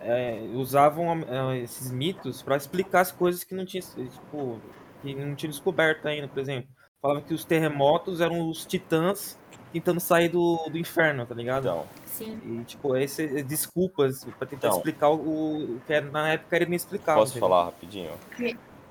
é, 0.00 0.40
usavam 0.54 1.12
é, 1.22 1.58
esses 1.58 1.90
mitos 1.90 2.42
para 2.42 2.56
explicar 2.56 3.00
as 3.00 3.12
coisas 3.12 3.44
que 3.44 3.54
não 3.54 3.64
tinha, 3.64 3.82
tipo, 3.82 4.60
que 5.02 5.14
não 5.14 5.34
tinha 5.34 5.50
descoberto 5.50 6.06
ainda, 6.06 6.28
por 6.28 6.38
exemplo. 6.38 6.68
Falavam 7.00 7.22
que 7.22 7.32
os 7.32 7.44
terremotos 7.44 8.20
eram 8.20 8.48
os 8.48 8.66
titãs 8.66 9.38
tentando 9.72 10.00
sair 10.00 10.28
do, 10.28 10.56
do 10.70 10.76
inferno, 10.76 11.24
tá 11.24 11.34
ligado? 11.34 11.68
Então, 11.68 11.86
Sim. 12.06 12.38
E, 12.44 12.64
tipo, 12.64 12.96
esse, 12.96 13.42
desculpas 13.42 14.24
para 14.38 14.46
tentar 14.46 14.68
Então. 14.68 14.78
explicar 14.78 15.08
o, 15.10 15.76
o 15.76 15.80
que 15.86 16.00
na 16.00 16.32
época 16.32 16.56
era 16.56 16.64
inexplicável. 16.64 17.22
posso 17.22 17.38
falar 17.38 17.64
rapidinho? 17.64 18.10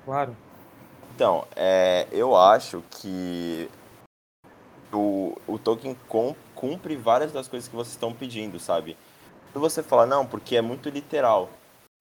Claro. 0.04 0.36
Então, 1.14 1.46
é, 1.54 2.08
eu 2.10 2.34
acho 2.34 2.82
que 2.90 3.68
o, 4.92 5.36
o 5.46 5.58
Tolkien 5.58 5.96
cumpre 6.54 6.96
várias 6.96 7.30
das 7.30 7.46
coisas 7.46 7.68
que 7.68 7.76
vocês 7.76 7.92
estão 7.92 8.12
pedindo, 8.12 8.58
sabe? 8.58 8.96
Quando 9.52 9.62
você 9.62 9.82
fala, 9.82 10.06
não, 10.06 10.24
porque 10.26 10.56
é 10.56 10.60
muito 10.62 10.88
literal. 10.88 11.50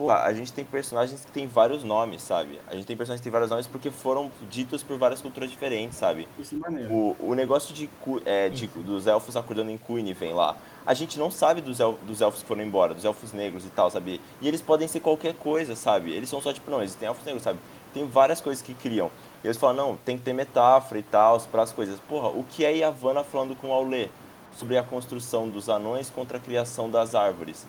A 0.01 0.31
gente 0.31 0.53
tem 0.53 0.63
personagens 0.63 1.25
que 1.25 1.31
tem 1.31 1.45
vários 1.45 1.83
nomes, 1.83 2.21
sabe? 2.21 2.61
A 2.67 2.73
gente 2.73 2.85
tem 2.85 2.95
personagens 2.95 3.19
que 3.19 3.23
tem 3.25 3.31
vários 3.33 3.49
nomes 3.49 3.67
porque 3.67 3.91
foram 3.91 4.31
ditos 4.49 4.81
por 4.81 4.97
várias 4.97 5.21
culturas 5.21 5.49
diferentes, 5.51 5.97
sabe? 5.97 6.25
Isso 6.37 6.55
é 6.55 6.57
maneiro. 6.57 6.93
O, 6.93 7.15
o 7.19 7.33
negócio 7.35 7.73
de, 7.73 7.89
é, 8.25 8.47
de- 8.47 8.67
dos 8.67 9.07
elfos 9.07 9.35
acordando 9.35 9.71
em 9.71 9.77
Queen 9.77 10.13
vem 10.13 10.33
lá. 10.33 10.55
A 10.85 10.93
gente 10.93 11.19
não 11.19 11.29
sabe 11.29 11.59
dos, 11.59 11.81
el- 11.81 11.99
dos 12.03 12.21
elfos 12.21 12.41
que 12.41 12.47
foram 12.47 12.63
embora, 12.63 12.93
dos 12.93 13.03
elfos 13.03 13.33
negros 13.33 13.65
e 13.65 13.69
tal, 13.69 13.91
sabe? 13.91 14.21
E 14.39 14.47
eles 14.47 14.61
podem 14.61 14.87
ser 14.87 15.01
qualquer 15.01 15.33
coisa, 15.33 15.75
sabe? 15.75 16.13
Eles 16.13 16.29
são 16.29 16.39
só 16.41 16.53
tipo, 16.53 16.71
não, 16.71 16.81
existem 16.81 17.05
elfos 17.07 17.25
negros, 17.25 17.43
sabe? 17.43 17.59
Tem 17.93 18.07
várias 18.07 18.39
coisas 18.39 18.61
que 18.63 18.73
criam. 18.73 19.11
E 19.43 19.47
eles 19.47 19.57
falam, 19.57 19.75
não, 19.75 19.97
tem 19.97 20.17
que 20.17 20.23
ter 20.23 20.31
metáfora 20.31 20.97
e 20.97 21.03
tal 21.03 21.41
para 21.51 21.63
as 21.63 21.73
coisas. 21.73 21.99
Porra, 22.07 22.29
o 22.29 22.45
que 22.45 22.63
é 22.63 22.71
Yavanna 22.77 23.21
falando 23.21 23.53
com 23.53 23.73
Aulê? 23.73 24.07
Sobre 24.55 24.77
a 24.77 24.83
construção 24.83 25.47
dos 25.47 25.69
anões 25.69 26.09
contra 26.09 26.37
a 26.37 26.41
criação 26.41 26.89
das 26.89 27.15
árvores. 27.15 27.65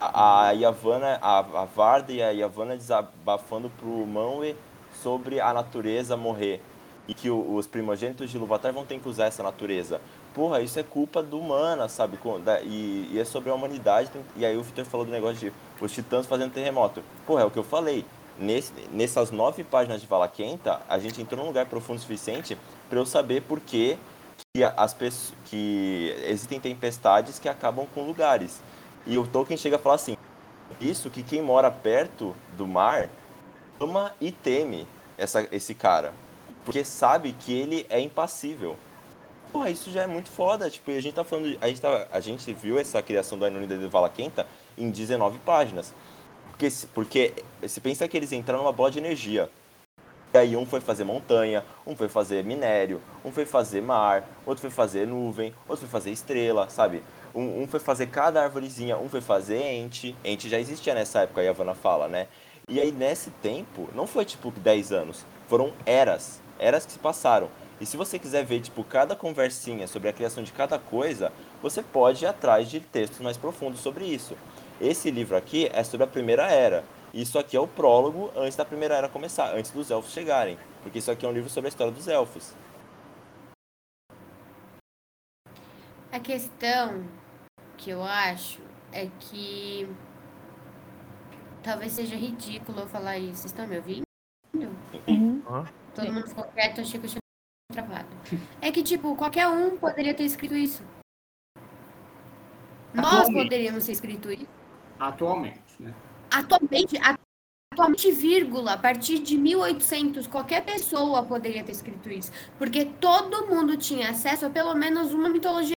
A, 0.00 0.52
Yavanna, 0.52 1.18
a, 1.20 1.38
a 1.40 1.64
Varda 1.66 2.12
e 2.12 2.22
a 2.22 2.30
Yavanna 2.30 2.76
desabafando 2.76 3.68
pro 3.78 4.06
Manwë 4.06 4.54
sobre 5.02 5.40
a 5.40 5.52
natureza 5.52 6.16
morrer 6.16 6.62
e 7.06 7.12
que 7.12 7.28
o- 7.28 7.54
os 7.56 7.66
primogênitos 7.66 8.30
de 8.30 8.36
Ilúvatar 8.36 8.72
vão 8.72 8.86
ter 8.86 8.98
que 8.98 9.08
usar 9.08 9.26
essa 9.26 9.42
natureza. 9.42 10.00
Porra, 10.32 10.60
isso 10.62 10.78
é 10.78 10.82
culpa 10.82 11.22
do 11.22 11.38
humana, 11.38 11.88
sabe? 11.88 12.18
E, 12.64 13.10
e 13.12 13.18
é 13.18 13.24
sobre 13.24 13.50
a 13.50 13.54
humanidade. 13.54 14.10
E 14.36 14.46
aí 14.46 14.56
o 14.56 14.62
Victor 14.62 14.84
falou 14.86 15.04
do 15.04 15.12
negócio 15.12 15.36
de 15.36 15.52
os 15.84 15.92
titãs 15.92 16.24
fazendo 16.26 16.52
terremoto. 16.52 17.02
Porra, 17.26 17.42
é 17.42 17.44
o 17.44 17.50
que 17.50 17.58
eu 17.58 17.64
falei. 17.64 18.06
Nesse, 18.38 18.72
nessas 18.90 19.30
nove 19.30 19.62
páginas 19.64 20.00
de 20.00 20.06
Valaquenta, 20.06 20.80
a 20.88 20.98
gente 20.98 21.20
entrou 21.20 21.40
num 21.42 21.48
lugar 21.48 21.66
profundo 21.66 21.98
o 21.98 22.00
suficiente 22.00 22.56
para 22.88 22.98
eu 22.98 23.04
saber 23.04 23.42
por 23.42 23.60
que, 23.60 23.98
que, 24.52 24.64
as 24.64 24.94
pessoas, 24.94 25.34
que 25.46 26.14
existem 26.26 26.60
tempestades 26.60 27.38
que 27.38 27.48
acabam 27.48 27.86
com 27.94 28.04
lugares. 28.04 28.60
E 29.06 29.16
o 29.18 29.26
Tolkien 29.26 29.56
chega 29.56 29.76
a 29.76 29.78
falar 29.78 29.96
assim, 29.96 30.16
isso 30.80 31.10
que 31.10 31.22
quem 31.22 31.42
mora 31.42 31.70
perto 31.70 32.34
do 32.56 32.66
mar 32.66 33.08
ama 33.80 34.14
e 34.20 34.30
teme 34.30 34.86
essa, 35.16 35.46
esse 35.50 35.74
cara. 35.74 36.12
Porque 36.64 36.84
sabe 36.84 37.32
que 37.32 37.52
ele 37.52 37.86
é 37.88 38.00
impassível. 38.00 38.76
Porra, 39.52 39.70
isso 39.70 39.90
já 39.90 40.02
é 40.02 40.06
muito 40.06 40.28
foda. 40.28 40.70
Tipo, 40.70 40.90
a 40.92 41.00
gente 41.00 41.14
tá 41.14 41.24
falando. 41.24 41.56
A 41.60 41.68
gente, 41.68 41.80
tá, 41.80 42.06
a 42.12 42.20
gente 42.20 42.52
viu 42.52 42.78
essa 42.78 43.02
criação 43.02 43.38
do 43.38 43.44
Ainonida 43.44 43.76
de 43.76 43.86
Valaquenta 43.88 44.46
em 44.76 44.90
19 44.90 45.38
páginas. 45.38 45.94
Porque, 46.50 46.68
porque 46.94 47.34
pensa 47.82 48.06
que 48.06 48.16
eles 48.16 48.32
entraram 48.32 48.62
numa 48.62 48.72
bola 48.72 48.90
de 48.90 48.98
energia. 48.98 49.50
E 50.32 50.38
aí 50.38 50.56
um 50.56 50.64
foi 50.64 50.80
fazer 50.80 51.02
montanha, 51.02 51.64
um 51.84 51.96
foi 51.96 52.08
fazer 52.08 52.44
minério, 52.44 53.00
um 53.24 53.32
foi 53.32 53.44
fazer 53.44 53.80
mar, 53.80 54.24
outro 54.46 54.60
foi 54.60 54.70
fazer 54.70 55.06
nuvem, 55.06 55.52
outro 55.68 55.86
foi 55.86 55.88
fazer 55.88 56.10
estrela, 56.12 56.68
sabe? 56.70 57.02
Um, 57.34 57.62
um 57.62 57.66
foi 57.66 57.80
fazer 57.80 58.06
cada 58.06 58.42
arvorezinha, 58.42 58.96
um 58.96 59.08
foi 59.08 59.20
fazer 59.20 59.60
ente. 59.60 60.14
Ente 60.24 60.48
já 60.48 60.60
existia 60.60 60.94
nessa 60.94 61.22
época, 61.22 61.40
a 61.40 61.44
Yavanna 61.44 61.74
fala, 61.74 62.06
né? 62.06 62.28
E 62.68 62.80
aí 62.80 62.92
nesse 62.92 63.30
tempo, 63.42 63.88
não 63.92 64.06
foi 64.06 64.24
tipo 64.24 64.52
10 64.52 64.92
anos, 64.92 65.26
foram 65.48 65.72
eras, 65.84 66.40
eras 66.60 66.86
que 66.86 66.92
se 66.92 66.98
passaram. 67.00 67.48
E 67.80 67.86
se 67.86 67.96
você 67.96 68.18
quiser 68.18 68.44
ver, 68.44 68.60
tipo, 68.60 68.84
cada 68.84 69.16
conversinha 69.16 69.88
sobre 69.88 70.10
a 70.10 70.12
criação 70.12 70.44
de 70.44 70.52
cada 70.52 70.78
coisa, 70.78 71.32
você 71.62 71.82
pode 71.82 72.24
ir 72.24 72.28
atrás 72.28 72.68
de 72.68 72.78
textos 72.78 73.20
mais 73.20 73.38
profundos 73.38 73.80
sobre 73.80 74.04
isso. 74.04 74.36
Esse 74.80 75.10
livro 75.10 75.36
aqui 75.36 75.68
é 75.72 75.82
sobre 75.82 76.04
a 76.04 76.06
Primeira 76.06 76.44
Era. 76.50 76.84
Isso 77.12 77.38
aqui 77.38 77.56
é 77.56 77.60
o 77.60 77.66
prólogo 77.66 78.30
antes 78.36 78.56
da 78.56 78.64
Primeira 78.64 78.94
Era 78.94 79.08
começar, 79.08 79.54
antes 79.54 79.70
dos 79.70 79.90
elfos 79.90 80.12
chegarem. 80.12 80.56
Porque 80.82 80.98
isso 80.98 81.10
aqui 81.10 81.26
é 81.26 81.28
um 81.28 81.32
livro 81.32 81.50
sobre 81.50 81.68
a 81.68 81.70
história 81.70 81.92
dos 81.92 82.06
elfos. 82.06 82.54
A 86.12 86.20
questão 86.20 87.04
que 87.76 87.90
eu 87.90 88.02
acho 88.02 88.60
é 88.92 89.08
que 89.18 89.88
talvez 91.62 91.92
seja 91.92 92.16
ridículo 92.16 92.80
eu 92.80 92.86
falar 92.88 93.18
isso. 93.18 93.42
Vocês 93.42 93.46
estão 93.46 93.66
me 93.66 93.76
ouvindo? 93.76 94.02
Uhum. 95.06 95.42
Todo 95.94 96.12
mundo 96.12 96.28
ficou 96.28 96.44
quieto, 96.44 96.80
achei 96.80 97.00
que 97.00 97.06
eu 97.06 97.10
tinha 97.10 97.20
travado. 97.72 98.08
É 98.60 98.70
que, 98.70 98.82
tipo, 98.82 99.16
qualquer 99.16 99.48
um 99.48 99.76
poderia 99.76 100.14
ter 100.14 100.24
escrito 100.24 100.54
isso. 100.54 100.82
Nós 102.92 103.32
poderíamos 103.32 103.86
ter 103.86 103.92
escrito 103.92 104.30
isso. 104.32 104.48
Atualmente, 104.98 105.80
né? 105.80 105.94
Atualmente, 106.32 106.98
atualmente, 107.72 108.12
vírgula, 108.12 108.74
a 108.74 108.78
partir 108.78 109.18
de 109.18 109.36
1800, 109.36 110.26
qualquer 110.26 110.64
pessoa 110.64 111.24
poderia 111.24 111.64
ter 111.64 111.72
escrito 111.72 112.10
isso. 112.10 112.30
Porque 112.58 112.84
todo 112.84 113.46
mundo 113.46 113.76
tinha 113.76 114.10
acesso 114.10 114.46
a 114.46 114.50
pelo 114.50 114.74
menos 114.74 115.12
uma 115.12 115.28
mitologia 115.28 115.74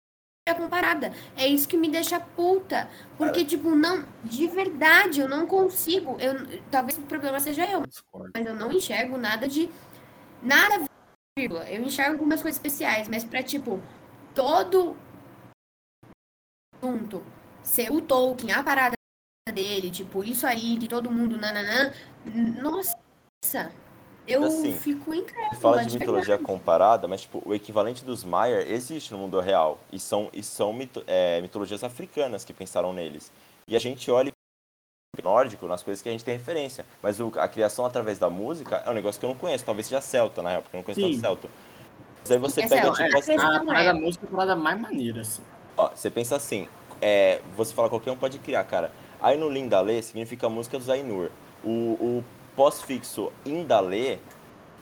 comparada. 0.56 1.14
É 1.38 1.48
isso 1.48 1.68
que 1.68 1.78
me 1.78 1.90
deixa 1.90 2.20
puta. 2.20 2.90
Porque, 3.18 3.46
tipo, 3.46 3.74
não, 3.76 4.06
de 4.24 4.48
verdade, 4.48 5.22
eu 5.22 5.30
não 5.30 5.48
consigo. 5.48 6.18
Eu, 6.20 6.62
talvez 6.70 6.98
o 6.98 7.04
problema 7.04 7.40
seja 7.40 7.66
eu, 7.70 7.84
mas 8.34 8.46
eu 8.46 8.56
não 8.56 8.72
enxergo 8.72 9.18
nada 9.18 9.48
de. 9.48 9.70
Nada, 10.42 10.86
vírgula. 11.38 11.70
Eu 11.70 11.82
enxergo 11.84 12.14
algumas 12.14 12.42
coisas 12.42 12.58
especiais, 12.58 13.08
mas 13.08 13.24
pra, 13.24 13.42
tipo, 13.42 13.82
todo 14.36 14.96
junto 16.82 17.24
ser 17.64 17.90
o 17.92 18.02
Tolkien, 18.02 18.52
a 18.52 18.62
parada 18.62 18.96
dele, 19.52 19.90
tipo, 19.92 20.24
isso 20.24 20.48
aí, 20.48 20.78
de 20.78 20.88
todo 20.88 21.12
mundo, 21.12 21.38
nananã. 21.38 21.92
Nossa, 22.62 22.96
eu 24.26 24.46
Assim, 24.46 24.74
fico 24.74 25.14
incrédula. 25.14 25.60
Fala 25.60 25.84
de 25.84 25.90
de 25.92 26.00
mitologia 26.00 26.38
comparada, 26.38 27.08
mas 27.10 27.22
tipo, 27.22 27.42
o 27.46 27.54
equivalente 27.54 28.06
dos 28.06 28.24
Maiar 28.24 28.62
existe 28.62 29.12
no 29.12 29.18
mundo 29.18 29.40
real. 29.42 29.80
E 29.92 30.00
são, 30.00 30.30
e 30.32 30.42
são 30.42 30.72
mito- 30.72 31.04
é, 31.06 31.42
mitologias 31.42 31.84
africanas 31.84 32.46
que 32.46 32.54
pensaram 32.54 32.94
neles. 32.94 33.32
E 33.68 33.76
a 33.76 33.80
gente 33.80 34.10
olha 34.10 34.32
nórdico 35.22 35.68
nas 35.68 35.84
coisas 35.84 36.02
que 36.02 36.08
a 36.10 36.12
gente 36.12 36.24
tem 36.24 36.38
referência. 36.38 36.86
Mas 37.02 37.20
o- 37.20 37.32
a 37.38 37.48
criação 37.48 37.86
através 37.86 38.18
da 38.18 38.30
música 38.30 38.78
é 38.86 38.90
um 38.90 38.94
negócio 38.94 39.20
que 39.20 39.26
eu 39.26 39.30
não 39.30 39.36
conheço. 39.38 39.66
Talvez 39.66 39.88
seja 39.88 40.00
celta, 40.02 40.42
na 40.42 40.52
real, 40.52 40.62
porque 40.62 40.76
eu 40.76 40.80
não 40.80 40.86
conheço 40.86 41.02
Sim. 41.02 41.12
tanto 41.12 41.22
celta. 41.22 41.50
Mas 42.22 42.32
aí 42.32 42.38
você 42.38 42.62
É 42.62 42.68
pega, 42.70 42.82
celta, 42.84 43.04
tipo 43.04 43.18
é. 43.18 43.20
assim, 43.20 43.34
A 43.34 43.60
Não 43.60 43.66
parada 43.66 43.90
é. 43.90 43.94
música 43.94 44.26
é 44.26 44.28
a 44.28 44.32
parada 44.32 44.56
mais 44.56 44.80
maneira, 44.80 45.20
assim. 45.22 45.44
ó, 45.76 45.90
você 45.90 46.10
pensa 46.10 46.38
assim, 46.38 46.68
é, 47.02 47.42
você 47.58 47.74
fala 47.74 47.90
qualquer 47.90 48.12
um 48.12 48.16
pode 48.16 48.40
criar, 48.40 48.64
cara. 48.64 48.92
Ainur 49.24 49.50
Lindalê 49.52 50.02
significa 50.02 50.48
música 50.50 50.78
dos 50.78 50.90
Ainur. 50.90 51.30
O, 51.64 51.70
o 51.70 52.24
pós-fixo 52.56 53.32
Indalê 53.46 54.20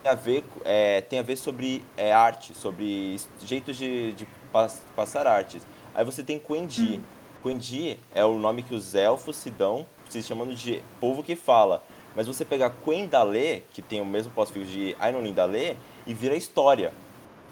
tem 0.02 0.10
a 0.10 0.14
ver, 0.14 0.44
é, 0.64 1.00
tem 1.00 1.20
a 1.20 1.22
ver 1.22 1.36
sobre 1.36 1.84
é, 1.96 2.12
arte, 2.12 2.52
sobre 2.54 3.16
jeitos 3.40 3.76
de, 3.76 4.12
de 4.14 4.26
pas- 4.52 4.82
passar 4.96 5.26
artes. 5.26 5.64
Aí 5.94 6.04
você 6.04 6.22
tem 6.22 6.38
Quendi. 6.38 7.00
Quendi 7.42 7.98
é 8.14 8.24
o 8.24 8.38
nome 8.38 8.62
que 8.62 8.74
os 8.74 8.94
elfos 8.94 9.36
se 9.36 9.50
dão, 9.50 9.86
se 10.08 10.22
chamando 10.22 10.54
de 10.54 10.82
povo 11.00 11.22
que 11.22 11.36
fala. 11.36 11.82
Mas 12.14 12.26
você 12.26 12.44
pegar 12.44 12.70
Quendalê, 12.84 13.62
que 13.70 13.80
tem 13.80 14.00
o 14.00 14.04
mesmo 14.04 14.32
pós-fixo 14.32 14.70
de 14.70 14.94
Ainur 15.00 15.22
Lindalê, 15.22 15.76
e 16.06 16.12
vira 16.12 16.36
história. 16.36 16.92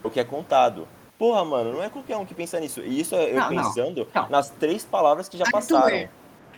O 0.03 0.11
que 0.11 0.19
é 0.21 0.25
contado. 0.25 0.87
Porra, 1.19 1.45
mano, 1.45 1.73
não 1.73 1.83
é 1.83 1.89
qualquer 1.89 2.17
um 2.17 2.25
que 2.27 2.35
pensa 2.35 2.59
nisso. 2.59 2.81
E 2.81 3.01
isso 3.01 3.15
é 3.15 3.31
eu 3.31 3.35
Não, 3.37 3.51
não. 3.51 3.63
pensando 3.65 4.09
Não. 4.15 4.29
nas 4.29 4.51
três 4.51 4.85
palavras 4.85 5.29
que 5.29 5.37
já 5.39 5.45
Arthur, 5.45 5.53
passaram. 5.59 6.09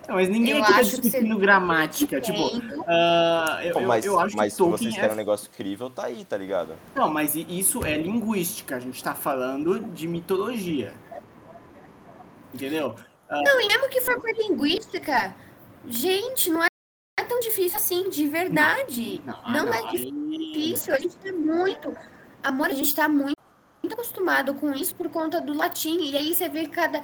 Não, 0.09 0.17
mas 0.17 0.29
ninguém 0.29 0.57
Eu 0.57 0.63
aqui 0.63 0.73
tá 0.73 0.83
discutindo 0.83 1.39
gramática. 1.39 2.21
Tipo, 2.21 2.51
ah, 2.89 3.61
eu, 3.63 3.73
Pô, 3.75 3.81
eu- 3.81 3.87
mas 3.87 4.05
eu 4.05 4.19
acho 4.19 4.37
mas 4.37 4.47
que 4.47 4.51
se 4.53 4.59
Tolkien 4.59 4.79
vocês 4.79 4.95
é 4.95 5.01
querem 5.01 5.13
um 5.15 5.17
negócio 5.17 5.51
crível, 5.51 5.89
tá 5.91 6.07
aí, 6.07 6.25
tá 6.25 6.37
ligado? 6.37 6.75
Não, 6.95 7.09
mas 7.09 7.35
isso 7.35 7.85
é 7.85 7.97
linguística. 7.97 8.77
A 8.77 8.81
gente 8.81 9.03
tá 9.03 9.15
falando 9.15 9.79
de 9.79 10.09
mitologia. 10.09 10.93
Entendeu? 12.55 12.95
Não, 13.31 13.61
e 13.61 13.67
mesmo 13.69 13.89
que 13.89 14.01
for 14.01 14.21
por 14.21 14.31
linguística, 14.37 15.35
gente, 15.89 16.51
não 16.51 16.63
é 16.65 16.69
tão 17.27 17.41
difícil 17.41 17.77
assim, 17.79 18.11
de 18.11 18.29
verdade. 18.29 19.23
Não, 19.49 19.73
é 19.73 19.79
aí- 19.89 20.11
difícil, 20.11 20.95
a 20.95 20.99
gente 20.99 21.17
tá 21.17 21.33
muito. 21.33 21.97
Amor, 22.43 22.67
a 22.67 22.75
gente 22.75 22.95
tá 22.95 23.09
muito, 23.09 23.39
muito 23.83 23.95
acostumado 23.95 24.53
com 24.55 24.73
isso 24.75 24.95
por 24.95 25.09
conta 25.09 25.41
do 25.41 25.55
latim. 25.57 25.99
E 26.11 26.17
aí 26.17 26.35
você 26.35 26.49
vê 26.49 26.67
cada. 26.67 27.03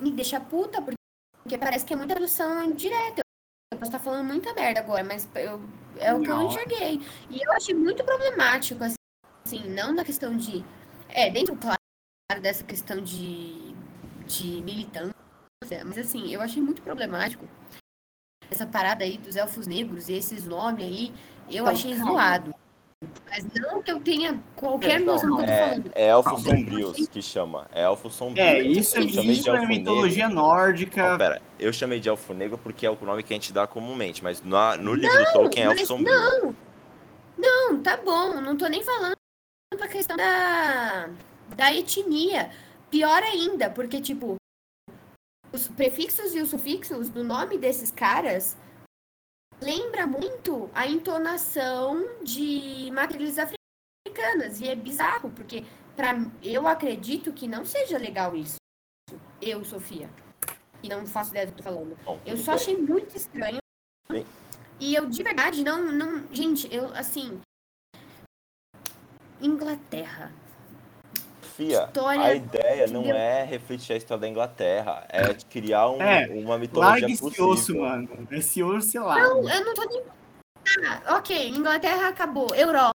Me 0.00 0.10
deixa 0.10 0.38
puta, 0.40 0.82
porque 0.82 0.96
porque 1.44 1.58
parece 1.58 1.84
que 1.84 1.92
é 1.92 1.96
muita 1.96 2.14
tradução 2.14 2.72
direta. 2.72 3.20
Eu 3.70 3.78
posso 3.78 3.90
estar 3.90 3.98
falando 3.98 4.26
muita 4.26 4.52
merda 4.54 4.80
agora, 4.80 5.04
mas 5.04 5.28
eu- 5.34 5.60
é 5.98 6.12
o 6.12 6.20
que 6.20 6.30
eu 6.30 6.36
Não. 6.36 6.48
enxerguei. 6.48 7.00
E 7.30 7.40
eu 7.46 7.52
achei 7.52 7.74
muito 7.74 8.02
problemático, 8.02 8.82
assim, 8.82 8.94
assim, 9.44 9.68
não 9.68 9.92
na 9.92 10.04
questão 10.04 10.34
de. 10.36 10.64
É, 11.10 11.30
dentro, 11.30 11.54
claro, 11.56 11.78
dessa 12.40 12.64
questão 12.64 13.02
de, 13.02 13.74
de 14.26 14.62
militância, 14.62 15.14
mas 15.84 15.98
assim, 15.98 16.32
eu 16.32 16.40
achei 16.40 16.62
muito 16.62 16.82
problemático 16.82 17.46
essa 18.50 18.66
parada 18.66 19.04
aí 19.04 19.18
dos 19.18 19.36
elfos 19.36 19.66
negros 19.66 20.08
e 20.08 20.14
esses 20.14 20.46
nomes 20.46 20.84
aí, 20.84 21.14
eu 21.50 21.64
Não, 21.64 21.72
achei 21.72 21.94
zoado. 21.96 22.54
Mas 23.28 23.44
não 23.54 23.82
que 23.82 23.90
eu 23.90 24.00
tenha 24.00 24.38
qualquer 24.56 25.00
Não, 25.00 25.14
noção 25.14 25.30
do 25.30 25.36
que 25.36 25.42
eu 25.42 25.46
tô 25.46 25.52
É, 25.52 25.58
falando. 25.68 25.92
é 25.94 26.06
elfos 26.08 26.42
sombrios 26.42 27.08
que 27.08 27.22
chama. 27.22 27.66
É 27.72 27.82
elfos 27.82 28.14
sombrios. 28.14 28.46
É, 28.46 28.60
isso, 28.60 28.96
eu 28.98 29.08
chamei 29.08 29.32
isso 29.34 29.42
de 29.44 29.50
é 29.50 29.66
mitologia 29.66 30.28
negro. 30.28 30.42
nórdica. 30.42 31.10
Não, 31.10 31.18
pera, 31.18 31.42
eu 31.58 31.72
chamei 31.72 32.00
de 32.00 32.08
elfo 32.08 32.32
negro 32.34 32.58
porque 32.58 32.86
é 32.86 32.90
o 32.90 32.98
nome 33.02 33.22
que 33.22 33.32
a 33.32 33.36
gente 33.36 33.52
dá 33.52 33.66
comumente, 33.66 34.22
mas 34.22 34.42
na- 34.42 34.76
no 34.76 34.94
livro 34.94 35.16
do 35.18 35.32
Tolkien 35.32 35.66
é 35.66 35.70
elfo 35.70 35.86
sombrio. 35.86 36.14
não, 36.14 36.54
não, 37.36 37.82
tá 37.82 37.96
bom, 37.96 38.40
não 38.40 38.56
tô 38.56 38.66
nem 38.66 38.82
falando 38.82 39.14
da 39.78 39.88
questão 39.88 40.16
da, 40.16 41.08
da 41.56 41.74
etnia. 41.74 42.50
Pior 42.90 43.22
ainda, 43.24 43.68
porque, 43.70 44.00
tipo, 44.00 44.36
os 45.52 45.66
prefixos 45.68 46.34
e 46.34 46.40
os 46.40 46.50
sufixos 46.50 47.08
do 47.08 47.24
nome 47.24 47.58
desses 47.58 47.90
caras 47.90 48.56
lembra 49.64 50.06
muito 50.06 50.70
a 50.74 50.86
entonação 50.86 52.22
de 52.22 52.90
matrizes 52.92 53.38
africanas. 53.38 54.60
E 54.60 54.68
é 54.68 54.76
bizarro, 54.76 55.30
porque 55.30 55.64
pra, 55.96 56.14
eu 56.42 56.66
acredito 56.68 57.32
que 57.32 57.48
não 57.48 57.64
seja 57.64 57.96
legal 57.96 58.36
isso. 58.36 58.56
Eu, 59.40 59.64
Sofia. 59.64 60.08
E 60.82 60.88
não 60.88 61.06
faço 61.06 61.30
ideia 61.30 61.46
do 61.46 61.52
que 61.54 61.60
eu 61.60 61.64
tô 61.64 61.70
falando. 61.70 61.96
Bom, 62.04 62.20
Eu 62.26 62.36
só 62.36 62.52
bem. 62.52 62.60
achei 62.60 62.76
muito 62.76 63.16
estranho. 63.16 63.58
Sim. 64.10 64.26
E 64.78 64.94
eu 64.94 65.06
de 65.08 65.22
verdade 65.22 65.64
não, 65.64 65.82
não. 65.90 66.32
Gente, 66.32 66.72
eu 66.74 66.86
assim. 66.94 67.40
Inglaterra. 69.40 70.30
Sofia, 71.54 71.84
História 71.84 72.20
a 72.20 72.34
ideia 72.34 72.86
não 72.88 73.04
é 73.04 73.44
refletir 73.44 73.92
a 73.92 73.96
história 73.96 74.20
da 74.22 74.28
Inglaterra, 74.28 75.06
é 75.08 75.32
criar 75.48 75.88
um- 75.88 76.02
É, 76.02 76.26
uma 76.26 76.58
mitologia 76.58 77.02
Larga 77.02 77.06
esse 77.06 77.40
osso, 77.42 77.78
mano. 77.78 78.08
Esse 78.32 78.60
osso, 78.62 78.88
sei 78.90 79.00
lá. 79.00 79.16
Não, 79.20 79.48
eu 79.48 79.64
não 79.64 79.74
tô 79.74 79.84
nem. 79.88 80.02
Ah, 80.84 81.16
ok, 81.18 81.48
Inglaterra 81.50 82.08
acabou. 82.08 82.52
Europa. 82.56 82.92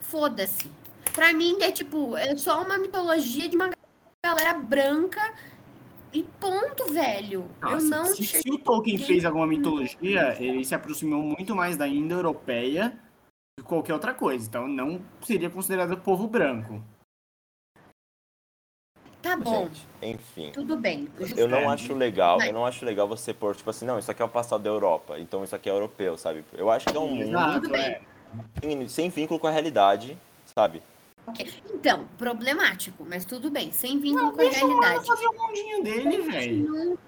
Foda-se. 0.00 0.70
Pra 1.12 1.34
mim 1.34 1.58
é 1.60 1.70
tipo, 1.70 2.16
é 2.16 2.34
só 2.36 2.62
uma 2.62 2.78
mitologia 2.78 3.46
de 3.48 3.56
uma 3.56 3.70
galera 4.24 4.54
branca 4.58 5.20
e 6.10 6.22
ponto, 6.22 6.90
velho. 6.90 7.50
eu 7.60 7.70
Nossa, 7.70 7.84
não 7.86 8.06
se, 8.06 8.24
se 8.24 8.50
o 8.50 8.58
Tolkien 8.58 8.96
fez 8.96 9.26
alguma 9.26 9.46
mitologia, 9.46 10.36
ele 10.40 10.64
se 10.64 10.74
aproximou 10.74 11.22
muito 11.22 11.54
mais 11.54 11.76
da 11.76 11.86
indo-europeia 11.86 12.98
do 13.58 13.62
que 13.62 13.68
qualquer 13.68 13.92
outra 13.92 14.14
coisa. 14.14 14.46
Então 14.48 14.66
não 14.66 15.02
seria 15.20 15.50
considerado 15.50 15.98
povo 15.98 16.26
branco. 16.26 16.82
Tá 19.22 19.36
bom, 19.36 19.68
Gente, 19.68 19.86
enfim. 20.02 20.50
tudo 20.52 20.76
bem. 20.76 21.08
Eu 21.36 21.48
não 21.48 21.58
É. 21.58 21.66
acho 21.66 21.94
legal, 21.94 22.38
Mas- 22.38 22.48
eu 22.48 22.52
não 22.52 22.66
acho 22.66 22.84
legal 22.84 23.06
você 23.06 23.32
pôr, 23.32 23.54
tipo 23.54 23.70
assim, 23.70 23.86
não, 23.86 23.98
isso 23.98 24.10
aqui 24.10 24.20
é 24.20 24.24
o 24.24 24.28
passado 24.28 24.62
da 24.62 24.68
Europa, 24.68 25.18
então 25.18 25.44
isso 25.44 25.54
aqui 25.54 25.70
é 25.70 25.72
europeu, 25.72 26.16
sabe? 26.18 26.44
Eu 26.52 26.68
acho 26.70 26.86
que 26.86 26.96
é 26.96 27.00
um 27.00 27.06
mundo 27.14 27.30
sem, 28.60 28.88
sem 28.88 29.08
vínculo 29.10 29.38
com 29.38 29.46
a 29.46 29.50
realidade, 29.50 30.18
sabe? 30.56 30.82
Ok. 31.24 31.46
Então, 31.72 32.04
problemático, 32.18 33.06
mas 33.08 33.24
tudo 33.24 33.48
bem, 33.48 33.70
sem 33.70 34.00
vínculo 34.00 34.24
Não, 34.26 34.32
com 34.32 34.40
a 34.40 34.50
realidade. 34.50 35.06
fazer 35.06 35.26
o 35.28 35.32
mundinho 35.34 35.82
dele, 35.84 36.20
velho. 36.22 36.68
Não, 36.68 36.98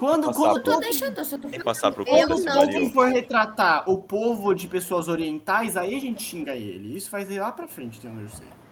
Quando, 0.00 0.26
Passar 0.26 0.38
quando 0.38 0.56
eu 0.58 0.62
tô 0.62 0.72
por- 0.74 0.80
deixando, 0.80 1.18
eu 1.18 1.24
só 1.24 1.36
tô 1.38 1.48
passar 1.64 1.90
pro 1.90 2.04
Eu 2.06 2.28
não-. 2.28 2.44
Tolkien 2.44 2.92
for 2.92 3.08
retratar 3.08 3.90
o 3.90 4.00
povo 4.00 4.54
de 4.54 4.68
pessoas 4.68 5.08
orientais, 5.08 5.76
aí 5.76 5.92
a 5.96 6.00
gente 6.00 6.22
xinga 6.22 6.54
ele. 6.54 6.96
Isso 6.96 7.10
faz 7.10 7.28
ir 7.28 7.40
lá 7.40 7.50
pra 7.50 7.66
frente, 7.66 8.00
tem 8.00 8.08
sei. 8.28 8.46
Não, 8.46 8.67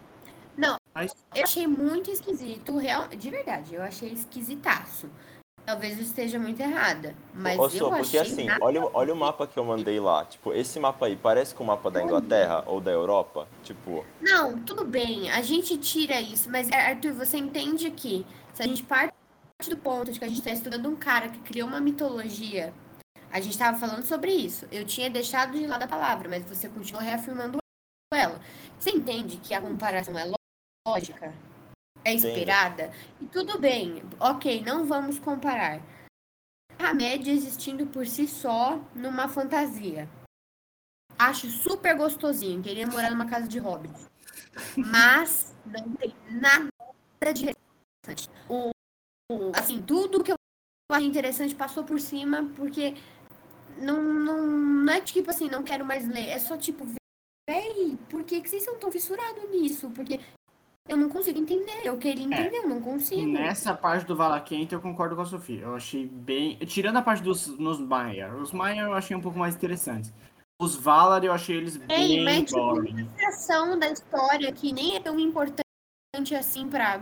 Mas- 0.97 1.15
eu 1.35 1.43
achei 1.45 1.67
muito 1.67 2.11
esquisito, 2.11 2.79
real, 2.79 3.07
de 3.09 3.29
verdade, 3.31 3.75
eu 3.75 3.83
achei 3.83 4.11
esquisitaço. 4.11 5.11
Talvez 5.67 5.99
eu 5.99 6.03
esteja 6.03 6.39
muito 6.39 6.59
errada, 6.61 7.15
mas 7.35 7.59
Ô, 7.59 7.65
eu 7.65 7.71
Sô, 7.71 7.91
porque 7.91 8.17
achei 8.17 8.21
assim, 8.33 8.45
nada- 8.45 8.65
olha, 8.65 8.83
o- 8.83 8.91
olha 8.95 9.13
o 9.13 9.17
mapa 9.17 9.47
que 9.47 9.59
eu 9.59 9.65
mandei 9.65 10.01
lá. 10.01 10.25
Tipo, 10.25 10.55
esse 10.55 10.81
mapa 10.81 11.05
aí 11.05 11.17
parece 11.17 11.55
com 11.55 11.65
o 11.65 11.67
mapa 11.67 11.91
da 11.91 12.03
Inglaterra 12.03 12.63
ou 12.67 12.81
da 12.81 12.91
Europa? 12.93 13.47
Tipo, 13.63 14.07
Não, 14.23 14.59
tudo 14.63 14.87
bem, 14.87 15.31
a 15.31 15.43
gente 15.43 15.77
tira 15.77 16.19
isso, 16.19 16.49
mas 16.51 16.73
Arthur, 16.73 17.13
você 17.13 17.37
entende 17.37 17.91
que 17.91 18.25
se 18.55 18.63
a 18.63 18.67
gente 18.67 18.83
parte 18.85 19.13
do 19.69 19.77
ponto 19.77 20.11
de 20.11 20.19
que 20.19 20.25
a 20.25 20.29
gente 20.29 20.39
está 20.39 20.53
estudando 20.53 20.89
um 20.89 20.97
cara 20.97 21.29
que 21.29 21.41
criou 21.41 21.69
uma 21.69 21.81
mitologia, 21.81 22.73
a 23.31 23.39
gente 23.41 23.53
estava 23.53 23.77
falando 23.77 24.05
sobre 24.05 24.33
isso. 24.33 24.67
Eu 24.73 24.87
tinha 24.87 25.11
deixado 25.11 25.59
de 25.59 25.67
lado 25.67 25.83
a 25.83 25.89
palavra, 25.89 26.27
mas 26.29 26.45
você 26.45 26.71
continua 26.71 27.03
reafirmando 27.03 27.59
ela. 28.15 28.41
Você 28.79 28.91
entende 28.91 29.37
que 29.39 29.53
a 29.53 29.61
comparação 29.61 30.17
é 30.17 30.25
lógica? 30.91 31.35
É 32.05 32.13
Entendo. 32.13 32.29
esperada? 32.29 32.93
E 33.21 33.27
tudo 33.27 33.59
bem, 33.59 34.03
ok, 34.21 34.63
não 34.63 34.85
vamos 34.87 35.19
comparar. 35.19 35.81
A 36.79 36.95
média 36.95 37.33
existindo 37.33 37.87
por 37.87 38.07
si 38.07 38.29
só 38.29 38.77
numa 38.95 39.29
fantasia. 39.29 40.09
Acho 41.19 41.49
super 41.51 41.97
gostosinho, 41.97 42.63
queria 42.63 42.87
morar 42.87 43.11
numa 43.11 43.27
casa 43.27 43.49
de 43.49 43.59
hobbits. 43.59 44.07
Mas 44.77 45.55
não 45.65 45.93
tem 45.95 46.15
nada 46.31 46.69
de 47.35 47.51
interessante. 47.51 48.31
O, 48.49 48.71
o- 49.33 49.53
assim, 49.57 49.83
tudo 49.83 50.23
que 50.23 50.31
eu 50.31 50.37
achei 50.93 51.07
interessante 51.07 51.55
passou 51.55 51.83
por 51.83 51.99
cima, 51.99 52.45
porque 52.55 52.95
não, 53.79 54.03
não, 54.03 54.47
não 54.47 54.93
é 54.93 55.01
tipo 55.01 55.31
assim, 55.31 55.49
não 55.49 55.63
quero 55.65 55.85
mais 55.85 56.07
ler. 56.07 56.29
É 56.29 56.39
só 56.39 56.57
tipo, 56.57 56.87
véi, 57.49 57.97
por 58.11 58.23
que, 58.23 58.41
que 58.43 58.49
vocês 58.49 58.63
são 58.63 58.79
tão 58.79 58.93
fissurados 58.93 59.51
nisso? 59.51 59.91
Porque 59.91 60.21
eu 60.89 60.97
não 60.97 61.09
consigo 61.09 61.39
entender. 61.39 61.81
Eu 61.85 61.99
queria 61.99 62.25
entender, 62.25 62.57
eu 62.59 62.69
não 62.69 62.79
E 62.79 62.83
consigo. 62.83 63.27
nessa 63.27 63.75
parte 63.75 64.07
do 64.07 64.17
Vala 64.17 64.41
Quente 64.41 64.75
eu 64.75 64.81
concordo 64.81 65.17
com 65.17 65.23
a 65.23 65.27
Sofia. 65.27 65.63
Eu 65.63 65.75
achei 65.75 66.07
bem. 66.07 66.57
Tirando 66.59 66.97
a 66.99 67.03
parte 67.03 67.23
dos 67.23 67.47
nos 67.59 67.79
Maia. 67.81 68.35
Os 68.35 68.53
Maia 68.53 68.83
eu 68.83 68.93
achei 68.95 69.17
um 69.17 69.21
pouco 69.21 69.39
mais 69.39 69.55
interessantes. 69.55 70.13
Os 70.61 70.75
Valar 70.75 71.23
eu 71.23 71.33
achei 71.33 71.57
eles 71.57 71.77
bem 71.77 72.25
mas, 72.25 72.45
tipo, 72.45 72.59
boring. 72.59 73.09
A 73.23 73.29
ação 73.29 73.79
da 73.79 73.91
história 73.91 74.51
que 74.53 74.73
nem 74.73 74.97
é 74.97 75.01
tão 75.01 75.19
importante 75.21 76.35
assim 76.35 76.69
pra. 76.69 77.01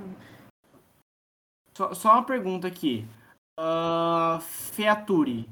Só, 1.76 1.94
só 1.94 2.12
uma 2.12 2.24
pergunta 2.24 2.66
aqui. 2.66 3.06
Ah, 3.58 4.40
Featuri 4.40 5.48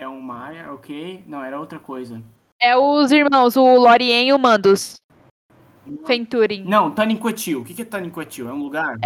é 0.00 0.08
um 0.08 0.20
Maia, 0.20 0.72
ok? 0.72 1.22
Não, 1.26 1.42
era 1.44 1.60
outra 1.60 1.78
coisa. 1.78 2.22
É 2.60 2.76
os 2.76 3.12
irmãos, 3.12 3.56
o 3.56 3.76
Lorien 3.76 4.28
e 4.28 4.32
o 4.32 4.38
Mandos. 4.38 4.94
Fenturin. 6.06 6.64
Não, 6.64 6.90
Taniquetil. 6.90 7.60
O 7.60 7.64
que 7.64 7.80
é 7.80 7.84
Taniquetil? 7.84 8.48
É 8.48 8.52
um 8.52 8.62
lugar? 8.62 8.96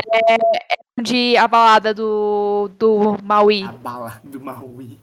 De 1.01 1.37
a 1.37 1.47
balada 1.47 1.95
do, 1.95 2.71
do 2.79 3.17
Maui. 3.23 3.63
A 3.63 3.73
bala 3.73 4.21
do 4.25 4.41
Maui. 4.41 4.99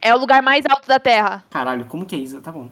É 0.00 0.14
o 0.14 0.18
lugar 0.18 0.42
mais 0.42 0.64
alto 0.66 0.88
da 0.88 0.98
Terra. 0.98 1.44
Caralho, 1.50 1.86
como 1.86 2.04
que 2.04 2.14
é 2.16 2.18
isso? 2.18 2.40
Tá 2.40 2.50
bom. 2.52 2.70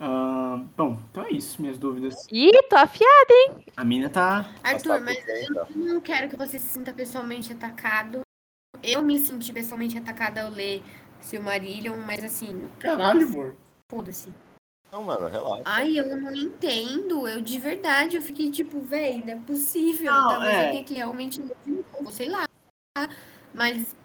Ah, 0.00 0.60
bom, 0.76 0.98
então 1.10 1.24
é 1.24 1.30
isso, 1.30 1.60
minhas 1.60 1.78
dúvidas. 1.78 2.26
Ih, 2.30 2.50
tô 2.68 2.76
afiada. 2.76 3.64
A 3.76 3.84
mina 3.84 4.08
tá. 4.08 4.50
Arthur, 4.62 5.00
mas 5.00 5.16
eu 5.28 5.66
não 5.76 6.00
quero 6.00 6.28
que 6.28 6.36
você 6.36 6.58
se 6.58 6.68
sinta 6.68 6.92
pessoalmente 6.92 7.52
atacado. 7.52 8.20
Eu 8.82 9.02
me 9.02 9.18
senti 9.18 9.52
pessoalmente 9.52 9.96
atacada 9.96 10.42
ao 10.42 10.50
ler 10.50 10.82
Silmarillion, 11.20 11.96
mas 12.06 12.22
assim, 12.22 12.68
Caralho, 12.78 13.26
amor. 13.26 13.56
foda-se. 13.90 14.30
Não, 14.94 15.02
mano, 15.02 15.26
relaxa. 15.26 15.62
Ai, 15.64 15.98
eu 15.98 16.16
não 16.16 16.32
entendo. 16.32 17.26
Eu 17.26 17.40
de 17.40 17.58
verdade, 17.58 18.14
eu 18.14 18.22
fiquei 18.22 18.48
tipo, 18.48 18.80
véi, 18.80 19.20
não 19.26 19.32
é 19.32 19.36
possível. 19.40 20.12
Não, 20.12 20.28
Talvez 20.28 20.54
é. 20.54 20.78
eu 20.80 20.84
que 20.84 20.94
realmente 20.94 21.42
novo, 21.66 22.12
sei 22.12 22.28
lá. 22.28 22.46
Mas 23.52 23.96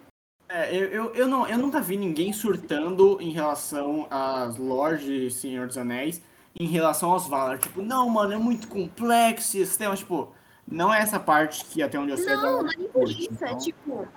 É, 0.48 0.74
eu, 0.76 0.88
eu, 0.88 1.14
eu, 1.14 1.28
não, 1.28 1.46
eu 1.46 1.56
nunca 1.56 1.80
vi 1.80 1.96
ninguém 1.96 2.32
surtando 2.32 3.18
em 3.20 3.30
relação 3.30 4.08
às 4.10 4.56
lojas 4.56 5.00
de 5.04 5.30
Senhor 5.30 5.68
dos 5.68 5.78
Anéis 5.78 6.20
em 6.58 6.66
relação 6.66 7.12
aos 7.12 7.28
Valar. 7.28 7.60
Tipo, 7.60 7.82
não, 7.82 8.10
mano, 8.10 8.32
é 8.32 8.38
muito 8.38 8.66
complexo 8.66 9.56
esse 9.58 9.78
tema. 9.78 9.94
Tipo, 9.94 10.34
não 10.66 10.92
é 10.92 10.98
essa 10.98 11.20
parte 11.20 11.64
que 11.66 11.84
até 11.84 12.00
onde 12.00 12.10
eu 12.10 12.18
sei. 12.18 12.32
a 12.32 12.36
Não, 12.36 12.62
não 12.64 12.72
é 12.72 12.76
nem 12.76 12.88
por 12.88 13.08
isso. 13.08 13.28
É 13.44 13.46
então- 13.46 13.58
tipo, 13.58 14.08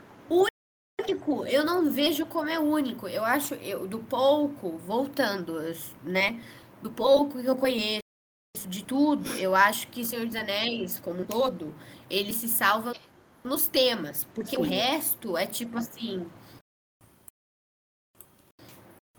único. 1.03 1.45
Eu 1.45 1.65
não 1.65 1.89
vejo 1.91 2.26
como 2.26 2.49
é 2.49 2.59
único. 2.59 3.07
Eu 3.07 3.24
acho, 3.24 3.53
eu, 3.55 3.88
do 3.88 3.99
pouco, 3.99 4.78
voltando, 4.78 5.59
né? 6.03 6.39
Do 6.84 6.92
pouco 6.92 7.42
que 7.42 7.48
eu 7.48 7.56
conheço, 7.56 8.02
de 8.68 8.84
tudo, 8.84 9.26
eu 9.38 9.56
acho 9.56 9.88
que 9.88 10.04
Senhor 10.04 10.26
dos 10.26 10.36
Anéis, 10.36 11.00
como 11.00 11.22
um 11.22 11.26
todo, 11.26 11.74
ele 12.10 12.34
se 12.34 12.50
salva 12.50 12.94
nos 13.42 13.68
temas. 13.68 14.26
Porque 14.36 14.58
o 14.58 14.64
Sim. 14.64 14.70
resto 14.70 15.38
é 15.38 15.48
tipo 15.48 15.78
assim, 15.78 16.30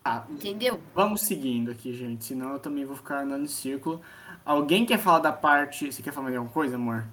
Ah, 0.05 0.27
entendeu? 0.29 0.79
vamos 0.95 1.23
seguindo 1.23 1.71
aqui, 1.71 1.95
gente. 1.95 2.27
Senão 2.27 2.53
eu 2.53 2.61
também 2.61 2.85
vou 2.85 2.95
ficar 2.95 3.23
andando 3.23 3.45
em 3.45 3.49
círculo. 3.49 4.03
Alguém 4.45 4.85
quer 4.85 4.99
falar 4.99 5.21
da 5.21 5.33
parte. 5.33 5.91
Você 5.91 6.03
quer 6.03 6.13
falar 6.13 6.31
de 6.31 6.37
alguma 6.37 6.53
coisa, 6.53 6.77
amor? 6.77 7.09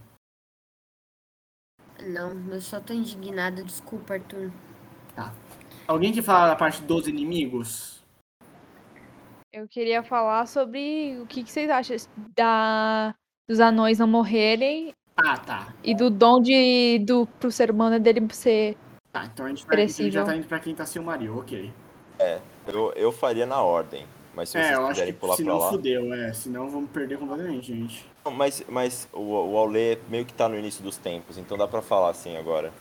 Não, 2.02 2.32
eu 2.52 2.60
só 2.60 2.82
tô 2.82 2.94
indignada, 2.94 3.64
desculpa, 3.64 4.16
Arthur. 4.16 4.52
Alguém 5.88 6.12
quer 6.12 6.22
falar 6.24 6.48
da 6.50 6.56
parte 6.58 6.82
dos 6.82 7.08
inimigos? 7.08 8.01
Eu 9.54 9.68
queria 9.68 10.02
falar 10.02 10.46
sobre 10.48 11.18
o 11.22 11.26
que, 11.26 11.44
que 11.44 11.52
vocês 11.52 11.70
acham 11.70 11.98
da, 12.36 13.14
dos 13.50 13.60
anões 13.60 14.00
não 14.00 14.08
morrerem 14.08 14.94
Ah, 15.18 15.38
tá. 15.38 15.74
e 15.84 15.94
do 15.94 16.10
dom 16.10 16.40
de, 16.42 17.00
do, 17.00 17.28
pro 17.40 17.52
ser 17.52 17.70
humano 17.70 18.00
dele 18.00 18.26
ser. 18.34 18.78
Tá, 19.12 19.26
então 19.26 19.46
a 19.46 19.50
gente, 19.50 19.66
vai, 19.66 19.76
a 19.84 19.88
gente 19.88 20.10
já 20.12 20.24
tá 20.24 20.36
indo 20.38 20.48
pra 20.48 20.58
quem 20.60 20.74
tá 20.74 20.86
Silmaril, 20.86 21.38
ok. 21.38 21.72
Eu, 22.66 22.94
eu 22.94 23.12
faria 23.12 23.46
na 23.46 23.62
ordem. 23.62 24.06
Mas 24.34 24.48
se 24.50 24.58
É, 24.58 24.62
vocês 24.62 24.78
eu 24.78 24.88
acho 24.88 25.06
que 25.06 25.14
pular 25.14 25.36
se 25.36 25.44
pra 25.44 25.52
não 25.54 25.60
lá. 25.60 25.70
fudeu, 25.70 26.14
é. 26.14 26.32
Senão 26.32 26.70
vamos 26.70 26.90
perder 26.92 27.18
completamente, 27.18 27.68
gente. 27.74 28.10
Não, 28.24 28.32
Mas, 28.32 28.64
mas 28.70 29.10
o, 29.12 29.20
o 29.20 29.58
Aulê 29.58 29.98
meio 30.08 30.26
que 30.26 30.34
tá 30.34 30.48
no 30.48 30.58
início 30.58 30.82
dos 30.82 30.96
tempos, 30.96 31.38
então 31.38 31.58
dá 31.58 31.68
pra 31.68 31.82
falar 31.82 32.12
assim 32.12 32.38
agora. 32.38 32.72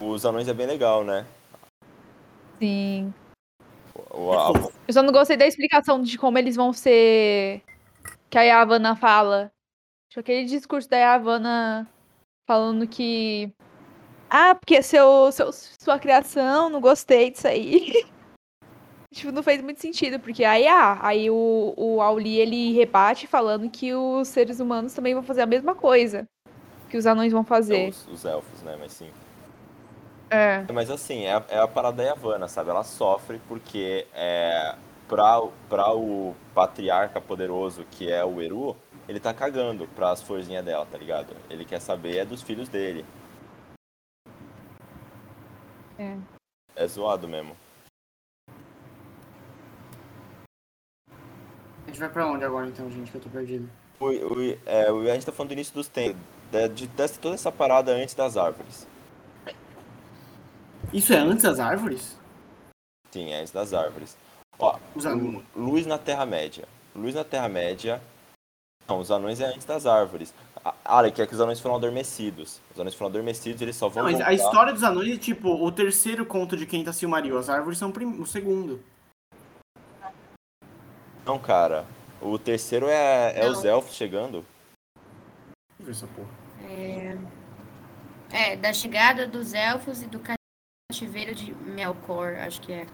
Os 0.00 0.24
anões 0.24 0.48
é 0.48 0.54
bem 0.54 0.66
legal, 0.66 1.04
né? 1.04 1.26
Sim. 2.58 3.12
A- 4.16 4.70
Eu 4.88 4.92
só 4.94 5.02
não 5.02 5.12
gostei 5.12 5.36
da 5.36 5.46
explicação 5.46 6.00
de 6.02 6.16
como 6.18 6.38
eles 6.38 6.56
vão 6.56 6.72
ser. 6.72 7.62
Que 8.30 8.38
a 8.38 8.42
Yavanna 8.42 8.96
fala. 8.96 9.52
Tipo, 10.08 10.20
aquele 10.20 10.44
discurso 10.46 10.88
da 10.88 10.96
Yavanna 10.96 11.88
falando 12.48 12.86
que. 12.86 13.52
Ah, 14.28 14.54
porque 14.54 14.82
seu, 14.82 15.30
seu, 15.30 15.50
sua 15.52 15.98
criação, 15.98 16.68
não 16.68 16.80
gostei 16.80 17.30
disso 17.30 17.46
aí. 17.46 17.92
tipo, 19.14 19.30
não 19.32 19.42
fez 19.42 19.62
muito 19.62 19.80
sentido, 19.80 20.18
porque 20.18 20.44
aí, 20.44 20.66
ah, 20.66 20.98
aí 21.00 21.30
o, 21.30 21.72
o 21.76 22.00
Auli 22.02 22.38
ele 22.38 22.72
rebate 22.72 23.26
falando 23.26 23.70
que 23.70 23.94
os 23.94 24.28
seres 24.28 24.58
humanos 24.60 24.94
também 24.94 25.14
vão 25.14 25.22
fazer 25.22 25.42
a 25.42 25.46
mesma 25.46 25.74
coisa 25.74 26.26
que 26.90 26.96
os 26.96 27.06
anões 27.06 27.32
vão 27.32 27.44
fazer. 27.44 27.88
os, 27.88 28.06
os 28.08 28.24
elfos, 28.24 28.62
né? 28.62 28.76
Mas 28.78 28.92
sim. 28.92 29.10
É. 30.30 30.64
Mas 30.72 30.90
assim, 30.90 31.24
é, 31.24 31.34
a- 31.34 31.44
é 31.48 31.58
a 31.58 31.68
parada 31.68 31.98
da 31.98 32.02
Yavanna, 32.02 32.48
sabe? 32.48 32.70
Ela 32.70 32.82
sofre 32.82 33.40
porque 33.46 34.06
é, 34.12 34.74
pra, 35.08 35.40
pra 35.68 35.94
o 35.94 36.34
patriarca 36.54 37.20
poderoso 37.20 37.84
que 37.90 38.10
é 38.10 38.24
o 38.24 38.40
Eru, 38.42 38.76
ele 39.08 39.20
tá 39.20 39.32
cagando 39.32 39.86
pras 39.88 40.20
florzinhas 40.22 40.64
dela, 40.64 40.84
tá 40.84 40.98
ligado? 40.98 41.32
Ele 41.48 41.64
quer 41.64 41.80
saber 41.80 42.16
é 42.18 42.24
dos 42.24 42.42
filhos 42.42 42.68
dele. 42.68 43.04
É. 45.98 46.16
É 46.74 46.86
zoado 46.88 47.28
mesmo. 47.28 47.56
A 51.08 51.86
gente 51.88 52.00
vai 52.00 52.08
pra 52.08 52.26
onde 52.26 52.44
agora 52.44 52.66
então, 52.66 52.90
gente? 52.90 53.10
Que 53.12 53.16
eu 53.16 53.20
tô 53.22 53.28
perdido. 53.30 53.70
O, 54.00 54.06
o- 54.08 54.58
é, 54.66 54.88
a 54.88 55.14
gente 55.14 55.24
tá 55.24 55.32
falando 55.32 55.50
do 55.50 55.52
início 55.54 55.72
dos 55.72 55.86
tempos. 55.88 56.20
De, 56.50 56.68
de, 56.70 56.86
dessa- 56.88 57.20
toda 57.20 57.34
essa 57.36 57.50
parada 57.52 57.92
antes 57.92 58.14
das 58.14 58.36
árvores. 58.36 58.86
Isso 60.92 61.12
é 61.12 61.16
antes 61.18 61.42
das 61.42 61.58
árvores? 61.60 62.16
Sim, 63.10 63.30
é 63.32 63.40
antes 63.40 63.52
das 63.52 63.72
árvores. 63.74 64.16
Ó, 64.58 64.78
Os 64.94 65.04
Lu- 65.04 65.10
anões. 65.10 65.44
Luz 65.54 65.86
na 65.86 65.98
Terra-média. 65.98 66.66
Luz 66.94 67.14
na 67.14 67.24
Terra-média. 67.24 68.00
Não, 68.88 69.00
os 69.00 69.10
anões 69.10 69.40
é 69.40 69.46
antes 69.46 69.64
das 69.66 69.84
árvores. 69.84 70.32
Alec, 70.84 71.20
é 71.20 71.26
que 71.26 71.34
os 71.34 71.40
anões 71.40 71.60
foram 71.60 71.76
adormecidos. 71.76 72.60
Os 72.72 72.80
anões 72.80 72.94
foram 72.94 73.10
adormecidos, 73.10 73.60
eles 73.62 73.76
só 73.76 73.88
vão 73.88 74.02
Não, 74.04 74.10
mas 74.10 74.18
voltar. 74.18 74.30
a 74.30 74.34
história 74.34 74.72
dos 74.72 74.82
anões 74.82 75.14
é 75.14 75.18
tipo 75.18 75.48
o 75.50 75.70
terceiro 75.72 76.24
conto 76.24 76.56
de 76.56 76.66
quem 76.66 76.82
tá 76.84 76.92
Silmaril. 76.92 77.36
As 77.38 77.48
árvores 77.48 77.78
são 77.78 77.90
o 77.90 77.92
prim- 77.92 78.20
o 78.20 78.26
segundo. 78.26 78.82
Não, 81.24 81.38
cara. 81.38 81.84
O 82.20 82.38
terceiro 82.38 82.86
é, 82.88 83.32
é 83.38 83.44
Não. 83.44 83.52
os 83.52 83.64
elfos 83.64 83.94
chegando. 83.94 84.44
Deixa 85.78 85.80
eu 85.80 85.86
ver 85.86 85.90
essa 85.92 86.06
porra. 86.08 87.26
É, 88.32 88.56
da 88.56 88.72
chegada 88.72 89.26
dos 89.26 89.52
elfos 89.54 90.02
e 90.02 90.06
do 90.06 90.18
cativeiro 90.96 91.34
de 91.34 91.54
Melkor, 91.54 92.36
acho 92.38 92.60
que 92.62 92.72
é. 92.72 92.86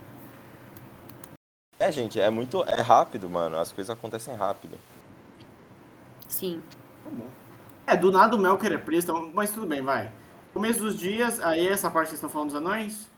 É, 1.78 1.90
gente, 1.92 2.20
é 2.20 2.28
muito. 2.30 2.62
É 2.64 2.80
rápido, 2.80 3.28
mano. 3.30 3.56
As 3.58 3.72
coisas 3.72 3.90
acontecem 3.90 4.34
rápido. 4.34 4.76
Sim. 6.28 6.62
Tá 7.04 7.10
bom. 7.10 7.26
É, 7.86 7.96
do 7.96 8.10
nada 8.12 8.36
o 8.36 8.38
Melker 8.38 8.72
é 8.72 8.78
preso, 8.78 9.06
então- 9.10 9.30
mas 9.34 9.50
tudo 9.50 9.66
bem, 9.66 9.82
vai. 9.82 10.10
Começo 10.52 10.80
dos 10.80 10.96
dias, 10.98 11.40
aí 11.40 11.66
essa 11.66 11.90
parte 11.90 12.06
que 12.06 12.10
vocês 12.10 12.18
estão 12.18 12.30
falando 12.30 12.48
dos 12.48 12.56
anões? 12.56 13.08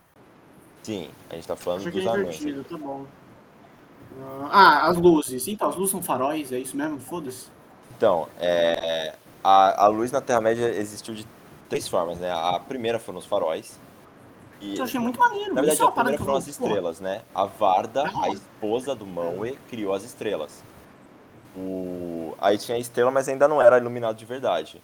Sim, 0.83 1.11
a 1.31 1.35
gente 1.35 1.47
tá 1.47 1.57
falando 1.57 1.83
que 1.85 1.91
dos 1.91 2.05
é 2.05 2.09
anões. 2.09 2.41
invertido, 2.41 2.65
tá 2.65 2.77
bom. 2.77 3.07
Ah, 4.51 4.87
as 4.89 4.97
luzes. 4.97 5.49
Então, 5.49 5.69
as 5.69 5.77
luzes 5.77 5.91
são 5.91 6.03
faróis, 6.03 6.53
é 6.53 6.59
isso 6.59 6.77
mesmo? 6.77 6.99
Foda-se. 7.01 7.49
Então, 7.97 8.29
é, 8.39 9.15
a, 9.43 9.85
a 9.85 9.87
luz 9.89 10.13
na 10.13 10.21
Terra-média 10.21 10.69
existiu 10.69 11.15
de 11.15 11.27
três 11.69 11.89
formas, 11.89 12.19
né? 12.19 12.31
A 12.33 12.59
primeira 12.61 12.99
foram 12.99 13.19
os 13.19 13.27
faróis. 13.27 13.79
E, 14.65 14.79
Eu 14.79 14.85
achei 14.85 14.99
muito 14.99 15.19
maneiro. 15.19 15.53
na 15.55 15.61
isso 15.61 15.71
verdade, 15.71 15.83
é 15.83 15.85
a 15.85 15.93
primeira 15.93 16.19
foram 16.19 16.37
as 16.37 16.47
estrelas, 16.47 17.01
né? 17.01 17.23
A 17.35 17.45
Varda, 17.45 18.11
a 18.23 18.31
esposa 18.31 18.95
do 18.95 19.07
Manwë, 19.07 19.59
criou 19.69 19.93
as 19.93 20.03
estrelas. 20.03 20.65
O... 21.55 22.35
Aí 22.39 22.57
tinha 22.57 22.77
a 22.77 22.81
estrela, 22.81 23.11
mas 23.11 23.29
ainda 23.29 23.47
não 23.47 23.61
era 23.61 23.77
iluminado 23.79 24.17
de 24.17 24.25
verdade. 24.25 24.83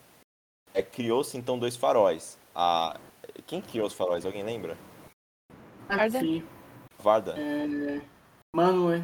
É, 0.74 0.82
Criou-se 0.82 1.36
então 1.36 1.58
dois 1.58 1.76
faróis. 1.76 2.38
A... 2.54 2.96
Quem 3.46 3.62
criou 3.62 3.86
os 3.86 3.94
faróis? 3.94 4.26
Alguém 4.26 4.42
lembra? 4.44 4.76
Aqui. 5.88 6.44
Varda? 7.02 7.34
É... 7.38 8.00
Manwë. 8.54 9.02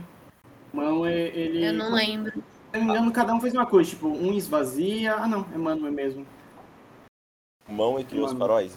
Manwë, 0.74 1.10
ele... 1.34 1.64
Eu 1.66 1.72
não 1.72 1.92
lembro. 1.92 2.32
Se 2.32 2.78
não 2.78 2.84
me 2.84 2.90
engano, 2.90 3.12
cada 3.12 3.34
um 3.34 3.40
fez 3.40 3.54
uma 3.54 3.66
coisa. 3.66 3.90
Tipo, 3.90 4.08
um 4.08 4.32
esvazia... 4.34 5.14
Ah, 5.14 5.26
não. 5.26 5.40
É 5.54 5.56
Manwë 5.56 5.90
mesmo. 5.90 6.26
Manwë 7.68 8.04
criou 8.04 8.26
os 8.26 8.32
faróis. 8.34 8.76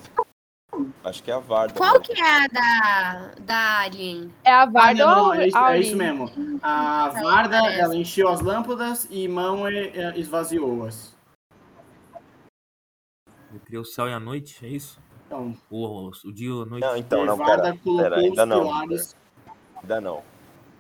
Acho 1.03 1.23
que 1.23 1.31
é 1.31 1.33
a 1.33 1.39
Varda. 1.39 1.73
Qual 1.73 1.99
que 1.99 2.13
é 2.13 2.45
a 2.45 2.47
da, 2.47 3.31
da 3.39 3.79
Alien? 3.81 4.33
É 4.43 4.51
a 4.51 4.61
Ah, 4.61 4.65
Varda 4.65 5.05
não, 5.05 5.15
não, 5.15 5.25
ou 5.27 5.33
é, 5.33 5.47
isso, 5.47 5.57
a 5.57 5.75
é 5.75 5.79
isso 5.79 5.95
mesmo. 5.95 6.31
A 6.61 7.09
Varda, 7.09 7.57
ela 7.71 7.95
encheu 7.95 8.27
as 8.29 8.41
lâmpadas 8.41 9.07
e 9.09 9.27
mão 9.27 9.67
é, 9.67 9.87
é, 9.87 10.19
esvaziou-as. 10.19 11.15
Ele 13.51 13.59
criou 13.65 13.83
o 13.83 13.85
céu 13.85 14.07
e 14.07 14.13
a 14.13 14.19
noite, 14.19 14.65
é 14.65 14.69
isso? 14.69 14.99
Então, 15.25 15.55
O, 15.69 16.09
o 16.09 16.33
dia 16.33 16.49
e 16.49 16.61
a 16.61 16.65
noite. 16.65 16.85
Não, 16.85 16.97
então, 16.97 17.25
não, 17.25 17.37
pera, 17.37 17.75
pera, 17.75 18.17
ainda 18.17 18.45
não. 18.45 18.61
pilares. 18.63 19.15
Ainda 19.81 20.01
não. 20.01 20.23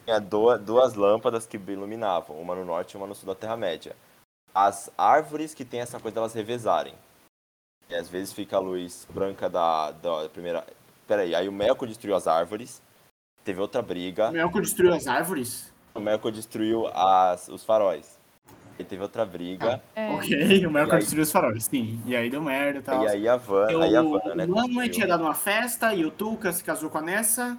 Tinha 0.05 0.19
duas, 0.19 0.59
duas 0.61 0.93
lâmpadas 0.95 1.45
que 1.45 1.57
iluminavam, 1.57 2.39
uma 2.39 2.55
no 2.55 2.65
norte 2.65 2.93
e 2.93 2.97
uma 2.97 3.05
no 3.07 3.13
sul 3.15 3.27
da 3.27 3.35
Terra-média. 3.35 3.95
As 4.53 4.91
árvores 4.97 5.53
que 5.53 5.63
tem 5.63 5.79
essa 5.81 5.99
coisa 5.99 6.15
delas 6.15 6.33
revezarem. 6.33 6.95
E 7.89 7.95
às 7.95 8.07
vezes 8.07 8.31
fica 8.33 8.55
a 8.57 8.59
luz 8.59 9.07
branca 9.11 9.49
da, 9.49 9.91
da 9.91 10.29
primeira. 10.29 10.65
Peraí, 11.07 11.33
aí 11.33 11.47
o 11.49 11.51
Melkor 11.51 11.87
destruiu 11.87 12.15
as 12.15 12.27
árvores. 12.27 12.81
Teve 13.43 13.59
outra 13.59 13.81
briga. 13.81 14.29
O 14.29 14.31
Melkor 14.33 14.61
destruiu 14.61 14.93
as 14.93 15.07
árvores? 15.07 15.73
O 15.95 15.99
Melkor 15.99 16.31
destruiu 16.31 16.85
as, 16.87 17.47
os 17.47 17.63
faróis. 17.63 18.19
E 18.77 18.83
teve 18.83 19.01
outra 19.01 19.25
briga. 19.25 19.81
É. 19.95 20.09
Ok, 20.11 20.65
o 20.65 20.71
Melkor 20.71 20.93
E 20.93 20.95
aí- 20.97 20.99
destruiu 21.01 21.23
os 21.23 21.31
faróis, 21.31 21.65
sim. 21.65 21.99
E 22.05 22.15
aí 22.15 22.29
deu 22.29 22.41
merda 22.43 22.79
e 22.79 22.81
tal. 22.81 23.03
E 23.03 23.07
aí 23.07 23.27
a 23.27 23.35
Van, 23.37 23.69
Eu- 23.71 23.81
aí 23.81 23.95
a 23.95 24.01
Vanna, 24.01 24.35
né? 24.35 24.45
o 24.45 24.53
construiu. 24.53 24.91
tinha 24.91 25.07
dado 25.07 25.23
uma 25.23 25.33
festa 25.33 25.93
e 25.93 26.05
o 26.05 26.11
Tuca 26.11 26.51
se 26.53 26.63
casou 26.63 26.89
com 26.89 26.99
a 26.99 27.01
Nessa. 27.01 27.57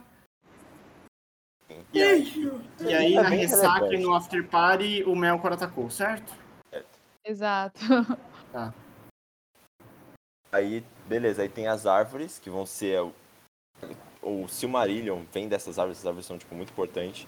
E 1.93 2.03
aí, 2.03 2.51
e 2.81 2.95
aí 2.95 3.14
É 3.16 3.22
na 3.22 3.28
ressaca 3.28 3.93
e 3.95 3.99
no 3.99 4.14
after 4.14 4.47
party, 4.49 5.03
o 5.07 5.14
Melkor 5.16 5.53
atacou, 5.53 5.91
certo? 5.91 6.33
Exato. 7.24 7.81
Tá. 8.53 8.72
Aí, 10.53 10.84
beleza, 11.07 11.42
aí 11.42 11.48
tem 11.48 11.68
as 11.68 11.86
árvores, 11.86 12.38
que 12.38 12.51
vão 12.51 12.66
ser. 12.66 13.01
O, 14.22 14.48
Silmarillion 14.48 15.22
vem 15.32 15.48
dessas 15.48 15.78
árvores, 15.78 15.98
essas 15.98 16.07
árvores 16.07 16.26
são, 16.26 16.38
tipo, 16.38 16.55
muito 16.55 16.72
importantes. 16.72 17.26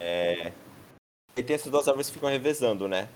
É. 0.00 0.52
E 1.36 1.42
tem 1.42 1.54
essas 1.54 1.70
duas 1.70 1.86
árvores 1.86 2.08
que 2.08 2.14
ficam 2.14 2.28
revezando, 2.28 2.88
né? 2.88 3.08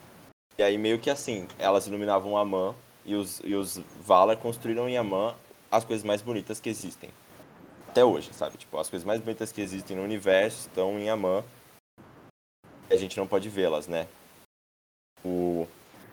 E 0.57 0.63
aí, 0.63 0.79
meio 0.79 0.99
que 0.99 1.11
assim, 1.11 1.47
elas 1.59 1.87
iluminavam 1.87 2.37
Amã 2.37 2.75
e 3.05 3.15
os, 3.15 3.41
e 3.45 3.55
os 3.55 3.79
Valar 4.01 4.37
construíram 4.37 4.89
em 4.89 4.97
Amã 4.97 5.35
as 5.71 5.85
coisas 5.85 6.05
mais 6.05 6.23
bonitas 6.23 6.61
que 6.61 6.71
existem. 6.71 7.11
Até 7.89 8.05
hoje, 8.05 8.33
sabe? 8.33 8.57
Tipo, 8.57 8.79
as 8.79 8.89
coisas 8.89 9.07
mais 9.07 9.21
bonitas 9.21 9.53
que 9.53 9.61
existem 9.61 9.97
no 9.97 10.03
universo 10.03 10.69
estão 10.69 10.99
em 10.99 11.11
Amã. 11.11 11.45
E 12.89 12.95
a 12.95 12.97
gente 12.97 13.17
não 13.17 13.27
pode 13.27 13.49
vê-las, 13.49 13.87
né? 13.87 14.07
O... 15.25 15.67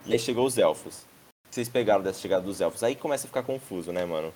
E 0.04 0.12
aí 0.12 0.18
chegou 0.18 0.44
os 0.44 0.58
elfos. 0.58 1.06
Vocês 1.54 1.68
pegaram 1.68 2.02
dessa 2.02 2.18
chegada 2.18 2.42
dos 2.42 2.60
elfos? 2.60 2.82
Aí 2.82 2.96
começa 2.96 3.26
a 3.26 3.28
ficar 3.28 3.44
confuso, 3.44 3.92
né, 3.92 4.04
mano? 4.04 4.34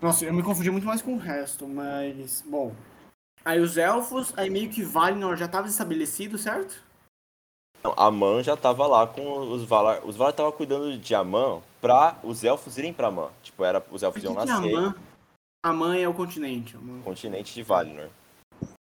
Nossa, 0.00 0.24
eu 0.24 0.32
me 0.32 0.42
confundi 0.42 0.70
muito 0.70 0.86
mais 0.86 1.02
com 1.02 1.12
o 1.12 1.18
resto, 1.18 1.68
mas. 1.68 2.42
Bom. 2.48 2.72
Aí 3.44 3.60
os 3.60 3.76
elfos, 3.76 4.32
aí 4.34 4.48
meio 4.48 4.70
que 4.70 4.82
Valinor 4.82 5.36
já 5.36 5.44
estava 5.44 5.68
estabelecido, 5.68 6.38
certo? 6.38 6.82
Não, 7.84 7.92
Amã 7.94 8.42
já 8.42 8.56
tava 8.56 8.86
lá 8.86 9.06
com 9.06 9.52
os 9.52 9.64
Valar. 9.64 10.02
Os 10.02 10.16
Valar 10.16 10.30
estavam 10.30 10.50
cuidando 10.50 10.96
de 10.96 11.14
Amã 11.14 11.60
pra 11.78 12.18
os 12.22 12.42
elfos 12.42 12.78
irem 12.78 12.94
pra 12.94 13.08
Amã. 13.08 13.28
Tipo, 13.42 13.62
era, 13.62 13.84
os 13.90 14.02
elfos 14.02 14.22
iam 14.24 14.32
é 14.32 14.46
nascer 14.46 14.74
Amã? 14.74 14.94
Amã 15.62 15.94
é 15.94 16.08
o 16.08 16.14
continente. 16.14 16.74
Amã. 16.74 16.94
no 16.94 17.02
continente 17.02 17.52
de 17.52 17.62
Valinor. 17.62 18.08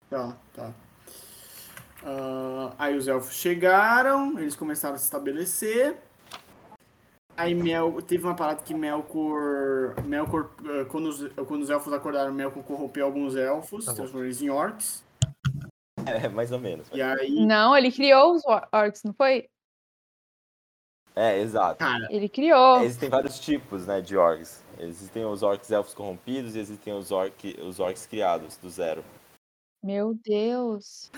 Tá, 0.08 0.32
tá. 0.54 0.72
Ah, 2.04 2.72
aí 2.78 2.96
os 2.96 3.08
elfos 3.08 3.34
chegaram, 3.34 4.38
eles 4.38 4.54
começaram 4.54 4.94
a 4.94 4.98
se 4.98 5.06
estabelecer. 5.06 6.05
Aí 7.36 7.54
Mel, 7.54 8.00
teve 8.02 8.24
uma 8.24 8.34
parada 8.34 8.62
que 8.62 8.72
Melkor. 8.74 9.94
Melkor, 10.04 10.50
ah, 10.64 10.84
quando 10.86 11.06
os, 11.08 11.28
quando 11.46 11.62
os 11.62 11.70
elfos 11.70 11.92
acordaram, 11.92 12.32
Melkor 12.32 12.62
corrompeu 12.64 13.04
alguns 13.04 13.36
elfos, 13.36 13.84
Tá 13.84 13.94
transformou 13.94 14.24
eles 14.24 14.40
em 14.40 14.48
orcs. 14.48 15.04
É, 16.06 16.28
mais 16.28 16.52
ou 16.52 16.58
menos. 16.58 16.88
E 16.92 17.02
aí, 17.02 17.44
Não, 17.44 17.76
ele 17.76 17.90
criou 17.90 18.34
os 18.34 18.44
or- 18.46 18.66
orcs, 18.72 19.02
não 19.02 19.12
foi? 19.12 19.48
É, 21.14 21.38
exato. 21.40 21.78
cara, 21.78 22.06
Ele 22.10 22.28
criou. 22.28 22.80
Existem 22.82 23.08
vários 23.08 23.40
tipos, 23.40 23.86
né, 23.86 24.00
de 24.02 24.16
orcs. 24.16 24.62
Existem 24.78 25.24
os 25.24 25.42
orcs 25.42 25.70
elfos 25.70 25.94
corrompidos 25.94 26.54
e 26.54 26.58
existem 26.58 26.92
os, 26.92 27.10
orc, 27.10 27.56
os 27.62 27.80
orcs 27.80 28.06
criados, 28.06 28.56
do 28.58 28.68
zero. 28.68 29.02
Meu 29.82 30.14
Deus. 30.14 31.10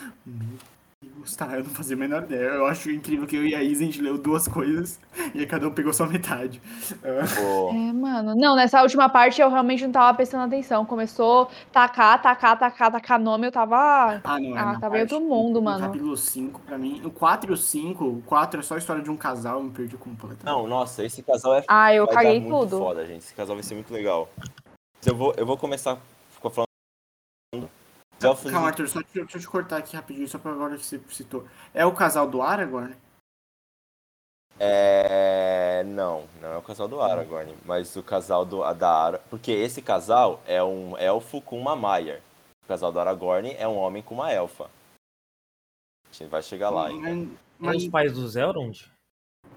Tá, 1.37 1.47
eu 1.57 1.63
não 1.63 1.71
fazia 1.71 1.95
a 1.95 1.99
menor 1.99 2.25
ideia. 2.25 2.49
Eu 2.49 2.67
acho 2.67 2.91
incrível 2.91 3.25
que 3.27 3.37
eu 3.37 3.47
e 3.47 3.55
a 3.55 3.63
Isa 3.63 3.83
a 3.83 3.87
gente 3.87 4.01
leu 4.01 4.19
duas 4.19 4.49
coisas 4.49 4.99
e 5.35 5.39
aí 5.41 5.47
cada 5.47 5.69
um 5.69 5.71
pegou 5.71 5.93
só 5.93 6.05
metade. 6.07 6.61
Pô, 7.37 7.71
É, 7.71 7.93
mano. 7.93 8.35
Não, 8.35 8.57
nessa 8.57 8.83
última 8.83 9.09
parte 9.09 9.41
eu 9.41 9.49
realmente 9.49 9.85
não 9.85 9.93
tava 9.93 10.17
prestando 10.17 10.45
atenção. 10.45 10.85
Começou 10.85 11.49
tacar, 11.71 12.21
tacar, 12.21 12.59
tacar, 12.59 12.91
tacar 12.91 13.21
nome, 13.21 13.47
eu 13.47 13.53
tava. 13.53 14.21
Ah, 14.25 14.41
não, 14.41 14.57
é. 14.57 14.61
Ah, 14.61 14.81
tava 14.81 14.99
em 14.99 15.03
outro 15.03 15.19
parte- 15.19 15.29
mundo, 15.31 15.55
no 15.57 15.63
mano. 15.63 15.87
capítulo 15.87 16.17
5, 16.17 16.61
pra 16.63 16.77
mim. 16.79 17.01
O 17.05 17.11
4 17.11 17.53
e 17.53 17.55
o 17.55 17.57
5, 17.57 18.05
o 18.05 18.23
4 18.23 18.59
é 18.59 18.63
só 18.63 18.75
a 18.75 18.79
história 18.79 19.03
de 19.03 19.11
um 19.11 19.17
casal, 19.17 19.59
eu 19.59 19.65
me 19.65 19.71
perdi 19.71 19.97
completamente. 19.97 20.45
não, 20.47 20.67
nossa, 20.67 21.05
esse 21.05 21.23
casal 21.23 21.55
é 21.55 21.65
Ah, 21.69 21.95
eu 21.95 22.07
vai 22.07 22.15
caguei 22.17 22.41
dar 22.41 22.47
muito 22.49 22.71
tudo. 22.71 22.79
foda, 22.79 23.07
gente. 23.07 23.19
Esse 23.19 23.35
casal 23.35 23.55
vai 23.55 23.63
ser 23.63 23.75
muito 23.75 23.93
legal. 23.93 24.29
Eu 25.07 25.15
vou, 25.15 25.33
eu 25.37 25.47
vou 25.47 25.57
começar 25.57 25.97
elfos 28.25 28.51
Calma, 28.51 28.69
Arthur, 28.69 28.89
só 28.89 29.01
deixa, 29.01 29.21
deixa 29.21 29.37
eu 29.37 29.41
te 29.41 29.49
cortar 29.49 29.77
aqui 29.79 29.95
rapidinho, 29.97 30.29
só 30.29 30.39
pra 30.39 30.51
agora 30.53 30.77
que 30.77 30.85
você 30.85 31.01
citou. 31.11 31.47
É 31.73 31.85
o 31.87 31.95
casal 31.95 32.29
do 32.29 32.43
Aragorn? 32.43 32.97
É. 34.59 35.85
Não, 35.85 36.27
não 36.41 36.49
é 36.55 36.57
o 36.57 36.63
casal 36.63 36.89
do 36.89 37.01
Aragorn, 37.01 37.57
mas 37.65 37.95
o 37.97 38.03
casal 38.03 38.45
do, 38.45 38.61
da 38.75 38.91
Ara. 38.91 39.19
Porque 39.31 39.53
esse 39.53 39.81
casal 39.81 40.41
é 40.47 40.63
um 40.63 40.97
elfo 40.99 41.41
com 41.41 41.59
uma 41.59 41.77
Maiar. 41.77 42.21
O 42.65 42.69
casal 42.69 42.91
do 42.93 42.99
Aragorn 42.99 43.53
é 43.53 43.67
um 43.69 43.77
homem 43.77 44.03
com 44.03 44.15
uma 44.15 44.33
elfa. 44.33 44.65
A 44.65 46.13
gente 46.13 46.29
vai 46.29 46.43
chegar 46.43 46.71
lá 46.71 46.89
ainda. 46.89 47.09
Mas- 47.11 47.29
São 47.29 47.37
mas- 47.59 47.83
os 47.85 47.89
pais 47.89 48.13
dos 48.13 48.37
Elrond? 48.37 48.91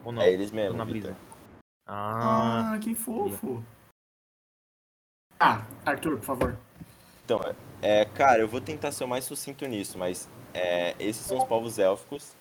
Ou 0.04 0.12
não? 0.12 0.22
É 0.22 0.32
eles 0.32 0.52
mesmo, 0.52 0.78
na 0.78 0.86
brisa. 0.86 1.16
Ah, 1.88 2.74
Ah, 2.74 2.80
que 2.80 2.94
fofo. 2.96 3.64
Ah, 5.40 5.66
Arthur, 5.86 6.18
por 6.18 6.24
favor. 6.26 6.58
Então, 7.26 7.40
é, 7.40 7.56
cara, 8.06 8.40
eu 8.42 8.48
vou 8.48 8.62
tentar 8.62 8.92
ser 8.92 9.04
o 9.04 9.08
mais 9.08 9.26
sucinto 9.26 9.66
nisso, 9.66 9.98
mas 9.98 10.30
é, 10.54 10.96
esses 11.00 11.26
são 11.26 11.38
os 11.38 11.44
povos 11.46 11.80
élficos. 11.80 12.34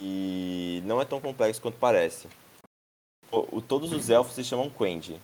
E 0.00 0.82
não 0.84 1.00
é 1.00 1.04
tão 1.04 1.20
complexo 1.20 1.60
quanto 1.62 1.78
parece. 1.78 2.28
O, 3.30 3.58
o- 3.58 3.62
todos 3.62 3.92
os 3.92 4.10
elfos 4.10 4.34
se 4.34 4.42
chamam 4.44 4.68
Quendi. 4.68 5.20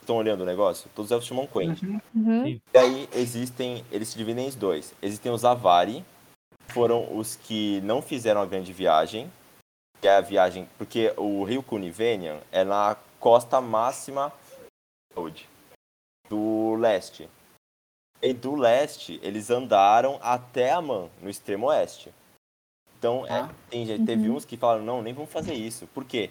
Estão 0.00 0.16
olhando 0.16 0.40
o 0.42 0.46
negócio? 0.46 0.88
Todos 0.94 1.10
os 1.10 1.12
elfos 1.12 1.24
se 1.26 1.28
chamam 1.28 1.46
Quendi. 1.46 2.00
Uhum. 2.14 2.46
E 2.46 2.60
aí 2.74 3.08
existem, 3.12 3.84
eles 3.90 4.08
se 4.08 4.16
dividem 4.16 4.48
em 4.48 4.50
dois. 4.50 4.94
Existem 5.02 5.30
os 5.30 5.44
Avari, 5.44 6.04
foram 6.68 7.16
os 7.16 7.36
que 7.36 7.80
não 7.82 8.00
fizeram 8.00 8.40
a 8.40 8.46
grande 8.46 8.72
viagem, 8.72 9.30
que 10.00 10.08
é 10.08 10.16
a 10.16 10.20
viagem, 10.22 10.66
porque 10.78 11.12
o 11.18 11.44
rio 11.44 11.62
Kunivenian 11.62 12.40
é 12.50 12.64
na 12.64 12.96
costa 13.18 13.60
máxima 13.60 14.32
do 16.28 16.74
leste. 16.76 17.28
E 18.22 18.32
do 18.32 18.54
leste, 18.54 19.18
eles 19.22 19.50
andaram 19.50 20.18
até 20.22 20.72
Amman, 20.72 21.08
no 21.22 21.30
extremo 21.30 21.66
oeste. 21.68 22.12
Então, 22.98 23.24
é, 23.24 23.28
Tá. 23.28 23.50
tem, 23.70 23.86
gente- 23.86 24.04
teve 24.04 24.28
uns 24.28 24.44
que 24.44 24.56
falaram, 24.58 24.84
não, 24.84 25.00
nem 25.02 25.14
vamos 25.14 25.30
fazer 25.30 25.54
isso. 25.54 25.86
Por 25.94 26.04
quê? 26.04 26.30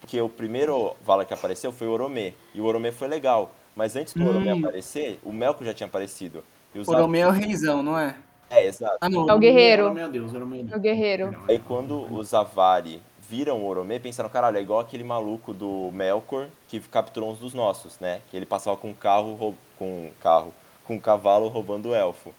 Porque 0.00 0.20
o 0.20 0.28
primeiro 0.28 0.94
Vala 1.04 1.24
que 1.24 1.34
apareceu 1.34 1.72
foi 1.72 1.88
o 1.88 1.90
Oromê. 1.92 2.34
E 2.54 2.60
o 2.60 2.64
Oromê 2.64 2.92
foi 2.92 3.08
legal. 3.08 3.50
Mas 3.74 3.96
antes 3.96 4.14
do 4.14 4.24
Oromê 4.24 4.52
Hum. 4.52 4.58
aparecer, 4.60 5.18
o 5.24 5.32
Melkor 5.32 5.64
já 5.66 5.74
tinha 5.74 5.88
aparecido. 5.88 6.44
E 6.72 6.78
os 6.78 6.86
O 6.86 6.92
Romeu 6.92 7.26
é 7.26 7.30
o 7.30 7.32
reizão, 7.32 7.82
não 7.82 7.98
é? 7.98 8.14
É, 8.48 8.66
exato. 8.66 8.98
Ah, 9.00 9.08
não. 9.08 9.28
É 9.28 9.34
o 9.34 9.38
guerreiro. 9.38 9.92
Meu 9.92 10.08
Deus, 10.08 10.32
era 10.32 10.44
o 10.44 10.46
meu 10.46 10.64
É 10.70 10.76
o 10.76 10.80
guerreiro. 10.80 11.36
Aí 11.48 11.58
quando 11.58 12.02
os 12.14 12.32
Avari 12.32 13.02
viram 13.28 13.60
o 13.62 13.66
Oromê, 13.66 13.98
pensaram, 13.98 14.28
caralho, 14.28 14.58
é 14.58 14.60
igual 14.62 14.78
aquele 14.78 15.02
maluco 15.02 15.52
do 15.52 15.90
Melkor 15.92 16.48
que 16.68 16.78
capturou 16.78 17.32
uns 17.32 17.38
dos 17.40 17.54
nossos, 17.54 17.98
né? 17.98 18.20
Que 18.30 18.36
ele 18.36 18.46
passava 18.46 18.76
com 18.76 18.90
um 18.90 18.94
carro, 18.94 19.56
com 19.76 19.84
um 20.06 20.10
carro, 20.20 20.54
com 20.84 20.94
um 20.94 21.00
cavalo 21.00 21.48
roubando 21.48 21.90
o 21.90 21.94
elfo. 21.94 22.34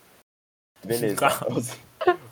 Beleza. 0.84 1.16
Os, 1.50 1.72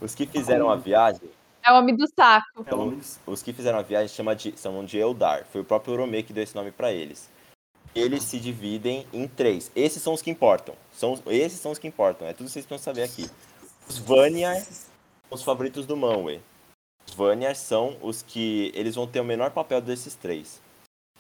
os 0.01 0.16
que 0.16 0.28
fizeram 0.28 0.70
a 0.70 0.76
viagem, 0.76 1.30
É 1.66 1.72
o 1.72 1.78
homem 1.78 1.95
do 1.95 2.05
saco. 2.07 2.64
Pelo 2.64 2.86
menos. 2.88 3.20
os 3.26 3.41
que 3.41 3.51
fizeram 3.53 3.80
a 3.80 3.82
viagem 3.82 4.09
chama 4.09 4.36
de, 4.36 4.53
chamam 4.57 4.86
de 4.86 4.97
Eldar. 4.97 5.45
Foi 5.51 5.61
o 5.61 5.66
próprio 5.66 5.93
Oromê 5.93 6.22
que 6.22 6.34
deu 6.34 6.43
esse 6.43 6.55
nome 6.55 6.72
pra 6.72 6.91
eles. 6.91 7.30
Eles 7.95 8.24
se 8.24 8.39
dividem 8.39 9.07
em 9.14 9.28
três. 9.28 9.72
Esses 9.76 10.01
são 10.03 10.14
os 10.14 10.22
que 10.22 10.30
importam. 10.30 10.76
São, 10.91 11.14
os- 11.14 11.22
esses 11.28 11.59
são 11.59 11.72
os 11.72 11.80
que 11.80 11.88
importam. 11.88 12.28
É 12.28 12.34
tudo 12.34 12.45
que 12.47 12.51
vocês 12.51 12.66
precisam 12.66 12.93
saber 12.93 13.03
aqui. 13.03 13.30
Os 13.88 13.97
Vanyar 13.97 14.57
são 14.61 14.91
os 15.32 15.43
favoritos 15.43 15.86
do 15.86 15.95
Manwë. 15.97 16.39
Os 17.07 17.14
Vanyar 17.14 17.55
são 17.55 17.97
os 18.01 18.22
que 18.22 18.72
eles 18.76 18.95
vão 18.95 19.07
ter 19.07 19.20
o 19.20 19.26
menor 19.26 19.51
papel 19.51 19.80
desses 19.82 20.16
três. 20.16 20.61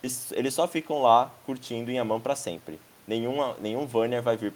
Eles, 0.03 0.31
eles 0.33 0.53
só 0.53 0.67
ficam 0.67 1.01
lá 1.01 1.31
curtindo 1.45 1.89
em 1.89 1.97
Amã 1.99 2.19
pra 2.19 2.35
sempre. 2.35 2.79
Nenhuma, 3.07 3.55
nenhum 3.59 3.85
Vanyar 3.87 4.21
vai 4.21 4.35
vir. 4.37 4.53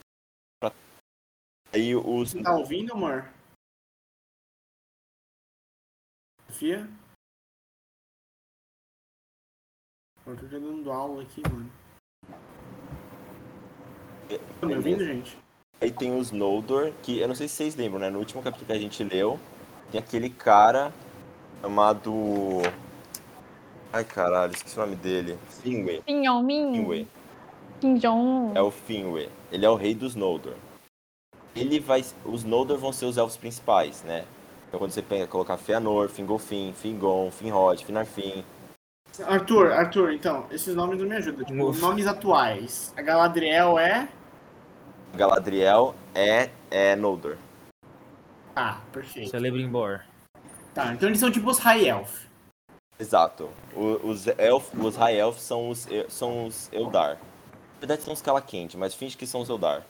Aí 1.73 1.95
os. 1.95 2.31
Você 2.31 2.41
tá 2.41 2.55
ouvindo, 2.55 2.93
amor? 2.93 3.27
Sofia? 6.47 6.87
Eu 10.25 10.35
tô 10.35 10.45
dando 10.45 10.91
aula 10.91 11.21
aqui, 11.21 11.41
mano. 11.49 11.71
Tá 14.59 14.67
me 14.67 14.75
ouvindo, 14.75 15.05
gente? 15.05 15.37
Aí 15.79 15.91
tem 15.91 16.17
os 16.17 16.31
Noldor, 16.31 16.91
que 17.03 17.19
eu 17.19 17.27
não 17.27 17.35
sei 17.35 17.47
se 17.47 17.55
vocês 17.55 17.75
lembram, 17.75 17.99
né? 17.99 18.09
No 18.09 18.19
último 18.19 18.41
capítulo 18.41 18.65
que 18.65 18.73
a 18.73 18.79
gente 18.79 19.03
leu, 19.03 19.39
tem 19.91 19.99
aquele 19.99 20.29
cara 20.29 20.91
chamado. 21.61 22.11
Ai 23.93 24.03
caralho, 24.03 24.53
esqueci 24.53 24.77
o 24.77 24.81
nome 24.81 24.95
dele. 24.95 25.37
Finwë. 25.63 26.03
Finwë. 26.03 27.07
Jong. 27.99 28.57
É 28.57 28.61
o 28.61 28.71
Finwë. 28.71 29.29
Ele 29.51 29.65
é 29.65 29.69
o 29.69 29.75
rei 29.75 29.93
dos 29.93 30.15
Noldor. 30.15 30.55
Ele 31.59 31.79
vai. 31.79 32.03
Os 32.25 32.43
Noldor 32.43 32.77
vão 32.77 32.91
ser 32.93 33.05
os 33.05 33.17
elfos 33.17 33.37
principais, 33.37 34.03
né? 34.03 34.25
Então 34.67 34.79
quando 34.79 34.91
você 34.91 35.01
pega, 35.01 35.27
colocar 35.27 35.57
Fëanor, 35.57 36.09
Fingolfin, 36.09 36.73
Fingon, 36.73 37.31
Finrod, 37.31 37.83
Finarfin. 37.85 38.43
Arthur, 39.25 39.71
Arthur, 39.71 40.11
então, 40.11 40.45
esses 40.51 40.75
nomes 40.75 40.99
não 40.99 41.07
me 41.07 41.15
ajudam. 41.15 41.43
Tipo, 41.45 41.71
nomes 41.73 42.05
atuais. 42.05 42.93
A 42.95 43.01
Galadriel 43.01 43.79
é. 43.79 44.07
Galadriel 45.15 45.95
é, 46.13 46.49
é 46.69 46.95
Noldor. 46.95 47.37
Ah, 48.55 48.79
perfeito. 48.91 49.29
Celebrimbor. 49.31 50.01
Tá, 50.73 50.93
então 50.93 51.09
eles 51.09 51.19
são 51.19 51.31
tipo 51.31 51.49
os 51.49 51.57
High 51.59 51.87
Elf. 51.87 52.25
Exato. 52.99 53.49
O- 53.75 54.09
os 54.09 54.27
elf, 54.27 54.73
os 54.73 54.95
High 54.95 55.15
Elf 55.17 55.37
são 55.39 55.69
os, 55.69 55.87
são 56.09 56.45
os 56.47 56.69
Eldar. 56.73 57.15
Na 57.15 57.79
verdade 57.79 58.01
são 58.01 58.13
os 58.13 58.21
Calaquente, 58.21 58.75
mas 58.75 58.93
finge 58.93 59.15
que 59.15 59.25
são 59.25 59.41
os 59.41 59.49
Eldar. 59.49 59.83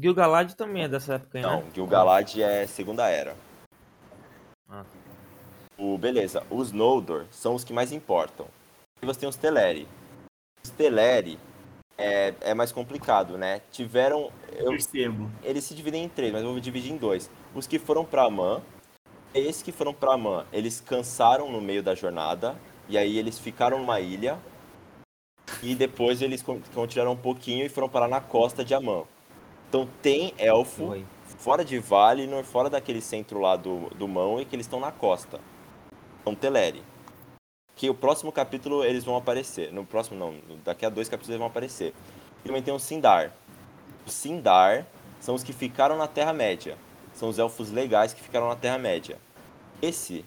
Gil-galad 0.00 0.52
também 0.54 0.84
é 0.84 0.88
dessa 0.88 1.14
época 1.14 1.40
Não, 1.40 1.60
né? 1.62 1.66
Gil-galad 1.74 2.40
é 2.40 2.66
Segunda 2.66 3.08
Era. 3.08 3.36
Ah. 4.68 4.84
O, 5.76 5.96
beleza, 5.96 6.42
os 6.50 6.72
Noldor 6.72 7.26
são 7.30 7.54
os 7.54 7.64
que 7.64 7.72
mais 7.72 7.92
importam. 7.92 8.46
E 9.00 9.06
você 9.06 9.20
tem 9.20 9.28
os 9.28 9.36
Teleri. 9.36 9.86
Os 10.64 10.70
Teleri 10.70 11.38
é, 11.96 12.34
é 12.40 12.54
mais 12.54 12.72
complicado, 12.72 13.38
né? 13.38 13.60
Tiveram... 13.70 14.30
eu- 14.56 14.70
Percebo. 14.70 15.30
eles 15.42 15.64
se 15.64 15.74
dividem 15.74 16.04
em 16.04 16.08
três, 16.08 16.32
mas 16.32 16.42
eu 16.42 16.50
vou 16.50 16.60
dividir 16.60 16.92
em 16.92 16.96
dois. 16.96 17.30
Os 17.54 17.66
que 17.66 17.78
foram 17.78 18.04
pra 18.04 18.24
Amã, 18.24 18.60
esses 19.32 19.62
que 19.62 19.70
foram 19.72 19.94
pra 19.94 20.14
Amã, 20.14 20.44
eles 20.52 20.80
cansaram 20.80 21.50
no 21.50 21.60
meio 21.60 21.82
da 21.82 21.94
jornada, 21.94 22.56
e 22.88 22.98
aí 22.98 23.16
eles 23.18 23.38
ficaram 23.38 23.78
numa 23.78 24.00
ilha, 24.00 24.36
e 25.62 25.74
depois 25.74 26.20
eles 26.22 26.42
con- 26.42 26.60
continuaram 26.74 27.12
um 27.12 27.16
pouquinho 27.16 27.64
e 27.64 27.68
foram 27.68 27.88
parar 27.88 28.08
na 28.08 28.20
costa 28.20 28.64
de 28.64 28.74
Amã. 28.74 29.04
Então 29.68 29.86
tem 30.00 30.32
elfo 30.38 30.86
Oi. 30.86 31.06
fora 31.26 31.64
de 31.64 31.78
Valinor, 31.78 32.42
fora 32.42 32.70
daquele 32.70 33.02
centro 33.02 33.38
lá 33.38 33.54
do, 33.54 33.90
do 33.94 34.08
Mão, 34.08 34.40
e 34.40 34.44
que 34.44 34.56
eles 34.56 34.64
estão 34.64 34.80
na 34.80 34.90
costa. 34.90 35.40
São 36.24 36.34
Teleri. 36.34 36.82
Que 37.76 37.90
o 37.90 37.94
próximo 37.94 38.32
capítulo 38.32 38.82
eles 38.82 39.04
vão 39.04 39.16
aparecer. 39.16 39.72
No 39.72 39.84
próximo 39.84 40.18
não, 40.18 40.34
daqui 40.64 40.86
a 40.86 40.88
dois 40.88 41.08
capítulos 41.08 41.28
eles 41.30 41.38
vão 41.38 41.48
aparecer. 41.48 41.94
E 42.42 42.46
também 42.46 42.62
tem 42.62 42.72
o 42.72 42.78
Sindar. 42.78 43.32
Os 44.06 44.14
Sindar 44.14 44.86
são 45.20 45.34
os 45.34 45.44
que 45.44 45.52
ficaram 45.52 45.96
na 45.96 46.06
Terra-média. 46.06 46.76
São 47.14 47.28
os 47.28 47.38
elfos 47.38 47.70
legais 47.70 48.14
que 48.14 48.22
ficaram 48.22 48.48
na 48.48 48.56
Terra-média. 48.56 49.18
Esse 49.82 50.24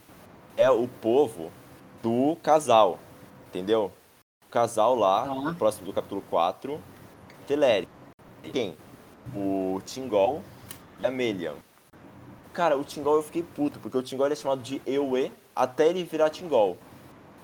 é 0.55 0.69
o 0.69 0.87
povo 0.87 1.51
do 2.01 2.37
casal. 2.43 2.99
Entendeu? 3.47 3.91
O 4.45 4.49
casal 4.49 4.95
lá, 4.95 5.25
no 5.25 5.55
próximo 5.55 5.85
do 5.85 5.93
capítulo 5.93 6.21
4, 6.29 6.79
Teleri. 7.47 7.87
Quem? 8.51 8.77
O 9.35 9.81
Tingol 9.85 10.41
e 10.99 11.05
a 11.05 11.11
Melian. 11.11 11.55
Cara, 12.53 12.77
o 12.77 12.83
Tingol 12.83 13.15
eu 13.15 13.23
fiquei 13.23 13.43
puto, 13.43 13.79
porque 13.79 13.97
o 13.97 14.03
Tingol 14.03 14.27
ele 14.27 14.33
é 14.33 14.35
chamado 14.35 14.61
de 14.61 14.81
Ewe 14.85 15.31
até 15.55 15.87
ele 15.87 16.03
virar 16.03 16.29
Tingol. 16.29 16.77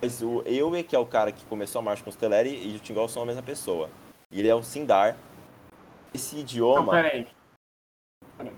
Mas 0.00 0.22
o 0.22 0.42
Ewe, 0.46 0.82
que 0.84 0.94
é 0.94 0.98
o 0.98 1.06
cara 1.06 1.32
que 1.32 1.44
começou 1.46 1.80
a 1.80 1.82
marcha 1.82 2.04
com 2.04 2.10
os 2.10 2.16
Teleri, 2.16 2.50
e 2.50 2.76
o 2.76 2.78
Tingol 2.78 3.08
são 3.08 3.22
a 3.22 3.26
mesma 3.26 3.42
pessoa. 3.42 3.90
E 4.30 4.38
ele 4.38 4.48
é 4.48 4.54
o 4.54 4.62
Sindar. 4.62 5.16
Esse 6.12 6.36
idioma. 6.38 6.92
peraí. 6.92 7.26
Peraí. 8.36 8.52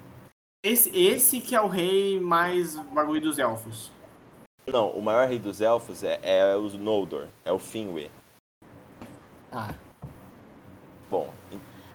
Esse, 0.62 0.90
esse 0.94 1.40
que 1.40 1.54
é 1.54 1.60
o 1.60 1.68
rei 1.68 2.20
mais 2.20 2.76
bagulho 2.76 3.20
dos 3.20 3.38
elfos. 3.38 3.90
Não, 4.66 4.90
o 4.90 5.00
maior 5.00 5.26
rei 5.26 5.38
dos 5.38 5.60
elfos 5.60 6.04
é, 6.04 6.20
é 6.22 6.56
o 6.56 6.68
Noldor, 6.76 7.28
é 7.44 7.52
o 7.52 7.58
Finwë. 7.58 8.10
Tá. 9.50 9.74
Bom, 11.10 11.32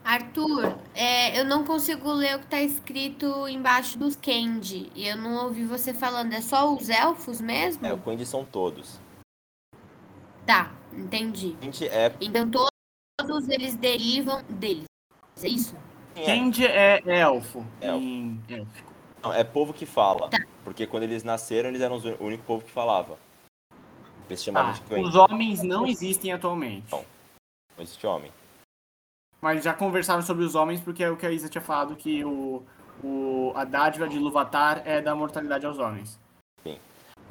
Arthur, 0.06 0.78
é, 0.94 1.40
eu 1.40 1.44
não 1.44 1.66
consigo 1.66 2.12
ler 2.14 2.36
o 2.36 2.40
que 2.40 2.46
tá 2.46 2.62
escrito 2.62 3.48
embaixo 3.48 3.98
dos 3.98 4.16
Candy. 4.16 4.92
E 4.94 5.08
eu 5.08 5.18
não 5.18 5.46
ouvi 5.46 5.66
você 5.66 5.96
falando. 5.96 6.32
É 6.32 6.42
só 6.42 6.72
os 6.72 6.90
elfos 6.90 7.42
mesmo? 7.42 7.84
é, 7.88 7.92
o 7.92 7.98
Quendi 7.98 8.24
são 8.24 8.46
todos. 8.46 9.00
Tá, 10.46 10.72
entendi. 10.94 11.56
É. 11.90 12.14
Então 12.22 12.48
todos 13.18 13.50
eles 13.50 13.76
derivam 13.76 14.44
deles. 14.48 14.86
É 15.42 15.48
isso? 15.48 15.76
É, 16.16 16.24
Kendi 16.24 16.66
é 16.68 17.02
elfo. 17.08 17.66
Elfo. 17.82 18.00
Em 18.06 18.44
élfico. 18.48 18.94
não, 19.24 19.34
é 19.34 19.44
povo 19.44 19.74
que 19.74 19.88
fala. 19.88 20.30
Tá. 20.30 20.38
Porque 20.64 20.86
quando 20.86 21.02
eles 21.04 21.24
nasceram, 21.24 21.70
eles 21.70 21.82
eram 21.82 21.98
o 21.98 22.24
único 22.24 22.44
povo 22.44 22.64
que 22.64 22.72
falava. 22.72 23.18
Eles 24.30 24.44
chamavam 24.44 24.74
Tá. 24.88 24.96
de. 24.96 25.02
Os 25.02 25.16
homens 25.16 25.64
não 25.64 25.88
existem 25.88 26.32
atualmente. 26.32 26.92
Não. 26.92 27.04
Não 27.76 27.84
existe 27.84 28.06
homem. 28.06 28.32
Mas 29.42 29.64
já 29.64 29.74
conversaram 29.74 30.22
sobre 30.22 30.44
os 30.44 30.56
homens 30.56 30.82
porque 30.82 31.04
é 31.04 31.10
o 31.10 31.18
que 31.18 31.26
a 31.26 31.32
Isa 31.32 31.50
tinha 31.50 31.62
falado 31.62 31.96
que 31.96 32.24
o, 32.24 32.64
o, 33.04 33.52
a 33.56 33.64
dádiva 33.64 34.08
de 34.08 34.18
Luvatar 34.18 34.82
é 34.86 35.02
da 35.02 35.16
mortalidade 35.16 35.66
aos 35.66 35.78
homens. 35.78 36.20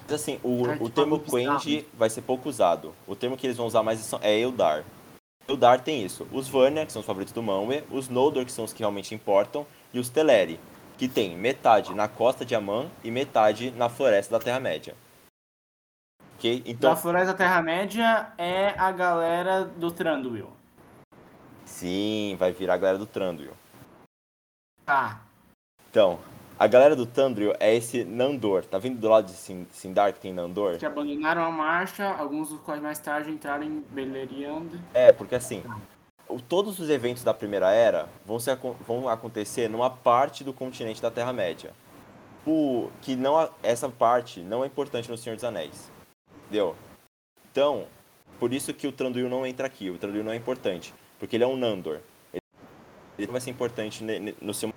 Mas 0.06 0.12
assim, 0.12 0.38
o, 0.42 0.66
Ai, 0.68 0.78
o 0.80 0.90
termo. 0.90 1.18
Quendi 1.18 1.86
vai 1.94 2.10
ser 2.10 2.22
pouco 2.22 2.48
usado. 2.48 2.94
O 3.06 3.16
termo 3.16 3.36
que 3.36 3.46
eles 3.46 3.56
vão 3.56 3.66
usar 3.66 3.82
mais 3.82 4.12
é 4.20 4.38
Eldar. 4.38 4.84
Eldar 5.48 5.80
tem 5.80 6.04
isso. 6.04 6.26
Os 6.30 6.48
Vanya, 6.48 6.86
que 6.86 6.92
são 6.92 7.00
os 7.00 7.06
favoritos 7.06 7.32
do 7.32 7.42
Manwë, 7.42 7.84
os 7.90 8.08
Noldor, 8.08 8.44
que 8.44 8.52
são 8.52 8.64
os 8.64 8.72
que 8.72 8.80
realmente 8.80 9.14
importam, 9.14 9.66
e 9.92 9.98
os 9.98 10.08
Teleri, 10.08 10.60
que 10.98 11.08
tem 11.08 11.36
metade 11.36 11.94
na 11.94 12.06
costa 12.08 12.44
de 12.44 12.54
Aman 12.54 12.90
e 13.02 13.10
metade 13.10 13.70
na 13.72 13.88
floresta 13.88 14.38
da 14.38 14.44
Terra-média. 14.44 14.94
Ok? 16.36 16.62
Então, 16.66 16.90
Da 16.90 16.96
Floresta 16.96 17.32
da 17.32 17.38
Terra-média 17.38 18.32
é 18.36 18.74
a 18.78 18.90
galera 18.92 19.64
do 19.64 19.90
Tranduil. 19.90 20.50
Sim, 21.64 22.36
vai 22.38 22.52
virar 22.52 22.74
a 22.74 22.78
galera 22.78 22.98
do 22.98 23.06
Thranduil. 23.06 23.52
Tá. 24.84 25.20
Então, 25.90 26.18
a 26.58 26.66
galera 26.66 26.94
do 26.94 27.06
Thranduil 27.06 27.54
é 27.58 27.74
esse 27.74 28.04
Nandor. 28.04 28.64
Tá 28.64 28.78
vendo 28.78 28.98
do 28.98 29.08
lado 29.08 29.26
de 29.26 29.32
Sin- 29.32 29.66
Sindar 29.70 30.12
que 30.12 30.20
tem 30.20 30.32
Nandor? 30.32 30.76
Que 30.78 30.86
abandonaram 30.86 31.42
a 31.44 31.50
marcha, 31.50 32.06
alguns 32.16 32.48
dos 32.50 32.60
quais 32.60 32.82
mais 32.82 32.98
tarde 32.98 33.30
entraram 33.30 33.64
em 33.64 33.80
Beleriand. 33.80 34.68
É, 34.92 35.12
porque 35.12 35.34
assim, 35.34 35.62
todos 36.48 36.78
os 36.78 36.90
eventos 36.90 37.24
da 37.24 37.32
Primeira 37.32 37.70
Era 37.70 38.08
vão, 38.24 38.38
se 38.38 38.54
vão 38.86 39.08
acontecer 39.08 39.68
numa 39.68 39.90
parte 39.90 40.44
do 40.44 40.52
continente 40.52 41.00
da 41.00 41.10
Terra-média. 41.10 41.72
O 42.46 42.90
que 43.00 43.16
não 43.16 43.48
essa 43.62 43.88
parte 43.88 44.40
não 44.40 44.62
é 44.62 44.66
importante 44.66 45.10
no 45.10 45.16
Senhor 45.16 45.34
dos 45.34 45.44
Anéis. 45.44 45.90
Entendeu? 46.44 46.76
Então, 47.50 47.86
por 48.38 48.52
isso 48.52 48.74
que 48.74 48.86
o 48.86 48.92
Tranduil 48.92 49.30
não 49.30 49.46
entra 49.46 49.66
aqui. 49.66 49.88
O 49.88 49.96
Tranduil 49.96 50.22
não 50.22 50.32
é 50.32 50.36
importante, 50.36 50.92
porque 51.24 51.36
ele 51.36 51.44
é 51.44 51.46
um 51.46 51.56
Nandor. 51.56 52.02
Ele, 53.16 53.32
vai 53.32 53.40
ser 53.40 53.48
importante 53.48 54.04
no 54.42 54.52
seu 54.52 54.68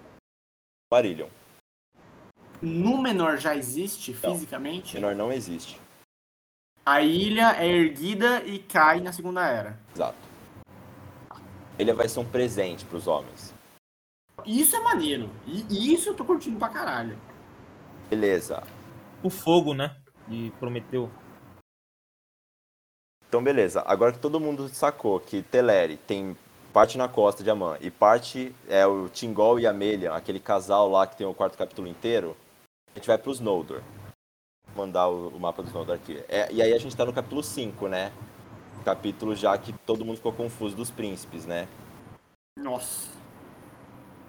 Marillion. 0.89 1.27
Númenor 2.61 3.35
já 3.35 3.53
existe 3.53 4.15
Não. 4.23 4.33
fisicamente. 4.33 4.95
Menor 4.95 5.13
não 5.13 5.29
existe. 5.29 5.77
A 6.85 7.01
ilha 7.01 7.51
é 7.61 7.67
erguida 7.67 8.41
e 8.45 8.59
cai 8.59 9.01
na 9.01 9.11
Segunda 9.11 9.45
Era. 9.45 9.77
Exato. 9.93 10.17
Ele 11.77 11.91
vai 11.91 12.07
ser 12.07 12.21
um 12.21 12.25
presente 12.25 12.85
para 12.85 12.97
os 12.97 13.07
homens. 13.07 13.53
Isso 14.45 14.73
é 14.73 14.79
maneiro. 14.79 15.29
E 15.45 15.93
isso 15.93 16.09
eu 16.09 16.15
tô 16.15 16.23
curtindo 16.23 16.57
pra 16.57 16.69
caralho. 16.69 17.19
Beleza. 18.09 18.63
O 19.21 19.29
fogo, 19.29 19.73
né? 19.73 19.97
De 20.29 20.49
Prometeu. 20.61 21.11
Então, 23.27 23.43
beleza. 23.43 23.83
Agora 23.85 24.13
que 24.13 24.19
todo 24.19 24.39
mundo 24.39 24.69
sacou 24.69 25.19
que 25.19 25.41
Teleri 25.41 25.97
tem 25.97 26.35
parte 26.71 26.97
na 26.97 27.07
costa 27.07 27.43
de 27.43 27.49
Amã 27.49 27.77
e 27.81 27.89
parte 27.89 28.53
é 28.69 28.85
o 28.85 29.09
Tingol 29.09 29.59
e 29.59 29.67
a 29.67 29.73
Melian, 29.73 30.13
aquele 30.13 30.39
casal 30.39 30.89
lá 30.89 31.07
que 31.07 31.17
tem 31.17 31.25
o 31.25 31.33
quarto 31.33 31.57
capítulo 31.57 31.87
inteiro, 31.87 32.37
a 32.93 32.99
gente 32.99 33.07
vai 33.07 33.17
pros 33.17 33.39
Noldor. 33.39 33.81
Vou 34.73 34.85
mandar 34.85 35.07
o, 35.07 35.29
o 35.29 35.39
mapa 35.39 35.63
dos 35.63 35.73
Noldor 35.73 35.95
aqui. 35.95 36.23
É, 36.29 36.51
e 36.51 36.61
aí 36.61 36.73
a 36.73 36.77
gente 36.77 36.95
tá 36.95 37.03
no 37.03 37.11
capítulo 37.11 37.43
5, 37.43 37.87
né? 37.87 38.11
Capítulo 38.85 39.35
já 39.35 39.57
que 39.57 39.73
todo 39.73 40.05
mundo 40.05 40.17
ficou 40.17 40.31
confuso 40.31 40.75
dos 40.75 40.91
príncipes, 40.91 41.45
né? 41.45 41.67
Nossa. 42.57 43.16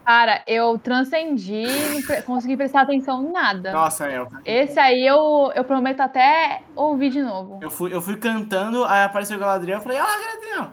Cara, 0.09 0.43
eu 0.47 0.79
transcendi, 0.79 1.65
não 1.93 2.01
pre- 2.01 2.23
consegui 2.23 2.57
prestar 2.57 2.81
atenção 2.81 3.23
em 3.25 3.31
nada. 3.31 3.71
Nossa, 3.73 4.09
é. 4.11 4.17
eu- 4.17 4.27
Esse 4.43 4.81
aí 4.81 5.07
eu, 5.07 5.53
eu 5.55 5.63
prometo 5.65 6.01
até 6.01 6.63
ouvir 6.75 7.11
de 7.11 7.21
novo. 7.21 7.59
Eu 7.61 7.71
fui, 7.71 7.93
eu 7.95 8.01
fui 8.01 8.17
cantando, 8.17 8.87
aí 8.87 9.03
apareceu 9.05 9.37
o 9.37 9.41
Galadriel, 9.41 9.77
eu 9.77 9.83
falei, 9.83 9.99
ah, 9.99 10.07
Galadriel! 10.07 10.71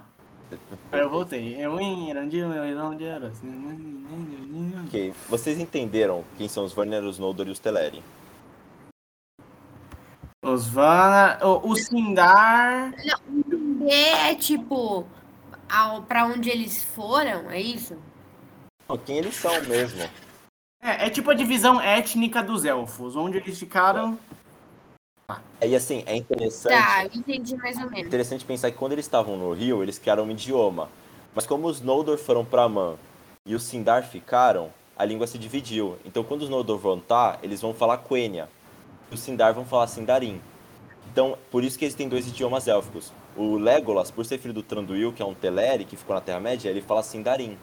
Aí 0.89 0.99
eu 1.01 1.09
voltei. 1.09 1.57
Eu. 1.59 1.77
Ok, 4.86 5.13
vocês 5.27 5.59
entenderam 5.59 6.23
quem 6.38 6.47
são 6.47 6.63
os 6.63 6.71
Vanir, 6.71 7.03
os 7.03 7.19
Noldor 7.19 7.49
e 7.49 7.51
os 7.51 7.59
Teleri? 7.59 8.01
Os 10.41 10.65
Vana, 10.65 11.39
o, 11.43 11.71
o 11.71 11.75
Sindar. 11.75 12.93
É 13.89 14.33
tipo. 14.36 15.05
ao, 15.69 16.03
pra 16.03 16.25
onde 16.25 16.49
eles 16.49 16.81
foram, 16.86 17.51
é 17.51 17.59
isso? 17.59 17.97
Quem 19.05 19.17
eles 19.17 19.36
são 19.36 19.51
mesmo. 19.63 20.01
É, 20.81 21.07
é 21.07 21.09
tipo 21.09 21.31
a 21.31 21.33
divisão 21.33 21.81
étnica 21.81 22.43
dos 22.43 22.63
elfos, 22.63 23.15
onde 23.15 23.38
eles 23.38 23.57
ficaram. 23.57 24.17
E 25.61 25.75
assim, 25.75 26.03
é 26.05 26.15
interessante. 26.15 26.75
Tá, 26.75 27.05
entendi 27.05 27.55
mais 27.55 27.77
ou 27.77 27.89
menos. 27.89 28.05
interessante 28.05 28.45
pensar 28.45 28.69
que 28.69 28.77
quando 28.77 28.91
eles 28.91 29.05
estavam 29.05 29.36
no 29.36 29.51
Rio, 29.53 29.81
eles 29.81 29.97
criaram 29.97 30.25
um 30.25 30.31
idioma. 30.31 30.89
Mas 31.33 31.47
como 31.47 31.67
os 31.67 31.81
Noldor 31.81 32.17
foram 32.17 32.45
pra 32.45 32.69
Man 32.69 32.95
e 33.45 33.55
os 33.55 33.63
Sindar 33.63 34.07
ficaram, 34.07 34.71
a 34.95 35.03
língua 35.03 35.25
se 35.25 35.39
dividiu. 35.39 35.97
Então 36.05 36.23
quando 36.23 36.43
os 36.43 36.49
Noldor 36.49 36.77
voltar, 36.77 37.39
eles 37.41 37.61
vão 37.61 37.73
falar 37.73 37.97
Quenya. 37.97 38.47
E 39.11 39.15
os 39.15 39.21
Sindar 39.21 39.53
vão 39.53 39.65
falar 39.65 39.88
Sindarin. 39.88 40.39
Então, 41.11 41.38
por 41.49 41.63
isso 41.63 41.79
que 41.79 41.86
eles 41.86 41.95
têm 41.95 42.09
dois 42.09 42.27
idiomas 42.27 42.67
élficos. 42.67 43.11
O 43.36 43.57
Legolas, 43.57 44.11
por 44.11 44.25
ser 44.25 44.38
filho 44.38 44.53
do 44.53 44.63
Tranduil, 44.63 45.13
que 45.13 45.21
é 45.21 45.25
um 45.25 45.33
Teleri, 45.33 45.86
que 45.86 45.95
ficou 45.95 46.13
na 46.13 46.21
Terra-média, 46.21 46.69
ele 46.69 46.81
fala 46.81 47.01
Sindarin. 47.01 47.57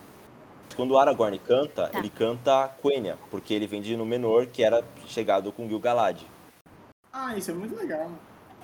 Quando 0.75 0.93
o 0.93 0.99
Aragorn 0.99 1.39
canta, 1.39 1.89
Tá. 1.89 1.99
ele 1.99 2.09
canta 2.11 2.69
Quenya, 2.81 3.19
porque 3.31 3.53
ele 3.55 3.67
vem 3.67 3.83
de 3.83 3.97
Númenor, 3.97 4.47
que 4.47 4.63
era 4.63 4.85
chegado 5.07 5.53
com 5.53 5.69
Gil-galad. 5.69 6.21
Ah, 7.13 7.37
isso 7.37 7.51
é 7.51 7.55
muito 7.55 7.75
legal. 7.75 8.11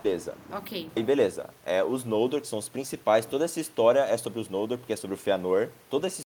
Beleza. 0.02 0.34
Ok. 0.52 0.90
E 0.94 1.02
beleza, 1.02 1.50
é, 1.66 1.82
os 1.84 2.04
Noldor, 2.04 2.40
que 2.40 2.46
são 2.46 2.58
os 2.58 2.68
principais, 2.68 3.26
toda 3.26 3.44
essa 3.44 3.60
história 3.60 4.00
é 4.00 4.16
sobre 4.16 4.38
os 4.40 4.48
Noldor, 4.48 4.78
porque 4.78 4.92
é 4.92 4.96
sobre 4.96 5.14
o 5.14 5.18
Fëanor. 5.18 5.68
Toda 5.90 6.06
essa 6.06 6.22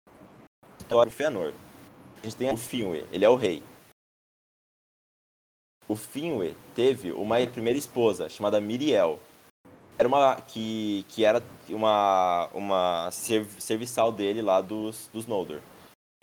história 0.80 1.10
é 1.10 1.14
o 1.14 1.16
Fëanor. 1.16 1.54
A 2.22 2.24
gente 2.26 2.36
tem 2.36 2.52
o 2.52 2.58
Finwë, 2.58 3.06
ele 3.12 3.24
é 3.24 3.30
o 3.30 3.36
rei. 3.36 3.64
O 5.88 5.96
Finwë 5.96 6.56
teve 6.76 7.12
uma 7.12 7.36
primeira 7.48 7.80
esposa, 7.80 8.28
chamada 8.30 8.60
Miriel. 8.60 9.20
Era 9.98 10.08
uma, 10.08 10.36
que, 10.42 11.06
que 11.10 11.26
era 11.26 11.42
uma, 11.70 12.48
uma 12.54 13.10
serv- 13.12 13.60
serviçal 13.60 14.12
dele 14.12 14.42
lá 14.42 14.62
dos, 14.62 15.10
dos 15.14 15.26
Noldor. 15.28 15.62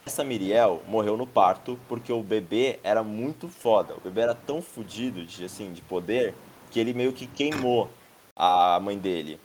Essa 0.07 0.23
Miriel 0.23 0.85
morreu 0.87 1.17
no 1.17 1.27
parto 1.27 1.77
porque 1.89 2.13
o 2.13 2.23
bebê 2.23 2.79
era 2.85 3.03
muito 3.03 3.49
foda. 3.49 3.97
O 3.97 4.01
bebê 4.01 4.21
era 4.21 4.37
tão 4.37 4.63
fodido 4.63 5.27
de, 5.27 5.45
assim, 5.45 5.73
de 5.73 5.83
poder 5.83 6.33
que 6.71 6.79
ele 6.79 6.95
meio 6.95 7.13
que 7.13 7.27
queimou 7.27 7.91
a 8.37 8.79
mãe 8.81 8.97
dele. 8.97 9.41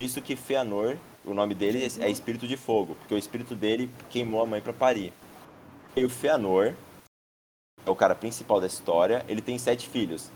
Isso 0.00 0.22
que 0.22 0.34
Fëanor, 0.34 0.96
o 1.22 1.34
nome 1.34 1.54
dele 1.54 1.86
é 2.00 2.08
Espírito 2.08 2.48
de 2.48 2.56
Fogo, 2.56 2.94
porque 2.94 3.14
o 3.14 3.18
espírito 3.18 3.54
dele 3.54 3.90
queimou 4.08 4.40
a 4.40 4.46
mãe 4.46 4.62
para 4.62 4.72
parir. 4.72 5.12
E 5.94 6.02
o 6.02 6.08
Fëanor 6.08 6.74
é 7.84 7.90
o 7.90 7.94
cara 7.94 8.14
principal 8.14 8.58
da 8.58 8.66
história, 8.66 9.22
ele 9.28 9.42
tem 9.42 9.58
sete 9.58 9.86
filhos, 9.86 10.30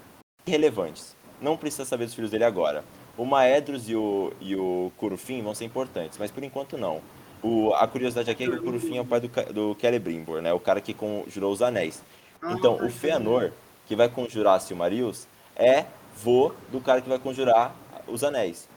irrelevantes. 0.47 1.17
Não 1.41 1.57
precisa 1.57 1.87
saber 1.87 2.05
dos 2.05 2.15
filhos 2.15 2.31
dele 2.31 2.45
agora. 2.45 2.85
O 3.17 3.25
Maedros 3.25 3.89
e 3.89 3.97
o, 3.97 4.33
e 4.43 4.55
o 4.55 4.93
Curufin 4.99 5.43
vão 5.43 5.55
ser 5.55 5.65
importantes, 5.65 6.19
mas 6.19 6.31
por 6.31 6.45
enquanto 6.45 6.77
não. 6.77 7.01
O, 7.43 7.73
a 7.75 7.87
curiosidade 7.87 8.31
aqui 8.31 8.45
é 8.45 8.47
que 8.47 8.57
o 8.57 8.63
Curufin 8.63 8.99
é 8.99 9.01
o 9.01 9.05
pai 9.05 9.21
do, 9.21 9.29
do 9.53 9.77
Celebrimbor, 9.81 10.43
né? 10.43 10.53
O 10.53 10.61
cara 10.61 10.81
que 10.81 10.93
conjurou 10.93 11.53
os 11.53 11.63
anéis. 11.63 12.03
Então, 12.43 12.77
o 12.77 12.91
Fëanor, 12.91 13.53
que 13.87 13.97
vai 13.97 14.09
conjurar 14.09 14.61
Silmarils, 14.61 15.27
é 15.57 15.87
vô 16.17 16.53
do 16.71 16.81
cara 16.81 17.01
que 17.01 17.09
vai 17.09 17.19
conjurar 17.19 17.75
os 18.07 18.25
anéis. 18.25 18.69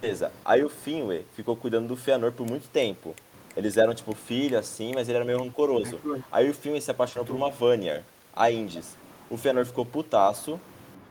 Beleza. 0.00 0.32
Aí 0.44 0.62
o 0.64 0.70
Finwë 0.70 1.24
ficou 1.34 1.56
cuidando 1.56 1.88
do 1.88 1.96
Fëanor 1.96 2.32
por 2.32 2.46
muito 2.46 2.68
tempo. 2.68 3.14
Eles 3.56 3.76
eram 3.76 3.94
tipo 3.94 4.14
filho 4.14 4.58
assim, 4.58 4.92
mas 4.94 5.08
ele 5.08 5.16
era 5.16 5.24
meio 5.24 5.38
rancoroso. 5.40 5.98
Aí 6.30 6.48
o 6.48 6.54
Finwë 6.54 6.80
se 6.80 6.90
apaixonou 6.90 7.26
por 7.26 7.34
uma 7.34 7.50
Vanyar, 7.50 8.04
a 8.34 8.50
Indis. 8.50 8.96
O 9.28 9.36
Fëanor 9.36 9.66
ficou 9.66 9.84
putaço 9.84 10.60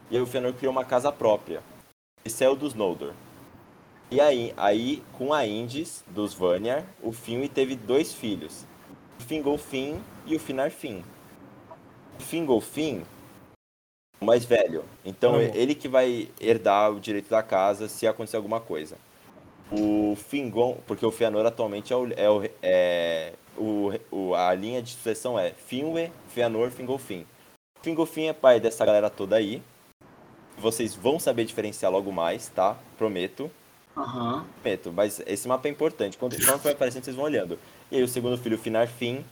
e 0.10 0.16
aí 0.16 0.22
o 0.22 0.26
Fëanor 0.26 0.54
criou 0.54 0.72
uma 0.72 0.86
casa 0.86 1.12
própria. 1.12 1.62
E 2.24 2.30
saiu 2.30 2.56
dos 2.56 2.74
Noldor. 2.74 3.14
E 4.10 4.20
aí, 4.22 4.54
aí 4.58 5.04
com 5.18 5.34
a 5.34 5.46
Indis 5.46 6.04
dos 6.08 6.34
Vanyar, 6.34 6.86
o 7.02 7.12
Finwë 7.12 7.50
teve 7.50 7.76
dois 7.76 8.14
filhos. 8.14 8.66
O 9.20 9.24
Fingolfin 9.24 10.02
e 10.26 10.36
o 10.36 10.40
Finarfin. 10.40 11.04
O 12.20 12.24
Fingolfin 12.24 13.06
o 14.20 14.26
mais 14.26 14.46
velho. 14.46 14.84
Então 15.06 15.34
bom. 15.34 15.52
ele 15.54 15.76
que 15.76 15.88
vai 15.88 16.30
herdar 16.40 16.92
o 16.92 17.00
direito 17.00 17.30
da 17.30 17.44
casa 17.44 17.88
se 17.88 18.08
acontecer 18.08 18.38
alguma 18.38 18.60
coisa. 18.60 18.98
O 19.72 20.16
Fingon, 20.30 20.78
porque 20.88 21.06
o 21.06 21.12
Fëanor 21.12 21.46
atualmente 21.46 21.94
é 21.94 21.96
o, 21.96 22.08
é 22.16 22.30
o, 22.30 22.44
é 22.64 23.34
o, 23.58 23.92
o- 24.12 24.36
a 24.36 24.54
linha 24.54 24.82
de 24.82 24.92
sucessão 24.92 25.38
é 25.40 25.52
Finwë, 25.52 26.12
Fëanor, 26.34 26.72
Fingolfin. 26.72 27.26
Fingolfin 27.82 28.28
é 28.28 28.34
pai 28.34 28.60
dessa 28.60 28.86
galera 28.86 29.10
toda 29.10 29.36
aí. 29.38 29.62
Vocês 30.58 30.96
vão 30.96 31.20
saber 31.20 31.46
diferenciar 31.46 31.92
logo 31.92 32.12
mais, 32.12 32.50
tá? 32.50 32.78
Prometo. 32.98 33.52
Aham. 33.98 34.46
Prometo, 34.62 34.94
mas 34.94 35.20
esse 35.26 35.48
mapa 35.48 35.68
é 35.68 35.72
importante. 35.72 36.18
Quando 36.18 36.38
quando 36.38 36.62
vai 36.62 36.74
aparecendo, 36.74 37.04
vocês 37.04 37.16
vão 37.16 37.26
olhando. 37.26 37.58
E 37.92 37.98
aí 37.98 38.04
o 38.04 38.08
segundo 38.08 38.38
filho, 38.38 38.58
Finarfin, 38.58 39.26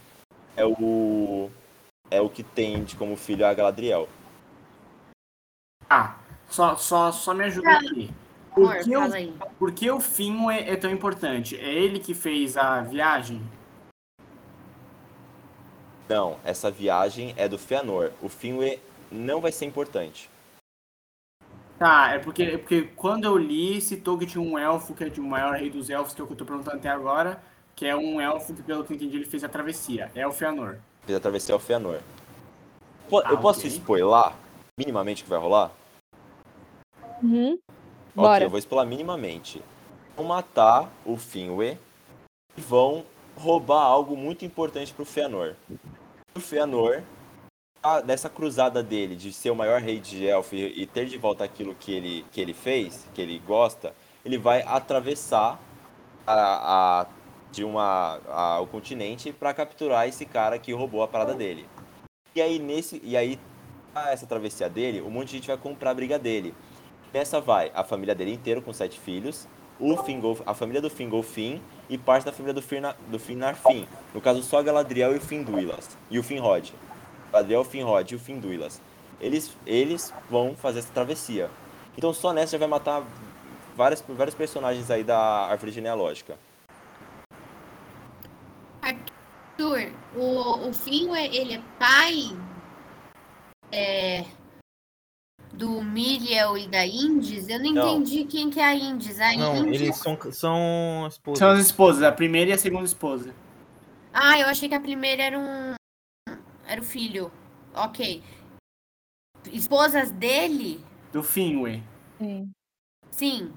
é 0.57 0.65
o 0.65 1.51
é 2.09 2.19
o 2.19 2.29
que 2.29 2.43
tem 2.43 2.83
de 2.83 2.95
como 2.95 3.15
filho 3.15 3.45
a 3.45 3.53
Galadriel. 3.53 4.09
Ah, 5.87 6.15
só, 6.49 6.75
só, 6.75 7.11
só 7.11 7.33
me 7.33 7.43
ajuda 7.43 7.69
aqui. 7.69 8.09
Amor, 8.55 8.75
Por 8.75 8.83
que, 8.83 8.97
o, 8.97 9.33
por 9.59 9.71
que 9.71 9.91
o 9.91 9.97
Finwë 9.97 10.53
é, 10.53 10.69
é 10.71 10.75
tão 10.75 10.89
importante? 10.89 11.59
É 11.59 11.71
ele 11.73 11.99
que 11.99 12.13
fez 12.13 12.57
a 12.57 12.81
viagem? 12.81 13.41
Não, 16.07 16.39
essa 16.43 16.71
viagem 16.71 17.33
é 17.37 17.47
do 17.47 17.57
Fëanor. 17.57 18.11
O 18.21 18.29
Finwë 18.29 18.79
não 19.11 19.41
vai 19.41 19.51
ser 19.51 19.65
importante. 19.65 20.29
Tá, 21.77 22.13
é 22.13 22.19
porque, 22.19 22.43
é 22.43 22.57
porque 22.57 22.83
quando 22.95 23.25
eu 23.25 23.37
li, 23.37 23.81
citou 23.81 24.17
que 24.17 24.25
tinha 24.25 24.41
um 24.41 24.57
elfo, 24.57 24.93
que 24.93 25.03
é 25.03 25.09
de 25.09 25.19
o 25.19 25.23
maior 25.23 25.53
rei 25.55 25.69
dos 25.69 25.89
elfos, 25.89 26.13
que 26.13 26.21
é 26.21 26.23
o 26.23 26.27
que 26.27 26.33
eu 26.33 26.37
tô 26.37 26.45
perguntando 26.45 26.77
até 26.77 26.87
agora, 26.89 27.41
que 27.75 27.85
é 27.85 27.93
um 27.95 28.21
elfo 28.21 28.53
que, 28.53 28.63
pelo 28.63 28.83
que 28.85 28.93
eu 28.93 28.95
entendi, 28.95 29.17
ele 29.17 29.25
fez 29.25 29.43
a 29.43 29.49
travessia. 29.49 30.09
É 30.15 30.25
o 30.25 30.31
Fëanor. 30.31 30.77
Fez 31.05 31.17
a 31.17 31.19
travessia 31.19 31.53
ao 31.53 31.59
Fëanor. 31.59 31.99
Po- 33.09 33.21
Ah, 33.25 33.31
eu 33.31 33.37
posso 33.39 33.59
ok. 33.59 33.69
spoiler 33.71 34.31
minimamente 34.79 35.21
o 35.21 35.25
que 35.25 35.29
vai 35.29 35.39
rolar? 35.39 35.71
Uhum. 37.21 37.53
Ok, 37.53 37.59
Bora. 38.15 38.43
eu 38.45 38.49
vou 38.49 38.59
spoiler 38.59 38.87
minimamente. 38.87 39.61
Vão 40.15 40.25
matar 40.25 40.89
o 41.05 41.17
Finwë 41.17 41.77
e 42.55 42.61
vão 42.61 43.03
roubar 43.35 43.81
algo 43.83 44.15
muito 44.15 44.45
importante 44.45 44.93
pro 44.93 45.03
Fëanor. 45.05 45.55
O 46.33 46.39
Fëanor, 46.39 47.01
a- 47.85 48.01
nessa 48.01 48.27
cruzada 48.27 48.81
dele 48.81 49.15
de 49.15 49.31
ser 49.31 49.51
o 49.51 49.55
maior 49.55 49.79
rei 49.79 49.99
de 49.99 50.25
Elfo 50.25 50.55
e, 50.55 50.87
ter 50.87 51.05
de 51.05 51.19
volta 51.19 51.43
aquilo 51.43 51.75
que 51.75 51.93
ele, 51.93 52.25
que 52.31 52.41
ele 52.41 52.53
fez, 52.53 53.07
que 53.13 53.21
ele 53.21 53.37
gosta, 53.45 53.93
ele 54.25 54.39
vai 54.39 54.63
atravessar 54.63 55.59
a, 56.25 57.01
a- 57.01 57.05
de 57.51 57.63
uma, 57.63 58.19
a- 58.27 58.59
o 58.59 58.65
continente 58.65 59.31
para 59.31 59.53
capturar 59.53 60.07
esse 60.07 60.25
cara 60.25 60.57
que 60.57 60.73
roubou 60.73 61.03
a 61.03 61.07
parada 61.07 61.35
dele. 61.35 61.69
E 62.35 62.41
aí, 62.41 62.57
nesse, 62.57 62.99
e 63.03 63.15
aí, 63.15 63.39
essa 64.07 64.25
travessia 64.25 64.67
dele, 64.67 64.99
um 65.01 65.11
monte 65.11 65.27
de 65.27 65.33
gente 65.37 65.47
vai 65.47 65.57
comprar 65.57 65.91
a 65.91 65.93
briga 65.93 66.17
dele. 66.17 66.55
Nessa 67.13 67.39
vai 67.39 67.71
a 67.75 67.83
família 67.83 68.15
dele 68.15 68.33
inteira, 68.33 68.59
com 68.61 68.73
sete 68.73 68.99
filhos, 68.99 69.47
o 69.79 69.95
Fingolf, 69.97 70.41
a 70.43 70.55
família 70.55 70.81
do 70.81 70.89
Fingolfin 70.89 71.61
e 71.87 71.99
parte 71.99 72.25
da 72.25 72.31
família 72.31 72.53
do, 72.53 72.63
Firna, 72.63 72.95
do 73.09 73.19
Finarfin. 73.19 73.87
No 74.13 74.19
caso, 74.19 74.41
só 74.41 74.61
Galadriel 74.63 75.13
e 75.13 75.17
o 75.17 75.21
Finduilas. 75.21 75.95
E 76.09 76.17
o 76.17 76.23
Finrod. 76.23 76.73
Galadriel, 77.31 77.61
o 77.61 77.65
Finrod 77.65 78.11
e 78.11 78.15
o 78.15 78.19
Finduilas. 78.19 78.81
Eles, 79.19 79.55
eles 79.65 80.13
vão 80.29 80.55
fazer 80.55 80.79
essa 80.79 80.91
travessia. 80.93 81.49
Então 81.97 82.13
só 82.13 82.33
nessa 82.33 82.53
já 82.53 82.57
vai 82.57 82.67
matar 82.67 83.03
várias, 83.75 84.03
vários 84.07 84.35
personagens 84.35 84.89
aí 84.91 85.03
da 85.03 85.17
árvore 85.17 85.71
genealógica. 85.71 86.37
Arthur, 88.81 89.91
o, 90.15 90.67
o 90.67 90.71
Finwë, 90.71 91.33
ele 91.33 91.55
é 91.55 91.61
pai 91.79 92.37
é, 93.71 94.25
do 95.53 95.81
Miriel 95.81 96.57
e 96.57 96.67
da 96.67 96.85
Indis? 96.85 97.47
Eu 97.47 97.59
não 97.59 97.71
Não. 97.71 97.87
entendi 97.87 98.25
quem 98.25 98.49
que 98.49 98.59
é 98.59 98.65
a 98.65 98.75
Indis. 98.75 99.19
A 99.19 99.35
Não, 99.35 99.57
Indis... 99.57 99.81
eles 99.81 99.97
são, 99.97 100.17
são 100.31 101.07
esposas. 101.07 101.39
São 101.39 101.49
as 101.49 101.59
esposas, 101.59 102.03
a 102.03 102.11
primeira 102.11 102.51
e 102.51 102.53
a 102.53 102.57
segunda 102.57 102.85
esposa. 102.85 103.33
Ah, 104.13 104.39
eu 104.39 104.47
achei 104.47 104.69
que 104.69 104.75
a 104.75 104.79
primeira 104.79 105.23
era 105.23 105.39
um... 105.39 105.73
Era 106.75 106.81
o 106.81 106.85
filho. 106.85 107.31
Ok. 107.73 108.21
Esposas 109.53 110.11
dele? 110.11 110.83
Do 111.13 111.23
Finwë. 111.23 111.81
Sim. 112.17 112.51
Sim. 113.11 113.53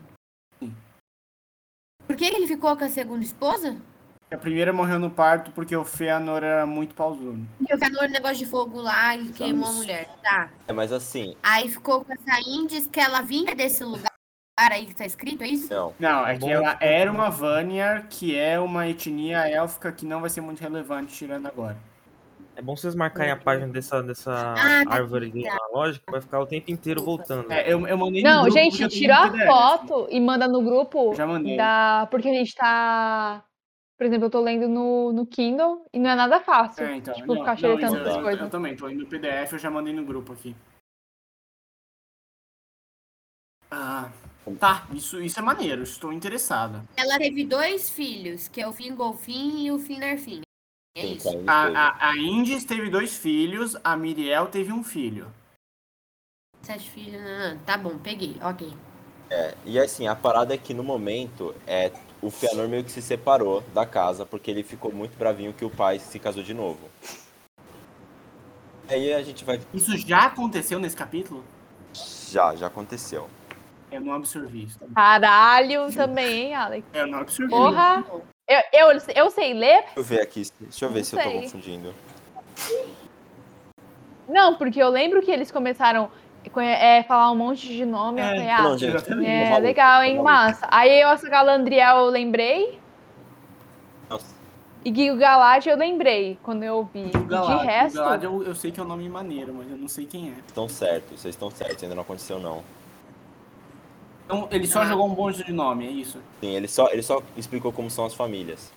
Por 2.06 2.14
que 2.14 2.26
ele 2.26 2.46
ficou 2.46 2.76
com 2.76 2.84
a 2.84 2.88
segunda 2.88 3.24
esposa? 3.24 3.76
A 4.30 4.36
primeira 4.36 4.72
morreu 4.72 5.00
no 5.00 5.10
parto 5.10 5.50
porque 5.50 5.74
o 5.74 5.84
Fëanor 5.84 6.44
era 6.44 6.64
muito 6.64 6.94
pausudo. 6.94 7.44
Porque 7.58 7.74
o 7.74 7.78
Fëanor, 7.78 8.08
negócio 8.08 8.36
de 8.36 8.46
fogo 8.46 8.80
lá 8.80 9.16
e 9.16 9.32
queimou 9.32 9.68
a 9.68 9.72
mulher. 9.72 10.08
Tá. 10.22 10.52
É, 10.68 10.72
mas 10.72 10.92
assim, 10.92 11.34
Aí 11.42 11.68
ficou 11.68 12.04
com 12.04 12.12
essa 12.12 12.40
Indis 12.48 12.86
que 12.86 13.00
ela 13.00 13.20
vinha 13.20 13.52
desse 13.52 13.82
lugar 13.82 14.12
aí 14.56 14.86
que 14.86 14.94
tá 14.94 15.04
escrito, 15.04 15.42
é 15.42 15.48
isso? 15.48 15.74
não. 15.74 15.92
Não, 15.98 16.24
é 16.24 16.38
que 16.38 16.48
ela 16.48 16.78
era 16.80 17.10
uma 17.10 17.30
Vanyar, 17.30 18.06
que 18.08 18.36
é 18.36 18.60
uma 18.60 18.86
etnia 18.86 19.38
élfica 19.48 19.90
que 19.90 20.06
não 20.06 20.20
vai 20.20 20.30
ser 20.30 20.40
muito 20.40 20.60
relevante 20.60 21.12
tirando 21.12 21.46
agora. 21.46 21.76
É 22.58 22.60
bom 22.62 22.76
vocês 22.76 22.92
marcarem 22.96 23.30
a 23.30 23.36
página 23.36 23.68
dessa, 23.72 24.02
dessa 24.02 24.32
Ah, 24.54 24.84
tá 24.84 24.92
árvore 24.92 25.28
aqui, 25.28 25.44
tá. 25.44 25.50
genealógica, 25.52 26.10
vai 26.10 26.20
ficar 26.20 26.40
o 26.40 26.46
tempo 26.46 26.72
inteiro 26.72 27.04
voltando. 27.04 27.52
É, 27.52 27.72
eu, 27.72 27.86
eu 27.86 27.96
mandei 27.96 28.20
no 28.20 28.28
Não, 28.28 28.42
grupo 28.42 28.58
gente, 28.58 28.88
tira 28.88 29.16
a 29.16 29.30
PDF. 29.30 29.46
foto 29.46 30.08
e 30.10 30.18
manda 30.20 30.48
no 30.48 30.60
grupo 30.60 31.14
Já 31.14 31.24
mandei. 31.24 31.56
da. 31.56 32.08
Porque 32.10 32.28
a 32.28 32.32
gente 32.34 32.52
tá. 32.56 33.44
Por 33.96 34.06
exemplo, 34.06 34.26
eu 34.26 34.30
tô 34.30 34.40
lendo 34.40 34.66
no, 34.66 35.12
no 35.12 35.24
Kindle 35.24 35.86
e 35.92 36.00
não 36.00 36.10
é 36.10 36.16
nada 36.16 36.40
fácil. 36.40 36.84
É, 36.84 36.96
então. 36.96 37.14
tipo, 37.14 37.28
não, 37.32 37.36
ficar 37.42 37.60
não, 37.60 37.78
essas 37.78 38.16
eu- 38.16 38.22
coisas. 38.22 38.40
eu 38.40 38.50
também, 38.50 38.74
tô 38.76 38.88
indo 38.88 39.04
no 39.04 39.06
PDF, 39.06 39.52
eu 39.52 39.58
já 39.60 39.70
mandei 39.70 39.94
no 39.94 40.04
grupo 40.04 40.32
aqui. 40.32 40.56
Ah, 43.70 44.10
tá, 44.58 44.88
isso, 44.92 45.20
isso 45.22 45.38
é 45.38 45.42
maneiro, 45.42 45.82
estou 45.84 46.12
interessado. 46.12 46.82
Ela 46.96 47.18
teve 47.18 47.44
dois 47.44 47.88
filhos, 47.88 48.48
que 48.48 48.60
é 48.60 48.66
o 48.66 48.72
Fingolfin 48.72 49.64
e 49.64 49.70
o 49.70 49.78
Finarfin. 49.78 50.40
É 50.94 51.06
isso. 51.06 51.28
A, 51.46 51.66
a, 51.66 52.10
a 52.10 52.16
Indies 52.16 52.64
teve 52.64 52.90
dois 52.90 53.16
filhos, 53.16 53.76
a 53.84 53.96
Miriel 53.96 54.46
teve 54.46 54.72
um 54.72 54.82
filho. 54.82 55.32
Sete 56.62 56.90
filhos. 56.90 57.20
não, 57.20 57.54
não. 57.54 57.58
Tá 57.58 57.78
bom, 57.78 57.98
peguei. 57.98 58.36
Ok. 58.42 58.72
teve. 59.30 59.54
E 59.64 59.78
assim, 59.78 60.06
a 60.06 60.16
parada 60.16 60.54
é 60.54 60.58
que 60.58 60.74
no 60.74 60.82
momento 60.82 61.54
é 61.66 61.92
o 62.20 62.30
Fëanor 62.30 62.68
meio 62.68 62.82
que 62.84 62.90
se 62.90 63.00
separou 63.02 63.62
da 63.72 63.86
casa 63.86 64.26
porque 64.26 64.50
ele 64.50 64.62
ficou 64.62 64.92
muito 64.92 65.16
bravinho 65.16 65.52
que 65.52 65.64
o 65.64 65.70
pai 65.70 65.98
se 65.98 66.18
casou 66.18 66.42
de 66.42 66.54
novo. 66.54 66.88
Aí 68.88 69.12
a 69.12 69.22
gente 69.22 69.44
vai. 69.44 69.60
Isso 69.72 69.96
já 69.98 70.26
aconteceu 70.26 70.80
nesse 70.80 70.96
capítulo? 70.96 71.44
Já, 72.30 72.56
já 72.56 72.66
aconteceu. 72.66 73.28
Eu 73.90 74.00
não 74.00 74.14
absorvi 74.14 74.64
isso. 74.64 74.78
Caralho 74.94 75.92
também, 75.92 76.46
hein, 76.46 76.54
Alex? 76.54 76.86
Eu 76.92 77.06
não 77.06 77.20
absorvi. 77.20 77.50
Porra! 77.50 78.04
Eu, 78.48 78.62
eu, 78.72 78.98
eu 79.14 79.30
sei 79.30 79.52
ler? 79.52 79.82
Deixa 79.82 79.98
eu 79.98 80.02
ver 80.02 80.20
aqui, 80.22 80.42
deixa 80.60 80.84
eu 80.86 80.90
ver 80.90 80.98
Não 81.00 81.04
se 81.04 81.16
eu 81.16 81.22
tô 81.22 81.28
sei. 81.30 81.40
confundindo. 81.42 81.94
Não, 84.28 84.54
porque 84.56 84.82
eu 84.82 84.88
lembro 84.88 85.22
que 85.22 85.30
eles 85.30 85.50
começaram 85.50 86.10
é, 86.56 87.02
falar 87.02 87.30
um 87.30 87.36
monte 87.36 87.66
de 87.68 87.84
nome. 87.84 88.20
eu 88.20 88.24
É, 88.24 88.28
falei, 88.30 88.50
ah, 88.50 88.62
Não, 88.62 88.78
gente, 88.78 89.10
é, 89.26 89.44
maluco, 89.50 89.62
legal, 89.62 90.02
hein, 90.02 90.22
massa. 90.22 90.66
Aí 90.70 91.00
eu, 91.00 91.08
essa 91.08 91.28
Galandriel 91.28 91.98
eu 91.98 92.06
lembrei. 92.06 92.78
Nossa. 94.08 94.34
E 94.84 94.90
Guigo 94.90 95.16
Galad 95.18 95.66
eu 95.66 95.76
lembrei 95.76 96.38
quando 96.42 96.62
eu 96.62 96.76
ouvi. 96.76 97.10
O 97.14 97.24
Galad, 97.24 97.60
de 97.60 97.66
resto. 97.66 97.98
o 97.98 98.02
Galad 98.02 98.22
eu, 98.24 98.42
eu 98.44 98.54
sei 98.54 98.70
que 98.70 98.80
é 98.80 98.82
um 98.82 98.86
nome 98.86 99.08
maneiro, 99.08 99.52
mas 99.52 99.70
eu 99.70 99.76
não 99.76 99.88
sei 99.88 100.06
quem 100.06 100.30
é. 100.30 100.34
Estão 100.46 100.68
certos, 100.68 101.20
vocês 101.20 101.34
estão 101.34 101.50
certos, 101.50 101.82
ainda 101.82 101.94
não 101.94 102.02
aconteceu 102.02 102.38
não. 102.38 102.62
Então, 104.28 104.46
ele 104.50 104.66
só 104.66 104.84
jogou 104.84 105.06
um 105.06 105.14
monte 105.14 105.42
de 105.42 105.52
nome, 105.54 105.86
é 105.86 105.90
isso? 105.90 106.18
Sim, 106.42 106.54
ele 106.54 106.68
só, 106.68 106.90
ele 106.90 107.02
só 107.02 107.22
explicou 107.34 107.72
como 107.72 107.90
são 107.90 108.04
as 108.04 108.12
famílias. 108.12 108.70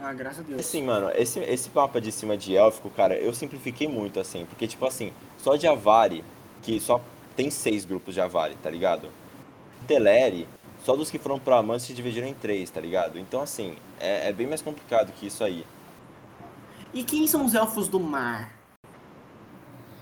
Ah, 0.00 0.14
graças 0.14 0.40
a 0.40 0.42
Deus. 0.48 0.60
Assim, 0.60 0.82
mano, 0.82 1.10
esse, 1.14 1.40
esse 1.40 1.70
mapa 1.74 2.00
de 2.00 2.10
cima 2.10 2.38
de 2.38 2.56
élfico, 2.56 2.88
cara, 2.88 3.14
eu 3.14 3.34
simplifiquei 3.34 3.86
muito, 3.86 4.18
assim, 4.18 4.46
porque, 4.46 4.66
tipo 4.66 4.86
assim, 4.86 5.12
só 5.36 5.56
de 5.56 5.66
Avari, 5.66 6.24
que 6.62 6.80
só 6.80 7.02
tem 7.36 7.50
seis 7.50 7.84
grupos 7.84 8.14
de 8.14 8.22
Avari, 8.22 8.56
tá 8.62 8.70
ligado? 8.70 9.10
Teleri, 9.86 10.48
só 10.86 10.96
dos 10.96 11.10
que 11.10 11.18
foram 11.18 11.38
pra 11.38 11.58
Amante 11.58 11.82
se 11.82 11.92
dividiram 11.92 12.26
em 12.26 12.32
três, 12.34 12.70
tá 12.70 12.80
ligado? 12.80 13.18
Então, 13.18 13.42
assim, 13.42 13.76
é, 14.00 14.30
é 14.30 14.32
bem 14.32 14.46
mais 14.46 14.62
complicado 14.62 15.12
que 15.12 15.26
isso 15.26 15.44
aí. 15.44 15.66
E 16.94 17.04
quem 17.04 17.26
são 17.26 17.44
os 17.44 17.54
elfos 17.54 17.88
do 17.88 18.00
mar? 18.00 18.54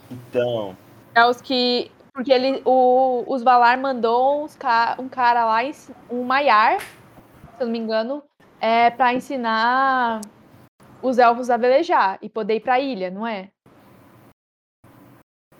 Então, 0.09 0.76
É 1.12 1.24
os 1.26 1.40
que. 1.40 1.90
Porque 2.12 2.32
ele, 2.32 2.62
o, 2.65 3.24
os 3.27 3.43
Valar 3.43 3.78
mandou 3.78 4.45
uns 4.45 4.59
um 4.99 5.09
cara 5.09 5.45
lá, 5.45 5.59
um 6.11 6.24
Maiar, 6.24 6.81
se 6.81 7.61
eu 7.61 7.66
não 7.66 7.73
me 7.73 7.78
engano, 7.78 8.23
é, 8.61 8.91
pra 8.91 9.15
ensinar 9.15 10.20
os 11.03 11.19
elfos 11.19 11.49
a 11.51 11.57
velejar 11.57 12.19
e 12.20 12.28
poder 12.28 12.57
ir 12.57 12.61
pra 12.61 12.81
ilha, 12.81 13.11
não 13.11 13.27
é? 13.27 13.51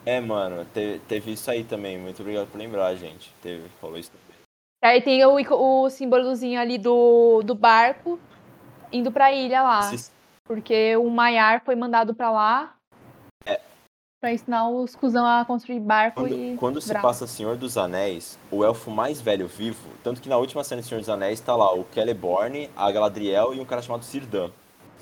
é, 0.05 0.20
mano, 0.20 0.64
te- 0.66 1.01
teve 1.09 1.32
isso 1.32 1.51
aí 1.51 1.62
também. 1.64 1.98
Muito 1.98 2.20
obrigado 2.20 2.48
por 2.48 2.59
lembrar, 2.59 2.94
gente. 2.97 3.32
Teve, 3.43 3.68
falou 3.81 3.97
isso 3.98 4.10
também. 4.10 4.40
Aí 4.82 5.02
tem 5.02 5.24
o, 5.24 5.35
o 5.35 5.90
símbolozinho 5.90 6.59
ali 6.60 6.78
do, 6.78 7.43
do 7.43 7.55
barco 7.55 8.18
indo 8.93 9.12
pra 9.12 9.32
ilha 9.32 9.62
lá. 9.62 9.81
Esses- 9.81 10.10
Porque 10.44 10.97
o 10.97 11.09
Maiar 11.10 11.62
foi 11.64 11.77
mandado 11.77 12.14
pra 12.14 12.31
lá. 12.31 12.74
Pra 14.20 14.32
ensinar 14.32 14.68
os 14.68 14.94
cuzão 14.94 15.24
a 15.24 15.44
construir 15.44 15.80
barco 15.80 16.26
e. 16.26 16.30
Quando, 16.30 16.59
quando 16.59 16.80
se 16.80 16.88
bravo. 16.88 17.06
passa 17.06 17.26
Senhor 17.26 17.56
dos 17.56 17.78
Anéis, 17.78 18.38
o 18.51 18.62
elfo 18.62 18.90
mais 18.90 19.20
velho 19.20 19.48
vivo, 19.48 19.88
tanto 20.05 20.20
que 20.20 20.28
na 20.28 20.36
última 20.36 20.62
cena 20.62 20.82
de 20.82 20.88
Senhor 20.88 21.01
dos 21.01 21.09
Anéis 21.09 21.40
tá 21.40 21.56
lá 21.56 21.74
o 21.74 21.86
Celeborn, 21.92 22.70
a 22.76 22.90
Galadriel 22.92 23.55
e 23.55 23.60
um 23.60 23.64
cara 23.64 23.80
chamado 23.80 24.05
Círdan. 24.05 24.51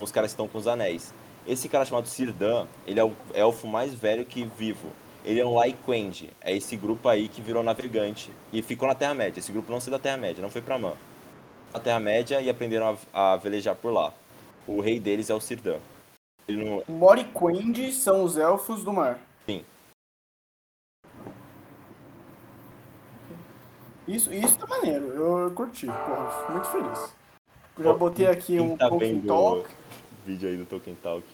Os 0.01 0.13
caras 0.13 0.31
estão 0.31 0.47
com 0.47 0.59
os 0.59 0.69
anéis. 0.69 1.13
Esse 1.45 1.69
cara 1.69 1.85
chamado 1.85 2.07
Círdan, 2.07 2.67
ele 2.87 3.01
é 3.01 3.05
o 3.05 3.13
elfo 3.35 3.67
mais 3.67 3.93
velho 3.93 4.25
que 4.25 4.45
vivo. 4.57 4.89
Ele 5.25 5.41
é 5.41 5.45
um 5.45 5.61
Lyquend, 5.61 6.31
é 6.41 6.57
esse 6.57 6.77
grupo 6.77 7.09
aí 7.09 7.27
que 7.27 7.43
virou 7.43 7.63
navegante 7.63 8.31
e 8.53 8.63
ficou 8.63 8.87
na 8.87 8.95
Terra-média. 8.95 9.41
Esse 9.41 9.51
grupo 9.51 9.73
não 9.73 9.81
saiu 9.81 9.93
da 9.93 9.99
Terra-média, 9.99 10.41
não 10.41 10.51
foi 10.51 10.63
pra 10.63 10.79
Man. 10.79 10.93
Na 11.75 11.81
Terra-média 11.81 12.41
e 12.41 12.49
aprenderam 12.49 12.97
a, 13.13 13.33
a 13.33 13.37
velejar 13.37 13.75
por 13.75 13.93
lá. 13.93 14.13
O 14.67 14.81
rei 14.81 15.01
deles 15.01 15.29
é 15.29 15.35
o 15.35 15.41
Círdan. 15.41 15.79
Ele 16.49 16.65
não, 16.65 16.83
Moriquendi 16.89 17.93
são 17.93 18.25
os 18.25 18.39
elfos 18.39 18.83
do 18.83 18.93
mar. 18.93 19.21
Sim. 19.45 19.65
Isso, 24.09 24.33
isso 24.33 24.59
tá 24.59 24.67
maneiro, 24.67 25.05
eu, 25.09 25.51
curti, 25.51 25.87
porra, 25.87 26.41
fico 26.41 26.53
muito 26.53 26.69
feliz. 26.69 27.15
Eu 27.77 27.85
já 27.85 27.93
botei 27.93 28.27
aqui 28.27 28.59
um 28.59 28.77
tá 28.77 28.89
Tolkien 28.89 29.21
Talk. 29.21 29.71
vídeo 30.25 30.49
aí 30.49 30.57
do 30.57 30.65
Tolkien 30.65 30.97
Talk? 30.97 31.25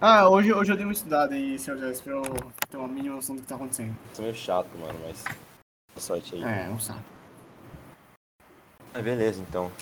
Ah, 0.00 0.28
hoje, 0.28 0.52
hoje 0.52 0.70
eu 0.70 0.76
dei 0.76 0.84
uma 0.84 0.92
estudada 0.92 1.34
aí, 1.34 1.58
Sr. 1.58 1.78
Jess, 1.78 2.00
pra 2.00 2.12
eu 2.12 2.22
ter 2.70 2.76
uma 2.76 2.86
mínima 2.86 3.16
noção 3.16 3.34
do 3.34 3.42
que 3.42 3.48
tá 3.48 3.56
acontecendo. 3.56 3.96
Isso 4.12 4.20
é 4.20 4.24
meio 4.24 4.34
chato, 4.36 4.68
mano, 4.78 4.96
mas. 5.04 5.24
Boa 5.24 5.36
sorte 5.96 6.36
aí. 6.36 6.42
É, 6.44 6.68
não 6.68 6.78
sabe. 6.78 7.00
Ah, 8.94 9.02
beleza, 9.02 9.42
então. 9.42 9.72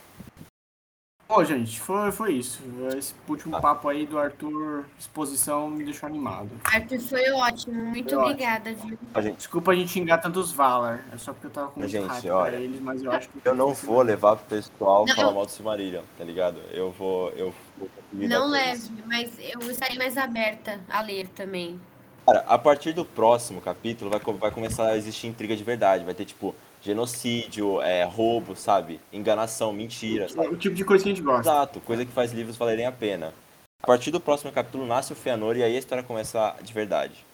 Bom, 1.28 1.44
gente, 1.44 1.80
foi, 1.80 2.12
foi 2.12 2.34
isso. 2.34 2.62
Esse 2.96 3.12
último 3.28 3.56
Ah. 3.56 3.60
papo 3.60 3.88
aí 3.88 4.06
do 4.06 4.16
Arthur 4.16 4.84
Exposição 4.96 5.68
me 5.68 5.82
deixou 5.82 6.06
animado. 6.06 6.48
Arthur, 6.64 7.00
foi 7.00 7.30
ótimo. 7.32 7.74
Muito 7.84 8.10
Foi 8.10 8.18
ótimo. 8.18 8.30
obrigada, 8.32 8.72
viu? 8.74 8.96
A 9.12 9.20
gente, 9.20 9.36
Desculpa 9.36 9.72
a 9.72 9.74
gente 9.74 9.90
xingar 9.90 10.18
tantos 10.18 10.52
Valar, 10.52 11.04
é 11.12 11.18
só 11.18 11.32
porque 11.32 11.48
eu 11.48 11.50
tava 11.50 11.70
com 11.72 11.80
muito 11.80 11.90
gente, 11.90 12.06
hype 12.06 12.22
pra 12.22 12.36
olha, 12.36 12.56
eles, 12.56 12.80
mas 12.80 13.02
eu 13.02 13.10
acho 13.10 13.28
que... 13.28 13.40
eu 13.44 13.54
não 13.56 13.74
vou 13.74 14.02
levar 14.02 14.36
pro 14.36 14.46
pessoal 14.56 15.04
Não, 15.04 15.16
falar 15.16 15.28
eu- 15.28 15.34
mal 15.34 15.46
do 15.46 15.50
Silmarillion, 15.50 16.02
tá 16.16 16.22
ligado? 16.22 16.60
Eu 16.70 16.92
vou. 16.92 17.30
Eu 17.30 17.52
vou 17.76 17.88
Não 18.12 18.48
leve, 18.48 18.88
mas 19.06 19.32
eu 19.40 19.68
estarei 19.68 19.98
mais 19.98 20.16
aberta 20.16 20.80
a 20.88 21.00
ler 21.00 21.26
também. 21.30 21.80
Cara, 22.24 22.44
a 22.46 22.56
partir 22.58 22.92
do 22.92 23.04
próximo 23.04 23.60
capítulo 23.60 24.10
vai, 24.10 24.20
vai 24.36 24.50
começar 24.52 24.86
a 24.86 24.96
existir 24.96 25.26
intriga 25.26 25.56
de 25.56 25.62
verdade. 25.64 26.04
Vai 26.04 26.14
ter, 26.14 26.24
tipo, 26.24 26.54
genocídio, 26.86 27.82
é, 27.82 28.04
roubo, 28.04 28.54
sabe? 28.54 29.00
Enganação, 29.12 29.72
mentira, 29.72 30.28
sabe? 30.28 30.48
O 30.48 30.56
tipo 30.56 30.74
de 30.74 30.84
coisa 30.84 31.02
que 31.02 31.10
a 31.10 31.14
gente 31.14 31.24
gosta. 31.24 31.50
Exato, 31.50 31.80
coisa 31.80 32.06
que 32.06 32.12
faz 32.12 32.32
livros 32.32 32.56
valerem 32.56 32.86
a 32.86 32.92
pena. 32.92 33.34
A 33.82 33.86
partir 33.86 34.10
do 34.10 34.20
próximo 34.20 34.52
capítulo 34.52 34.86
nasce 34.86 35.12
o 35.12 35.16
Fëanor 35.16 35.56
e 35.56 35.62
aí 35.62 35.76
a 35.76 35.78
história 35.78 36.02
começa 36.02 36.56
de 36.62 36.72
verdade. 36.72 37.26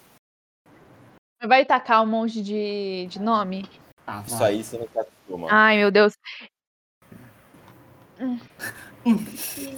Vai 1.44 1.64
tacar 1.64 2.02
um 2.02 2.06
monte 2.06 2.42
de, 2.42 3.06
de 3.08 3.20
nome? 3.20 3.68
Ah, 4.06 4.22
Isso 4.26 4.42
aí 4.42 4.64
você 4.64 4.78
não 4.78 4.88
se 4.88 4.98
acostuma. 4.98 5.48
Ai, 5.50 5.78
meu 5.78 5.90
Deus. 5.90 6.14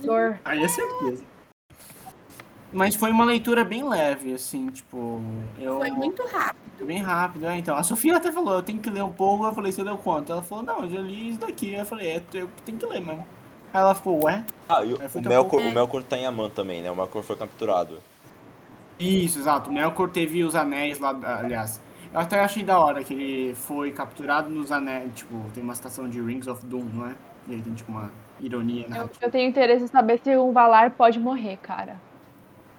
Dor. 0.02 0.38
Aí 0.44 0.62
é 0.62 0.68
certeza. 0.68 1.24
Mas 2.72 2.94
foi 2.94 3.10
uma 3.10 3.24
leitura 3.24 3.64
bem 3.64 3.88
leve, 3.88 4.34
assim, 4.34 4.68
tipo... 4.68 5.20
Eu... 5.58 5.78
Foi 5.78 5.90
muito 5.90 6.26
rápido. 6.26 6.63
Bem 6.82 7.00
rápido, 7.00 7.42
né? 7.42 7.58
Então, 7.58 7.76
a 7.76 7.82
Sofia 7.82 8.16
até 8.16 8.32
falou, 8.32 8.54
eu 8.54 8.62
tenho 8.62 8.78
que 8.78 8.90
ler 8.90 9.02
um 9.02 9.12
pouco. 9.12 9.44
Eu 9.46 9.54
falei, 9.54 9.70
você 9.72 9.82
leu 9.82 9.96
quanto? 9.96 10.32
Ela 10.32 10.42
falou, 10.42 10.64
não, 10.64 10.82
eu 10.82 10.90
já 10.90 11.00
li 11.00 11.30
isso 11.30 11.38
daqui. 11.38 11.72
Eu 11.72 11.86
falei, 11.86 12.08
é, 12.08 12.22
eu 12.34 12.48
tenho 12.64 12.78
que 12.78 12.86
ler 12.86 13.00
mesmo. 13.00 13.26
Aí 13.72 13.80
ela 13.80 13.94
ficou, 13.94 14.24
ué? 14.24 14.44
Ah, 14.68 14.84
e 14.84 14.92
o, 14.92 15.00
Aí 15.00 15.08
o 15.14 15.28
Melkor, 15.28 15.50
pouco. 15.50 15.68
o 15.68 15.72
Melkor 15.72 16.02
tá 16.02 16.16
em 16.16 16.26
Amman 16.26 16.50
também, 16.50 16.82
né? 16.82 16.90
O 16.90 16.96
Melkor 16.96 17.22
foi 17.22 17.36
capturado. 17.36 17.98
Isso, 18.98 19.38
exato. 19.38 19.70
O 19.70 19.72
Melkor 19.72 20.10
teve 20.10 20.44
os 20.44 20.54
anéis 20.54 20.98
lá, 20.98 21.10
aliás. 21.38 21.80
Eu 22.12 22.20
até 22.20 22.38
achei 22.40 22.62
da 22.62 22.78
hora 22.78 23.02
que 23.02 23.12
ele 23.12 23.54
foi 23.54 23.90
capturado 23.90 24.48
nos 24.48 24.70
anéis, 24.70 25.12
tipo, 25.14 25.34
tem 25.52 25.64
uma 25.64 25.74
citação 25.74 26.08
de 26.08 26.20
Rings 26.20 26.46
of 26.46 26.64
Doom, 26.64 26.84
não 26.94 27.06
é? 27.08 27.16
E 27.48 27.52
ele 27.54 27.62
tem, 27.62 27.74
tipo, 27.74 27.90
uma 27.90 28.12
ironia 28.40 28.86
na 28.88 28.98
Eu, 28.98 29.10
eu 29.20 29.30
tenho 29.30 29.48
interesse 29.48 29.84
em 29.84 29.88
saber 29.88 30.20
se 30.22 30.36
um 30.36 30.52
Valar 30.52 30.92
pode 30.92 31.18
morrer, 31.18 31.56
cara. 31.56 32.00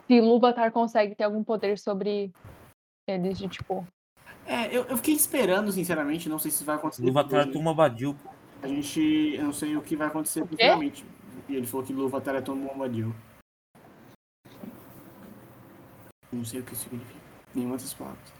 Se 0.07 0.21
Lúvatar 0.21 0.71
consegue 0.71 1.15
ter 1.15 1.23
algum 1.23 1.43
poder 1.43 1.77
sobre 1.77 2.31
eles, 3.07 3.37
de 3.37 3.47
tipo. 3.47 3.85
É, 4.45 4.67
eu, 4.75 4.83
eu 4.85 4.97
fiquei 4.97 5.13
esperando, 5.13 5.71
sinceramente, 5.71 6.29
não 6.29 6.37
sei 6.39 6.51
se 6.51 6.63
vai 6.63 6.75
acontecer. 6.75 7.03
Luvatar 7.03 7.29
depois, 7.29 7.47
né? 7.47 7.53
Tuma 7.53 7.73
Badil. 7.73 8.15
A 8.61 8.67
gente, 8.67 8.99
eu 9.35 9.43
não 9.43 9.53
sei 9.53 9.75
o 9.75 9.81
que 9.81 9.95
vai 9.95 10.07
acontecer 10.07 10.45
futuramente. 10.45 11.05
E 11.47 11.55
ele 11.55 11.67
falou 11.67 11.85
que 11.85 11.93
Luvatar 11.93 12.35
é 12.35 12.41
Tom 12.41 12.55
Bombadil. 12.57 13.13
Não 16.31 16.43
sei 16.43 16.59
o 16.61 16.63
que 16.63 16.73
isso 16.73 16.83
significa. 16.83 17.19
Nenhuma 17.53 17.75
dessas 17.77 17.93
palavras. 17.93 18.33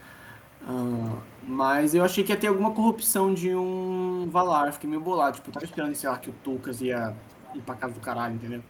Ah, 0.67 1.21
mas 1.43 1.93
eu 1.93 2.03
achei 2.03 2.23
que 2.23 2.31
ia 2.31 2.37
ter 2.37 2.47
alguma 2.47 2.71
corrupção 2.73 3.33
de 3.33 3.53
um 3.55 4.27
Valar. 4.31 4.73
Fiquei 4.73 4.89
meio 4.89 5.01
bolado. 5.01 5.35
Tipo, 5.35 5.49
eu 5.49 5.53
tava 5.53 5.65
esperando, 5.65 5.93
sei 5.95 6.09
lá, 6.09 6.17
que 6.17 6.29
o 6.29 6.33
Tulkas 6.43 6.81
ia 6.81 7.15
ir 7.53 7.61
pra 7.61 7.75
casa 7.75 7.93
do 7.93 7.99
caralho, 7.99 8.35
entendeu? 8.35 8.63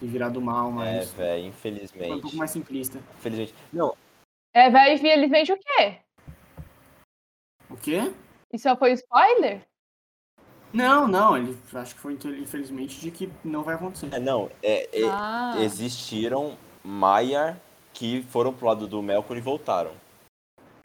de 0.00 0.06
virar 0.06 0.28
do 0.28 0.40
mal, 0.40 0.68
É, 0.70 0.72
mas 0.72 1.10
velho, 1.10 1.40
foi 1.40 1.42
um 1.42 1.48
infelizmente. 1.48 2.20
pouco 2.22 2.36
mais 2.36 2.52
simplista. 2.52 3.00
Infelizmente. 3.18 3.52
Não, 3.72 3.96
É, 4.58 4.68
velho, 4.70 4.94
infelizmente 4.94 5.52
o 5.52 5.56
quê? 5.56 5.98
O 7.70 7.76
quê? 7.76 8.12
Isso 8.52 8.64
só 8.64 8.74
foi 8.76 8.90
spoiler? 8.94 9.64
Não, 10.72 11.06
não, 11.06 11.36
ele 11.36 11.56
acho 11.74 11.94
que 11.94 12.00
foi 12.00 12.14
infelizmente 12.14 13.00
de 13.00 13.12
que 13.12 13.30
não 13.44 13.62
vai 13.62 13.76
acontecer. 13.76 14.12
é, 14.12 14.18
não, 14.18 14.50
é, 14.60 14.88
é- 15.00 15.08
Ah. 15.08 15.54
existiram 15.60 16.56
Maiar 16.82 17.56
que 17.94 18.22
foram 18.30 18.52
pro 18.52 18.66
lado 18.66 18.88
do 18.88 19.00
Melkor 19.00 19.36
e 19.36 19.40
voltaram. 19.40 19.92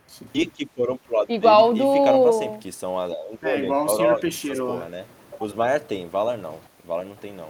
Sim. 0.06 0.28
E 0.36 0.46
que 0.46 0.68
foram 0.76 0.96
pro 0.96 1.18
lado 1.18 1.32
Igual 1.32 1.74
dele 1.74 1.84
do- 1.86 1.96
e 1.96 1.98
ficaram 1.98 2.22
pra 2.24 2.32
sempre, 2.34 2.58
que 2.60 2.72
são 2.72 3.00
a, 3.00 3.08
É, 3.42 3.58
igual 3.58 3.88
o 3.88 4.04
essas 4.04 4.20
Peixeiro 4.20 4.68
porra, 4.68 4.90
né? 4.90 5.06
Os 5.40 5.52
Maiar 5.56 5.80
tem, 5.80 6.08
Valar 6.08 6.38
não. 6.38 6.60
Valar 6.86 7.06
não 7.06 7.16
tem, 7.16 7.34
não. 7.34 7.50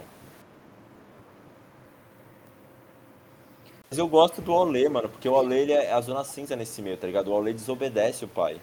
Mas 3.94 3.98
eu 4.00 4.08
gosto 4.08 4.42
do 4.42 4.52
Olê, 4.52 4.88
mano, 4.88 5.08
porque 5.08 5.28
o 5.28 5.32
Olê 5.32 5.60
ele 5.60 5.72
é 5.72 5.92
a 5.92 6.00
zona 6.00 6.24
cinza 6.24 6.56
nesse 6.56 6.82
meio, 6.82 6.96
tá 6.96 7.06
ligado? 7.06 7.28
O 7.28 7.32
Olê 7.32 7.52
desobedece 7.52 8.24
o 8.24 8.28
pai. 8.28 8.60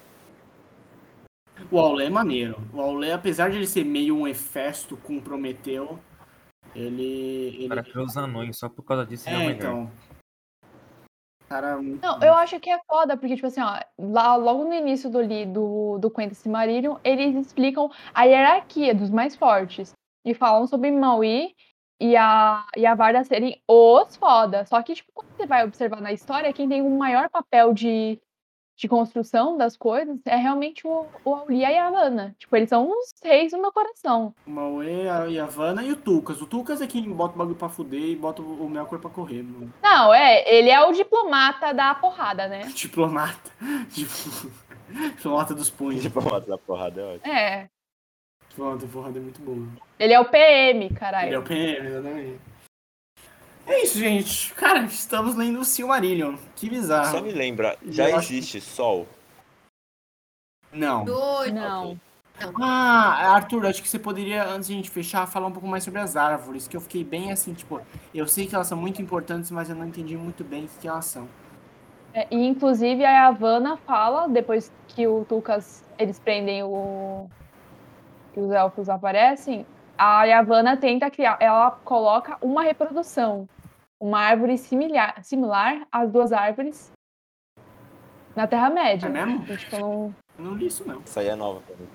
O 1.72 1.80
Aulé 1.80 2.08
é 2.08 2.10
maneiro. 2.10 2.62
O 2.74 2.82
Aulé, 2.82 3.14
apesar 3.14 3.50
de 3.50 3.56
ele 3.56 3.66
ser 3.66 3.86
meio 3.86 4.14
um 4.18 4.28
Hefesto 4.28 4.98
com 4.98 5.22
Prometeu, 5.22 5.98
ele. 6.76 7.56
ele... 7.58 7.70
Cara 7.70 7.82
criou 7.82 8.06
os 8.06 8.18
anões, 8.18 8.58
só 8.58 8.68
por 8.68 8.84
causa 8.84 9.06
disso 9.06 9.30
ele 9.30 9.36
é 9.36 9.40
o 9.40 9.42
É, 9.42 9.46
melhor. 9.46 9.58
então. 9.58 9.92
Cara, 11.48 11.82
muito. 11.82 12.02
Não, 12.02 12.22
eu 12.22 12.34
acho 12.34 12.60
que 12.60 12.70
é 12.70 12.78
foda, 12.86 13.16
porque, 13.16 13.36
tipo 13.36 13.48
assim, 13.48 13.62
ó, 13.62 13.80
lá 13.98 14.36
logo 14.36 14.66
no 14.66 14.74
início 14.74 15.10
do, 15.10 15.22
li, 15.22 15.46
do, 15.46 15.98
do 15.98 16.12
Quentin 16.12 16.34
Silmarillion, 16.34 16.98
eles 17.06 17.38
explicam 17.38 17.90
a 18.14 18.26
hierarquia 18.26 18.94
dos 18.94 19.10
mais 19.10 19.34
fortes. 19.34 19.94
E 20.26 20.34
falam 20.34 20.68
sobre 20.68 20.92
Maui 20.92 21.56
e 22.02 22.18
a, 22.18 22.66
e 22.76 22.84
a 22.84 22.96
Varda 22.96 23.24
serem 23.24 23.62
os 23.68 24.16
foda. 24.16 24.66
Só 24.66 24.82
que, 24.82 24.96
tipo, 24.96 25.12
quando 25.14 25.30
você 25.38 25.46
vai 25.46 25.64
observar 25.64 26.02
na 26.02 26.12
história, 26.12 26.52
quem 26.52 26.68
tem 26.68 26.82
o 26.82 26.90
maior 26.90 27.30
papel 27.30 27.76
de, 27.76 28.20
de 28.76 28.88
construção 28.88 29.56
das 29.56 29.78
coisas 29.78 30.20
é 30.26 30.36
realmente 30.36 30.88
o, 30.88 31.06
o 31.24 31.36
Auli 31.36 31.60
e 31.60 31.66
a 31.66 31.70
Yavanna. 31.70 32.36
Tipo, 32.40 32.56
eles 32.56 32.70
são 32.70 32.90
os 32.90 33.14
reis 33.24 33.52
do 33.52 33.62
meu 33.62 33.72
coração. 33.72 34.34
O 34.48 34.50
Mauê, 34.50 35.08
a 35.08 35.26
Yavanna 35.26 35.84
e 35.84 35.92
o 35.92 35.96
Tucas. 35.96 36.42
O 36.42 36.48
Tucas 36.48 36.82
é 36.82 36.88
quem 36.88 37.08
bota 37.08 37.36
o 37.36 37.38
bagulho 37.38 37.56
pra 37.56 37.70
fuder 37.70 38.10
e 38.10 38.16
bota 38.16 38.42
o 38.42 38.68
Melkor 38.68 38.98
pra 38.98 39.12
correr, 39.12 39.44
mano. 39.44 39.72
Não, 39.84 40.12
é, 40.12 40.52
ele 40.52 40.72
é 40.72 40.82
o 40.84 40.92
diplomata 40.92 41.72
da 41.72 41.94
porrada, 41.94 42.48
né? 42.48 42.62
Diplomata. 42.74 43.52
Tipo, 43.94 44.50
Diplomata 44.90 45.54
dos 45.54 45.70
punhos. 45.70 46.02
Diplomata 46.02 46.48
da 46.48 46.58
porrada 46.58 47.00
é 47.00 47.16
ótimo. 47.16 47.32
É. 47.32 47.70
Diplomata 48.52 48.86
da 48.86 48.92
porrada 48.92 49.18
é 49.18 49.22
muito 49.22 49.42
bom. 49.42 49.66
Ele 49.98 50.14
é 50.14 50.20
o 50.20 50.26
PM, 50.26 50.86
Ele 50.86 50.94
é 50.94 50.98
caralho. 51.00 51.40
o 51.40 51.44
PM, 51.44 51.88
exatamente. 51.88 52.40
É 53.66 53.84
isso, 53.84 53.98
gente. 53.98 54.54
Cara, 54.56 54.80
estamos 54.84 55.36
lendo 55.36 55.60
o 55.60 55.66
Silmarillion. 55.66 56.36
Que 56.56 56.70
bizarro. 56.70 57.12
Só 57.12 57.22
me 57.22 57.32
lembra, 57.32 57.78
já 57.86 58.10
Eu 58.10 58.18
acho- 58.18 58.34
existe 58.34 58.60
Sol? 58.60 59.08
Não. 60.74 61.06
Doido. 61.06 61.54
Não. 61.56 62.00
Ah, 62.60 63.36
Arthur, 63.36 63.68
acho 63.68 63.82
que 63.84 63.88
você 63.88 64.00
poderia, 64.00 64.44
antes 64.46 64.68
de 64.68 64.74
a 64.74 64.78
gente 64.78 64.90
fechar, 64.90 65.28
falar 65.28 65.48
um 65.48 65.52
pouco 65.52 65.68
mais 65.68 65.84
sobre 65.84 66.00
as 66.02 66.16
árvores, 66.16 66.68
que 66.68 66.76
eu 66.76 66.82
fiquei 66.82 67.04
bem 67.04 67.32
assim, 67.32 67.54
tipo, 67.54 67.80
eu 68.16 68.28
sei 68.28 68.48
que 68.48 68.56
elas 68.56 68.68
são 68.68 68.78
muito 68.78 69.00
importantes, 69.02 69.52
mas 69.52 69.70
eu 69.70 69.76
não 69.76 69.86
entendi 69.88 70.18
muito 70.18 70.44
bem 70.44 70.66
o 70.66 70.68
que, 70.68 70.80
que 70.80 70.88
elas 70.88 71.06
são. 71.06 71.28
É, 72.14 72.28
e 72.32 72.36
inclusive 72.48 73.06
a 73.06 73.12
Yavanna 73.12 73.78
fala, 73.78 74.28
depois 74.28 74.72
que 74.88 75.06
o 75.08 75.24
Tucas, 75.26 75.84
eles 76.00 76.18
prendem 76.20 76.64
o. 76.64 77.30
que 78.34 78.40
os 78.40 78.52
elfos 78.52 78.90
aparecem, 78.90 79.66
a 79.98 80.24
Yavanna 80.26 80.78
tenta 80.78 81.10
criar, 81.12 81.38
ela 81.40 81.72
coloca 81.84 82.38
uma 82.42 82.64
reprodução, 82.64 83.48
uma 84.02 84.20
árvore 84.20 84.58
similar, 84.58 85.24
similar 85.24 85.86
às 85.92 86.10
duas 86.12 86.32
árvores 86.32 86.92
na 88.36 88.48
Terra-média. 88.48 89.08
É 89.08 89.10
mesmo? 89.10 89.44
E, 89.48 89.58
tipo, 89.58 89.78
não- 89.78 90.16
Eu 90.40 90.46
não 90.46 90.54
li 90.56 90.68
isso, 90.68 90.88
não. 90.88 91.02
Isso 91.02 91.20
aí 91.20 91.28
é 91.28 91.36
nova 91.36 91.60
pra 91.62 91.76
mim. 91.76 91.88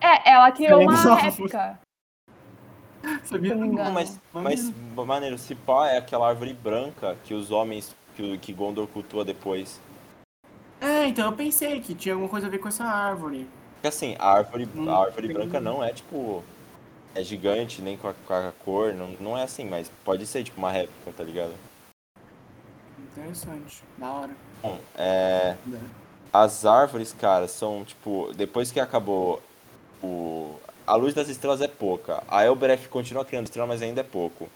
É, 0.00 0.30
ela 0.32 0.50
criou 0.52 0.80
uma 0.82 0.96
só- 0.96 1.14
réplica. 1.14 1.78
Sabia? 3.24 3.54
Não 3.54 3.92
mas, 3.92 4.18
mas, 4.32 4.72
maneiro, 4.96 5.36
se 5.36 5.54
pá 5.54 5.88
é 5.88 5.98
aquela 5.98 6.26
árvore 6.28 6.54
branca 6.54 7.16
que 7.22 7.34
os 7.34 7.50
homens, 7.50 7.94
que, 8.16 8.38
que 8.38 8.52
Gondor 8.52 8.86
cultua 8.88 9.24
depois. 9.24 9.80
É, 10.80 11.06
então 11.06 11.26
eu 11.30 11.36
pensei 11.36 11.80
que 11.80 11.94
tinha 11.94 12.14
alguma 12.14 12.30
coisa 12.30 12.46
a 12.46 12.50
ver 12.50 12.58
com 12.58 12.68
essa 12.68 12.84
árvore. 12.84 13.48
Porque 13.84 13.88
assim, 13.94 14.16
a 14.18 14.30
árvore, 14.30 14.66
a 14.88 14.96
árvore 14.98 15.28
branca 15.30 15.60
não 15.60 15.84
é 15.84 15.92
tipo. 15.92 16.42
É 17.14 17.22
gigante, 17.22 17.82
nem 17.82 17.98
com 17.98 18.08
a, 18.08 18.14
com 18.26 18.32
a 18.32 18.50
cor, 18.64 18.94
não, 18.94 19.08
não 19.20 19.36
é 19.36 19.42
assim, 19.42 19.66
mas 19.68 19.92
pode 20.02 20.26
ser 20.26 20.42
tipo 20.42 20.56
uma 20.56 20.70
réplica, 20.70 21.12
tá 21.14 21.22
ligado? 21.22 21.52
Interessante. 22.98 23.82
Da 23.98 24.10
hora. 24.10 24.30
Bom, 24.62 24.78
é. 24.96 25.54
Né? 25.66 25.78
As 26.32 26.64
árvores, 26.64 27.12
cara, 27.12 27.46
são 27.46 27.84
tipo. 27.84 28.32
Depois 28.34 28.72
que 28.72 28.80
acabou 28.80 29.42
o. 30.02 30.58
A 30.86 30.94
luz 30.96 31.12
das 31.12 31.28
estrelas 31.28 31.60
é 31.60 31.68
pouca. 31.68 32.22
A 32.26 32.42
Elbereth 32.42 32.88
continua 32.88 33.22
criando 33.22 33.44
estrelas, 33.44 33.68
mas 33.68 33.82
ainda 33.82 34.00
é 34.00 34.04
pouco. 34.04 34.48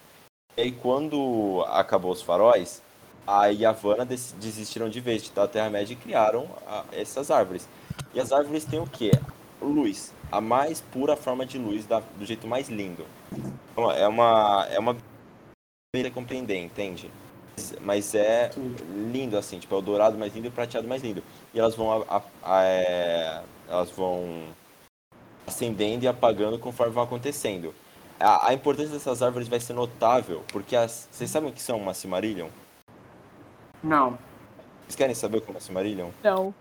E 0.57 0.63
aí 0.63 0.73
quando 0.73 1.67
acabou 1.69 2.13
os 2.13 2.23
faróis, 2.23 2.81
a 3.27 3.49
Yavanna 3.49 4.07
des- 4.07 4.35
desistiram 4.41 4.89
de 4.89 5.01
vez 5.01 5.23
de 5.25 5.33
da 5.33 5.47
Terra-média 5.47 5.93
e 5.93 5.97
criaram 5.97 6.49
a- 6.67 6.85
essas 6.93 7.31
árvores. 7.31 7.69
E 8.15 8.21
as 8.21 8.33
árvores 8.33 8.65
têm 8.65 8.79
o 8.81 8.87
quê? 8.87 9.13
Luz. 9.61 10.13
A 10.31 10.41
mais 10.41 10.81
pura 10.81 11.17
forma 11.17 11.45
de 11.45 11.59
luz, 11.59 11.87
da- 11.87 12.03
do 12.17 12.25
jeito 12.25 12.47
mais 12.47 12.69
lindo. 12.69 13.05
Então, 13.73 13.91
É 13.91 14.07
uma. 14.09 14.67
É 14.71 14.79
uma. 14.79 14.97
Você 15.95 16.11
compreender, 16.11 16.57
entende? 16.57 17.11
Mas 17.81 18.15
é 18.15 18.51
lindo 19.11 19.37
assim, 19.37 19.59
tipo, 19.59 19.75
é 19.75 19.79
o 19.79 19.81
dourado 19.81 20.17
mais 20.17 20.33
lindo 20.35 20.47
e 20.47 20.49
o 20.49 20.53
prateado 20.53 20.87
mais 20.87 21.03
lindo. 21.03 21.23
E 21.53 21.59
elas 21.59 21.75
vão 21.75 21.91
a- 22.03 22.05
a- 22.17 22.23
a- 22.43 22.65
é, 22.65 23.43
elas 23.69 23.91
vão 23.91 24.45
acendendo 25.47 26.05
e 26.05 26.09
apagando 26.09 26.59
conforme 26.59 26.93
vão 26.93 27.03
acontecendo. 27.03 27.75
A, 28.21 28.49
a 28.49 28.55
importância 28.55 28.93
dessas 28.93 29.23
árvores 29.23 29.49
vai 29.49 29.59
ser 29.61 29.73
notável, 29.73 30.45
porque 30.53 30.77
as, 30.77 31.09
vocês 31.11 31.31
sabem 31.31 31.49
o 31.51 31.53
que 31.53 31.63
são 31.63 31.79
uma 31.79 31.95
Silmarillion? 31.95 32.49
Não. 33.83 34.19
Vocês 34.83 34.97
querem 34.97 35.15
saber 35.15 35.39
o 35.39 35.41
que 35.41 35.49
é 35.49 35.51
uma 35.51 35.61
Silmarillion? 35.61 36.11
Não. 36.23 36.55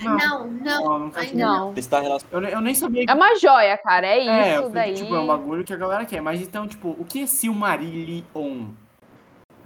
Não. 0.00 0.16
Não, 0.16 0.46
não, 0.48 0.84
Não, 0.84 0.98
não 0.98 1.12
faz 1.12 1.32
não. 1.32 1.74
Está 1.74 2.00
relacionado 2.00 2.44
Eu, 2.44 2.50
eu 2.50 2.60
nem 2.60 2.74
sabia 2.74 3.04
que. 3.04 3.10
É 3.10 3.14
uma 3.14 3.34
joia, 3.38 3.76
cara. 3.78 4.06
É 4.06 4.18
isso 4.18 4.30
É, 4.30 4.56
eu 4.56 4.62
falei 4.62 4.72
daí. 4.72 4.94
tipo, 4.94 5.14
é 5.14 5.20
um 5.20 5.26
bagulho 5.26 5.64
que 5.64 5.72
a 5.72 5.76
galera 5.76 6.04
quer. 6.06 6.20
Mas 6.22 6.40
então, 6.40 6.66
tipo, 6.66 6.90
o 6.98 7.04
que 7.04 7.22
é 7.22 7.26
Silmarillion? 7.26 8.68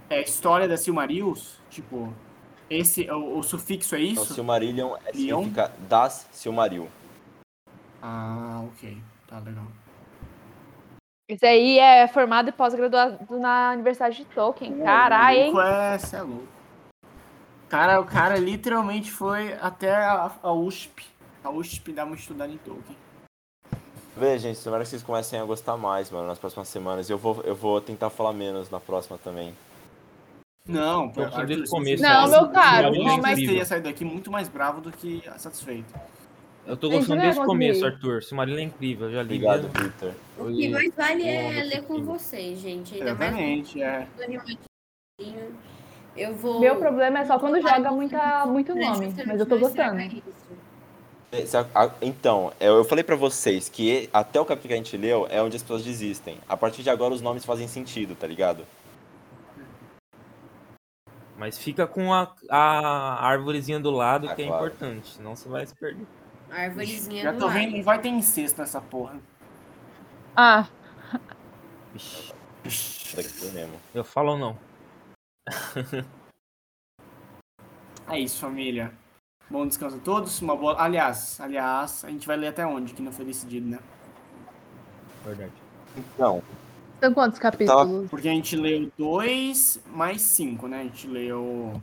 É 0.09 0.17
a 0.17 0.21
história 0.21 0.67
da 0.67 0.77
Silmarils? 0.77 1.57
Tipo, 1.69 2.13
esse, 2.69 3.09
o, 3.09 3.39
o 3.39 3.43
sufixo 3.43 3.95
é 3.95 4.01
Então, 4.01 4.23
isso? 4.23 4.33
Silmarillion 4.33 4.95
é, 5.05 5.13
significa 5.13 5.71
das 5.87 6.27
Silmaril. 6.31 6.87
Ah, 8.01 8.63
ok. 8.65 8.97
Tá 9.27 9.39
legal. 9.39 9.65
Isso 11.29 11.45
aí 11.45 11.77
é 11.77 12.07
formado 12.07 12.49
e 12.49 12.51
pós-graduado 12.53 13.17
na 13.37 13.71
Universidade 13.73 14.17
de 14.17 14.25
Tolkien. 14.25 14.77
Caralho, 14.79 15.37
hein? 15.37 15.53
É, 15.59 15.97
cê 15.97 16.15
é 16.15 16.21
louco. 16.21 16.47
Cara, 17.69 17.99
o 17.99 18.05
cara 18.05 18.37
literalmente 18.37 19.11
foi 19.11 19.53
até 19.53 19.93
a, 19.93 20.31
a 20.41 20.53
USP. 20.53 21.05
A 21.43 21.49
USP 21.49 21.91
dar 21.91 22.05
uma 22.05 22.15
estudada 22.15 22.51
em 22.51 22.57
Tolkien. 22.57 22.97
Vê, 24.15 24.39
gente, 24.39 24.63
tomara 24.63 24.83
que 24.83 24.89
vocês 24.89 25.03
comecem 25.03 25.39
a 25.39 25.43
gostar 25.45 25.77
mais, 25.77 26.09
mano, 26.09 26.27
nas 26.27 26.39
próximas 26.39 26.67
semanas. 26.69 27.09
Eu 27.09 27.17
vou, 27.17 27.41
eu 27.43 27.53
vou 27.53 27.79
tentar 27.79 28.09
falar 28.09 28.33
menos 28.33 28.69
na 28.69 28.79
próxima 28.79 29.17
também. 29.17 29.53
Não, 30.65 31.09
pô, 31.09 31.21
Eu 31.21 31.31
falei 31.31 31.45
desde 31.47 31.65
o 31.65 31.69
começo, 31.69 32.03
Não, 32.03 32.29
meu 32.29 32.49
caro, 32.49 32.87
é 32.87 32.99
não, 32.99 33.17
mas- 33.19 33.39
teria 33.39 33.63
saído 33.63 33.87
daqui 33.87 34.03
muito 34.03 34.31
mais 34.31 34.49
bravo 34.49 34.81
do 34.81 34.91
que 34.91 35.23
satisfeito. 35.37 35.93
Eu 36.65 36.75
tô 36.75 36.89
gostando 36.89 37.21
desde 37.21 37.39
o 37.39 37.45
começo. 37.45 37.85
Arthur. 37.85 38.21
Silmarillion 38.21 38.59
é 38.59 38.63
incrível, 38.63 39.07
eu 39.07 39.13
já 39.13 39.23
li. 39.23 39.35
Obrigado. 39.35 39.69
Victor. 39.81 40.13
O 40.37 40.47
que 40.47 40.67
mais 40.67 40.93
vale 40.93 41.25
é 41.25 41.63
ler 41.63 41.83
com 41.83 42.03
vocês, 42.03 42.59
gente. 42.59 42.95
Ainda 42.95 43.15
mais 43.15 43.31
Exatamente, 43.31 43.81
é. 43.81 44.07
Eu 46.17 46.35
vou. 46.35 46.59
Meu 46.59 46.75
problema 46.77 47.19
é 47.19 47.25
só 47.25 47.37
quando 47.39 47.61
joga 47.61 47.91
muita, 47.91 48.45
muito 48.45 48.73
nome. 48.75 49.13
Mas 49.25 49.39
eu 49.39 49.45
tô 49.45 49.57
gostando. 49.59 50.01
a- 51.73 51.83
a- 51.85 51.91
Então, 52.01 52.51
eu 52.59 52.83
falei 52.85 53.03
pra 53.03 53.15
vocês 53.15 53.69
que 53.69 54.09
até 54.11 54.39
o 54.39 54.45
capítulo 54.45 54.69
que 54.69 54.73
a 54.73 54.77
gente 54.77 54.97
leu 54.97 55.27
é 55.29 55.41
onde 55.41 55.55
as 55.55 55.61
pessoas 55.61 55.83
desistem. 55.83 56.39
A 56.49 56.57
partir 56.57 56.81
de 56.83 56.89
agora 56.89 57.13
os 57.13 57.21
nomes 57.21 57.45
fazem 57.45 57.67
sentido, 57.67 58.15
tá 58.15 58.25
ligado? 58.25 58.65
Mas 61.37 61.57
fica 61.57 61.85
com 61.85 62.11
a, 62.13 62.33
a 62.49 63.27
árvorezinha 63.27 63.79
do 63.79 63.91
lado, 63.91 64.27
Ah, 64.27 64.33
que 64.35 64.41
é 64.41 64.47
claro. 64.47 64.65
importante, 64.65 65.13
senão 65.13 65.35
você 65.35 65.47
vai 65.47 65.65
se 65.67 65.75
perder. 65.75 66.05
Árvorezinha 66.49 67.21
Já 67.23 67.31
do 67.31 67.39
tô 67.39 67.45
lado. 67.45 67.53
vendo, 67.59 67.75
não 67.77 67.83
vai 67.83 67.99
ter 67.99 68.09
incesto 68.09 68.59
nessa 68.59 68.81
porra. 68.81 69.19
Ah, 70.35 70.65
Ixi, 71.95 72.33
Isso 72.65 73.33
foi 73.39 73.51
mesmo. 73.51 73.73
eu 73.93 74.03
falo 74.03 74.31
ou 74.31 74.37
não? 74.37 74.57
É 78.09 78.17
isso, 78.19 78.39
família. 78.39 78.91
Bom 79.49 79.67
descanso 79.67 79.97
a 79.97 79.99
todos. 79.99 80.41
Uma 80.41 80.55
boa. 80.55 80.81
Aliás, 80.81 81.39
aliás, 81.41 82.05
a 82.05 82.09
gente 82.09 82.25
vai 82.25 82.37
ler 82.37 82.47
até 82.47 82.65
onde, 82.65 82.93
que 82.93 83.01
não 83.01 83.11
foi 83.11 83.25
decidido, 83.25 83.67
né? 83.67 83.79
Verdade. 85.25 85.51
Então, 85.95 86.41
São 87.01 87.13
quantos 87.13 87.37
capítulos? 87.37 88.09
Porque 88.09 88.29
a 88.29 88.31
gente 88.31 88.55
leu 88.55 88.89
dois 88.97 89.81
mais 89.87 90.21
cinco, 90.21 90.67
né? 90.67 90.79
A 90.79 90.83
gente 90.83 91.05
leu 91.05 91.81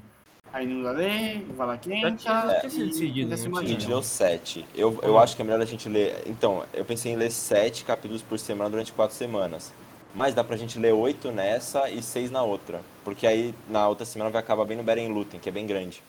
a 0.53 0.63
Inunda 0.63 0.93
Lê, 0.93 1.41
Já 1.41 1.53
Valaquenta 1.55 2.13
tinha- 2.13 2.47
já 2.47 2.61
tinha 2.61 2.71
sido 2.71 2.85
e 2.85 2.89
decidido, 2.89 3.37
Quinta 3.37 3.49
não 3.49 3.59
A 3.59 3.65
gente 3.65 3.87
leu 3.89 4.03
sete. 4.03 4.67
Eu, 4.75 4.99
eu 5.03 5.19
acho 5.19 5.37
que 5.37 5.43
é 5.43 5.45
melhor 5.45 5.61
a 5.61 5.67
gente 5.67 5.89
ler. 5.89 6.23
Então, 6.27 6.65
eu 6.73 6.85
pensei 6.87 7.13
em 7.13 7.17
ler 7.17 7.31
sete 7.31 7.85
capítulos 7.85 8.23
por 8.23 8.39
semana 8.39 8.71
durante 8.71 8.93
quatro 8.93 9.15
semanas. 9.15 9.75
Mas 10.15 10.33
dá 10.33 10.45
pra 10.45 10.57
gente 10.57 10.79
ler 10.79 10.93
oito 10.93 11.33
nessa 11.33 11.91
e 11.91 12.01
seis 12.01 12.31
na 12.31 12.43
outra. 12.43 12.83
Porque 13.03 13.27
aí 13.27 13.53
na 13.69 13.89
outra 13.89 14.07
semana 14.07 14.31
vai 14.31 14.41
acabar 14.41 14.65
bem 14.65 14.77
no 14.77 14.85
Beren 14.85 15.09
Lutem, 15.09 15.41
que 15.41 15.49
é 15.49 15.53
bem 15.53 15.67
grande. 15.67 16.03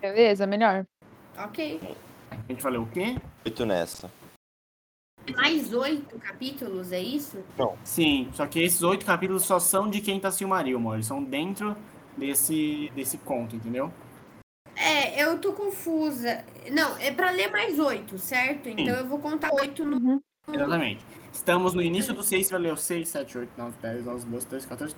Beleza, 0.00 0.46
melhor. 0.46 0.84
Ok. 1.38 1.80
A 2.30 2.52
gente 2.52 2.62
vai 2.62 2.72
ler 2.72 2.78
o 2.78 2.86
quê? 2.86 3.16
Oito 3.44 3.64
nessa. 3.64 4.10
Mais 5.34 5.72
oito 5.72 6.18
capítulos, 6.18 6.92
é 6.92 7.00
isso? 7.00 7.42
Sim, 7.84 8.28
só 8.32 8.46
que 8.46 8.60
esses 8.60 8.82
oito 8.82 9.04
capítulos 9.04 9.44
só 9.44 9.58
são 9.58 9.88
de 9.88 10.00
Quinta 10.00 10.30
Silmarillion, 10.30 10.94
Eles 10.94 11.06
são 11.06 11.22
dentro 11.22 11.76
desse, 12.16 12.90
desse 12.94 13.18
conto, 13.18 13.56
entendeu? 13.56 13.92
É, 14.76 15.22
eu 15.22 15.40
tô 15.40 15.52
confusa. 15.52 16.44
Não, 16.70 16.96
é 16.98 17.10
pra 17.10 17.30
ler 17.30 17.50
mais 17.50 17.78
oito, 17.78 18.18
certo? 18.18 18.68
Então 18.68 18.94
eu 18.94 19.06
vou 19.06 19.18
contar 19.18 19.52
oito 19.54 19.84
no. 19.84 19.96
Uhum. 19.96 20.20
Exatamente. 20.52 21.04
Estamos 21.36 21.74
no 21.74 21.82
início 21.82 22.14
do 22.14 22.22
6, 22.22 22.46
você 22.46 22.52
vai 22.52 22.62
ler 22.62 22.72
o 22.72 22.76
6, 22.78 23.08
7, 23.10 23.38
8, 23.38 23.50
9, 23.58 23.76
10, 23.82 24.06
11, 24.06 24.26
12, 24.26 24.46
13, 24.46 24.66
14. 24.66 24.96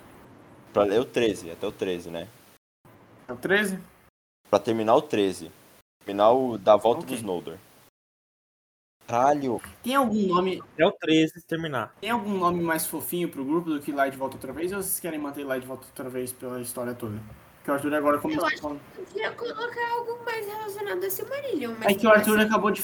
Pra 0.71 0.83
ler 0.83 1.01
o 1.01 1.05
13, 1.05 1.51
até 1.51 1.67
o 1.67 1.71
13, 1.71 2.09
né? 2.09 2.27
É 3.27 3.33
o 3.33 3.35
13? 3.35 3.77
Pra 4.49 4.57
terminar 4.57 4.95
o 4.95 5.01
13. 5.01 5.51
Terminar 6.05 6.31
o 6.31 6.57
da 6.57 6.77
volta 6.77 7.01
Ok. 7.01 7.13
dos 7.13 7.21
Noldor. 7.21 7.57
Caralho. 9.05 9.61
Tem 9.83 9.95
algum 9.95 10.27
nome, 10.27 10.61
Até 10.73 10.85
o 10.85 10.91
13 10.93 11.41
terminar. 11.41 11.93
tem 11.99 12.09
algum 12.09 12.37
nome 12.37 12.63
mais 12.63 12.87
fofinho 12.87 13.27
pro 13.29 13.43
grupo 13.43 13.69
do 13.71 13.81
que 13.81 13.91
lá 13.91 14.07
de 14.07 14.15
volta 14.15 14.37
outra 14.37 14.53
vez? 14.53 14.71
Ou 14.71 14.81
vocês 14.81 14.99
querem 14.99 15.19
manter 15.19 15.43
lá 15.43 15.57
de 15.59 15.67
volta 15.67 15.85
outra 15.87 16.09
vez 16.09 16.31
pela 16.31 16.61
história 16.61 16.93
toda? 16.95 17.19
Porque 17.69 17.71
o 17.71 17.73
Arthur 17.73 17.93
agora 17.93 18.17
começou 18.17 18.47
acho- 18.47 18.61
falando. 18.61 18.79
Eu 18.97 19.05
queria 19.05 19.31
colocar 19.31 19.91
algo 19.91 20.19
mais 20.25 20.45
relacionado 20.45 21.03
a 21.03 21.09
Silmarillion. 21.09 21.73
Mas 21.79 21.87
É 21.87 21.93
que 21.93 22.07
o 22.07 22.09
Arthur 22.09 22.37
assim, 22.39 22.47
acabou 22.47 22.71
de. 22.71 22.83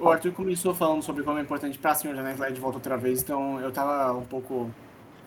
O 0.00 0.08
Arthur 0.08 0.32
começou 0.32 0.74
falando 0.74 1.02
sobre 1.02 1.22
como 1.22 1.38
é 1.38 1.42
importante 1.42 1.78
pra 1.78 1.94
Senhor 1.94 2.18
Anéis 2.18 2.38
lá 2.38 2.48
de 2.48 2.60
volta 2.60 2.78
outra 2.78 2.96
vez, 2.96 3.22
então 3.22 3.60
eu 3.60 3.70
tava 3.70 4.12
um 4.16 4.24
pouco 4.24 4.70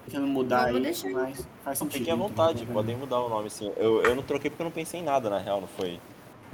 tentando 0.06 0.28
mudar 0.28 0.66
aí, 0.66 0.80
deixar 0.80 1.10
mas 1.12 1.48
faz 1.64 1.78
sentido. 1.78 2.00
Fiquem 2.00 2.14
à 2.14 2.16
então, 2.16 2.28
vontade, 2.28 2.66
né? 2.66 2.74
podem 2.74 2.96
mudar 2.96 3.20
o 3.20 3.30
nome 3.30 3.48
assim. 3.48 3.72
Eu, 3.78 4.02
eu 4.02 4.16
não 4.16 4.24
troquei 4.24 4.50
porque 4.50 4.62
eu 4.62 4.66
não 4.66 4.72
pensei 4.72 5.00
em 5.00 5.04
nada, 5.04 5.30
na 5.30 5.38
real, 5.38 5.62
não 5.62 5.68
foi. 5.68 6.00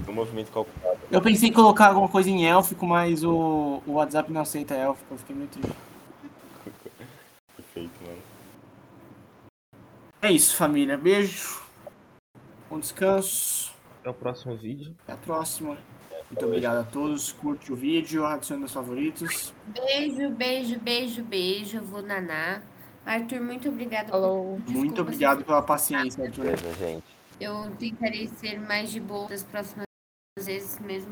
Foi 0.03 0.13
um 0.13 0.15
movimento 0.15 0.51
calculado. 0.51 0.99
Eu 1.09 1.21
pensei 1.21 1.49
em 1.49 1.53
colocar 1.53 1.87
alguma 1.87 2.07
coisa 2.09 2.29
em 2.29 2.45
élfico, 2.45 2.85
mas 2.85 3.23
o, 3.23 3.81
o 3.85 3.93
WhatsApp 3.93 4.31
não 4.31 4.41
aceita 4.41 4.73
élfico, 4.73 5.13
eu 5.13 5.17
fiquei 5.17 5.35
muito 5.35 5.59
triste. 5.59 5.77
Perfeito, 7.55 7.93
mano. 8.05 8.17
É 10.21 10.31
isso, 10.31 10.55
família. 10.55 10.97
Beijo. 10.97 11.60
Bom 12.71 12.79
descanso. 12.79 13.73
Até 13.99 14.09
o 14.09 14.13
próximo 14.13 14.55
vídeo. 14.55 14.95
Até 15.03 15.11
a 15.11 15.17
próxima. 15.17 15.77
Muito 16.31 16.45
obrigado 16.45 16.77
a 16.77 16.83
todos. 16.83 17.33
Curte 17.33 17.73
o 17.73 17.75
vídeo, 17.75 18.25
adicione 18.25 18.63
os 18.63 18.71
favoritos. 18.71 19.53
Beijo, 19.67 20.29
beijo, 20.29 20.79
beijo, 20.79 21.21
beijo. 21.23 21.77
Eu 21.79 21.83
vou 21.83 22.01
nanar. 22.01 22.63
Arthur, 23.05 23.41
muito 23.41 23.67
obrigada. 23.67 24.09
por- 24.11 24.57
Muito 24.69 25.01
obrigado 25.01 25.43
pela 25.43 25.61
paciência, 25.61 26.23
Arthur. 26.23 26.43
Beleza, 26.45 26.73
gente. 26.75 27.03
Eu 27.41 27.69
tentarei 27.75 28.29
ser 28.29 28.57
mais 28.61 28.89
de 28.89 29.01
boa 29.01 29.27
das 29.27 29.43
próximas 29.43 29.85
vezes 30.39 30.79
mesmo. 30.79 31.11